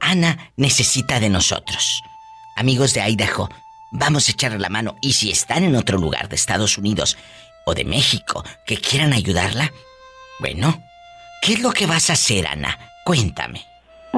Ana 0.00 0.50
necesita 0.56 1.20
de 1.20 1.28
nosotros. 1.28 2.02
Amigos 2.56 2.94
de 2.94 3.02
Idaho, 3.02 3.50
vamos 3.90 4.26
a 4.26 4.32
echarle 4.32 4.58
la 4.58 4.70
mano 4.70 4.96
y 5.02 5.12
si 5.12 5.30
están 5.30 5.64
en 5.64 5.76
otro 5.76 5.98
lugar 5.98 6.30
de 6.30 6.36
Estados 6.36 6.78
Unidos 6.78 7.18
o 7.66 7.74
de 7.74 7.84
México 7.84 8.42
que 8.64 8.78
quieran 8.78 9.12
ayudarla, 9.12 9.70
bueno, 10.38 10.82
¿qué 11.42 11.54
es 11.54 11.62
lo 11.62 11.70
que 11.70 11.86
vas 11.86 12.10
a 12.10 12.14
hacer, 12.14 12.46
Ana? 12.46 12.78
Cuéntame. 13.04 13.60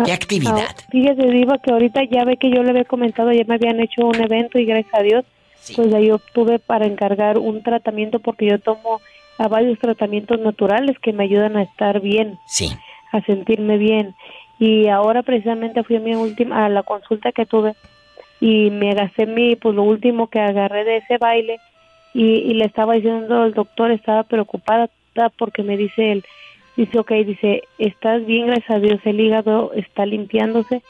¿Qué 0.04 0.12
ah, 0.12 0.14
actividad? 0.14 0.68
Ah, 0.70 0.82
fíjese, 0.90 1.26
Diva, 1.28 1.58
que 1.58 1.70
ahorita 1.70 2.02
ya 2.04 2.24
ve 2.24 2.36
que 2.36 2.50
yo 2.50 2.62
le 2.62 2.70
había 2.70 2.84
comentado, 2.84 3.30
ya 3.32 3.44
me 3.46 3.54
habían 3.54 3.80
hecho 3.80 4.06
un 4.06 4.20
evento 4.20 4.58
y 4.58 4.64
gracias 4.64 4.94
a 4.94 5.02
Dios, 5.02 5.24
pues 5.76 5.94
ahí 5.94 6.10
obtuve 6.10 6.58
para 6.58 6.86
encargar 6.86 7.38
un 7.38 7.62
tratamiento 7.62 8.18
porque 8.18 8.46
yo 8.46 8.58
tomo 8.58 9.00
a 9.38 9.48
varios 9.48 9.78
tratamientos 9.78 10.40
naturales 10.40 10.98
que 10.98 11.12
me 11.12 11.24
ayudan 11.24 11.56
a 11.56 11.62
estar 11.62 12.00
bien. 12.00 12.38
Sí. 12.46 12.70
A 13.12 13.20
sentirme 13.22 13.76
bien. 13.76 14.14
Y 14.58 14.88
ahora 14.88 15.22
precisamente 15.22 15.82
fui 15.84 15.96
a 15.96 16.00
mi 16.00 16.14
última, 16.14 16.64
a 16.64 16.68
la 16.68 16.82
consulta 16.82 17.32
que 17.32 17.44
tuve 17.44 17.74
y 18.40 18.70
me 18.70 18.94
gasté 18.94 19.26
mi, 19.26 19.56
pues 19.56 19.74
lo 19.74 19.82
último 19.82 20.28
que 20.28 20.40
agarré 20.40 20.84
de 20.84 20.96
ese 20.98 21.18
baile 21.18 21.60
y, 22.14 22.24
y 22.24 22.54
le 22.54 22.64
estaba 22.64 22.94
diciendo 22.94 23.42
al 23.42 23.54
doctor, 23.54 23.90
estaba 23.90 24.22
preocupada 24.24 24.88
porque 25.38 25.62
me 25.62 25.76
dice 25.76 26.12
él, 26.12 26.24
Dice, 26.76 26.98
ok, 26.98 27.10
dice, 27.26 27.62
estás 27.78 28.24
bien, 28.24 28.46
gracias 28.46 28.70
a 28.70 28.78
Dios, 28.78 29.00
el 29.04 29.20
hígado 29.20 29.72
está 29.74 30.06
limpiándose. 30.06 30.82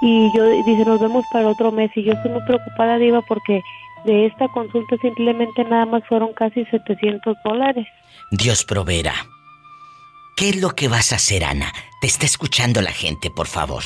Y 0.00 0.30
yo, 0.34 0.44
dice, 0.64 0.84
nos 0.86 1.00
vemos 1.00 1.24
para 1.30 1.48
otro 1.48 1.72
mes. 1.72 1.90
Y 1.94 2.04
yo 2.04 2.12
estoy 2.12 2.30
muy 2.30 2.42
preocupada, 2.42 2.96
Diva, 2.96 3.20
porque 3.22 3.60
de 4.04 4.26
esta 4.26 4.48
consulta 4.48 4.96
simplemente 5.02 5.62
nada 5.64 5.84
más 5.84 6.02
fueron 6.08 6.32
casi 6.32 6.64
700 6.64 7.36
dólares. 7.44 7.86
Dios 8.30 8.64
proveerá. 8.64 9.14
¿Qué 10.36 10.48
es 10.50 10.60
lo 10.62 10.70
que 10.70 10.88
vas 10.88 11.12
a 11.12 11.16
hacer, 11.16 11.44
Ana? 11.44 11.70
Te 12.00 12.06
está 12.06 12.24
escuchando 12.24 12.80
la 12.80 12.92
gente, 12.92 13.30
por 13.30 13.46
favor. 13.46 13.82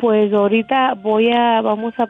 Pues 0.00 0.32
ahorita 0.32 0.94
voy 0.94 1.32
a, 1.32 1.60
vamos 1.60 1.92
a, 1.98 2.06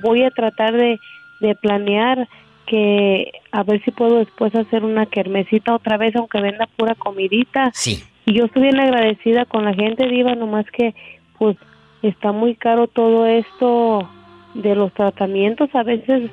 voy 0.00 0.22
a 0.22 0.30
tratar 0.30 0.74
de, 0.74 1.00
de 1.40 1.54
planear 1.56 2.28
que 2.68 3.32
a 3.50 3.62
ver 3.62 3.82
si 3.84 3.90
puedo 3.90 4.18
después 4.18 4.54
hacer 4.54 4.84
una 4.84 5.06
kermesita 5.06 5.74
otra 5.74 5.96
vez, 5.96 6.14
aunque 6.16 6.40
venda 6.40 6.68
pura 6.76 6.94
comidita. 6.94 7.70
Sí. 7.72 8.02
Y 8.26 8.34
yo 8.34 8.44
estoy 8.44 8.62
bien 8.62 8.78
agradecida 8.78 9.46
con 9.46 9.64
la 9.64 9.74
gente, 9.74 10.06
Diva, 10.06 10.34
nomás 10.34 10.66
que 10.70 10.94
pues 11.38 11.56
está 12.02 12.32
muy 12.32 12.54
caro 12.54 12.86
todo 12.86 13.26
esto 13.26 14.08
de 14.54 14.74
los 14.74 14.92
tratamientos. 14.92 15.70
A 15.74 15.82
veces 15.82 16.30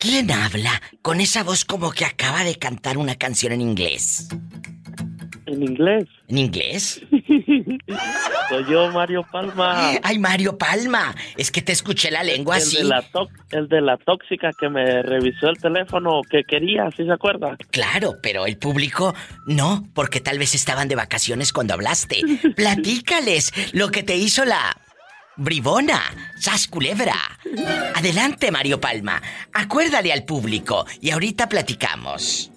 ¿Quién 0.03 0.29
habla 0.31 0.81
con 1.01 1.21
esa 1.21 1.43
voz 1.43 1.63
como 1.63 1.91
que 1.91 2.03
acaba 2.03 2.43
de 2.43 2.55
cantar 2.55 2.97
una 2.97 3.15
canción 3.15 3.53
en 3.53 3.61
inglés? 3.61 4.27
¿En 5.45 5.63
inglés? 5.63 6.03
¿En 6.27 6.37
inglés? 6.39 7.01
Soy 8.49 8.65
yo, 8.69 8.91
Mario 8.91 9.25
Palma. 9.31 9.91
Ay, 10.03 10.19
Mario 10.19 10.57
Palma. 10.57 11.15
Es 11.37 11.51
que 11.51 11.61
te 11.61 11.71
escuché 11.71 12.11
la 12.11 12.21
lengua 12.23 12.57
el 12.57 12.63
así. 12.63 12.77
De 12.77 12.83
la 12.83 13.01
tó- 13.01 13.29
el 13.51 13.69
de 13.69 13.79
la 13.79 13.95
tóxica 13.97 14.49
que 14.59 14.67
me 14.67 15.03
revisó 15.03 15.47
el 15.49 15.57
teléfono 15.57 16.19
que 16.29 16.43
quería, 16.43 16.89
¿sí 16.97 17.05
se 17.05 17.11
acuerda? 17.13 17.55
Claro, 17.71 18.15
pero 18.21 18.45
el 18.45 18.57
público 18.57 19.15
no, 19.45 19.87
porque 19.93 20.19
tal 20.19 20.37
vez 20.37 20.53
estaban 20.53 20.89
de 20.89 20.95
vacaciones 20.95 21.53
cuando 21.53 21.75
hablaste. 21.75 22.21
Platícales 22.57 23.53
lo 23.73 23.89
que 23.89 24.03
te 24.03 24.17
hizo 24.17 24.43
la 24.43 24.75
bribona, 25.35 25.99
sas 26.37 26.67
culebra. 26.67 27.15
Adelante, 27.95 28.51
Mario 28.51 28.79
Palma. 28.79 29.21
Acuérdale 29.53 30.11
al 30.11 30.25
público 30.25 30.85
y 31.01 31.11
ahorita 31.11 31.47
platicamos. 31.47 32.51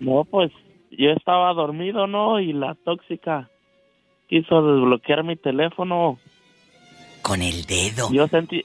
No, 0.00 0.24
pues 0.24 0.50
yo 0.90 1.10
estaba 1.10 1.52
dormido, 1.54 2.06
¿no? 2.06 2.40
Y 2.40 2.52
la 2.52 2.74
tóxica 2.84 3.48
quiso 4.28 4.62
desbloquear 4.62 5.24
mi 5.24 5.36
teléfono. 5.36 6.18
Con 7.22 7.42
el 7.42 7.64
dedo. 7.64 8.10
Yo 8.12 8.28
sentí... 8.28 8.64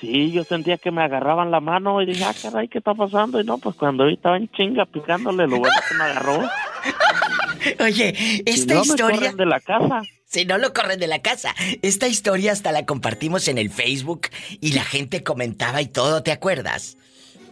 Sí, 0.00 0.32
yo 0.32 0.42
sentía 0.42 0.78
que 0.78 0.90
me 0.90 1.02
agarraban 1.02 1.50
la 1.50 1.60
mano 1.60 2.00
y 2.00 2.06
dije, 2.06 2.24
ah, 2.24 2.32
caray, 2.40 2.66
¿qué 2.66 2.78
está 2.78 2.94
pasando? 2.94 3.38
Y 3.40 3.44
no, 3.44 3.58
pues 3.58 3.76
cuando 3.76 4.06
vi 4.06 4.14
estaba 4.14 4.38
en 4.38 4.48
chinga 4.48 4.86
picándole, 4.86 5.46
lo 5.46 5.58
bueno 5.58 5.76
que 5.86 5.94
me 5.96 6.04
agarró. 6.04 6.40
Oye, 7.80 8.42
esta 8.46 8.74
no 8.74 8.80
me 8.80 8.86
historia. 8.86 9.16
corren 9.16 9.36
de 9.36 9.46
la 9.46 9.60
casa. 9.60 10.02
Si 10.26 10.44
no 10.44 10.58
lo 10.58 10.72
corren 10.72 10.98
de 10.98 11.06
la 11.06 11.20
casa. 11.20 11.54
Esta 11.82 12.08
historia 12.08 12.52
hasta 12.52 12.72
la 12.72 12.86
compartimos 12.86 13.48
en 13.48 13.58
el 13.58 13.70
Facebook 13.70 14.28
y 14.60 14.72
la 14.72 14.82
gente 14.84 15.22
comentaba 15.22 15.82
y 15.82 15.86
todo, 15.86 16.22
¿te 16.22 16.32
acuerdas? 16.32 16.96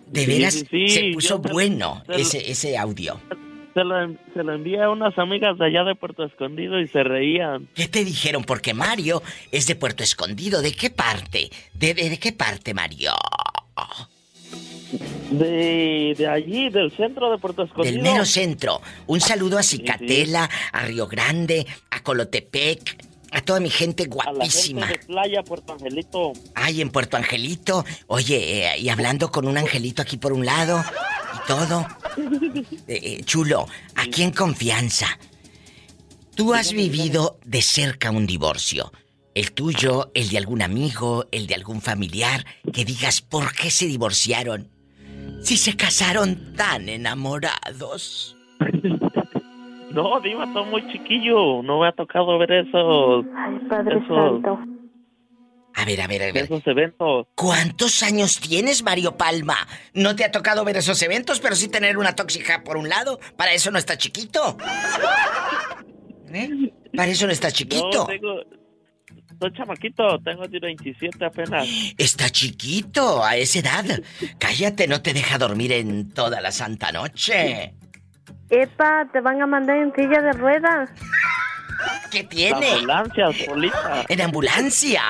De 0.07 0.25
Sí, 0.25 0.27
veras, 0.27 0.65
sí, 0.71 0.89
se 0.89 1.11
puso 1.13 1.39
bueno 1.39 2.03
ese, 2.09 2.51
ese 2.51 2.77
audio. 2.79 3.21
Se 3.75 3.85
lo, 3.85 3.95
se 4.35 4.43
lo 4.43 4.53
envié 4.55 4.83
a 4.83 4.91
unas 4.91 5.17
amigas 5.19 5.57
de 5.59 5.67
allá 5.67 5.85
de 5.85 5.95
Puerto 5.95 6.25
Escondido 6.25 6.81
y 6.81 6.89
se 6.89 7.05
reían. 7.05 7.69
¿Qué 7.75 7.87
te 7.87 8.05
dijeron? 8.05 8.43
Porque 8.43 8.75
Mario 8.75 9.23
es 9.53 9.69
de 9.69 9.77
Puerto 9.77 10.03
Escondido. 10.03 10.61
¿De 10.63 10.73
qué 10.73 10.91
parte? 10.91 11.51
¿De, 11.75 11.95
de, 11.95 12.11
de 12.11 12.19
qué 12.19 12.33
parte, 12.33 12.75
Mario? 12.75 13.13
De, 15.31 16.15
de 16.19 16.27
allí, 16.29 16.69
del 16.71 16.91
centro 16.97 17.31
de 17.31 17.39
Puerto 17.39 17.63
Escondido. 17.63 17.95
Del 17.95 18.03
mero 18.03 18.25
centro. 18.25 18.81
Un 19.07 19.21
saludo 19.21 19.59
a 19.59 19.63
Cicatela, 19.63 20.49
a 20.73 20.85
Río 20.87 21.07
Grande, 21.07 21.67
a 21.91 22.03
Colotepec, 22.03 23.11
a 23.33 23.41
toda 23.43 23.61
mi 23.61 23.71
gente 23.71 24.05
A 24.05 24.07
la 24.07 24.15
gente 24.25 24.35
guapísima. 24.35 24.87
de 24.87 24.99
playa, 24.99 25.43
Puerto 25.45 25.73
Angelito. 25.73 26.33
Ay, 26.55 26.81
en 26.81 26.91
Puerto 26.91 27.17
Angelito. 27.17 27.85
Oye, 28.09 28.67
eh, 28.67 28.79
y 28.79 28.89
hablando 28.89 29.31
con 29.31 29.47
un 29.47 29.57
angelito 29.57 30.03
aquí 30.03 30.17
por 30.17 30.33
un 30.33 30.45
lado 30.45 30.83
y 31.35 31.47
todo. 31.47 31.87
Eh, 32.89 33.19
eh, 33.19 33.23
chulo, 33.25 33.67
aquí 33.95 34.23
en 34.23 34.33
confianza. 34.33 35.07
Tú 36.35 36.55
has 36.55 36.73
vivido 36.73 37.39
de 37.45 37.63
cerca 37.63 38.11
un 38.11 38.27
divorcio. 38.27 38.93
El 39.35 39.53
tuyo, 39.53 40.11
el 40.15 40.29
de 40.29 40.39
algún 40.39 40.61
amigo, 40.61 41.27
el 41.31 41.47
de 41.47 41.55
algún 41.55 41.81
familiar, 41.81 42.45
que 42.73 42.85
digas 42.85 43.21
por 43.21 43.53
qué 43.55 43.71
se 43.71 43.87
divorciaron. 43.87 44.69
Si 45.41 45.57
se 45.57 45.77
casaron 45.77 46.55
tan 46.55 46.89
enamorados. 46.89 48.37
No, 49.91 50.21
Diva, 50.21 50.45
estoy 50.45 50.65
muy 50.67 50.87
chiquillo. 50.93 51.63
No 51.63 51.81
me 51.81 51.89
ha 51.89 51.93
tocado 51.93 52.39
ver 52.39 52.53
esos. 52.53 53.25
Ay, 53.37 53.59
Padre 53.69 53.99
esos, 53.99 54.07
Santo. 54.07 54.59
A 55.75 55.85
ver, 55.85 56.01
a 56.01 56.07
ver, 56.07 56.23
a 56.23 56.27
ver. 56.27 56.45
esos 56.45 56.65
eventos. 56.67 57.27
¿Cuántos 57.35 58.03
años 58.05 58.39
tienes, 58.39 58.85
Mario 58.85 59.17
Palma? 59.17 59.57
No 59.93 60.15
te 60.15 60.25
ha 60.25 60.31
tocado 60.31 60.65
ver 60.65 60.77
esos 60.77 61.03
eventos, 61.03 61.41
pero 61.41 61.57
sí 61.57 61.69
tener 61.69 61.99
una 61.99 62.15
tóxica 62.15 62.63
por 62.63 62.77
un 62.77 62.89
lado. 62.89 63.19
Para 63.37 63.53
eso 63.53 63.73
no 63.73 63.79
está 63.79 63.99
chiquito. 63.99 64.57
¿Eh? 66.33 66.73
Para 66.95 67.11
eso 67.11 67.27
no 67.27 67.33
está 67.33 67.51
chiquito. 67.51 67.91
No, 67.93 68.07
tengo. 68.07 68.60
Soy 69.41 69.53
chamaquito, 69.55 70.19
tengo 70.19 70.45
27 70.47 71.25
apenas. 71.25 71.67
Está 71.97 72.29
chiquito 72.29 73.25
a 73.25 73.37
esa 73.37 73.61
edad. 73.61 73.85
Cállate, 74.39 74.87
no 74.87 75.01
te 75.01 75.15
deja 75.15 75.39
dormir 75.39 75.73
en 75.73 76.11
toda 76.11 76.43
la 76.43 76.53
santa 76.53 76.93
noche. 76.93 77.73
Epa, 78.51 79.09
te 79.11 79.21
van 79.23 79.41
a 79.41 79.47
mandar 79.47 79.79
en 79.79 79.95
silla 79.95 80.21
de 80.21 80.33
ruedas. 80.33 80.91
¿Qué 82.11 82.25
tiene? 82.25 82.71
Ambulancias, 82.71 83.37
Polita. 83.47 84.05
En 84.09 84.21
ambulancia. 84.21 85.03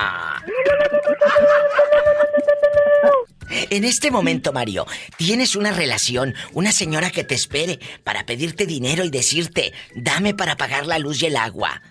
En 3.69 3.83
este 3.83 4.11
momento, 4.11 4.53
Mario, 4.53 4.85
tienes 5.17 5.57
una 5.57 5.73
relación, 5.73 6.33
una 6.53 6.71
señora 6.71 7.09
que 7.09 7.25
te 7.25 7.35
espere 7.35 7.79
para 8.05 8.25
pedirte 8.25 8.65
dinero 8.65 9.03
y 9.03 9.09
decirte, 9.09 9.73
dame 9.93 10.33
para 10.33 10.55
pagar 10.55 10.85
la 10.85 10.99
luz 10.99 11.21
y 11.21 11.25
el 11.25 11.35
agua. 11.35 11.81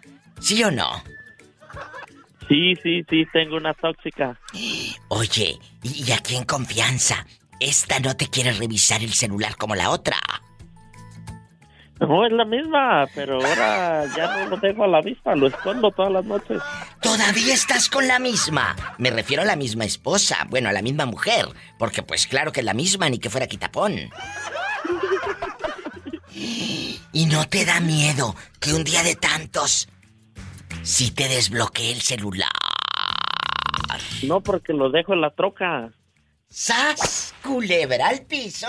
¿Sí 0.40 0.64
o 0.64 0.70
no? 0.70 1.02
Sí, 2.50 2.74
sí, 2.82 3.04
sí, 3.08 3.24
tengo 3.32 3.56
una 3.56 3.72
tóxica. 3.74 4.36
Oye, 5.06 5.56
y, 5.84 6.10
aquí 6.10 6.34
en 6.34 6.44
confianza, 6.44 7.24
esta 7.60 8.00
no 8.00 8.16
te 8.16 8.26
quiere 8.26 8.50
revisar 8.50 9.04
el 9.04 9.12
celular 9.12 9.54
como 9.56 9.76
la 9.76 9.90
otra. 9.90 10.16
No, 12.00 12.26
es 12.26 12.32
la 12.32 12.44
misma, 12.44 13.06
pero 13.14 13.34
ahora 13.34 14.04
ya 14.16 14.38
no 14.38 14.48
lo 14.48 14.56
dejo 14.56 14.82
a 14.82 14.88
la 14.88 15.00
vista, 15.00 15.36
lo 15.36 15.46
escondo 15.46 15.92
todas 15.92 16.10
las 16.10 16.24
noches. 16.24 16.60
¿Todavía 17.00 17.54
estás 17.54 17.88
con 17.88 18.08
la 18.08 18.18
misma? 18.18 18.74
Me 18.98 19.10
refiero 19.10 19.42
a 19.44 19.46
la 19.46 19.54
misma 19.54 19.84
esposa, 19.84 20.44
bueno, 20.48 20.70
a 20.70 20.72
la 20.72 20.82
misma 20.82 21.06
mujer, 21.06 21.46
porque 21.78 22.02
pues 22.02 22.26
claro 22.26 22.50
que 22.50 22.60
es 22.60 22.66
la 22.66 22.74
misma, 22.74 23.08
ni 23.08 23.20
que 23.20 23.30
fuera 23.30 23.46
quitapón. 23.46 23.92
¿Y 27.12 27.26
no 27.26 27.46
te 27.46 27.64
da 27.64 27.78
miedo 27.78 28.34
que 28.58 28.72
un 28.72 28.82
día 28.82 29.04
de 29.04 29.14
tantos, 29.14 29.88
si 30.82 31.10
te 31.10 31.28
desbloquee 31.28 31.92
el 31.92 32.00
celular? 32.00 32.50
No, 34.22 34.40
porque 34.40 34.72
lo 34.72 34.90
dejo 34.90 35.14
en 35.14 35.20
la 35.20 35.30
troca. 35.30 35.90
¡Sas! 36.48 37.34
Culebra 37.42 38.08
al 38.08 38.22
piso. 38.26 38.68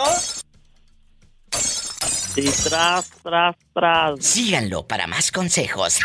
Y 2.35 2.49
tras, 2.49 3.09
tras, 3.23 3.55
tras. 3.73 4.25
Síganlo 4.25 4.87
para 4.87 5.07
más 5.07 5.31
consejos. 5.31 5.99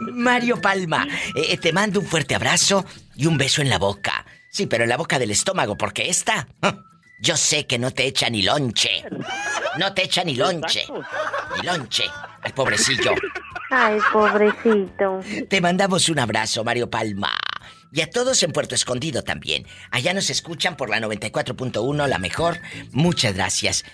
Mario 0.00 0.60
Palma, 0.60 1.06
eh, 1.34 1.56
te 1.56 1.72
mando 1.72 2.00
un 2.00 2.06
fuerte 2.06 2.34
abrazo 2.34 2.84
y 3.14 3.26
un 3.26 3.36
beso 3.38 3.62
en 3.62 3.70
la 3.70 3.78
boca. 3.78 4.24
Sí, 4.50 4.66
pero 4.66 4.84
en 4.84 4.90
la 4.90 4.96
boca 4.96 5.18
del 5.18 5.30
estómago, 5.30 5.76
porque 5.76 6.08
esta, 6.08 6.48
yo 7.20 7.36
sé 7.36 7.66
que 7.66 7.78
no 7.78 7.90
te 7.90 8.06
echa 8.06 8.30
ni 8.30 8.40
lonche. 8.42 9.04
No 9.78 9.92
te 9.92 10.04
echa 10.04 10.24
ni 10.24 10.34
lonche. 10.34 10.86
Ni 11.56 11.62
lonche 11.66 12.04
al 12.42 12.54
pobrecillo. 12.54 13.12
Ay, 13.70 13.98
pobrecito. 14.12 15.20
Te 15.48 15.60
mandamos 15.60 16.08
un 16.08 16.20
abrazo, 16.20 16.64
Mario 16.64 16.88
Palma. 16.88 17.32
Y 17.92 18.00
a 18.02 18.10
todos 18.10 18.42
en 18.42 18.52
Puerto 18.52 18.74
Escondido 18.74 19.22
también. 19.24 19.66
Allá 19.90 20.14
nos 20.14 20.30
escuchan 20.30 20.76
por 20.76 20.88
la 20.90 21.00
94.1, 21.00 22.06
la 22.06 22.18
mejor. 22.18 22.60
Muchas 22.92 23.34
gracias. 23.34 23.84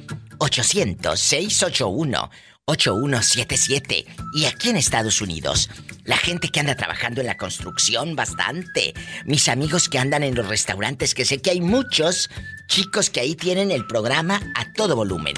800-681-8177. 2.67 4.05
Y 4.33 4.45
aquí 4.45 4.69
en 4.69 4.77
Estados 4.77 5.21
Unidos, 5.21 5.69
la 6.03 6.17
gente 6.17 6.49
que 6.49 6.59
anda 6.59 6.75
trabajando 6.75 7.21
en 7.21 7.27
la 7.27 7.37
construcción 7.37 8.15
bastante. 8.15 8.93
Mis 9.25 9.47
amigos 9.49 9.89
que 9.89 9.99
andan 9.99 10.23
en 10.23 10.35
los 10.35 10.47
restaurantes, 10.47 11.13
que 11.13 11.25
sé 11.25 11.41
que 11.41 11.51
hay 11.51 11.61
muchos 11.61 12.29
chicos 12.67 13.09
que 13.09 13.19
ahí 13.19 13.35
tienen 13.35 13.71
el 13.71 13.85
programa 13.87 14.41
a 14.55 14.71
todo 14.73 14.95
volumen. 14.95 15.33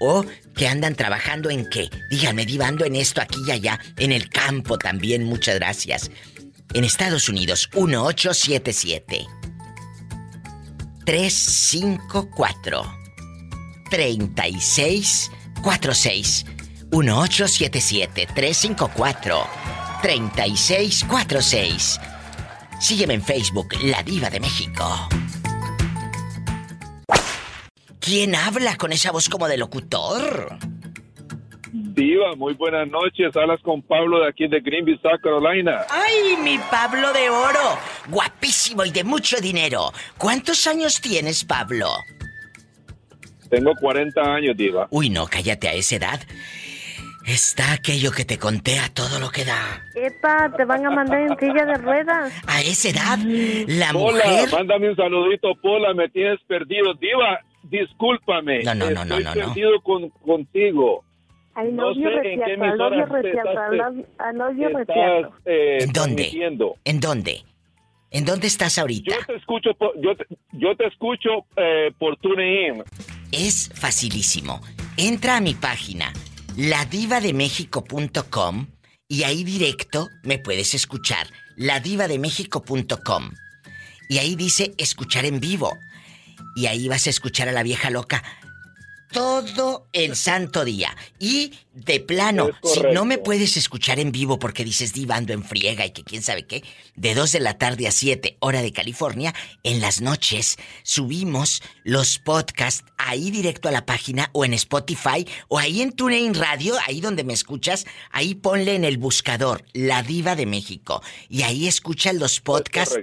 O 0.00 0.24
que 0.54 0.66
andan 0.68 0.94
trabajando 0.94 1.50
en 1.50 1.68
qué. 1.68 1.90
Díganme, 2.10 2.46
divando 2.46 2.84
en 2.84 2.96
esto, 2.96 3.20
aquí 3.20 3.40
y 3.46 3.50
allá. 3.50 3.78
En 3.98 4.10
el 4.10 4.28
campo 4.28 4.78
también, 4.78 5.24
muchas 5.24 5.56
gracias. 5.56 6.10
En 6.74 6.84
Estados 6.84 7.28
Unidos, 7.28 7.68
1877 7.74 9.26
354 11.04 12.98
3646 13.90 15.30
1877 16.92 18.28
354 18.34 19.46
3646. 20.02 22.00
Sígueme 22.78 23.14
en 23.14 23.22
Facebook, 23.22 23.68
La 23.84 24.02
Diva 24.02 24.28
de 24.28 24.40
México. 24.40 25.08
¿Quién 28.00 28.34
habla 28.34 28.76
con 28.76 28.92
esa 28.92 29.12
voz 29.12 29.28
como 29.28 29.46
de 29.46 29.56
locutor? 29.56 30.58
Diva, 31.72 32.34
muy 32.36 32.54
buenas 32.54 32.88
noches. 32.88 33.34
Hablas 33.36 33.60
con 33.62 33.80
Pablo 33.80 34.20
de 34.20 34.28
aquí 34.28 34.48
de 34.48 34.60
Greenville, 34.60 35.00
South 35.00 35.20
Carolina. 35.22 35.86
¡Ay, 35.88 36.36
mi 36.42 36.58
Pablo 36.70 37.12
de 37.12 37.30
oro! 37.30 37.78
Guapísimo 38.08 38.84
y 38.84 38.90
de 38.90 39.04
mucho 39.04 39.40
dinero. 39.40 39.92
¿Cuántos 40.18 40.66
años 40.66 41.00
tienes, 41.00 41.44
Pablo? 41.44 41.88
Tengo 43.48 43.72
40 43.80 44.20
años, 44.20 44.56
Diva. 44.56 44.88
Uy, 44.90 45.08
no, 45.08 45.26
cállate 45.26 45.68
a 45.68 45.74
esa 45.74 45.96
edad. 45.96 46.20
Está 47.26 47.72
aquello 47.72 48.10
que 48.10 48.24
te 48.24 48.36
conté 48.38 48.78
a 48.78 48.88
todo 48.92 49.20
lo 49.20 49.30
que 49.30 49.44
da. 49.44 49.80
Epa, 49.94 50.52
te 50.56 50.64
van 50.64 50.84
a 50.86 50.90
mandar 50.90 51.20
en 51.20 51.38
silla 51.38 51.64
de 51.64 51.74
ruedas. 51.74 52.32
A 52.46 52.60
esa 52.62 52.88
edad, 52.88 53.18
la 53.68 53.92
Pola, 53.92 54.24
mujer. 54.24 54.48
mándame 54.52 54.90
un 54.90 54.96
saludito, 54.96 55.54
Pola, 55.62 55.94
me 55.94 56.08
tienes 56.08 56.40
perdido. 56.48 56.94
Diva, 56.94 57.38
discúlpame. 57.62 58.62
No, 58.64 58.74
no, 58.74 58.90
no, 58.90 59.04
no, 59.04 59.18
Estoy 59.18 59.24
no, 59.24 59.34
no. 59.34 59.46
perdido 59.54 59.80
con, 59.82 60.08
contigo. 60.10 61.04
Ay, 61.54 61.70
No 61.72 61.94
sé 61.94 62.00
en 62.00 62.40
qué 62.40 62.52
al 62.54 62.78
novio 62.78 63.04
al 64.18 64.36
novio- 64.36 64.66
al 64.68 65.30
eh, 65.44 65.78
¿En 65.82 65.92
dónde? 65.92 66.30
¿En 66.84 66.98
dónde? 67.00 67.42
¿En 68.10 68.24
dónde 68.24 68.46
estás 68.46 68.78
ahorita? 68.78 69.14
Yo 69.14 69.26
te 69.26 69.36
escucho, 69.36 69.70
por- 69.74 69.98
yo 70.00 70.14
te, 70.16 70.26
yo 70.52 70.76
te 70.76 70.86
escucho 70.86 71.46
eh, 71.56 71.92
por 71.98 72.16
TuneIn. 72.18 72.82
Es 73.30 73.70
facilísimo. 73.74 74.60
Entra 74.96 75.36
a 75.36 75.40
mi 75.40 75.54
página, 75.54 76.12
ladivademexico.com 76.56 78.66
y 79.08 79.24
ahí 79.24 79.44
directo 79.44 80.08
me 80.22 80.38
puedes 80.38 80.72
escuchar. 80.74 81.26
ladivademexico.com. 81.56 83.30
Y 84.08 84.18
ahí 84.18 84.36
dice 84.36 84.72
escuchar 84.78 85.26
en 85.26 85.40
vivo. 85.40 85.76
Y 86.56 86.66
ahí 86.66 86.88
vas 86.88 87.06
a 87.06 87.10
escuchar 87.10 87.48
a 87.48 87.52
la 87.52 87.62
vieja 87.62 87.90
loca 87.90 88.24
todo 89.12 89.86
el 89.92 90.16
santo 90.16 90.64
día. 90.64 90.96
Y 91.18 91.52
de 91.74 92.00
plano, 92.00 92.50
si 92.62 92.80
no 92.92 93.04
me 93.04 93.18
puedes 93.18 93.56
escuchar 93.56 93.98
en 93.98 94.12
vivo 94.12 94.38
porque 94.38 94.64
dices 94.64 94.92
divando 94.92 95.32
en 95.32 95.42
friega 95.44 95.86
y 95.86 95.90
que 95.90 96.04
quién 96.04 96.22
sabe 96.22 96.46
qué, 96.46 96.62
de 96.96 97.14
2 97.14 97.32
de 97.32 97.40
la 97.40 97.56
tarde 97.58 97.86
a 97.88 97.92
7, 97.92 98.36
hora 98.40 98.60
de 98.62 98.72
California, 98.72 99.34
en 99.62 99.80
las 99.80 100.00
noches 100.00 100.58
subimos 100.82 101.62
los 101.84 102.18
podcasts 102.18 102.84
ahí 102.98 103.30
directo 103.30 103.68
a 103.68 103.72
la 103.72 103.86
página 103.86 104.28
o 104.32 104.44
en 104.44 104.52
Spotify 104.54 105.26
o 105.48 105.58
ahí 105.58 105.80
en 105.80 105.92
TuneIn 105.92 106.34
Radio, 106.34 106.74
ahí 106.86 107.00
donde 107.00 107.24
me 107.24 107.32
escuchas, 107.32 107.86
ahí 108.10 108.34
ponle 108.34 108.74
en 108.74 108.84
el 108.84 108.98
buscador 108.98 109.64
La 109.72 110.02
Diva 110.02 110.36
de 110.36 110.46
México 110.46 111.02
y 111.28 111.42
ahí 111.42 111.66
escuchas 111.66 112.14
los 112.14 112.40
podcasts 112.40 112.98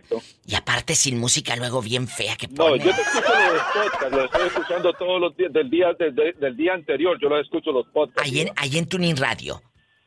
y 0.46 0.56
aparte 0.56 0.96
sin 0.96 1.20
música 1.20 1.56
luego 1.56 1.82
bien 1.82 2.08
fea 2.08 2.36
que 2.36 2.48
No, 2.48 2.56
pone. 2.70 2.84
yo 2.84 2.96
te 2.96 3.02
escucho 3.02 3.22
los 3.54 3.64
podcasts, 3.74 4.12
los 4.12 4.26
estoy 4.26 4.48
escuchando 4.48 4.94
todos 4.94 5.22
los 5.22 5.36
días 5.38 5.54
del 5.54 5.70
día 5.70 5.88
del, 6.00 6.36
del 6.40 6.58
día 6.58 6.74
anterior. 6.74 7.18
Yo 7.22 7.30
los 7.30 7.42
escucho 7.42 7.72
los 7.72 7.88
podcasts. 7.88 8.22
Ahí 8.24 8.42
en, 8.42 8.50
ahí 8.56 8.82
Tuning 8.86 9.18
Radio. 9.18 9.62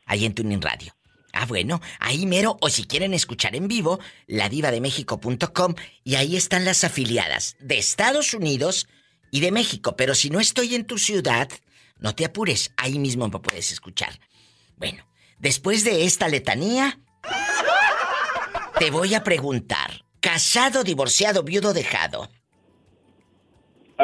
Ahí 0.05 0.25
en 0.25 0.33
Tuning 0.33 0.61
Radio. 0.61 0.93
Ah, 1.35 1.47
bueno, 1.47 1.81
ahí 1.99 2.27
mero, 2.27 2.57
o 2.61 2.69
si 2.69 2.83
quieren 2.83 3.13
escuchar 3.13 3.55
en 3.55 3.67
vivo, 3.67 3.99
ladivademexico.com 4.27 5.73
y 6.03 6.15
ahí 6.15 6.35
están 6.35 6.63
las 6.63 6.83
afiliadas 6.83 7.57
de 7.59 7.79
Estados 7.79 8.35
Unidos 8.35 8.87
y 9.31 9.39
de 9.39 9.51
México. 9.51 9.95
Pero 9.95 10.13
si 10.13 10.29
no 10.29 10.39
estoy 10.39 10.75
en 10.75 10.85
tu 10.85 10.99
ciudad, 10.99 11.49
no 11.97 12.13
te 12.13 12.25
apures, 12.25 12.71
ahí 12.77 12.99
mismo 12.99 13.27
me 13.29 13.39
puedes 13.39 13.71
escuchar. 13.71 14.19
Bueno, 14.77 15.07
después 15.39 15.83
de 15.83 16.05
esta 16.05 16.27
letanía, 16.27 16.99
te 18.77 18.91
voy 18.91 19.15
a 19.15 19.23
preguntar, 19.23 20.05
¿casado, 20.19 20.83
divorciado, 20.83 21.41
viudo, 21.41 21.73
dejado? 21.73 22.29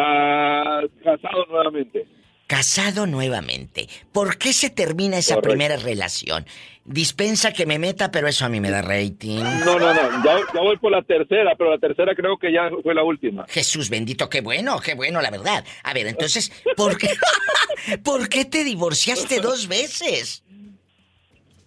Ah, 0.02 0.82
casado 1.04 1.46
nuevamente. 1.50 2.08
Casado 2.48 3.06
nuevamente. 3.06 3.88
¿Por 4.12 4.38
qué 4.38 4.54
se 4.54 4.70
termina 4.72 5.18
esa 5.18 5.36
Correcto. 5.36 5.50
primera 5.50 5.78
relación? 5.78 6.46
Dispensa 6.84 7.54
que 7.54 7.68
me 7.68 7.78
meta, 7.78 8.10
pero 8.10 8.28
eso 8.28 8.46
a 8.46 8.50
mí 8.50 8.60
me 8.60 8.72
da 8.72 8.82
rating. 8.82 9.44
No, 9.64 9.78
no, 9.78 9.94
no. 9.94 10.24
Ya, 10.26 10.40
ya 10.54 10.60
voy 10.60 10.76
por 10.78 10.92
la 10.92 11.04
tercera, 11.04 11.54
pero 11.56 11.70
la 11.70 11.78
tercera 11.78 12.16
creo 12.16 12.38
que 12.40 12.52
ya 12.52 12.72
fue 12.82 12.96
la 12.96 13.04
última. 13.04 13.46
Jesús 13.48 13.90
bendito, 13.92 14.28
qué 14.30 14.42
bueno, 14.42 14.80
qué 14.80 14.96
bueno, 14.96 15.22
la 15.22 15.30
verdad. 15.30 15.64
A 15.84 15.94
ver, 15.94 16.08
entonces, 16.08 16.52
¿por 16.76 16.98
qué, 16.98 17.10
¿por 18.04 18.28
qué 18.30 18.46
te 18.46 18.64
divorciaste 18.64 19.42
dos 19.42 19.68
veces? 19.68 20.44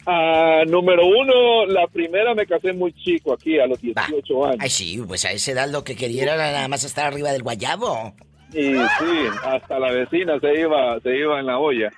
Ah, 0.07 0.63
número 0.67 1.07
uno, 1.07 1.67
la 1.67 1.87
primera 1.87 2.35
me 2.35 2.47
casé 2.47 2.73
muy 2.73 2.93
chico 2.93 3.33
aquí, 3.33 3.59
a 3.61 3.67
los 3.67 3.81
18 3.81 4.45
años. 4.47 4.57
Ay, 4.61 4.71
sí, 4.71 5.01
pues 5.07 5.25
a 5.25 5.31
esa 5.33 5.53
edad 5.53 5.69
lo 5.71 5.85
que 5.85 5.95
quería 5.95 6.25
era 6.25 6.37
nada 6.37 6.67
más 6.69 6.83
estar 6.85 7.07
arriba 7.07 7.31
del 7.33 7.43
guayabo. 7.43 8.15
Y 8.53 8.73
sí, 8.75 9.29
hasta 9.45 9.79
la 9.79 9.93
vecina 9.93 10.39
se 10.41 10.61
iba, 10.61 10.99
se 11.01 11.17
iba 11.17 11.39
en 11.41 11.47
la 11.47 11.59
olla. 11.59 11.91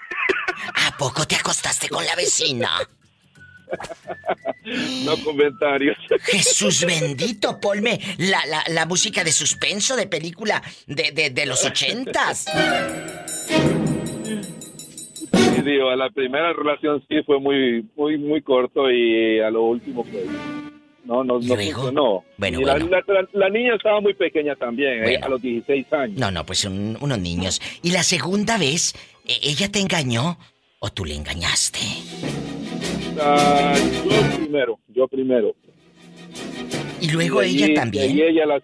¿A 0.86 0.96
poco 0.96 1.26
te 1.26 1.36
acostaste 1.36 1.88
con 1.88 2.04
la 2.04 2.14
vecina? 2.14 2.70
No 5.04 5.16
comentarios. 5.24 5.96
Jesús 6.20 6.84
bendito, 6.86 7.58
ponme 7.58 7.98
la, 8.18 8.44
la, 8.46 8.64
la 8.68 8.86
música 8.86 9.24
de 9.24 9.32
suspenso 9.32 9.96
de 9.96 10.06
película 10.06 10.62
de, 10.86 11.10
de, 11.12 11.30
de 11.30 11.46
los 11.46 11.64
ochentas. 11.64 12.46
Sí, 15.36 15.62
digo, 15.62 15.90
a 15.90 15.96
la 15.96 16.10
primera 16.10 16.52
relación 16.52 17.02
sí 17.08 17.16
fue 17.26 17.38
muy, 17.40 17.84
muy, 17.96 18.18
muy 18.18 18.42
corto 18.42 18.90
y 18.90 19.40
a 19.40 19.50
lo 19.50 19.62
último 19.64 20.04
pues 20.04 20.24
no, 21.04 21.22
no, 21.24 21.38
no 21.38 21.54
funcionó. 21.56 22.24
Bueno, 22.38 22.60
y 22.60 22.64
la, 22.64 22.72
bueno. 22.74 22.88
la- 22.88 23.04
la- 23.06 23.28
la 23.32 23.48
niña 23.50 23.74
estaba 23.74 24.00
muy 24.00 24.14
pequeña 24.14 24.56
también, 24.56 24.98
eh, 25.00 25.02
Bueno. 25.02 25.26
a 25.26 25.28
los 25.28 25.42
16 25.42 25.92
años. 25.92 26.18
No, 26.18 26.30
no, 26.30 26.44
pues 26.46 26.64
un- 26.64 26.96
unos 27.00 27.18
niños. 27.18 27.60
¿Y 27.82 27.90
la 27.92 28.02
segunda 28.02 28.56
vez, 28.58 28.94
e- 29.26 29.38
ella 29.50 29.70
te 29.70 29.80
engañó 29.80 30.38
o 30.80 30.90
tú 30.90 31.04
le 31.04 31.14
engañaste? 31.14 31.78
Ah, 33.20 33.74
yo 34.04 34.36
primero, 34.38 34.78
yo 34.88 35.08
primero. 35.08 35.54
Y 37.00 37.10
luego 37.10 37.40
de 37.40 37.48
ella 37.48 37.66
ahí- 37.66 37.74
también. 37.74 38.04
Ahí 38.10 38.22
ella, 38.22 38.46
la 38.46 38.60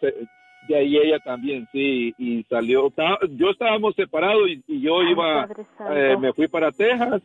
de 0.71 0.77
ahí 0.77 0.97
ella 0.97 1.19
también, 1.19 1.67
sí, 1.73 2.15
y 2.17 2.45
salió. 2.45 2.87
Estaba- 2.87 3.19
yo 3.37 3.51
estábamos 3.51 3.95
separados 3.97 4.49
y, 4.49 4.63
y 4.69 4.81
yo 4.81 5.03
iba, 5.03 5.43
eh, 5.97 6.17
me 6.21 6.33
fui 6.33 6.47
para 6.47 6.71
Texas 6.71 7.21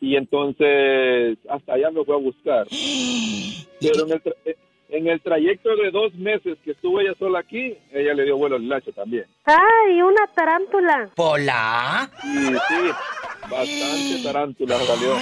y 0.00 0.16
entonces 0.16 1.38
hasta 1.48 1.74
allá 1.74 1.90
me 1.90 2.02
fue 2.04 2.14
a 2.14 2.18
buscar. 2.18 2.66
Pero 3.80 4.06
en 4.06 4.12
el, 4.12 4.22
tra- 4.22 4.56
en 4.88 5.06
el 5.08 5.20
trayecto 5.20 5.74
de 5.76 5.90
dos 5.90 6.14
meses 6.14 6.56
que 6.64 6.72
estuvo 6.72 7.00
ella 7.00 7.14
sola 7.18 7.40
aquí, 7.40 7.76
ella 7.92 8.14
le 8.14 8.24
dio 8.24 8.36
vuelo 8.36 8.56
al 8.56 8.68
lacho 8.68 8.92
también. 8.92 9.24
¡Ay, 9.44 10.00
una 10.02 10.26
tarántula! 10.34 11.10
¿Pola? 11.14 12.10
Y 12.24 12.46
sí, 12.46 12.90
bastante 13.50 14.20
tarántula 14.22 14.78
salió. 14.80 15.16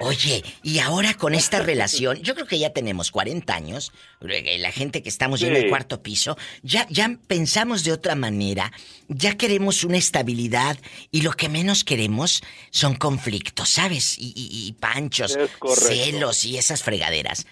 Oye, 0.00 0.42
y 0.62 0.78
ahora 0.78 1.14
con 1.14 1.34
esta 1.34 1.60
relación, 1.60 2.18
yo 2.22 2.34
creo 2.34 2.46
que 2.46 2.58
ya 2.58 2.70
tenemos 2.72 3.10
40 3.10 3.52
años, 3.54 3.92
eh, 4.20 4.58
la 4.60 4.70
gente 4.70 5.02
que 5.02 5.08
estamos 5.08 5.40
ya 5.40 5.48
en 5.48 5.56
el 5.56 5.62
Sí. 5.64 5.68
cuarto 5.68 6.02
piso, 6.02 6.36
ya, 6.62 6.86
ya 6.88 7.16
pensamos 7.26 7.82
de 7.82 7.92
otra 7.92 8.14
manera, 8.14 8.70
ya 9.08 9.36
queremos 9.36 9.82
una 9.84 9.96
estabilidad 9.98 10.76
y 11.10 11.22
lo 11.22 11.32
que 11.32 11.48
menos 11.48 11.82
queremos 11.82 12.42
son 12.70 12.94
conflictos, 12.94 13.68
¿sabes? 13.70 14.16
Y, 14.18 14.32
y- 14.36 14.68
y 14.68 14.72
panchos, 14.74 15.36
celos 15.74 16.44
y 16.44 16.58
esas 16.58 16.82
fregaderas. 16.84 17.46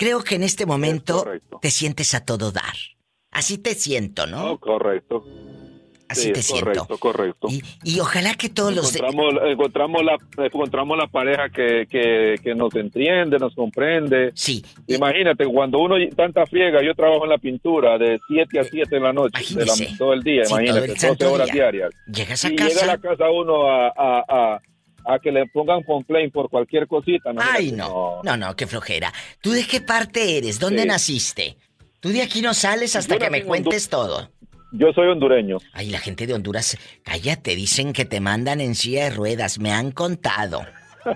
Creo 0.00 0.22
que 0.24 0.34
en 0.36 0.42
este 0.42 0.64
momento 0.64 1.26
te 1.60 1.70
sientes 1.70 2.14
a 2.14 2.24
todo 2.24 2.52
dar. 2.52 2.72
Así 3.30 3.58
te 3.58 3.74
siento, 3.74 4.26
¿no? 4.26 4.58
Correcto. 4.58 5.22
Así 6.08 6.28
Sí, 6.28 6.32
te 6.32 6.42
siento. 6.42 6.86
Correcto, 6.86 6.98
correcto. 6.98 7.48
Y 7.84 8.00
ojalá 8.00 8.34
que 8.34 8.48
todos 8.48 8.74
los... 8.74 8.92
de- 8.94 8.98
encontramos, 9.52 10.02
la 10.04 10.16
encontramos 10.44 10.96
la 10.98 11.06
pareja 11.06 11.50
que, 11.50 11.86
que, 11.88 12.34
que 12.42 12.54
nos 12.54 12.74
entiende, 12.74 13.38
nos 13.38 13.54
comprende. 13.54 14.32
Sí. 14.34 14.64
Imagínate, 14.88 15.44
cuando 15.44 15.78
uno 15.78 15.98
y- 16.00 16.08
tanta 16.10 16.46
friega, 16.46 16.82
yo 16.82 16.94
trabajo 16.94 17.24
en 17.24 17.30
la 17.30 17.38
pintura 17.38 17.96
de 17.98 18.18
7 18.26 18.58
a 18.58 18.64
7 18.64 18.96
en 18.96 19.02
la 19.04 19.12
noche, 19.12 19.38
de 19.54 19.54
la- 19.54 19.62
Imagínese. 19.66 19.98
todo 19.98 20.12
el 20.14 20.22
día, 20.24 20.44
Sí, 20.46 20.52
imagínate, 20.54 20.80
el 20.80 20.86
12 20.94 21.00
santo 21.06 21.32
horas 21.32 21.46
día. 21.46 21.54
diarias. 21.54 21.90
Llegas 22.12 22.44
a 22.44 22.48
y 22.52 22.56
casa... 22.56 22.68
llega 22.70 22.82
a 22.82 22.86
la 22.86 22.98
casa 22.98 23.30
uno 23.30 23.70
a, 23.70 23.86
a, 23.96 24.24
a, 24.28 24.60
a 25.14 25.18
que 25.18 25.30
le 25.32 25.46
pongan 25.46 25.82
complaint 25.82 26.32
por 26.32 26.48
cualquier 26.50 26.86
cosita. 26.86 27.30
Ay, 27.30 27.68
imagínate, 27.68 27.76
no. 27.92 28.20
No, 28.22 28.36
no, 28.36 28.56
qué 28.56 28.66
flojera. 28.66 29.12
¿Tú 29.40 29.50
de 29.52 29.66
qué 29.66 29.80
parte 29.80 30.38
eres? 30.38 30.58
¿Dónde 30.58 30.82
Sí. 30.82 30.88
naciste? 30.88 31.56
Tú 32.00 32.08
de 32.10 32.22
aquí 32.22 32.40
no 32.42 32.54
sales 32.54 32.96
hasta 32.96 33.14
Yo 33.14 33.20
que 33.20 33.30
me 33.30 33.38
en 33.38 33.46
cuentes 33.46 33.88
todo. 33.88 34.30
Yo 34.72 34.92
soy 34.94 35.08
hondureño. 35.08 35.58
Ay, 35.72 35.90
la 35.90 35.98
gente 35.98 36.26
de 36.28 36.34
Honduras, 36.34 36.78
cállate, 37.02 37.56
dicen 37.56 37.92
que 37.92 38.04
te 38.04 38.20
mandan 38.20 38.60
en 38.60 38.74
silla 38.76 39.04
de 39.04 39.10
ruedas. 39.10 39.58
Me 39.58 39.72
han 39.72 39.90
contado. 39.90 40.64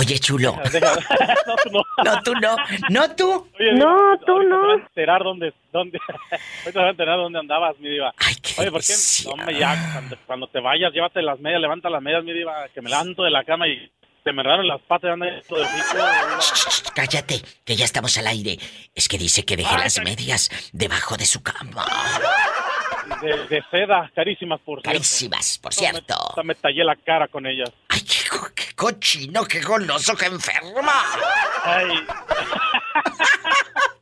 Oye, 0.00 0.18
chulo. 0.18 0.56
no, 1.46 1.56
tú 1.62 1.70
no. 1.70 1.84
No, 2.02 2.22
tú 2.22 2.32
no. 2.40 2.56
No, 2.88 3.14
tú. 3.14 3.46
no, 3.74 4.18
tú 4.24 4.42
no. 4.44 4.60
Te 4.62 4.66
vas 4.66 4.80
a 4.80 4.86
enterar 4.86 5.22
dónde, 5.22 5.52
dónde, 5.70 5.98
te 6.64 6.70
vas 6.72 6.86
a 6.86 6.88
enterar 6.88 7.18
dónde 7.18 7.38
andabas, 7.38 7.78
mi 7.80 7.90
diva. 7.90 8.14
Ay, 8.16 8.34
qué 8.40 8.62
Oye, 8.62 8.70
¿por 8.70 8.80
qué? 8.80 8.94
No, 9.26 9.50
ya, 9.50 10.02
cuando, 10.24 10.46
te 10.46 10.58
vayas, 10.60 10.94
llévate 10.94 11.20
las 11.20 11.38
medias, 11.38 11.60
levanta 11.60 11.90
las 11.90 12.00
medias, 12.00 12.24
mi 12.24 12.32
diva, 12.32 12.66
que 12.72 12.80
me 12.80 12.88
levanto 12.88 13.24
de 13.24 13.30
la 13.30 13.44
cama 13.44 13.68
y 13.68 13.92
se 14.22 14.32
me 14.32 14.42
enredaron 14.42 14.68
las 14.68 14.80
patas, 14.82 15.12
anda 15.12 15.28
esto 15.28 15.56
de 15.56 15.66
Cállate, 16.94 17.42
que 17.64 17.76
ya 17.76 17.84
estamos 17.84 18.16
al 18.18 18.26
aire. 18.26 18.58
Es 18.94 19.08
que 19.08 19.18
dice 19.18 19.44
que 19.44 19.56
deje 19.56 19.76
las 19.78 20.00
medias 20.02 20.50
debajo 20.72 21.16
de 21.16 21.26
su 21.26 21.42
cama. 21.42 21.86
De, 23.22 23.62
seda, 23.70 24.10
carísimas 24.14 24.60
por 24.60 24.80
cierto. 24.80 24.90
Carísimas, 24.90 25.58
por 25.58 25.74
cierto. 25.74 26.14
me, 26.36 26.44
me, 26.44 26.54
tallé 26.54 26.84
la 26.84 26.96
cara 26.96 27.28
con 27.28 27.46
ellas. 27.46 27.70
Ay, 27.88 28.00
qué, 28.02 28.18
qué 28.54 28.74
cochino, 28.74 29.44
qué 29.44 29.60
goloso, 29.60 30.16
qué 30.16 30.26
enferma. 30.26 31.02
Ay. 31.64 32.06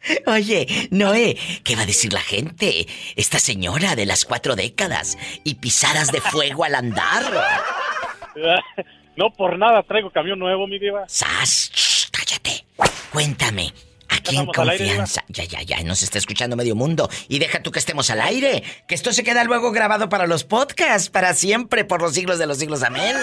Oye, 0.27 0.89
Noé, 0.91 1.37
¿qué 1.65 1.77
va 1.77 1.83
a 1.83 1.87
decir 1.87 2.13
la 2.13 2.21
gente? 2.21 2.87
Esta 3.17 3.39
señora 3.39 3.97
de 3.97 4.07
las 4.07 4.25
cuatro 4.25 4.57
décadas 4.57 5.17
y 5.45 5.55
pisadas 5.57 6.13
de 6.13 6.21
fuego 6.21 6.65
al 6.65 6.75
andar. 6.75 7.25
No 9.19 9.33
por 9.33 9.59
nada 9.59 9.83
traigo 9.83 10.11
camión 10.11 10.39
nuevo, 10.39 10.69
mi 10.69 10.79
diva. 10.79 11.03
¡Sas! 11.09 12.09
cállate. 12.13 12.65
Cuéntame, 13.13 13.73
Aquí 14.09 14.37
en 14.37 14.47
confianza. 14.47 15.25
ya, 15.27 15.43
ya, 15.43 15.61
ya, 15.63 15.83
nos 15.83 16.05
está 16.05 16.19
escuchando 16.19 16.55
medio 16.55 16.77
mundo. 16.77 17.11
Y 17.29 17.41
deja 17.41 17.61
tú 17.61 17.73
que 17.73 17.81
estemos 17.81 18.11
al 18.11 18.21
aire. 18.21 18.63
Que 18.87 18.95
esto 18.95 19.13
se 19.13 19.25
queda 19.25 19.43
luego 19.43 19.73
grabado 19.73 20.09
para 20.09 20.29
los 20.29 20.45
podcasts, 20.45 21.11
para 21.11 21.35
siempre, 21.35 21.85
por 21.85 22.01
los 22.01 22.15
siglos 22.15 22.39
de 22.39 22.47
los 22.47 22.59
siglos. 22.59 22.85
Amén. 22.85 23.17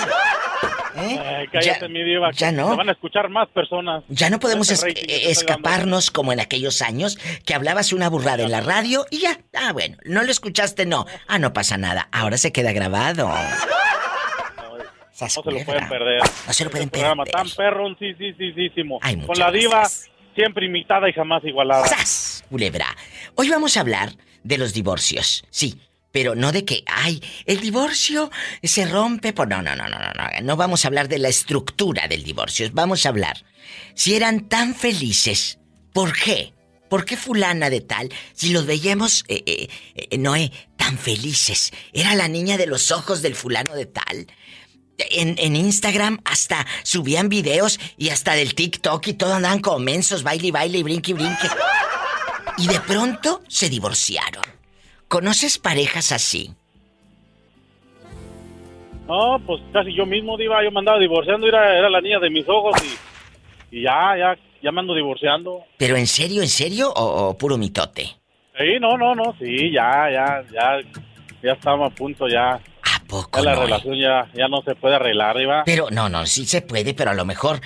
¿Eh? 0.98 1.48
cállate, 1.54 1.88
mi 1.88 2.04
diva. 2.04 2.30
Ya 2.34 2.52
no. 2.52 2.76
van 2.76 2.90
a 2.90 2.92
escuchar 2.92 3.30
más 3.30 3.48
personas. 3.48 4.04
Ya 4.10 4.30
no 4.30 4.42
podemos 4.42 4.70
escaparnos 4.72 6.12
como 6.12 6.34
en 6.34 6.42
aquellos 6.42 6.82
años 6.82 7.18
que 7.46 7.54
hablabas 7.54 7.94
una 7.94 8.10
burrada 8.10 8.44
en 8.44 8.52
la 8.52 8.60
radio 8.60 9.06
y 9.12 9.20
ya. 9.20 9.40
Ah, 9.54 9.72
bueno, 9.72 9.96
no 10.04 10.24
lo 10.24 10.32
escuchaste, 10.32 10.86
no. 10.86 11.06
Ah, 11.28 11.40
no 11.40 11.54
pasa 11.54 11.78
nada. 11.78 12.10
Ahora 12.12 12.38
se 12.38 12.52
queda 12.52 12.74
grabado. 12.74 13.32
No, 15.22 15.30
se 15.30 15.42
lo 15.42 15.66
pueden 15.66 15.88
perder. 15.88 16.22
No 16.48 16.54
se 16.54 16.64
lo 16.66 16.70
pueden 16.70 16.90
perder. 16.90 17.08
Programa 17.08 17.26
tan 17.26 17.50
perro, 17.50 17.88
sí, 17.98 18.14
sí, 18.18 18.34
sí, 18.38 18.52
sí, 18.54 18.70
sí. 18.76 19.26
Con 19.26 19.40
la 19.40 19.52
diva 19.52 19.88
siempre 20.36 20.66
imitada 20.66 21.10
y 21.10 21.14
jamás 21.14 21.44
igualada. 21.46 21.88
¡Sas! 21.88 22.44
Culebra. 22.50 22.88
Hoy 23.36 23.50
vamos 23.50 23.78
a 23.78 23.82
hablar 23.82 24.12
de 24.44 24.58
los 24.58 24.74
divorcios. 24.74 25.46
Sí, 25.50 25.80
pero 26.12 26.36
no 26.36 26.52
de 26.52 26.66
que, 26.66 26.84
ay, 26.88 27.22
el 27.46 27.60
divorcio 27.60 28.30
se 28.62 28.86
rompe 28.86 29.34
por... 29.34 29.48
No, 29.48 29.62
no, 29.62 29.76
no, 29.76 29.88
no, 29.88 29.98
no, 30.00 30.14
no. 30.14 30.42
No 30.44 30.56
vamos 30.58 30.86
a 30.86 30.90
hablar 30.90 31.08
de 31.08 31.20
la 31.20 31.30
estructura 31.30 32.08
del 32.08 32.24
divorcio. 32.24 32.70
Vamos 32.74 33.06
a 33.06 33.10
hablar. 33.10 33.38
Si 33.94 34.16
eran 34.16 34.48
tan 34.50 34.76
felices, 34.76 35.60
¿por 35.94 36.14
qué? 36.14 36.54
¿Por 36.90 37.06
qué 37.06 37.18
fulana 37.18 37.70
de 37.70 37.82
tal, 37.82 38.10
si 38.34 38.52
los 38.52 38.66
veíamos, 38.66 39.26
eh, 39.28 39.44
eh, 39.46 39.70
eh, 39.96 40.18
Noé, 40.18 40.52
tan 40.78 40.98
felices? 40.98 41.74
Era 41.94 42.14
la 42.14 42.28
niña 42.28 42.58
de 42.58 42.68
los 42.68 42.92
ojos 42.92 43.22
del 43.22 43.36
fulano 43.36 43.74
de 43.74 43.88
tal. 43.88 44.28
En, 44.98 45.56
Instagram 45.56 46.20
hasta 46.24 46.66
subían 46.84 47.28
videos 47.28 47.80
y 47.98 48.10
hasta 48.10 48.34
del 48.34 48.56
TikTok 48.56 49.08
y 49.08 49.14
todo 49.14 49.34
andaban 49.34 49.60
como 49.60 49.80
mensos, 49.80 50.24
baile 50.24 50.48
y 50.48 50.52
baile 50.52 50.78
y 50.78 50.84
brinque 50.84 51.12
y 51.12 51.14
brinque. 51.16 51.48
Y 52.58 52.68
de 52.68 52.80
pronto 52.80 53.42
se 53.48 53.70
divorciaron. 53.70 54.44
¿Conoces 55.08 55.60
parejas 55.60 56.12
así? 56.12 56.52
No, 59.08 59.40
pues 59.46 59.62
casi 59.72 59.94
yo 59.94 60.06
mismo, 60.06 60.38
Diva, 60.38 60.64
yo 60.64 60.72
me 60.72 60.80
andaba 60.80 60.98
divorciando, 60.98 61.48
era, 61.48 61.78
era 61.78 61.90
la 61.90 62.02
niña 62.02 62.20
de 62.20 62.30
mis 62.30 62.48
ojos 62.50 62.76
y, 63.72 63.78
y 63.78 63.84
ya, 63.84 64.16
ya, 64.18 64.36
ya 64.64 64.72
me 64.72 64.80
ando 64.80 64.96
divorciando. 64.96 65.64
¿Pero 65.78 65.96
en 65.96 66.08
serio, 66.08 66.42
en 66.42 66.48
serio 66.48 66.92
o, 66.96 67.38
puro 67.38 67.58
mitote? 67.58 68.16
Sí, 68.58 68.80
no, 68.80 68.98
no, 68.98 69.14
no, 69.14 69.36
sí, 69.38 69.72
ya, 69.72 70.10
ya, 70.12 70.44
ya, 70.52 70.80
ya 71.44 71.52
estamos 71.52 71.92
a 71.92 71.96
punto 71.96 72.28
ya 72.28 72.60
poco 73.07 73.41
La 73.41 73.56
relación 73.56 73.95
ya, 73.98 74.30
ya 74.34 74.48
no 74.48 74.61
se 74.64 74.76
puede 74.76 74.95
arreglar, 74.95 75.40
Iba. 75.40 75.64
Pero, 75.65 75.88
no, 75.91 76.10
no, 76.10 76.26
sí 76.26 76.45
se 76.45 76.61
puede, 76.61 76.94
pero 76.94 77.11
a 77.11 77.14
lo 77.14 77.26
mejor... 77.26 77.61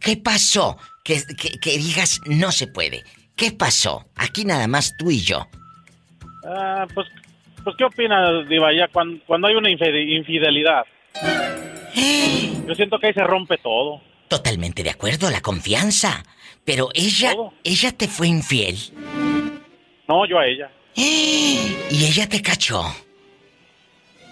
¿Qué 0.00 0.16
pasó? 0.16 0.78
Que, 1.04 1.22
que, 1.60 1.78
digas 1.78 2.20
no 2.26 2.52
se 2.52 2.66
puede. 2.68 3.02
¿Qué 3.36 3.52
pasó? 3.52 4.06
Aquí 4.16 4.44
nada 4.44 4.66
más 4.68 4.96
tú 4.96 5.10
y 5.10 5.20
yo. 5.20 5.46
Ah, 6.46 6.86
pues, 6.94 7.06
pues, 7.64 7.76
¿qué 7.76 7.84
opinas, 7.84 8.48
Diva, 8.48 8.72
ya 8.72 8.88
cuando, 8.88 9.22
cuando 9.26 9.48
hay 9.48 9.54
una 9.54 9.70
infidelidad? 9.70 10.84
Yo 12.66 12.74
siento 12.74 12.98
que 12.98 13.06
ahí 13.06 13.14
se 13.14 13.24
rompe 13.24 13.56
todo. 13.58 14.02
Totalmente 14.28 14.82
de 14.82 14.90
acuerdo, 14.90 15.30
la 15.30 15.40
confianza. 15.40 16.22
Pero 16.66 16.90
ella, 16.94 17.32
ella 17.64 17.92
te 17.92 18.06
fue 18.08 18.28
infiel. 18.28 18.76
No, 20.06 20.26
yo 20.26 20.38
a 20.38 20.46
ella. 20.46 20.70
Y 21.90 22.04
ella 22.04 22.28
te 22.28 22.42
cachó. 22.42 22.84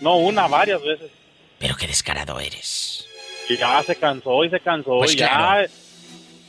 No, 0.01 0.16
una, 0.16 0.47
varias 0.47 0.82
veces. 0.82 1.10
Pero 1.59 1.77
qué 1.77 1.86
descarado 1.86 2.39
eres. 2.39 3.06
Y 3.48 3.56
ya 3.56 3.82
se 3.82 3.97
cansó 3.97 4.44
y 4.44 4.51
se 4.51 4.60
cansó 4.60 4.98
pues 4.98 5.14
y 5.14 5.18
ya. 5.18 5.66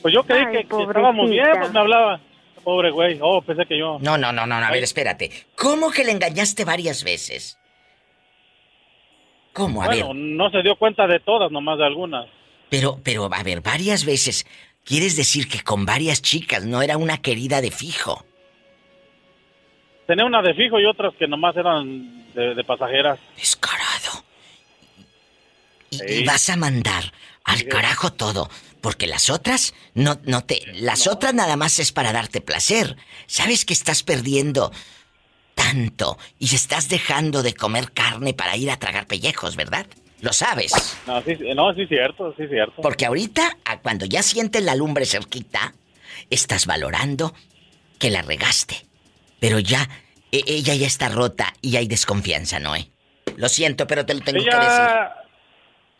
Pues 0.02 0.14
yo 0.14 0.22
creí 0.24 0.46
que, 0.50 0.60
estábamos 0.60 1.30
bien, 1.30 1.48
pues 1.58 1.72
me 1.72 1.80
hablaba. 1.80 2.20
Pobre 2.62 2.90
güey. 2.90 3.18
Oh, 3.22 3.40
pensé 3.40 3.64
que 3.66 3.78
yo. 3.78 3.98
No, 4.00 4.18
no, 4.18 4.32
no, 4.32 4.46
no, 4.46 4.56
a 4.56 4.70
ver, 4.70 4.82
espérate. 4.82 5.30
¿Cómo 5.56 5.90
que 5.90 6.04
le 6.04 6.12
engañaste 6.12 6.64
varias 6.64 7.04
veces? 7.04 7.58
¿Cómo? 9.52 9.82
A 9.82 9.86
bueno, 9.86 10.12
no 10.12 10.50
se 10.50 10.62
dio 10.62 10.76
cuenta 10.76 11.06
de 11.06 11.20
todas, 11.20 11.50
nomás 11.50 11.78
de 11.78 11.86
algunas. 11.86 12.26
Pero, 12.68 13.00
pero, 13.02 13.28
a 13.32 13.42
ver, 13.42 13.60
varias 13.60 14.04
veces. 14.04 14.46
¿Quieres 14.84 15.16
decir 15.16 15.48
que 15.48 15.62
con 15.62 15.84
varias 15.84 16.22
chicas 16.22 16.64
no 16.64 16.80
era 16.80 16.96
una 16.96 17.18
querida 17.18 17.60
de 17.60 17.70
fijo? 17.70 18.24
Tenía 20.06 20.24
una 20.24 20.40
de 20.40 20.54
fijo 20.54 20.80
y 20.80 20.86
otras 20.86 21.14
que 21.18 21.28
nomás 21.28 21.56
eran 21.56 22.27
de, 22.38 22.64
pasajeras. 22.64 23.18
Descarado. 23.36 24.24
Y, 25.90 26.24
vas 26.24 26.48
a 26.50 26.56
mandar 26.56 27.12
al 27.44 27.64
carajo 27.64 28.12
todo. 28.12 28.50
Porque 28.80 29.06
las 29.06 29.28
otras 29.28 29.74
no, 29.94 30.20
no 30.24 30.44
te. 30.44 30.62
Las 30.74 31.08
otras 31.08 31.34
nada 31.34 31.56
más 31.56 31.78
es 31.80 31.90
para 31.90 32.12
darte 32.12 32.40
placer. 32.40 32.96
Sabes 33.26 33.64
que 33.64 33.74
estás 33.74 34.04
perdiendo 34.04 34.70
tanto 35.54 36.16
y 36.38 36.54
estás 36.54 36.88
dejando 36.88 37.42
de 37.42 37.54
comer 37.54 37.90
carne 37.92 38.34
para 38.34 38.56
ir 38.56 38.70
a 38.70 38.78
tragar 38.78 39.06
pellejos, 39.06 39.56
¿verdad? 39.56 39.86
Lo 40.20 40.32
sabes. 40.32 40.72
No, 41.06 41.20
sí, 41.22 41.36
no, 41.54 41.74
sí, 41.74 41.86
cierto, 41.86 42.34
sí, 42.36 42.46
cierto. 42.48 42.82
Porque 42.82 43.06
ahorita, 43.06 43.56
cuando 43.82 44.06
ya 44.06 44.22
sientes 44.22 44.62
la 44.62 44.74
lumbre 44.74 45.06
cerquita, 45.06 45.74
estás 46.30 46.66
valorando 46.66 47.34
que 47.98 48.10
la 48.10 48.22
regaste. 48.22 48.86
Pero 49.40 49.58
ya, 49.58 49.88
e, 50.32 50.42
ella 50.46 50.74
ya 50.74 50.86
está 50.86 51.08
rota 51.08 51.52
y 51.60 51.76
hay 51.76 51.86
desconfianza, 51.86 52.58
¿no? 52.58 52.74
Eh? 52.76 52.90
Lo 53.36 53.48
siento, 53.48 53.86
pero 53.86 54.04
te 54.04 54.14
lo 54.14 54.20
tengo 54.20 54.44
que 54.44 54.50
decir. 54.50 54.88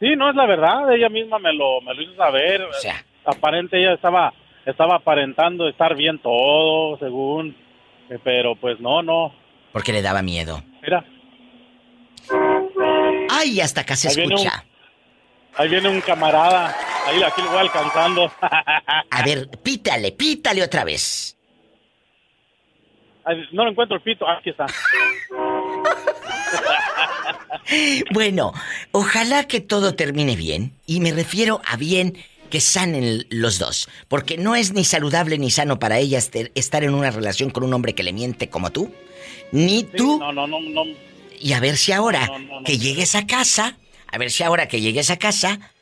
Sí, 0.01 0.17
no 0.17 0.31
es 0.31 0.37
la 0.37 0.47
verdad, 0.47 0.93
ella 0.95 1.09
misma 1.09 1.39
me 1.39 1.53
lo, 1.53 1.81
me 1.81 1.95
lo 1.95 2.03
hizo 2.03 2.15
saber. 2.17 2.63
O 2.63 2.73
sea. 2.73 3.05
Aparente 3.25 3.79
ella 3.79 3.95
estaba, 3.95 4.33
estaba 4.65 4.97
aparentando 4.97 5.69
estar 5.69 5.95
bien 5.97 6.19
todo, 6.21 6.99
según. 6.99 7.57
Eh, 8.11 8.19
pero 8.23 8.55
pues 8.57 8.81
no, 8.81 9.03
no. 9.03 9.35
Porque 9.73 9.93
le 9.93 10.03
daba 10.03 10.23
miedo. 10.23 10.63
Mira. 10.83 11.05
Ay, 13.31 13.61
hasta 13.61 13.83
acá 13.83 13.97
se 13.97 14.09
escucha. 14.09 14.65
ahí 15.57 15.69
viene 15.69 15.89
un 15.89 16.01
camarada. 16.01 16.75
Ahí 17.07 17.23
aquí 17.23 17.43
lo 17.43 17.51
voy 17.51 17.61
alcanzando. 17.61 18.31
A 19.11 19.23
ver, 19.25 19.49
pítale, 19.63 20.13
pítale 20.13 20.63
otra 20.63 20.85
vez. 20.85 21.38
No 23.53 23.65
lo 23.65 23.71
encuentro 23.71 23.97
el 23.97 24.03
pito. 24.03 24.29
Aquí 24.29 24.51
está. 24.51 24.67
bueno, 28.13 28.53
ojalá 28.93 29.47
que 29.47 29.61
todo 29.61 29.95
termine 29.95 30.37
bien. 30.37 30.73
Y 30.87 31.01
me 31.01 31.13
refiero 31.13 31.61
a 31.65 31.77
bien 31.77 32.17
que 32.51 32.61
sanen 32.61 33.27
los 33.31 33.59
dos. 33.59 33.89
Porque 34.09 34.39
no 34.39 34.55
es 34.55 34.73
ni 34.73 34.85
saludable 34.85 35.39
ni 35.39 35.51
sano 35.51 35.79
para 35.79 35.99
ella 35.99 36.19
estar 36.19 36.85
en 36.85 36.95
una 36.95 37.11
relación 37.11 37.51
con 37.51 37.65
un 37.65 37.75
hombre 37.75 37.95
que 37.95 38.03
le 38.03 38.13
miente 38.13 38.49
como 38.49 38.71
tú. 38.71 38.93
Ni 39.53 39.85
tú. 39.85 40.19
No, 40.19 40.33
no, 40.33 40.47
no, 40.47 40.61
no. 40.61 40.85
Y 41.41 41.53
a 41.53 41.61
ver 41.61 41.77
si 41.77 41.93
ahora 41.93 42.29
que 42.65 42.79
llegues 42.79 43.15
a 43.15 43.27
casa, 43.27 43.79
a 44.11 44.19
ver 44.19 44.31
si 44.31 44.43
ahora 44.43 44.69
que 44.69 44.81
llegues 44.81 45.11
a 45.11 45.19
casa, 45.19 45.73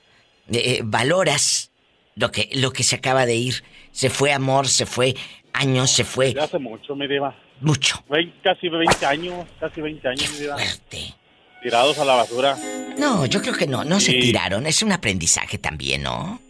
eh, 0.52 0.80
valoras 0.84 1.70
lo 2.14 2.30
que, 2.30 2.50
lo 2.52 2.72
que 2.72 2.82
se 2.82 2.96
acaba 2.96 3.26
de 3.26 3.36
ir. 3.36 3.64
Se 3.92 4.10
fue 4.10 4.32
amor, 4.32 4.68
se 4.68 4.84
fue 4.84 5.14
años, 5.56 5.90
se 5.90 6.04
fue. 6.04 6.34
hace 6.40 6.58
mucho, 6.58 6.94
mi 6.94 7.06
diva. 7.06 7.34
Mucho. 7.60 8.04
casi 8.42 8.68
20 8.68 9.06
años, 9.06 9.46
casi 9.58 9.80
20 9.80 10.08
años, 10.08 10.30
mi 10.32 10.40
diva. 10.40 10.56
Fuerte. 10.56 11.14
Tirados 11.62 11.98
a 11.98 12.04
la 12.04 12.14
basura. 12.14 12.56
No, 12.98 13.26
yo 13.26 13.40
creo 13.40 13.54
que 13.54 13.66
no, 13.66 13.84
no 13.84 13.98
se 13.98 14.12
tiraron. 14.12 14.66
Es 14.66 14.82
un 14.82 14.92
aprendizaje 14.92 15.58
también, 15.58 16.02
¿no? 16.02 16.40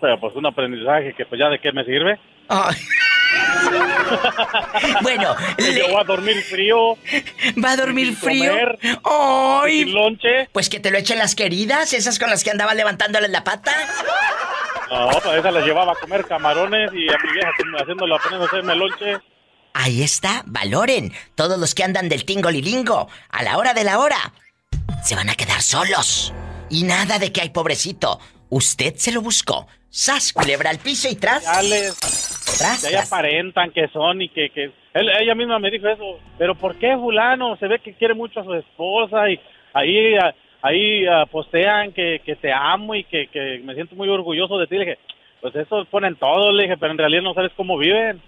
Pero 0.00 0.20
pues 0.20 0.34
un 0.34 0.46
aprendizaje 0.46 1.14
que 1.14 1.24
pues 1.26 1.38
ya 1.38 1.48
de 1.48 1.60
qué 1.60 1.72
me 1.72 1.84
sirve. 1.84 2.18
Bueno, 5.02 5.34
le... 5.58 5.92
va 5.92 6.00
a 6.00 6.04
dormir 6.04 6.42
frío. 6.42 6.96
Va 7.62 7.72
a 7.72 7.76
dormir 7.76 8.16
frío. 8.16 8.54
Sin 9.66 9.92
lonche. 9.92 10.48
Pues 10.52 10.68
que 10.68 10.80
te 10.80 10.90
lo 10.90 10.98
echen 10.98 11.18
las 11.18 11.34
queridas, 11.34 11.92
esas 11.92 12.18
con 12.18 12.30
las 12.30 12.44
que 12.44 12.50
andaba 12.50 12.74
levantándole 12.74 13.28
la 13.28 13.44
pata. 13.44 13.72
No, 14.90 15.08
pues 15.22 15.38
esa 15.38 15.50
las 15.50 15.64
llevaba 15.64 15.92
a 15.92 15.96
comer 15.96 16.24
camarones 16.26 16.90
y 16.92 17.08
a 17.08 17.18
mi 17.18 17.32
vieja 17.32 17.50
haciéndolo 17.80 18.16
apenas 18.16 18.42
hacerme 18.42 18.74
lonche. 18.74 19.18
Ahí 19.72 20.02
está, 20.02 20.42
valoren. 20.46 21.12
Todos 21.34 21.58
los 21.58 21.74
que 21.74 21.82
andan 21.82 22.08
del 22.08 22.24
tingolilingo, 22.24 23.08
a 23.28 23.42
la 23.42 23.58
hora 23.58 23.74
de 23.74 23.82
la 23.82 23.98
hora, 23.98 24.32
se 25.02 25.16
van 25.16 25.30
a 25.30 25.34
quedar 25.34 25.62
solos. 25.62 26.32
Y 26.70 26.84
nada 26.84 27.18
de 27.18 27.32
que 27.32 27.40
hay 27.40 27.50
pobrecito. 27.50 28.20
Usted 28.50 28.94
se 28.96 29.12
lo 29.12 29.20
buscó. 29.20 29.66
Sas, 29.88 30.32
culebra 30.32 30.70
al 30.70 30.78
piso 30.78 31.08
y 31.08 31.14
tras. 31.14 31.44
Ya 31.44 31.62
les. 31.62 31.96
Tras, 32.58 32.90
ya 32.90 33.02
aparentan 33.02 33.70
que 33.70 33.86
son 33.88 34.22
y 34.22 34.28
que. 34.28 34.50
que... 34.50 34.72
ella 34.92 35.34
misma 35.36 35.60
me 35.60 35.70
dijo 35.70 35.88
eso. 35.88 36.18
Pero 36.36 36.56
¿por 36.56 36.76
qué, 36.76 36.96
Fulano? 36.96 37.56
Se 37.58 37.68
ve 37.68 37.78
que 37.78 37.94
quiere 37.94 38.14
mucho 38.14 38.40
a 38.40 38.44
su 38.44 38.54
esposa 38.54 39.30
y 39.30 39.38
ahí. 39.72 40.16
Ahí 40.62 41.04
ah, 41.06 41.26
postean 41.30 41.92
que, 41.92 42.22
que 42.24 42.36
te 42.36 42.50
amo 42.50 42.94
y 42.94 43.04
que, 43.04 43.26
que 43.26 43.60
me 43.62 43.74
siento 43.74 43.94
muy 43.94 44.08
orgulloso 44.08 44.58
de 44.58 44.66
ti. 44.66 44.76
Le 44.76 44.84
dije, 44.86 44.98
pues 45.42 45.54
eso 45.56 45.84
ponen 45.90 46.16
todo, 46.16 46.50
le 46.52 46.62
dije, 46.62 46.78
pero 46.78 46.90
en 46.90 46.98
realidad 46.98 47.22
no 47.22 47.34
sabes 47.34 47.52
cómo 47.54 47.76
viven. 47.76 48.20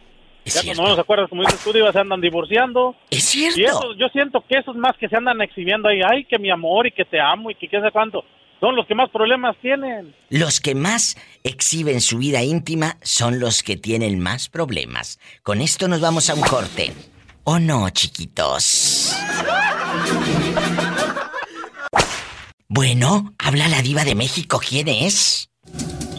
ya 0.44 0.60
cierto. 0.60 0.82
no 0.82 0.88
nos 0.90 0.98
acuerdas, 0.98 1.30
como 1.30 1.42
dices 1.42 1.64
tú, 1.64 1.72
se 1.72 1.98
andan 1.98 2.20
divorciando. 2.20 2.94
Es 3.10 3.24
cierto. 3.24 3.58
Y 3.58 3.64
eso, 3.64 3.94
yo 3.94 4.08
siento 4.10 4.44
que 4.46 4.58
eso 4.58 4.70
es 4.70 4.76
más 4.76 4.96
que 4.98 5.08
se 5.08 5.16
andan 5.16 5.40
exhibiendo 5.40 5.88
ahí, 5.88 6.00
ay, 6.08 6.24
que 6.24 6.38
mi 6.38 6.50
amor 6.50 6.86
y 6.86 6.92
que 6.92 7.06
te 7.06 7.18
amo 7.18 7.50
y 7.50 7.54
que 7.54 7.68
qué 7.68 7.80
sé 7.80 7.90
cuánto 7.90 8.22
son 8.60 8.76
los 8.76 8.86
que 8.86 8.94
más 8.94 9.10
problemas 9.10 9.56
tienen. 9.60 10.14
Los 10.30 10.60
que 10.60 10.74
más 10.74 11.16
exhiben 11.44 12.00
su 12.00 12.18
vida 12.18 12.42
íntima 12.42 12.96
son 13.02 13.38
los 13.38 13.62
que 13.62 13.76
tienen 13.76 14.18
más 14.20 14.48
problemas. 14.48 15.18
Con 15.42 15.60
esto 15.60 15.88
nos 15.88 16.00
vamos 16.00 16.30
a 16.30 16.34
un 16.34 16.42
corte. 16.42 16.92
¿O 17.44 17.58
no, 17.58 17.88
chiquitos? 17.90 19.16
Bueno, 22.68 23.34
habla 23.38 23.68
la 23.68 23.82
diva 23.82 24.04
de 24.04 24.14
México. 24.14 24.60
¿Quién 24.66 24.88
es? 24.88 25.50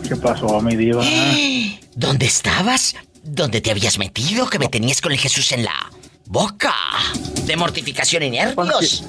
¿Qué 0.08 0.16
pasó, 0.16 0.62
mi 0.62 0.76
diva? 0.76 1.04
¿Dónde 1.96 2.26
estabas? 2.26 2.96
¿Dónde 3.24 3.60
te 3.60 3.72
habías 3.72 3.98
metido? 3.98 4.50
Que 4.50 4.60
me 4.60 4.70
tenías 4.70 5.02
con 5.02 5.12
el 5.12 5.18
Jesús 5.18 5.52
en 5.52 5.66
la 5.66 5.92
boca. 6.28 6.74
De 7.46 7.58
mortificación 7.58 8.24
y 8.24 8.30
nervios 8.30 9.04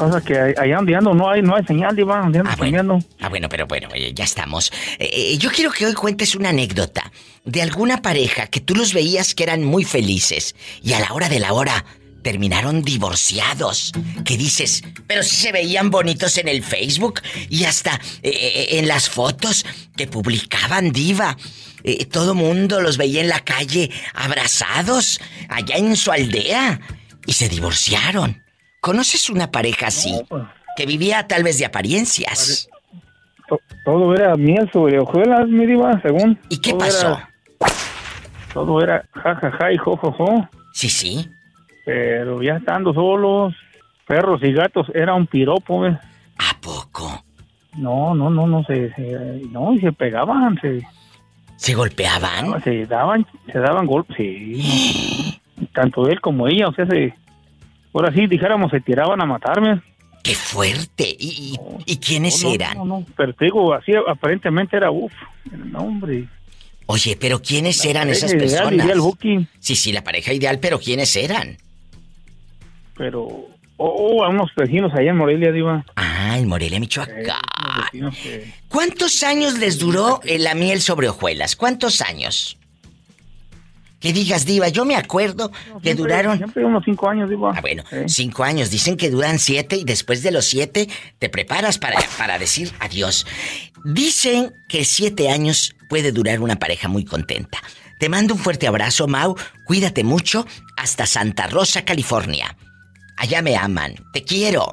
pasa 0.00 0.20
que 0.22 0.54
allá 0.56 0.78
ando 0.78 1.14
no 1.14 1.28
hay, 1.28 1.42
no 1.42 1.54
hay 1.54 1.64
señal, 1.64 1.94
Diva, 1.94 2.20
ando 2.20 2.42
ah, 2.46 2.56
bueno. 2.56 2.98
ah, 3.20 3.28
bueno, 3.28 3.48
pero 3.50 3.66
bueno, 3.66 3.88
eh, 3.94 4.12
ya 4.14 4.24
estamos. 4.24 4.72
Eh, 4.98 5.10
eh, 5.12 5.38
yo 5.38 5.50
quiero 5.50 5.70
que 5.70 5.84
hoy 5.84 5.92
cuentes 5.92 6.34
una 6.34 6.48
anécdota 6.48 7.12
de 7.44 7.60
alguna 7.60 8.00
pareja 8.00 8.46
que 8.46 8.60
tú 8.60 8.74
los 8.74 8.94
veías 8.94 9.34
que 9.34 9.42
eran 9.42 9.62
muy 9.62 9.84
felices 9.84 10.56
y 10.82 10.94
a 10.94 11.00
la 11.00 11.12
hora 11.12 11.28
de 11.28 11.38
la 11.38 11.52
hora 11.52 11.84
terminaron 12.22 12.82
divorciados. 12.82 13.92
Que 14.24 14.38
dices, 14.38 14.82
pero 15.06 15.22
si 15.22 15.36
se 15.36 15.52
veían 15.52 15.90
bonitos 15.90 16.38
en 16.38 16.48
el 16.48 16.62
Facebook 16.62 17.20
y 17.48 17.64
hasta 17.64 18.00
en 18.22 18.88
las 18.88 19.08
fotos 19.08 19.64
que 19.96 20.06
publicaban 20.06 20.92
Diva. 20.92 21.36
todo 22.10 22.34
mundo 22.34 22.80
los 22.80 22.96
veía 22.96 23.20
en 23.22 23.28
la 23.28 23.40
calle 23.40 23.90
abrazados 24.14 25.18
allá 25.48 25.76
en 25.76 25.96
su 25.96 26.10
aldea 26.10 26.80
y 27.26 27.32
se 27.32 27.48
divorciaron. 27.48 28.49
¿Conoces 28.80 29.28
una 29.30 29.50
pareja 29.50 29.88
así? 29.88 30.14
Pues. 30.28 30.44
Que 30.76 30.86
vivía 30.86 31.26
tal 31.26 31.42
vez 31.42 31.58
de 31.58 31.66
apariencias. 31.66 32.68
Todo 33.84 34.14
era 34.14 34.36
miel 34.36 34.70
sobre 34.72 34.98
hojuelas, 34.98 35.48
mi 35.48 35.66
diva, 35.66 36.00
según. 36.02 36.38
¿Y 36.48 36.60
qué 36.60 36.74
pasó? 36.74 37.18
todo 38.52 38.82
era 38.82 39.04
jajaja 39.12 39.50
ja, 39.50 39.58
ja, 39.58 39.72
y 39.72 39.76
jojojo. 39.76 40.48
Sí, 40.72 40.88
sí. 40.88 41.28
Pero 41.84 42.42
ya 42.42 42.56
estando 42.56 42.92
solos, 42.92 43.54
perros 44.06 44.40
y 44.42 44.52
gatos, 44.52 44.86
era 44.94 45.14
un 45.14 45.26
piropo, 45.26 45.80
¿ves? 45.80 45.96
¿A 46.38 46.60
poco? 46.60 47.22
No, 47.76 48.14
no, 48.14 48.30
no, 48.30 48.46
no, 48.46 48.64
se, 48.64 48.92
no, 49.50 49.76
se 49.80 49.92
pegaban, 49.92 50.58
se... 50.60 50.82
¿Se 51.56 51.74
golpeaban? 51.74 52.62
Se 52.62 52.86
daban, 52.86 53.26
se 53.52 53.58
daban 53.58 53.86
golpes, 53.86 54.16
sí. 54.16 55.40
Tanto 55.74 56.08
él 56.08 56.20
como 56.20 56.48
ella, 56.48 56.68
o 56.68 56.72
sea, 56.72 56.86
se, 56.86 57.14
ahora 57.92 58.12
sí, 58.12 58.26
dijéramos, 58.26 58.70
se 58.70 58.80
tiraban 58.80 59.20
a 59.20 59.26
matarme. 59.26 59.80
¡Qué 60.22 60.34
fuerte! 60.34 61.16
¿Y, 61.18 61.56
y, 61.86 61.96
quiénes 61.96 62.44
eran? 62.44 62.76
No, 62.76 62.84
no, 62.84 63.06
pero 63.16 63.32
te 63.32 63.46
digo, 63.46 63.72
así 63.72 63.92
aparentemente 64.06 64.76
era, 64.76 64.90
uff, 64.90 65.12
el 65.50 65.72
nombre. 65.72 66.28
Oye, 66.86 67.16
pero 67.18 67.40
¿quiénes 67.40 67.82
eran 67.84 68.10
esas 68.10 68.34
personas? 68.34 68.72
Ideal, 68.72 69.00
sí, 69.60 69.76
sí, 69.76 69.92
la 69.92 70.02
pareja 70.02 70.32
ideal, 70.32 70.58
pero 70.58 70.78
¿quiénes 70.78 71.14
eran? 71.16 71.56
Pero, 72.96 73.22
oh, 73.22 73.48
oh 73.78 74.24
a 74.24 74.28
unos 74.28 74.50
vecinos 74.54 74.92
allá 74.92 75.10
en 75.10 75.16
Morelia, 75.16 75.52
Diva. 75.52 75.84
Ah, 75.96 76.36
en 76.36 76.48
Morelia, 76.48 76.78
Michoacán. 76.80 77.36
¿Cuántos 78.68 79.22
años 79.22 79.58
les 79.58 79.78
duró 79.78 80.20
la 80.24 80.54
miel 80.54 80.82
sobre 80.82 81.08
hojuelas? 81.08 81.56
¿Cuántos 81.56 82.02
años? 82.02 82.58
Que 84.00 84.12
digas, 84.14 84.46
Diva, 84.46 84.68
yo 84.68 84.84
me 84.86 84.96
acuerdo 84.96 85.52
que 85.82 85.94
duraron. 85.94 86.38
Siempre 86.38 86.64
unos 86.64 86.82
cinco 86.84 87.08
años, 87.08 87.28
Diva. 87.28 87.52
Ah, 87.54 87.60
bueno, 87.60 87.84
cinco 88.06 88.42
años. 88.42 88.70
Dicen 88.70 88.96
que 88.96 89.10
duran 89.10 89.38
siete 89.38 89.76
y 89.76 89.84
después 89.84 90.22
de 90.22 90.30
los 90.30 90.46
siete 90.46 90.88
te 91.18 91.28
preparas 91.28 91.78
para, 91.78 91.98
para 92.16 92.38
decir 92.38 92.72
adiós. 92.80 93.26
Dicen 93.84 94.54
que 94.68 94.84
siete 94.84 95.28
años 95.30 95.74
puede 95.88 96.12
durar 96.12 96.40
una 96.40 96.56
pareja 96.56 96.88
muy 96.88 97.04
contenta. 97.04 97.58
Te 97.98 98.08
mando 98.08 98.32
un 98.32 98.40
fuerte 98.40 98.66
abrazo, 98.66 99.06
Mau. 99.06 99.36
Cuídate 99.66 100.02
mucho. 100.04 100.46
Hasta 100.78 101.04
Santa 101.04 101.46
Rosa, 101.46 101.84
California. 101.84 102.56
Allá 103.20 103.42
me 103.42 103.54
aman. 103.54 103.92
Te 104.14 104.24
quiero. 104.24 104.72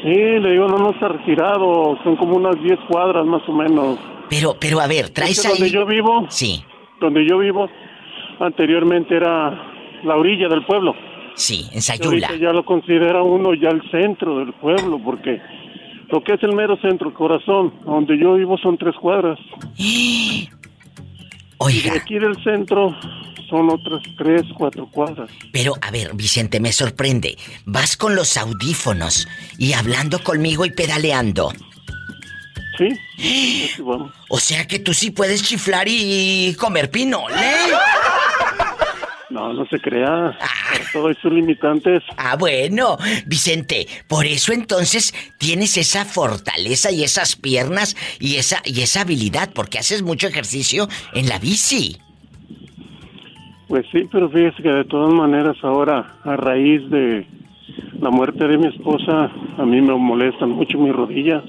Sí, 0.05 0.15
le 0.15 0.53
digo, 0.53 0.69
no, 0.69 0.78
no 0.78 0.93
está 0.93 1.09
retirado, 1.09 1.98
son 2.05 2.15
como 2.15 2.36
unas 2.36 2.55
10 2.62 2.78
cuadras 2.89 3.27
más 3.27 3.43
o 3.48 3.53
menos. 3.53 3.98
Pero, 4.28 4.57
pero 4.59 4.81
a 4.81 4.86
ver, 4.86 5.11
traes 5.11 5.44
ahí. 5.44 5.53
Donde 5.53 5.70
yo 5.70 5.86
vivo. 5.86 6.27
Sí. 6.31 6.65
donde 7.01 7.27
yo 7.28 7.39
vivo, 7.39 7.69
anteriormente 8.40 9.16
era 9.16 9.51
la 10.05 10.16
orilla 10.16 10.48
del 10.48 10.65
pueblo. 10.65 10.94
Sí, 11.35 11.69
en 11.73 11.82
Sayula. 11.82 12.35
ya 12.36 12.53
lo 12.53 12.65
considera 12.65 13.23
uno 13.23 13.53
ya 13.55 13.69
el 13.69 13.82
centro 13.90 14.39
del 14.39 14.55
pueblo, 14.55 14.98
porque 15.05 15.40
lo 16.09 16.24
que 16.24 16.35
es 16.35 16.43
el 16.43 16.55
mero 16.55 16.78
centro, 16.81 17.09
el 17.09 17.15
corazón, 17.15 17.74
donde 17.85 18.19
yo 18.19 18.35
vivo 18.35 18.57
son 18.59 18.78
tres 18.78 18.94
cuadras. 19.01 19.39
Oiga. 21.59 21.94
Y 21.94 21.98
aquí 21.98 22.19
del 22.19 22.43
centro 22.43 22.94
son 23.48 23.70
otras 23.70 24.03
tres, 24.16 24.43
cuatro 24.57 24.89
cuadras. 24.90 25.31
Pero, 25.53 25.74
a 25.81 25.90
ver, 25.90 26.15
Vicente, 26.15 26.61
me 26.61 26.73
sorprende. 26.73 27.36
Vas 27.65 27.97
con 27.97 28.15
los 28.15 28.36
audífonos 28.36 29.28
y 29.59 29.73
hablando 29.73 30.19
conmigo 30.20 30.65
y 30.65 30.70
pedaleando. 30.70 31.53
Sí. 32.78 32.89
O 34.28 34.39
sea 34.39 34.66
que 34.66 34.78
tú 34.78 34.93
sí 34.93 35.11
puedes 35.11 35.43
chiflar 35.43 35.86
y 35.89 36.55
comer 36.59 36.90
pinole. 36.90 37.35
No, 39.31 39.53
no 39.53 39.66
se 39.66 39.78
crea. 39.81 40.39
Todo 40.93 41.11
es 41.11 41.23
limitantes. 41.24 42.03
Ah, 42.16 42.36
bueno, 42.39 42.97
Vicente, 43.27 43.86
por 44.09 44.24
eso 44.24 44.53
entonces 44.53 45.12
tienes 45.39 45.77
esa 45.77 46.05
fortaleza 46.05 46.90
y 46.90 47.03
esas 47.03 47.36
piernas 47.36 47.97
y 48.20 48.36
esa 48.36 48.62
y 48.65 48.82
esa 48.82 49.03
habilidad 49.03 49.51
porque 49.53 49.78
haces 49.78 50.03
mucho 50.03 50.28
ejercicio 50.28 50.89
en 51.12 51.28
la 51.28 51.39
bici. 51.39 51.98
Pues 53.69 53.85
sí, 53.90 54.09
pero 54.12 54.31
fíjese 54.31 54.62
que 54.62 54.69
de 54.69 54.85
todas 54.85 55.12
maneras 55.12 55.57
ahora 55.62 56.19
a 56.24 56.36
raíz 56.36 56.89
de 56.89 57.27
la 58.01 58.11
muerte 58.11 58.47
de 58.47 58.59
mi 58.59 58.69
esposa 58.69 59.31
a 59.59 59.66
mí 59.66 59.81
me 59.81 59.94
molestan 59.94 60.51
mucho 60.51 60.78
mis 60.78 60.94
rodillas. 60.94 61.43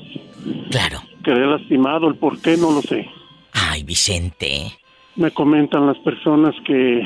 Claro. 0.71 1.06
Quedé 1.27 1.45
lastimado, 1.45 2.07
el 2.07 2.15
por 2.15 2.39
qué 2.39 2.55
no 2.55 2.71
lo 2.71 2.81
sé. 2.81 3.05
Ay, 3.51 3.83
Vicente. 3.83 4.71
Me 5.17 5.29
comentan 5.31 5.85
las 5.85 5.97
personas 5.97 6.55
que 6.65 7.05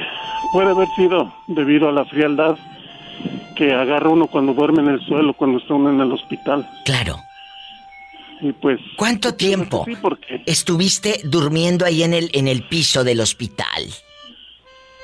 puede 0.54 0.70
haber 0.70 0.88
sido 0.96 1.34
debido 1.48 1.90
a 1.90 1.92
la 1.92 2.06
frialdad 2.06 2.56
que 3.56 3.74
agarra 3.74 4.10
uno 4.10 4.28
cuando 4.28 4.54
duerme 4.54 4.84
en 4.84 4.90
el 4.90 5.02
suelo, 5.08 5.34
cuando 5.34 5.58
está 5.58 5.74
uno 5.74 5.90
en 5.90 6.02
el 6.02 6.12
hospital. 6.12 6.70
Claro. 6.86 7.16
Y 8.42 8.52
pues. 8.52 8.80
¿Cuánto 8.96 9.34
tiempo 9.34 9.88
estuviste 10.46 11.22
durmiendo 11.24 11.84
ahí 11.84 12.04
en 12.04 12.14
el 12.14 12.30
en 12.34 12.48
el 12.48 12.62
piso 12.62 13.04
del 13.04 13.22
hospital? 13.22 13.88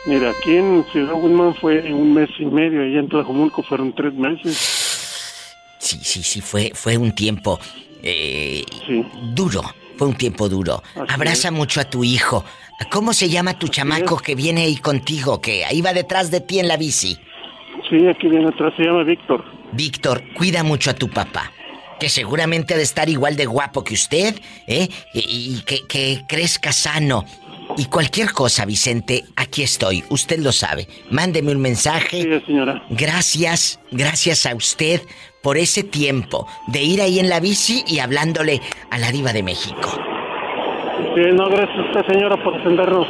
Mira, 0.05 0.29
aquí 0.29 0.57
en 0.57 0.85
Ciudad 0.91 1.15
Guzmán 1.15 1.55
fue 1.55 1.91
un 1.91 2.13
mes 2.13 2.29
y 2.37 2.45
medio, 2.45 2.83
allá 2.83 2.99
en 2.99 3.09
Tlajomulco 3.09 3.63
fueron 3.63 3.95
tres 3.95 4.13
meses. 4.13 4.55
Sí, 5.79 5.97
sí, 6.03 6.21
sí, 6.21 6.39
fue, 6.39 6.71
fue 6.75 6.97
un 6.97 7.13
tiempo 7.13 7.59
eh, 8.03 8.63
duro, 9.33 9.61
fue 9.97 10.07
un 10.07 10.15
tiempo 10.15 10.49
duro. 10.49 10.83
Abraza 11.07 11.51
mucho 11.51 11.81
a 11.81 11.85
tu 11.85 12.03
hijo, 12.03 12.43
¿Cómo 12.91 13.11
se 13.13 13.29
llama 13.29 13.57
tu 13.57 13.67
chamaco 13.67 14.17
que 14.17 14.35
viene 14.35 14.63
ahí 14.63 14.77
contigo, 14.77 15.41
que 15.41 15.65
ahí 15.65 15.81
va 15.81 15.93
detrás 15.93 16.29
de 16.29 16.41
ti 16.41 16.59
en 16.59 16.67
la 16.67 16.77
bici? 16.77 17.17
Sí, 17.89 18.07
aquí 18.07 18.27
viene 18.27 18.49
atrás, 18.49 18.73
se 18.77 18.83
llama 18.83 19.03
Víctor. 19.03 19.43
Víctor, 19.71 20.23
cuida 20.35 20.63
mucho 20.63 20.91
a 20.91 20.93
tu 20.93 21.09
papá. 21.09 21.51
Que 21.99 22.09
seguramente 22.09 22.75
ha 22.75 22.77
de 22.77 22.83
estar 22.83 23.09
igual 23.09 23.35
de 23.35 23.47
guapo 23.47 23.83
que 23.83 23.95
usted, 23.95 24.35
¿eh? 24.67 24.87
Y, 25.13 25.61
que, 25.65 25.87
que 25.87 26.23
crezca 26.27 26.71
sano. 26.71 27.25
Y 27.75 27.85
cualquier 27.85 28.31
cosa, 28.31 28.65
Vicente, 28.65 29.23
aquí 29.35 29.63
estoy. 29.63 30.03
Usted 30.09 30.39
lo 30.39 30.51
sabe. 30.51 30.87
Mándeme 31.09 31.51
un 31.51 31.59
mensaje. 31.59 32.21
Sí, 32.21 32.45
señora. 32.45 32.83
Gracias, 32.89 33.79
gracias 33.91 34.45
a 34.45 34.53
usted 34.53 35.01
por 35.47 35.57
ese 35.57 35.81
tiempo 35.81 36.45
de 36.67 36.83
ir 36.83 37.01
ahí 37.01 37.19
en 37.19 37.29
la 37.29 37.39
bici 37.39 37.81
y 37.87 37.99
hablándole 37.99 38.59
a 38.91 38.97
la 38.97 39.13
diva 39.13 39.31
de 39.31 39.43
México 39.43 39.97
no, 41.33 41.49
gracias 41.49 41.77
a 41.77 41.81
usted, 41.87 42.13
señora, 42.13 42.43
por 42.43 42.53
atendernos. 42.59 43.07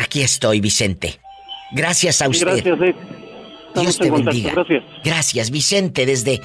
Aquí 0.00 0.22
estoy, 0.22 0.62
Vicente. 0.62 1.20
Gracias 1.72 2.22
a 2.22 2.28
usted. 2.30 2.64
Gracias. 2.64 2.96
Dios 3.74 3.98
te 3.98 4.10
bendiga. 4.10 4.52
Gracias. 4.54 4.82
Gracias, 5.04 5.50
Vicente, 5.50 6.06
desde 6.06 6.40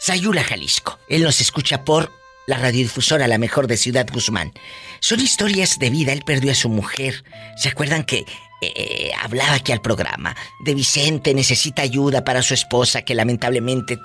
Sayula, 0.00 0.42
Jalisco. 0.42 0.98
Él 1.08 1.22
nos 1.22 1.40
escucha 1.40 1.84
por 1.84 2.10
la 2.48 2.58
radiodifusora 2.58 3.28
La 3.28 3.38
Mejor 3.38 3.68
de 3.68 3.76
Ciudad 3.76 4.08
Guzmán. 4.12 4.52
Son 4.98 5.20
historias 5.20 5.78
de 5.78 5.90
vida. 5.90 6.12
Él 6.12 6.24
perdió 6.26 6.50
a 6.50 6.56
su 6.56 6.68
mujer. 6.68 7.22
¿Se 7.56 7.68
acuerdan 7.68 8.02
que 8.02 8.24
eh, 8.74 9.10
hablaba 9.20 9.54
aquí 9.54 9.72
al 9.72 9.80
programa? 9.80 10.34
De 10.64 10.74
Vicente 10.74 11.34
necesita 11.34 11.82
ayuda 11.82 12.24
para 12.24 12.42
su 12.42 12.54
esposa 12.54 13.02
que 13.02 13.14
lamentablemente 13.14 13.98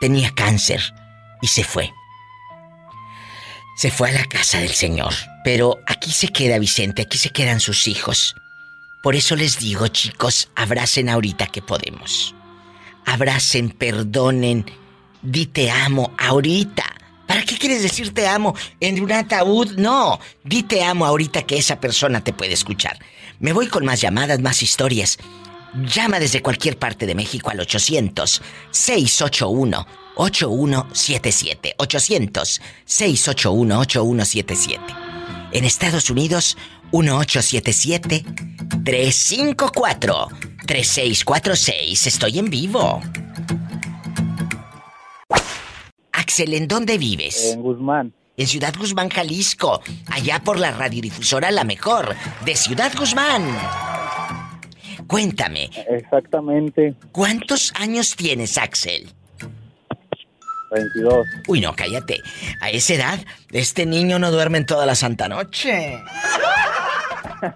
tenía 0.00 0.30
cáncer 0.34 0.80
y 1.40 1.46
se 1.46 1.64
fue 1.64 1.92
se 3.74 3.90
fue 3.90 4.10
a 4.10 4.12
la 4.12 4.24
casa 4.24 4.58
del 4.58 4.70
Señor. 4.70 5.12
Pero 5.42 5.78
aquí 5.86 6.10
se 6.12 6.28
queda 6.28 6.58
Vicente, 6.58 7.02
aquí 7.02 7.18
se 7.18 7.30
quedan 7.30 7.60
sus 7.60 7.88
hijos. 7.88 8.34
Por 9.02 9.14
eso 9.14 9.36
les 9.36 9.58
digo, 9.58 9.86
chicos, 9.88 10.48
abracen 10.54 11.08
ahorita 11.08 11.48
que 11.48 11.60
podemos. 11.60 12.34
Abracen, 13.04 13.70
perdonen, 13.70 14.64
di 15.20 15.46
te 15.46 15.70
amo 15.70 16.14
ahorita. 16.18 16.84
¿Para 17.26 17.42
qué 17.44 17.56
quieres 17.56 17.82
decir 17.82 18.12
te 18.12 18.26
amo 18.26 18.54
en 18.80 19.02
un 19.02 19.12
ataúd? 19.12 19.72
No, 19.76 20.20
di 20.42 20.62
te 20.62 20.84
amo 20.84 21.06
ahorita 21.06 21.42
que 21.42 21.56
esa 21.56 21.80
persona 21.80 22.22
te 22.22 22.32
puede 22.32 22.52
escuchar. 22.52 22.98
Me 23.40 23.52
voy 23.52 23.68
con 23.68 23.84
más 23.84 24.00
llamadas, 24.00 24.40
más 24.40 24.62
historias. 24.62 25.18
Llama 25.74 26.20
desde 26.20 26.42
cualquier 26.42 26.78
parte 26.78 27.06
de 27.06 27.14
México 27.14 27.50
al 27.50 27.60
800 27.60 28.42
681 28.70 29.86
8177 30.16 31.74
800 31.78 32.60
681 32.84 33.80
8177. 33.80 34.82
En 35.52 35.64
Estados 35.64 36.10
Unidos 36.10 36.56
1877 36.92 38.24
354 38.84 40.28
3646. 40.66 42.06
Estoy 42.06 42.38
en 42.38 42.50
vivo. 42.50 43.00
Axel, 46.34 46.54
¿en 46.54 46.66
dónde 46.66 46.98
vives? 46.98 47.52
En 47.52 47.62
Guzmán. 47.62 48.12
En 48.36 48.48
Ciudad 48.48 48.74
Guzmán, 48.76 49.08
Jalisco. 49.08 49.80
Allá 50.10 50.40
por 50.40 50.58
la 50.58 50.72
radiodifusora 50.72 51.52
La 51.52 51.62
Mejor, 51.62 52.16
de 52.44 52.56
Ciudad 52.56 52.90
Guzmán. 52.98 53.56
Cuéntame. 55.06 55.70
Exactamente. 55.88 56.96
¿Cuántos 57.12 57.72
años 57.76 58.16
tienes, 58.16 58.58
Axel? 58.58 59.12
22. 60.72 61.24
Uy, 61.46 61.60
no, 61.60 61.72
cállate. 61.76 62.20
A 62.60 62.68
esa 62.70 62.94
edad, 62.94 63.24
este 63.52 63.86
niño 63.86 64.18
no 64.18 64.32
duerme 64.32 64.58
en 64.58 64.66
toda 64.66 64.86
la 64.86 64.96
santa 64.96 65.28
noche. 65.28 66.02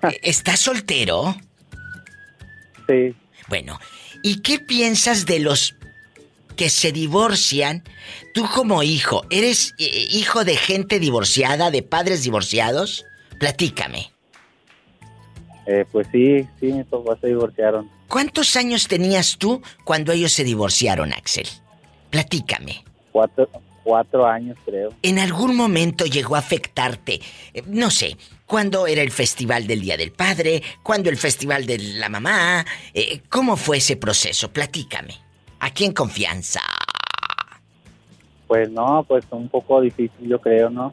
¿Estás 0.23 0.61
soltero? 0.61 1.35
Sí. 2.87 3.13
Bueno, 3.49 3.81
¿y 4.23 4.41
qué 4.41 4.61
piensas 4.61 5.27
de 5.27 5.41
los 5.41 5.78
que 6.59 6.69
se 6.69 6.93
divorcian? 6.93 7.85
Tú 8.35 8.45
como 8.53 8.83
hijo, 8.83 9.25
¿eres 9.31 9.75
eh, 9.79 10.09
hijo 10.11 10.45
de 10.45 10.57
gente 10.57 10.99
divorciada, 10.99 11.71
de 11.71 11.83
padres 11.83 12.25
divorciados? 12.25 13.07
Platícame. 13.39 14.11
Eh, 15.67 15.87
pues 15.93 16.09
sí, 16.11 16.45
sí, 16.59 16.73
mis 16.73 16.87
papás 16.87 17.19
se 17.21 17.29
divorciaron. 17.29 17.89
¿Cuántos 18.09 18.57
años 18.57 18.89
tenías 18.89 19.39
tú 19.39 19.63
cuando 19.85 20.13
ellos 20.13 20.33
se 20.33 20.43
divorciaron, 20.43 21.13
Axel? 21.13 21.47
Platícame. 22.11 22.85
Cuatro, 23.13 23.49
cuatro 23.85 24.27
años, 24.27 24.59
creo. 24.65 24.93
¿En 25.03 25.21
algún 25.21 25.55
momento 25.55 26.07
llegó 26.07 26.35
a 26.35 26.41
afectarte? 26.41 27.21
Eh, 27.55 27.63
no 27.67 27.91
sé, 27.91 28.17
¿cuándo 28.47 28.89
era 28.89 29.03
el 29.03 29.13
festival 29.13 29.69
del 29.69 29.83
Día 29.83 29.97
del 29.97 30.11
Padre? 30.11 30.63
¿Cuándo 30.83 31.09
el 31.09 31.19
festival 31.19 31.67
de 31.67 31.79
la 31.79 32.09
mamá? 32.09 32.67
Eh, 32.95 33.21
¿Cómo 33.29 33.57
fue 33.57 33.77
ese 33.77 33.97
proceso? 33.97 34.53
Platícame. 34.53 35.28
Aquí 35.61 35.85
en 35.85 35.93
confianza. 35.93 36.61
Pues 38.47 38.71
no, 38.71 39.05
pues 39.07 39.25
un 39.31 39.49
poco 39.49 39.81
difícil, 39.81 40.29
yo 40.29 40.41
creo, 40.41 40.71
¿no? 40.71 40.91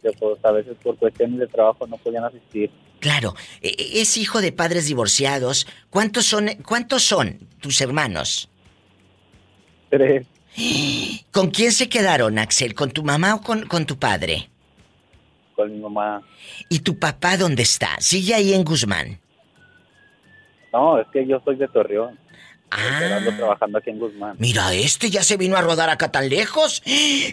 Que 0.00 0.10
pues, 0.12 0.44
a 0.44 0.50
veces 0.50 0.76
por 0.82 0.96
cuestiones 0.96 1.38
de 1.38 1.46
trabajo 1.46 1.86
no 1.86 1.96
podían 1.98 2.24
asistir. 2.24 2.70
Claro, 3.00 3.34
e, 3.60 3.68
e, 3.68 4.00
es 4.00 4.16
hijo 4.16 4.40
de 4.40 4.52
padres 4.52 4.86
divorciados. 4.86 5.66
¿Cuántos 5.90 6.24
son, 6.24 6.48
cuántos 6.66 7.02
son 7.02 7.38
tus 7.60 7.80
hermanos? 7.80 8.48
Tres. 9.90 10.26
¿Con 11.32 11.50
quién 11.50 11.72
se 11.72 11.88
quedaron, 11.88 12.38
Axel? 12.38 12.74
¿Con 12.74 12.90
tu 12.90 13.02
mamá 13.02 13.34
o 13.34 13.42
con, 13.42 13.66
con 13.66 13.86
tu 13.86 13.98
padre? 13.98 14.48
Con 15.54 15.70
mi 15.72 15.78
mamá. 15.78 16.22
¿Y 16.68 16.80
tu 16.80 16.98
papá 16.98 17.36
dónde 17.36 17.62
está? 17.62 17.96
¿Sigue 18.00 18.34
ahí 18.34 18.54
en 18.54 18.64
Guzmán? 18.64 19.20
No, 20.72 20.98
es 20.98 21.06
que 21.12 21.26
yo 21.26 21.40
soy 21.44 21.56
de 21.56 21.68
Torreón. 21.68 22.18
Ah. 22.74 23.20
trabajando 23.36 23.78
aquí 23.78 23.90
en 23.90 23.98
Guzmán. 23.98 24.36
Mira, 24.38 24.72
este 24.72 25.10
ya 25.10 25.22
se 25.22 25.36
vino 25.36 25.56
a 25.56 25.60
rodar 25.62 25.90
acá 25.90 26.10
tan 26.10 26.28
lejos. 26.28 26.82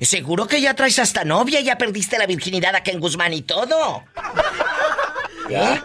Seguro 0.02 0.48
que 0.48 0.61
ya 0.61 0.74
traes 0.76 0.99
hasta 0.99 1.24
novia, 1.24 1.61
ya 1.61 1.78
perdiste 1.78 2.18
la 2.18 2.26
virginidad 2.26 2.76
acá 2.76 2.91
en 2.91 2.99
Guzmán 2.99 3.34
y 3.34 3.41
todo. 3.41 4.03
¿Eh? 5.49 5.82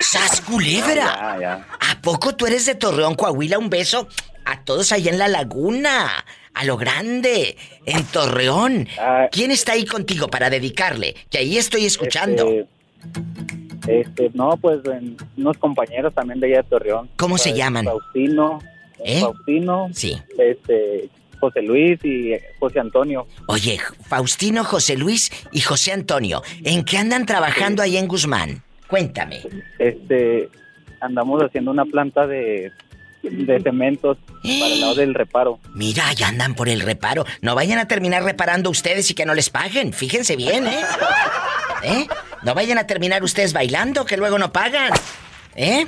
¡Sas 0.00 0.40
culebra! 0.42 1.36
¿A 1.80 2.00
poco 2.02 2.36
tú 2.36 2.46
eres 2.46 2.66
de 2.66 2.74
Torreón, 2.76 3.14
Coahuila? 3.14 3.58
Un 3.58 3.70
beso 3.70 4.08
a 4.44 4.60
todos 4.62 4.92
allá 4.92 5.10
en 5.10 5.18
la 5.18 5.28
laguna. 5.28 6.24
a 6.54 6.64
lo 6.64 6.76
grande, 6.78 7.56
en 7.84 8.04
Torreón. 8.04 8.88
Ah. 8.98 9.28
¿Quién 9.30 9.50
está 9.50 9.72
ahí 9.72 9.84
contigo 9.84 10.28
para 10.28 10.48
dedicarle? 10.48 11.14
Que 11.28 11.38
ahí 11.38 11.58
estoy 11.58 11.84
escuchando. 11.84 12.48
Este, 12.48 12.68
este, 13.88 14.30
no, 14.34 14.56
pues 14.56 14.80
en- 14.86 15.16
unos 15.36 15.56
compañeros 15.58 16.14
también 16.14 16.40
de 16.40 16.46
allá 16.48 16.56
de 16.62 16.68
Torreón. 16.68 17.08
¿Cómo 17.16 17.38
se 17.38 17.50
Pues, 17.50 17.58
llaman? 17.58 17.84
Faustino. 17.84 18.58
¿Eh? 19.04 19.20
Faustino. 19.20 19.88
Sí. 19.92 20.16
Este, 20.38 21.08
José 21.38 21.62
Luis 21.62 22.02
y 22.04 22.32
José 22.58 22.80
Antonio. 22.80 23.26
Oye, 23.46 23.78
Faustino, 24.08 24.64
José 24.64 24.96
Luis 24.96 25.30
y 25.52 25.60
José 25.60 25.92
Antonio, 25.92 26.42
¿en 26.64 26.84
qué 26.84 26.96
andan 26.98 27.26
trabajando 27.26 27.82
ahí 27.82 27.96
en 27.98 28.08
Guzmán? 28.08 28.62
Cuéntame. 28.88 29.40
Este, 29.78 30.48
andamos 31.00 31.42
haciendo 31.42 31.70
una 31.72 31.84
planta 31.84 32.26
de, 32.26 32.72
de 33.22 33.60
cementos 33.60 34.18
para 34.42 34.66
el 34.66 34.80
lado 34.80 34.94
del 34.94 35.14
reparo. 35.14 35.58
Mira, 35.74 36.12
ya 36.12 36.28
andan 36.28 36.54
por 36.54 36.68
el 36.68 36.80
reparo. 36.80 37.24
No 37.40 37.54
vayan 37.54 37.78
a 37.78 37.88
terminar 37.88 38.22
reparando 38.24 38.70
ustedes 38.70 39.10
y 39.10 39.14
que 39.14 39.26
no 39.26 39.34
les 39.34 39.50
paguen. 39.50 39.92
Fíjense 39.92 40.36
bien, 40.36 40.66
¿eh? 40.66 40.80
¿Eh? 41.82 42.06
No 42.42 42.54
vayan 42.54 42.78
a 42.78 42.86
terminar 42.86 43.22
ustedes 43.22 43.52
bailando 43.52 44.04
que 44.04 44.16
luego 44.16 44.38
no 44.38 44.52
pagan. 44.52 44.92
¿Eh? 45.54 45.86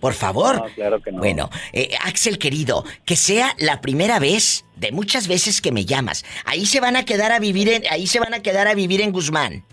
Por 0.00 0.14
favor. 0.14 0.56
No, 0.56 0.64
claro 0.74 1.02
que 1.02 1.12
no. 1.12 1.18
Bueno, 1.18 1.50
eh, 1.72 1.90
Axel 2.04 2.38
querido, 2.38 2.84
que 3.04 3.16
sea 3.16 3.54
la 3.58 3.80
primera 3.80 4.18
vez 4.18 4.64
de 4.76 4.92
muchas 4.92 5.26
veces 5.26 5.60
que 5.60 5.72
me 5.72 5.84
llamas. 5.84 6.24
Ahí 6.44 6.66
se 6.66 6.80
van 6.80 6.96
a 6.96 7.04
quedar 7.04 7.32
a 7.32 7.40
vivir 7.40 7.68
en, 7.68 7.82
ahí 7.90 8.06
se 8.06 8.20
van 8.20 8.34
a 8.34 8.40
quedar 8.40 8.68
a 8.68 8.74
vivir 8.74 9.00
en 9.00 9.12
Guzmán. 9.12 9.64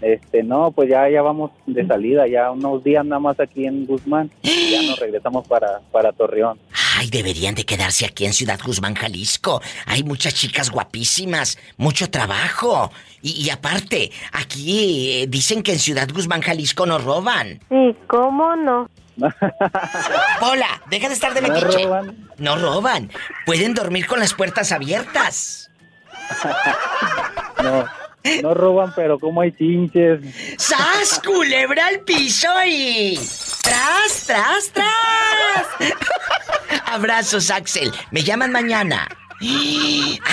Este, 0.00 0.42
no, 0.42 0.70
pues 0.70 0.88
ya, 0.88 1.08
ya 1.10 1.20
vamos 1.22 1.50
de 1.66 1.86
salida, 1.86 2.26
ya 2.26 2.50
unos 2.50 2.82
días 2.82 3.04
nada 3.04 3.20
más 3.20 3.38
aquí 3.38 3.66
en 3.66 3.84
Guzmán. 3.86 4.30
y 4.42 4.70
ya 4.70 4.82
nos 4.82 4.98
regresamos 5.00 5.46
para, 5.46 5.80
para 5.92 6.12
Torreón. 6.12 6.58
Ay, 6.96 7.10
deberían 7.10 7.54
de 7.54 7.64
quedarse 7.64 8.06
aquí 8.06 8.24
en 8.26 8.32
Ciudad 8.32 8.58
Guzmán, 8.64 8.94
Jalisco. 8.94 9.60
Hay 9.86 10.02
muchas 10.02 10.34
chicas 10.34 10.70
guapísimas, 10.70 11.58
mucho 11.76 12.10
trabajo. 12.10 12.90
Y, 13.22 13.32
y 13.44 13.50
aparte, 13.50 14.10
aquí 14.32 15.22
eh, 15.22 15.26
dicen 15.28 15.62
que 15.62 15.72
en 15.72 15.78
Ciudad 15.78 16.08
Guzmán, 16.12 16.40
Jalisco 16.42 16.86
no 16.86 16.98
roban. 16.98 17.60
Sí, 17.68 17.94
¿cómo 18.06 18.56
no? 18.56 18.88
Hola, 20.40 20.82
deja 20.88 21.08
de 21.08 21.14
estar 21.14 21.34
de 21.34 21.42
No 21.42 21.48
metiche. 21.48 21.84
roban. 21.84 22.28
No 22.38 22.56
roban. 22.56 23.10
Pueden 23.44 23.74
dormir 23.74 24.06
con 24.06 24.18
las 24.18 24.32
puertas 24.34 24.72
abiertas. 24.72 25.70
No, 27.62 27.84
no 28.42 28.54
roban, 28.54 28.92
pero 28.94 29.18
como 29.18 29.40
hay 29.40 29.52
chinches. 29.52 30.20
¡Sas, 30.58 31.20
culebra 31.24 31.86
al 31.86 32.00
piso 32.00 32.48
y... 32.66 33.18
¡Tras, 33.62 34.26
tras, 34.26 34.70
tras! 34.72 35.94
Abrazos, 36.86 37.50
Axel. 37.50 37.92
Me 38.10 38.22
llaman 38.22 38.52
mañana. 38.52 39.08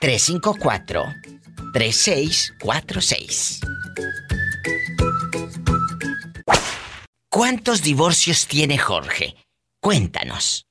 354 0.00 1.02
3646. 1.72 3.60
¿Cuántos 7.30 7.82
divorcios 7.82 8.46
tiene 8.46 8.78
Jorge? 8.78 9.34
Cuéntanos. 9.80 10.66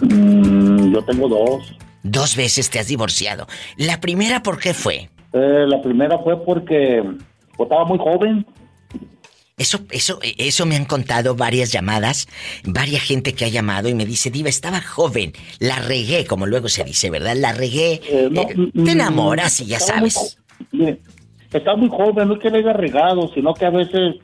Mm, 0.00 0.92
yo 0.92 1.04
tengo 1.04 1.28
dos. 1.28 1.74
Dos 2.02 2.36
veces 2.36 2.70
te 2.70 2.78
has 2.78 2.88
divorciado. 2.88 3.46
La 3.76 4.00
primera, 4.00 4.42
¿por 4.42 4.58
qué 4.58 4.74
fue? 4.74 5.10
Eh, 5.32 5.64
la 5.66 5.80
primera 5.80 6.18
fue 6.18 6.44
porque 6.44 7.02
estaba 7.58 7.84
muy 7.84 7.98
joven. 7.98 8.46
Eso, 9.58 9.78
eso, 9.90 10.18
eso 10.22 10.66
me 10.66 10.76
han 10.76 10.84
contado 10.84 11.34
varias 11.34 11.72
llamadas, 11.72 12.28
varias 12.66 13.02
gente 13.04 13.32
que 13.32 13.46
ha 13.46 13.48
llamado 13.48 13.88
y 13.88 13.94
me 13.94 14.04
dice, 14.04 14.30
Diva, 14.30 14.50
estaba 14.50 14.82
joven, 14.82 15.32
la 15.60 15.76
regué, 15.78 16.26
como 16.26 16.44
luego 16.44 16.68
se 16.68 16.84
dice, 16.84 17.08
¿verdad? 17.08 17.34
La 17.36 17.52
regué. 17.52 18.02
Eh, 18.06 18.28
no, 18.30 18.42
Eh, 18.42 18.54
mm, 18.54 18.84
te 18.84 18.90
enamoras 18.92 19.58
y 19.62 19.64
ya 19.64 19.78
muy 19.78 20.10
sabes. 20.10 20.38
estaba 21.50 21.74
muy 21.78 21.88
joven, 21.88 22.28
no 22.28 22.34
es 22.34 22.40
que 22.40 22.50
le 22.50 22.58
haya 22.58 22.74
regado, 22.74 23.30
sino 23.32 23.54
que 23.54 23.64
a 23.64 23.70
veces 23.70 24.16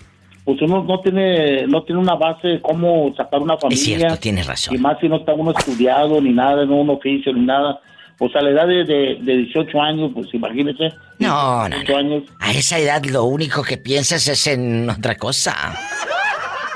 pues 0.44 0.60
uno 0.60 0.84
no 0.84 1.00
tiene 1.00 1.66
no 1.66 1.82
tiene 1.84 2.02
una 2.02 2.16
base 2.16 2.48
de 2.48 2.60
cómo 2.60 3.14
sacar 3.16 3.40
una 3.40 3.56
familia. 3.56 3.80
Es 3.80 3.84
cierto, 3.84 4.16
tienes 4.18 4.46
razón. 4.46 4.74
Y 4.74 4.78
más 4.78 4.98
si 5.00 5.08
no 5.08 5.16
está 5.16 5.32
uno 5.32 5.52
estudiado 5.52 6.20
ni 6.20 6.34
nada, 6.34 6.66
no 6.66 6.76
un 6.76 6.90
oficio 6.90 7.32
ni 7.32 7.46
nada. 7.46 7.80
Pues 8.22 8.36
a 8.36 8.40
la 8.40 8.50
edad 8.50 8.68
de, 8.68 8.84
de, 8.84 9.18
de 9.20 9.36
18 9.38 9.82
años, 9.82 10.12
pues 10.14 10.32
imagínese. 10.32 10.90
No, 11.18 11.68
no, 11.68 11.74
18 11.74 11.96
años. 11.96 12.22
A 12.38 12.52
esa 12.52 12.78
edad 12.78 13.04
lo 13.04 13.24
único 13.24 13.64
que 13.64 13.78
piensas 13.78 14.28
es 14.28 14.46
en 14.46 14.88
otra 14.88 15.16
cosa. 15.16 15.74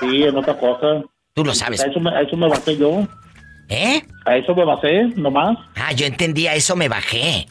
Sí, 0.00 0.24
en 0.24 0.36
otra 0.36 0.58
cosa. 0.58 1.04
Tú 1.34 1.44
lo 1.44 1.54
sabes. 1.54 1.84
A 1.84 1.86
eso 1.86 2.00
me, 2.00 2.10
a 2.10 2.22
eso 2.22 2.36
me 2.36 2.48
basé 2.48 2.76
yo. 2.76 3.06
¿Eh? 3.68 4.02
A 4.24 4.36
eso 4.36 4.56
me 4.56 4.64
basé, 4.64 5.04
nomás. 5.14 5.56
Ah, 5.76 5.92
yo 5.92 6.06
entendí, 6.06 6.48
a 6.48 6.56
eso 6.56 6.74
me 6.74 6.88
bajé. 6.88 7.46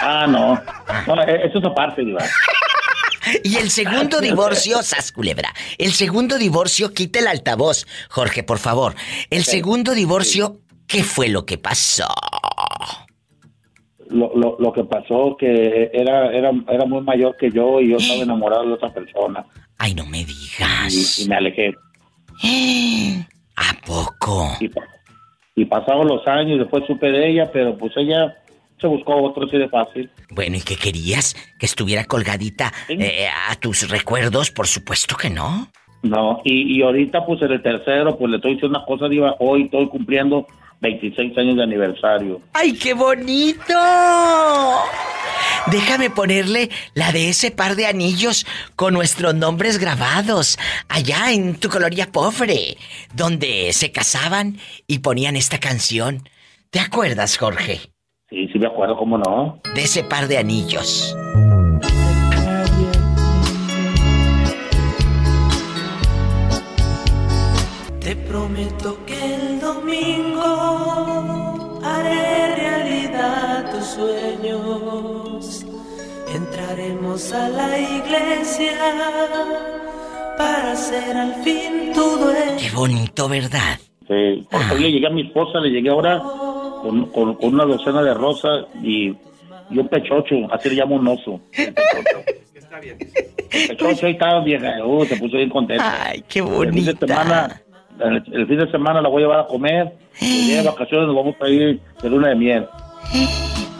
Ah, 0.00 0.26
no. 0.26 0.58
No, 1.06 1.22
eh, 1.24 1.42
eso 1.44 1.58
es 1.58 1.64
aparte, 1.66 2.02
Diva. 2.02 2.24
Y 3.44 3.56
el 3.56 3.70
segundo 3.70 4.22
divorcio, 4.22 4.82
sas 4.82 5.12
culebra. 5.12 5.52
El 5.76 5.92
segundo 5.92 6.38
divorcio, 6.38 6.94
quita 6.94 7.18
el 7.18 7.26
altavoz. 7.26 7.86
Jorge, 8.08 8.42
por 8.42 8.58
favor. 8.58 8.94
El 9.28 9.44
segundo 9.44 9.92
divorcio, 9.92 10.62
¿qué 10.90 11.04
fue 11.04 11.28
lo 11.28 11.46
que 11.46 11.56
pasó? 11.56 12.06
Lo, 14.08 14.32
lo, 14.34 14.56
lo 14.58 14.72
que 14.72 14.82
pasó 14.84 15.36
que 15.38 15.88
era, 15.92 16.32
era, 16.32 16.50
era 16.68 16.84
muy 16.84 17.00
mayor 17.02 17.36
que 17.36 17.50
yo 17.50 17.80
y 17.80 17.90
yo 17.90 17.96
estaba 17.98 18.22
enamorado 18.22 18.66
de 18.66 18.72
otra 18.72 18.92
persona. 18.92 19.46
Ay, 19.78 19.94
no 19.94 20.04
me 20.04 20.24
digas. 20.24 21.18
Y, 21.18 21.24
y 21.24 21.28
me 21.28 21.36
alejé. 21.36 21.74
¿A 23.56 23.86
poco? 23.86 24.56
Y, 24.60 24.70
y 25.54 25.64
pasaron 25.66 26.08
los 26.08 26.26
años, 26.26 26.58
después 26.58 26.84
supe 26.86 27.10
de 27.10 27.30
ella, 27.30 27.50
pero 27.52 27.76
pues 27.76 27.92
ella 27.96 28.36
se 28.80 28.86
buscó 28.86 29.22
otro 29.22 29.46
así 29.46 29.58
de 29.58 29.68
fácil. 29.68 30.10
Bueno, 30.30 30.56
¿y 30.56 30.60
qué 30.60 30.74
querías? 30.74 31.36
¿Que 31.58 31.66
estuviera 31.66 32.04
colgadita 32.04 32.72
eh, 32.88 33.28
a 33.48 33.54
tus 33.56 33.88
recuerdos? 33.90 34.50
Por 34.50 34.66
supuesto 34.66 35.16
que 35.16 35.30
no. 35.30 35.68
No, 36.02 36.40
y, 36.44 36.78
y 36.78 36.82
ahorita 36.82 37.26
pues 37.26 37.42
en 37.42 37.52
el 37.52 37.62
tercero, 37.62 38.16
pues 38.16 38.30
le 38.30 38.36
estoy 38.38 38.54
diciendo 38.54 38.78
una 38.78 38.86
cosa, 38.86 39.06
Diva, 39.06 39.36
hoy 39.38 39.64
estoy 39.64 39.86
cumpliendo 39.88 40.46
26 40.80 41.36
años 41.36 41.56
de 41.56 41.62
aniversario. 41.62 42.40
¡Ay, 42.54 42.72
qué 42.72 42.94
bonito! 42.94 43.74
Déjame 45.70 46.10
ponerle 46.10 46.70
la 46.94 47.12
de 47.12 47.28
ese 47.28 47.50
par 47.50 47.76
de 47.76 47.86
anillos 47.86 48.46
con 48.76 48.94
nuestros 48.94 49.34
nombres 49.34 49.78
grabados 49.78 50.58
allá 50.88 51.32
en 51.32 51.56
tu 51.56 51.68
colonia 51.68 52.10
pobre, 52.10 52.76
donde 53.14 53.72
se 53.72 53.92
casaban 53.92 54.56
y 54.86 55.00
ponían 55.00 55.36
esta 55.36 55.58
canción. 55.58 56.22
¿Te 56.70 56.80
acuerdas, 56.80 57.36
Jorge? 57.36 57.80
Sí, 58.30 58.48
sí 58.52 58.58
me 58.58 58.68
acuerdo, 58.68 58.96
cómo 58.96 59.18
no. 59.18 59.60
De 59.74 59.82
ese 59.82 60.02
par 60.02 60.28
de 60.28 60.38
anillos. 60.38 61.14
Te 68.00 68.16
prometo 68.16 69.04
que 69.04 69.49
domingo 69.60 70.50
haré 71.84 72.56
realidad 72.56 73.70
tus 73.72 73.84
sueños. 73.84 75.66
Entraremos 76.34 77.32
a 77.32 77.48
la 77.48 77.78
iglesia 77.78 78.72
para 80.38 80.76
ser 80.76 81.16
al 81.16 81.34
fin 81.42 81.92
tu 81.92 82.00
dueño. 82.18 82.58
Qué 82.60 82.70
bonito, 82.74 83.28
¿verdad? 83.28 83.78
Sí, 84.08 84.46
porque 84.50 84.74
hoy 84.74 84.80
le 84.82 84.92
llegué 84.92 85.06
a 85.06 85.10
mi 85.10 85.22
esposa, 85.22 85.58
le 85.60 85.70
llegué 85.70 85.90
ahora 85.90 86.20
con, 86.82 87.06
con- 87.06 87.34
con 87.34 87.54
una 87.54 87.64
docena 87.64 88.02
de 88.02 88.14
rosas 88.14 88.66
y, 88.82 89.08
y 89.70 89.78
un 89.78 89.88
pechocho, 89.88 90.34
así 90.52 90.68
le 90.70 90.74
llamo 90.76 90.96
un 90.96 91.06
oso. 91.08 91.40
El 91.56 91.74
pechocho 93.68 94.06
ahí 94.06 94.12
estaba 94.12 94.40
vieja, 94.42 94.84
uh, 94.84 95.04
se 95.04 95.16
puso 95.16 95.36
bien 95.36 95.50
contenta. 95.50 96.04
Ay, 96.06 96.24
qué 96.28 96.40
de 96.42 97.06
semana, 97.06 97.60
el, 98.02 98.22
el 98.32 98.46
fin 98.46 98.58
de 98.58 98.70
semana 98.70 99.00
la 99.00 99.08
voy 99.08 99.22
a 99.22 99.26
llevar 99.26 99.40
a 99.40 99.46
comer, 99.46 99.92
el 100.20 100.46
día 100.46 100.62
de 100.62 100.68
vacaciones 100.68 101.06
nos 101.06 101.16
vamos 101.16 101.34
a 101.40 101.48
ir 101.48 101.80
de 102.02 102.10
luna 102.10 102.28
de 102.28 102.34
miel. 102.34 102.68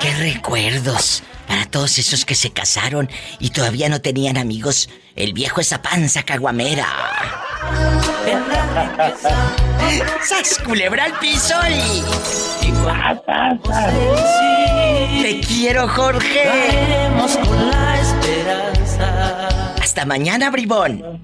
¡Qué 0.00 0.14
recuerdos! 0.18 1.22
Para 1.46 1.66
todos 1.66 1.98
esos 1.98 2.24
que 2.24 2.36
se 2.36 2.52
casaron 2.52 3.08
y 3.40 3.50
todavía 3.50 3.88
no 3.88 4.00
tenían 4.00 4.38
amigos, 4.38 4.88
el 5.16 5.32
viejo 5.32 5.60
esa 5.60 5.82
panza 5.82 6.22
caguamera. 6.22 6.86
¡Sas 10.22 10.60
culebra 10.64 11.04
al 11.06 11.18
piso 11.18 11.54
y... 11.68 12.02
Te 15.22 15.40
quiero, 15.40 15.88
Jorge. 15.88 16.44
con 17.44 17.70
la 17.70 18.00
esperanza. 18.00 19.48
Hasta 19.82 20.04
mañana, 20.04 20.50
bribón. 20.50 21.20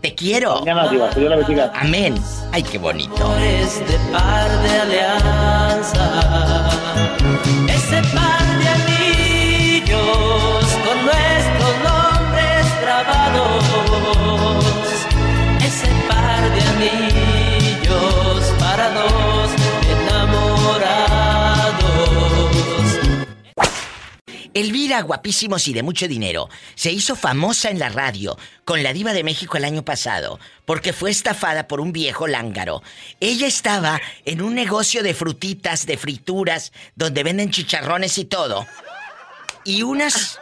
Te 0.00 0.14
quiero. 0.14 0.60
Mañana, 0.60 0.88
Dios 0.88 1.16
la 1.16 1.36
bendiga. 1.36 1.72
Amén. 1.74 2.14
Ay, 2.52 2.62
qué 2.62 2.78
bonito. 2.78 3.34
Este 3.38 3.98
par 4.12 4.48
de 4.62 4.70
alianza. 4.70 6.22
Ese 7.68 8.02
par 8.14 8.47
Elvira, 24.60 25.00
guapísimos 25.02 25.68
y 25.68 25.72
de 25.72 25.82
mucho 25.82 26.08
dinero, 26.08 26.48
se 26.74 26.90
hizo 26.90 27.14
famosa 27.14 27.70
en 27.70 27.78
la 27.78 27.90
radio 27.90 28.36
con 28.64 28.82
la 28.82 28.92
diva 28.92 29.12
de 29.12 29.22
México 29.22 29.56
el 29.56 29.64
año 29.64 29.84
pasado 29.84 30.40
porque 30.64 30.92
fue 30.92 31.10
estafada 31.10 31.68
por 31.68 31.80
un 31.80 31.92
viejo 31.92 32.26
lángaro. 32.26 32.82
Ella 33.20 33.46
estaba 33.46 34.00
en 34.24 34.42
un 34.42 34.54
negocio 34.54 35.02
de 35.02 35.14
frutitas, 35.14 35.86
de 35.86 35.96
frituras, 35.96 36.72
donde 36.96 37.22
venden 37.22 37.50
chicharrones 37.50 38.18
y 38.18 38.24
todo. 38.24 38.66
Y 39.64 39.82
unas 39.82 40.38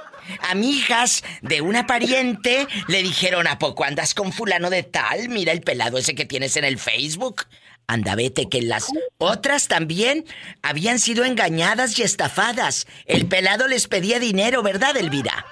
amigas 0.49 1.23
de 1.43 1.61
una 1.61 1.87
pariente 1.87 2.67
le 2.89 3.03
dijeron, 3.03 3.47
¿a 3.47 3.59
poco 3.59 3.85
andas 3.85 4.15
con 4.15 4.33
fulano 4.33 4.71
de 4.71 4.83
tal? 4.83 5.29
Mira 5.29 5.53
el 5.53 5.61
pelado 5.61 5.99
ese 5.99 6.15
que 6.15 6.25
tienes 6.25 6.57
en 6.57 6.65
el 6.65 6.79
Facebook. 6.79 7.45
Anda, 7.89 8.17
vete, 8.17 8.49
que 8.49 8.63
las 8.63 8.89
otras 9.19 9.69
también 9.69 10.25
habían 10.63 10.99
sido 10.99 11.25
engañadas 11.25 11.99
y 11.99 12.03
estafadas. 12.03 12.87
El 13.07 13.27
pelado 13.27 13.69
les 13.69 13.87
pedía 13.87 14.19
dinero, 14.19 14.63
¿verdad, 14.63 14.97
Elvira? 14.97 15.45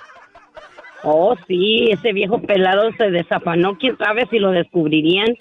Oh, 1.04 1.36
sí, 1.46 1.90
ese 1.90 2.12
viejo 2.12 2.40
pelado 2.40 2.90
se 2.96 3.10
desafanó. 3.10 3.76
¿Quién 3.78 3.96
sabe 3.98 4.26
si 4.30 4.38
lo 4.38 4.50
descubrirían? 4.50 5.36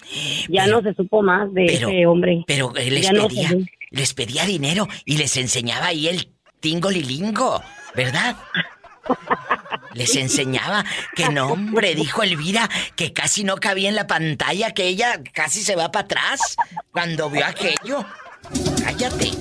Ya 0.50 0.68
no 0.68 0.82
se 0.82 0.94
supo 0.94 1.24
más 1.24 1.54
de 1.54 1.66
ese 1.66 2.06
hombre. 2.06 2.44
Pero 2.46 2.74
él 2.76 2.96
les 2.96 3.10
Ya 3.10 3.12
pedía, 3.14 3.50
les 3.90 4.14
pedía 4.14 4.46
dinero 4.46 4.88
y 5.06 5.18
les 5.18 5.38
enseñaba 5.38 5.88
ahí 5.88 6.10
el 6.10 6.28
tingolilingo, 6.60 7.64
¿verdad? 7.96 8.36
Les 9.94 10.16
enseñaba 10.16 10.84
que 11.16 11.30
no, 11.30 11.48
hombre, 11.48 11.94
dijo 11.96 12.24
Elvira, 12.24 12.70
que 12.96 13.14
casi 13.14 13.44
no 13.44 13.58
cabía 13.58 13.90
en 13.90 13.96
la 13.96 14.08
pantalla, 14.08 14.72
que 14.72 14.88
ella 14.88 15.22
casi 15.34 15.64
se 15.64 15.76
va 15.76 15.92
para 15.92 16.06
atrás 16.06 16.56
cuando 16.92 17.30
vio 17.30 17.46
aquello. 17.46 18.06
Cállate. 18.84 19.32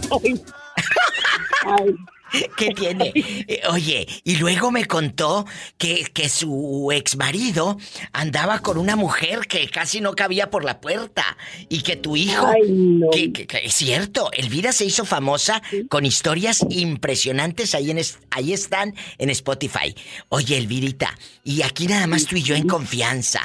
¿Qué 2.56 2.70
tiene? 2.74 3.12
Eh, 3.14 3.60
Oye, 3.70 4.06
y 4.24 4.36
luego 4.36 4.70
me 4.70 4.86
contó 4.86 5.46
que, 5.78 6.04
que 6.12 6.28
su 6.28 6.90
ex 6.92 7.16
marido 7.16 7.76
andaba 8.12 8.60
con 8.60 8.78
una 8.78 8.96
mujer 8.96 9.40
que 9.48 9.68
casi 9.68 10.00
no 10.00 10.14
cabía 10.14 10.50
por 10.50 10.64
la 10.64 10.80
puerta. 10.80 11.36
Y 11.68 11.82
que 11.82 11.96
tu 11.96 12.16
hijo. 12.16 12.46
Ay, 12.46 12.70
no. 12.70 13.10
que- 13.10 13.46
es 13.64 13.74
cierto, 13.74 14.30
Elvira 14.32 14.72
se 14.72 14.84
hizo 14.84 15.04
famosa 15.04 15.62
con 15.88 16.04
historias 16.06 16.64
impresionantes. 16.70 17.74
Ahí, 17.74 17.90
en 17.90 17.98
es- 17.98 18.18
ahí 18.30 18.52
están 18.52 18.94
en 19.18 19.30
Spotify. 19.30 19.94
Oye, 20.28 20.56
Elvirita, 20.56 21.16
y 21.44 21.62
aquí 21.62 21.86
nada 21.86 22.06
más 22.06 22.26
tú 22.26 22.36
y 22.36 22.42
yo 22.42 22.54
en 22.54 22.66
confianza. 22.68 23.40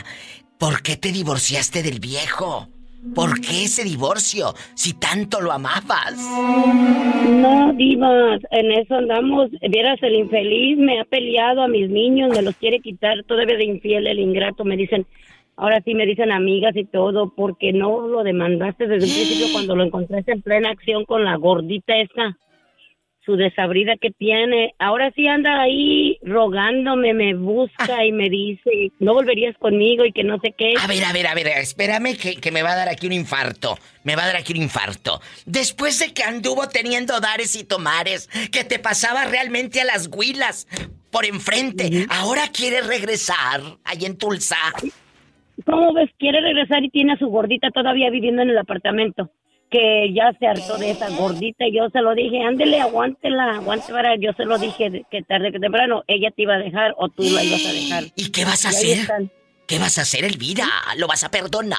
¿Por 0.58 0.82
qué 0.82 0.98
te 0.98 1.12
divorciaste 1.12 1.84
del 1.84 2.00
viejo? 2.00 2.68
¿Por 3.14 3.42
qué 3.42 3.64
ese 3.64 3.84
divorcio? 3.84 4.54
Si 4.76 4.94
tanto 5.00 5.42
lo 5.42 5.52
amabas. 5.52 6.16
No, 7.30 7.74
divas, 7.74 8.42
en 8.52 8.72
eso 8.72 8.96
andamos. 8.96 9.50
Vieras, 9.70 9.98
el 10.02 10.16
infeliz 10.16 10.78
me 10.78 11.00
ha 11.00 11.06
peleado 11.06 11.62
a 11.62 11.68
mis 11.68 11.90
niños, 11.90 12.32
me 12.36 12.42
los 12.42 12.56
quiere 12.56 12.80
quitar 12.80 13.24
todavía 13.24 13.58
de 13.58 13.66
infiel, 13.66 14.08
el 14.08 14.20
ingrato. 14.20 14.64
Me 14.66 14.78
dicen, 14.78 15.06
ahora 15.56 15.82
sí 15.84 15.94
me 15.94 16.06
dicen 16.06 16.32
amigas 16.32 16.76
y 16.76 16.86
todo, 16.86 17.34
porque 17.36 17.74
no 17.74 18.08
lo 18.08 18.24
demandaste 18.24 18.88
desde 18.88 19.06
el 19.06 19.12
principio 19.12 19.48
cuando 19.54 19.76
lo 19.76 19.84
encontraste 19.84 20.32
en 20.32 20.42
plena 20.42 20.70
acción 20.70 21.06
con 21.06 21.24
la 21.24 21.36
gordita 21.36 21.98
esa, 21.98 22.38
su 23.28 23.36
desabrida 23.36 23.98
que 24.02 24.10
tiene. 24.10 24.74
Ahora 24.80 25.12
sí 25.16 25.28
anda 25.28 25.62
ahí 25.62 26.18
rogándome, 26.24 27.14
me 27.14 27.36
busca 27.36 28.06
y 28.06 28.12
me 28.14 28.30
dice, 28.30 28.92
no 29.00 29.14
volverías 29.14 29.56
conmigo 29.58 30.06
y 30.06 30.14
que 30.14 30.24
no 30.24 30.40
sé 30.40 30.56
qué. 30.58 30.74
A 30.82 30.88
ver, 30.88 31.04
a 31.04 31.12
ver, 31.12 31.28
a 31.28 31.36
ver, 31.36 31.48
espérame 31.48 32.18
que, 32.18 32.38
que 32.38 32.52
me 32.52 32.64
va 32.64 32.72
a 32.72 32.76
dar 32.78 32.90
aquí 32.90 33.06
un 33.06 33.14
infarto. 33.14 33.78
Me 34.06 34.16
va 34.16 34.24
a 34.24 34.28
dar 34.28 34.38
aquí 34.38 34.54
un 34.54 34.62
infarto. 34.64 35.20
Después 35.46 36.00
de 36.00 36.14
que 36.14 36.24
anduvo 36.24 36.70
teniendo 36.70 37.20
dares 37.20 37.56
y 37.58 37.66
tomares, 37.66 38.30
que 38.52 38.64
te 38.64 38.80
pasaba 38.80 39.26
realmente 39.26 39.82
a 39.82 39.86
las 39.86 40.10
huilas 40.12 40.66
por 41.12 41.26
enfrente, 41.26 42.06
ahora 42.10 42.44
quiere 42.54 42.82
regresar 42.82 43.62
ahí 43.84 44.06
en 44.06 44.18
Tulsa. 44.18 44.56
¿Cómo 45.66 45.92
ves? 45.94 46.10
Quiere 46.18 46.40
regresar 46.40 46.84
y 46.84 46.90
tiene 46.90 47.14
a 47.14 47.18
su 47.18 47.28
gordita 47.28 47.72
todavía 47.72 48.10
viviendo 48.10 48.42
en 48.42 48.52
el 48.52 48.58
apartamento. 48.58 49.30
Que 49.70 50.14
ya 50.14 50.32
se 50.40 50.48
hartó 50.48 50.78
de 50.78 50.92
esa 50.92 51.10
gordita 51.10 51.68
y 51.68 51.76
yo 51.76 51.90
se 51.90 52.02
lo 52.02 52.16
dije, 52.16 52.42
ándele, 52.42 52.80
aguántela, 52.80 53.56
aguántela. 53.56 54.16
Yo 54.16 54.32
se 54.34 54.46
lo 54.46 54.58
dije 54.58 55.06
que 55.12 55.24
tarde 55.24 55.52
que 55.52 55.60
temprano 55.60 56.04
ella 56.08 56.32
te 56.32 56.44
iba 56.44 56.56
a 56.56 56.60
dejar 56.60 56.94
o 56.98 57.10
tú 57.10 57.24
la 57.24 57.44
ibas 57.44 57.66
a 57.66 57.74
dejar. 57.74 58.04
¿Y 58.16 58.32
qué 58.32 58.46
vas 58.46 58.66
a 58.66 58.70
hacer? 58.70 59.00
están. 59.00 59.32
¿Qué 59.68 59.80
vas 59.80 59.98
a 59.98 60.04
hacer, 60.04 60.24
Elvira? 60.24 60.66
¿Lo 60.96 61.08
vas 61.08 61.26
a 61.26 61.30
perdonar? 61.30 61.78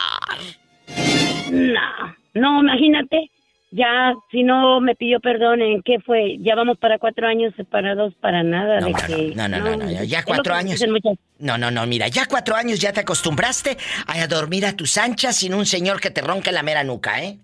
No, 1.51 2.16
no, 2.35 2.60
imagínate. 2.60 3.31
Ya, 3.70 4.15
si 4.31 4.44
no 4.44 4.81
me 4.81 4.94
pidió 4.94 5.20
perdón, 5.20 5.60
¿en 5.60 5.82
qué 5.82 5.98
fue? 6.01 6.39
Ya 6.40 6.55
vamos 6.55 6.78
para 6.78 6.98
cuatro 6.98 7.27
años 7.27 7.52
separados 7.55 8.15
para 8.15 8.43
nada. 8.43 8.81
de 8.81 8.93
que, 8.94 9.35
No, 9.35 9.47
no, 9.47 9.59
no, 9.59 9.77
no, 9.77 9.85
no, 9.85 10.05
ya 10.05 10.23
cuatro 10.24 10.55
años. 10.55 10.82
No, 11.39 11.59
no, 11.59 11.70
no, 11.70 11.86
mira, 11.86 12.09
ya 12.09 12.24
cuatro 12.27 12.56
años 12.56 12.78
ya 12.78 12.93
te 12.93 13.01
acostumbraste 13.01 13.77
a 14.06 14.27
dormir 14.27 14.65
a 14.65 14.73
tus 14.73 14.97
anchas 14.97 15.36
sin 15.36 15.52
un 15.52 15.66
señor 15.66 16.01
que 16.01 16.10
te 16.10 16.23
ronque 16.23 16.51
la 16.51 16.62
mera 16.62 16.82
nuca, 16.82 17.23
¿eh? 17.23 17.39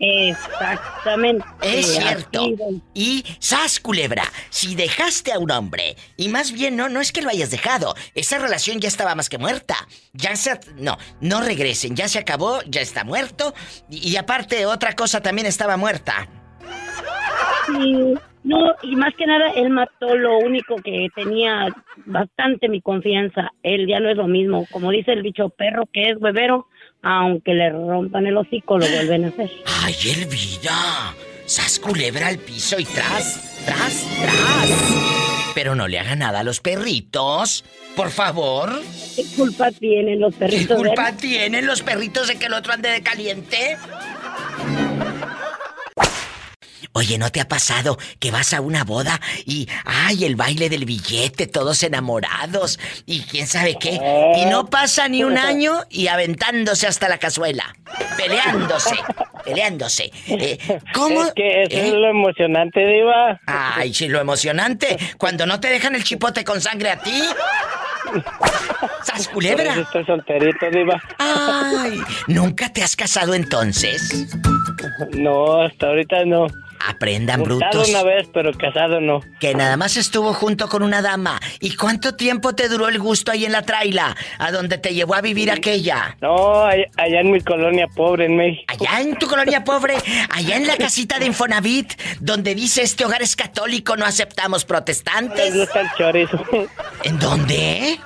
Exactamente. 0.00 1.44
Es 1.62 1.94
cierto. 1.94 2.46
Y, 2.94 3.22
sas, 3.38 3.78
culebra, 3.80 4.24
si 4.48 4.74
dejaste 4.74 5.32
a 5.32 5.38
un 5.38 5.50
hombre, 5.50 5.96
y 6.16 6.28
más 6.28 6.52
bien 6.52 6.74
no, 6.74 6.88
no 6.88 7.00
es 7.00 7.12
que 7.12 7.20
lo 7.20 7.28
hayas 7.28 7.50
dejado, 7.50 7.94
esa 8.14 8.38
relación 8.38 8.80
ya 8.80 8.88
estaba 8.88 9.14
más 9.14 9.28
que 9.28 9.38
muerta. 9.38 9.76
Ya 10.14 10.34
se... 10.36 10.58
No, 10.76 10.96
no 11.20 11.42
regresen, 11.42 11.96
ya 11.96 12.08
se 12.08 12.18
acabó, 12.18 12.60
ya 12.66 12.80
está 12.80 13.04
muerto, 13.04 13.54
y, 13.90 14.10
y 14.10 14.16
aparte 14.16 14.64
otra 14.66 14.94
cosa 14.96 15.20
también 15.20 15.46
estaba 15.46 15.76
muerta. 15.76 16.28
Sí, 17.66 18.14
no, 18.42 18.74
y 18.82 18.96
más 18.96 19.14
que 19.16 19.26
nada, 19.26 19.50
él 19.50 19.68
mató 19.68 20.16
lo 20.16 20.38
único 20.38 20.76
que 20.76 21.08
tenía 21.14 21.68
bastante 22.06 22.68
mi 22.68 22.80
confianza. 22.80 23.52
Él 23.62 23.86
ya 23.86 24.00
no 24.00 24.08
es 24.08 24.16
lo 24.16 24.26
mismo. 24.26 24.66
Como 24.70 24.90
dice 24.90 25.12
el 25.12 25.22
bicho 25.22 25.50
perro 25.50 25.84
que 25.92 26.10
es 26.10 26.16
huevero, 26.18 26.66
aunque 27.02 27.54
le 27.54 27.70
rompan 27.70 28.26
el 28.26 28.36
hocico, 28.36 28.78
lo 28.78 28.86
vuelven 28.88 29.24
a 29.24 29.28
hacer. 29.28 29.50
¡Ay, 29.82 29.94
Elvira! 30.04 31.14
Sas 31.46 31.78
culebra 31.80 32.28
al 32.28 32.38
piso 32.38 32.78
y 32.78 32.84
tras, 32.84 33.62
tras, 33.64 34.06
tras. 34.20 35.52
Pero 35.54 35.74
no 35.74 35.88
le 35.88 35.98
haga 35.98 36.14
nada 36.14 36.40
a 36.40 36.44
los 36.44 36.60
perritos, 36.60 37.64
por 37.96 38.10
favor. 38.10 38.80
¿Qué 39.16 39.24
culpa 39.36 39.70
tienen 39.72 40.20
los 40.20 40.32
¿Qué 40.34 40.40
perritos? 40.40 40.68
de 40.68 40.74
él? 40.74 40.78
culpa 40.94 41.12
tienen 41.16 41.66
los 41.66 41.82
perritos 41.82 42.28
de 42.28 42.36
que 42.38 42.46
el 42.46 42.52
otro 42.54 42.72
ande 42.72 42.88
de 42.90 43.02
caliente? 43.02 43.76
Oye, 46.92 47.18
¿no 47.18 47.30
te 47.30 47.40
ha 47.40 47.46
pasado 47.46 47.98
que 48.18 48.32
vas 48.32 48.52
a 48.52 48.60
una 48.60 48.82
boda 48.82 49.20
y, 49.46 49.68
ay, 49.84 50.24
el 50.24 50.34
baile 50.34 50.68
del 50.68 50.84
billete, 50.84 51.46
todos 51.46 51.84
enamorados 51.84 52.80
y 53.06 53.20
quién 53.22 53.46
sabe 53.46 53.76
qué? 53.78 54.00
Y 54.36 54.46
no 54.46 54.66
pasa 54.66 55.06
ni 55.06 55.22
un 55.22 55.38
año 55.38 55.84
y 55.88 56.08
aventándose 56.08 56.88
hasta 56.88 57.08
la 57.08 57.18
cazuela, 57.18 57.76
peleándose, 58.16 58.96
peleándose. 59.44 60.10
Eh, 60.26 60.58
¿Cómo? 60.92 61.22
Es 61.22 61.32
que 61.34 61.62
eso 61.62 61.76
¿Eh? 61.76 61.88
es 61.88 61.92
lo 61.92 62.08
emocionante, 62.10 62.84
Diva. 62.84 63.40
Ay, 63.46 63.94
sí, 63.94 64.08
lo 64.08 64.20
emocionante. 64.20 64.98
Cuando 65.16 65.46
no 65.46 65.60
te 65.60 65.68
dejan 65.68 65.94
el 65.94 66.02
chipote 66.02 66.42
con 66.42 66.60
sangre 66.60 66.90
a 66.90 66.98
ti. 66.98 67.22
¡Sas 69.04 69.28
culebra! 69.28 69.74
estoy 69.74 70.04
solterito, 70.04 70.68
Diva. 70.72 71.00
Ay, 71.18 72.00
¿nunca 72.26 72.72
te 72.72 72.82
has 72.82 72.96
casado 72.96 73.34
entonces? 73.34 74.26
No, 75.12 75.62
hasta 75.62 75.86
ahorita 75.86 76.24
no. 76.24 76.48
Aprendan, 76.86 77.42
brutos. 77.42 77.88
una 77.88 78.02
vez, 78.02 78.28
pero 78.32 78.52
casado 78.52 79.00
no. 79.00 79.20
Que 79.38 79.54
nada 79.54 79.76
más 79.76 79.96
estuvo 79.96 80.32
junto 80.32 80.68
con 80.68 80.82
una 80.82 81.02
dama. 81.02 81.38
¿Y 81.60 81.76
cuánto 81.76 82.14
tiempo 82.14 82.54
te 82.54 82.68
duró 82.68 82.88
el 82.88 82.98
gusto 82.98 83.30
ahí 83.32 83.44
en 83.44 83.52
la 83.52 83.62
traila? 83.62 84.16
¿A 84.38 84.50
donde 84.50 84.78
te 84.78 84.94
llevó 84.94 85.14
a 85.14 85.20
vivir 85.20 85.50
aquella? 85.50 86.16
No, 86.20 86.64
allá, 86.64 86.84
allá 86.96 87.20
en 87.20 87.32
mi 87.32 87.40
colonia 87.40 87.86
pobre 87.94 88.26
en 88.26 88.36
México. 88.36 88.64
Allá 88.68 89.00
en 89.00 89.16
tu 89.16 89.26
colonia 89.26 89.62
pobre, 89.64 89.94
allá 90.30 90.56
en 90.56 90.66
la 90.66 90.76
casita 90.76 91.18
de 91.18 91.26
Infonavit, 91.26 91.92
donde 92.20 92.54
dice 92.54 92.82
este 92.82 93.04
hogar 93.04 93.22
es 93.22 93.36
católico, 93.36 93.96
no 93.96 94.04
aceptamos 94.04 94.64
protestantes. 94.64 95.54
Gusta 95.54 95.80
el 95.80 95.88
chorizo. 95.96 96.44
¿En 97.04 97.18
dónde? 97.18 97.98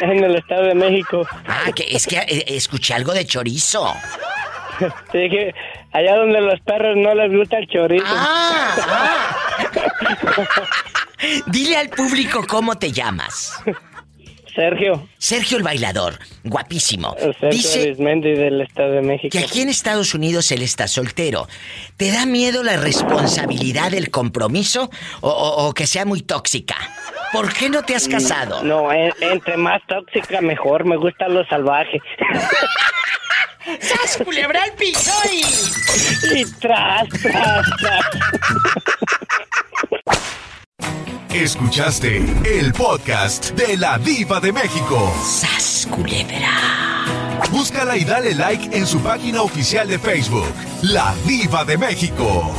En 0.00 0.24
el 0.24 0.36
Estado 0.36 0.64
de 0.64 0.74
México. 0.74 1.26
Ah, 1.46 1.70
que 1.74 1.86
es 1.90 2.06
que 2.06 2.16
eh, 2.18 2.44
escuché 2.48 2.94
algo 2.94 3.12
de 3.12 3.24
chorizo. 3.26 3.92
Te 5.12 5.18
dije, 5.18 5.54
allá 5.92 6.16
donde 6.16 6.40
los 6.40 6.60
perros 6.60 6.96
no 6.96 7.14
les 7.14 7.32
gusta 7.32 7.58
el 7.58 7.68
chorizo. 7.68 8.04
Ah, 8.08 9.36
Dile 11.46 11.76
al 11.76 11.88
público 11.88 12.44
cómo 12.46 12.76
te 12.76 12.92
llamas. 12.92 13.52
Sergio. 14.54 15.06
Sergio 15.18 15.58
el 15.58 15.62
bailador, 15.62 16.18
guapísimo. 16.44 17.14
Sergio 17.18 17.48
Dice 17.50 17.94
del 17.94 18.62
Estado 18.62 18.92
de 18.92 19.02
México. 19.02 19.28
que 19.30 19.38
aquí 19.44 19.60
en 19.60 19.68
Estados 19.68 20.14
Unidos 20.14 20.50
él 20.50 20.62
está 20.62 20.88
soltero. 20.88 21.46
¿Te 21.98 22.10
da 22.10 22.24
miedo 22.24 22.62
la 22.62 22.76
responsabilidad 22.78 23.90
del 23.90 24.10
compromiso 24.10 24.90
o, 25.20 25.28
o- 25.28 25.66
o 25.68 25.74
que 25.74 25.86
sea 25.86 26.06
muy 26.06 26.22
tóxica? 26.22 26.76
¿Por 27.32 27.52
qué 27.52 27.68
no 27.68 27.82
te 27.82 27.94
has 27.96 28.08
casado? 28.08 28.62
No, 28.62 28.90
en- 28.92 29.12
entre 29.20 29.58
más 29.58 29.82
tóxica 29.88 30.40
mejor. 30.40 30.86
Me 30.86 30.96
gusta 30.96 31.28
lo 31.28 31.44
salvaje. 31.46 32.00
¡Sas, 33.80 34.18
culebra 34.24 34.62
al 34.62 34.72
piso 34.72 35.12
y... 35.32 36.44
tras, 36.60 37.08
tras, 37.20 37.66
tras. 37.80 38.06
Escuchaste 41.34 42.24
el 42.44 42.72
podcast 42.72 43.50
de 43.50 43.76
la 43.76 43.98
Diva 43.98 44.40
de 44.40 44.52
México. 44.52 45.12
¡Sas, 45.22 45.88
culebra! 45.90 46.76
Búscala 47.50 47.96
y 47.96 48.04
dale 48.04 48.34
like 48.34 48.76
en 48.76 48.86
su 48.86 49.00
página 49.00 49.42
oficial 49.42 49.88
de 49.88 49.98
Facebook, 49.98 50.54
La 50.82 51.14
Diva 51.26 51.64
de 51.64 51.76
México. 51.76 52.54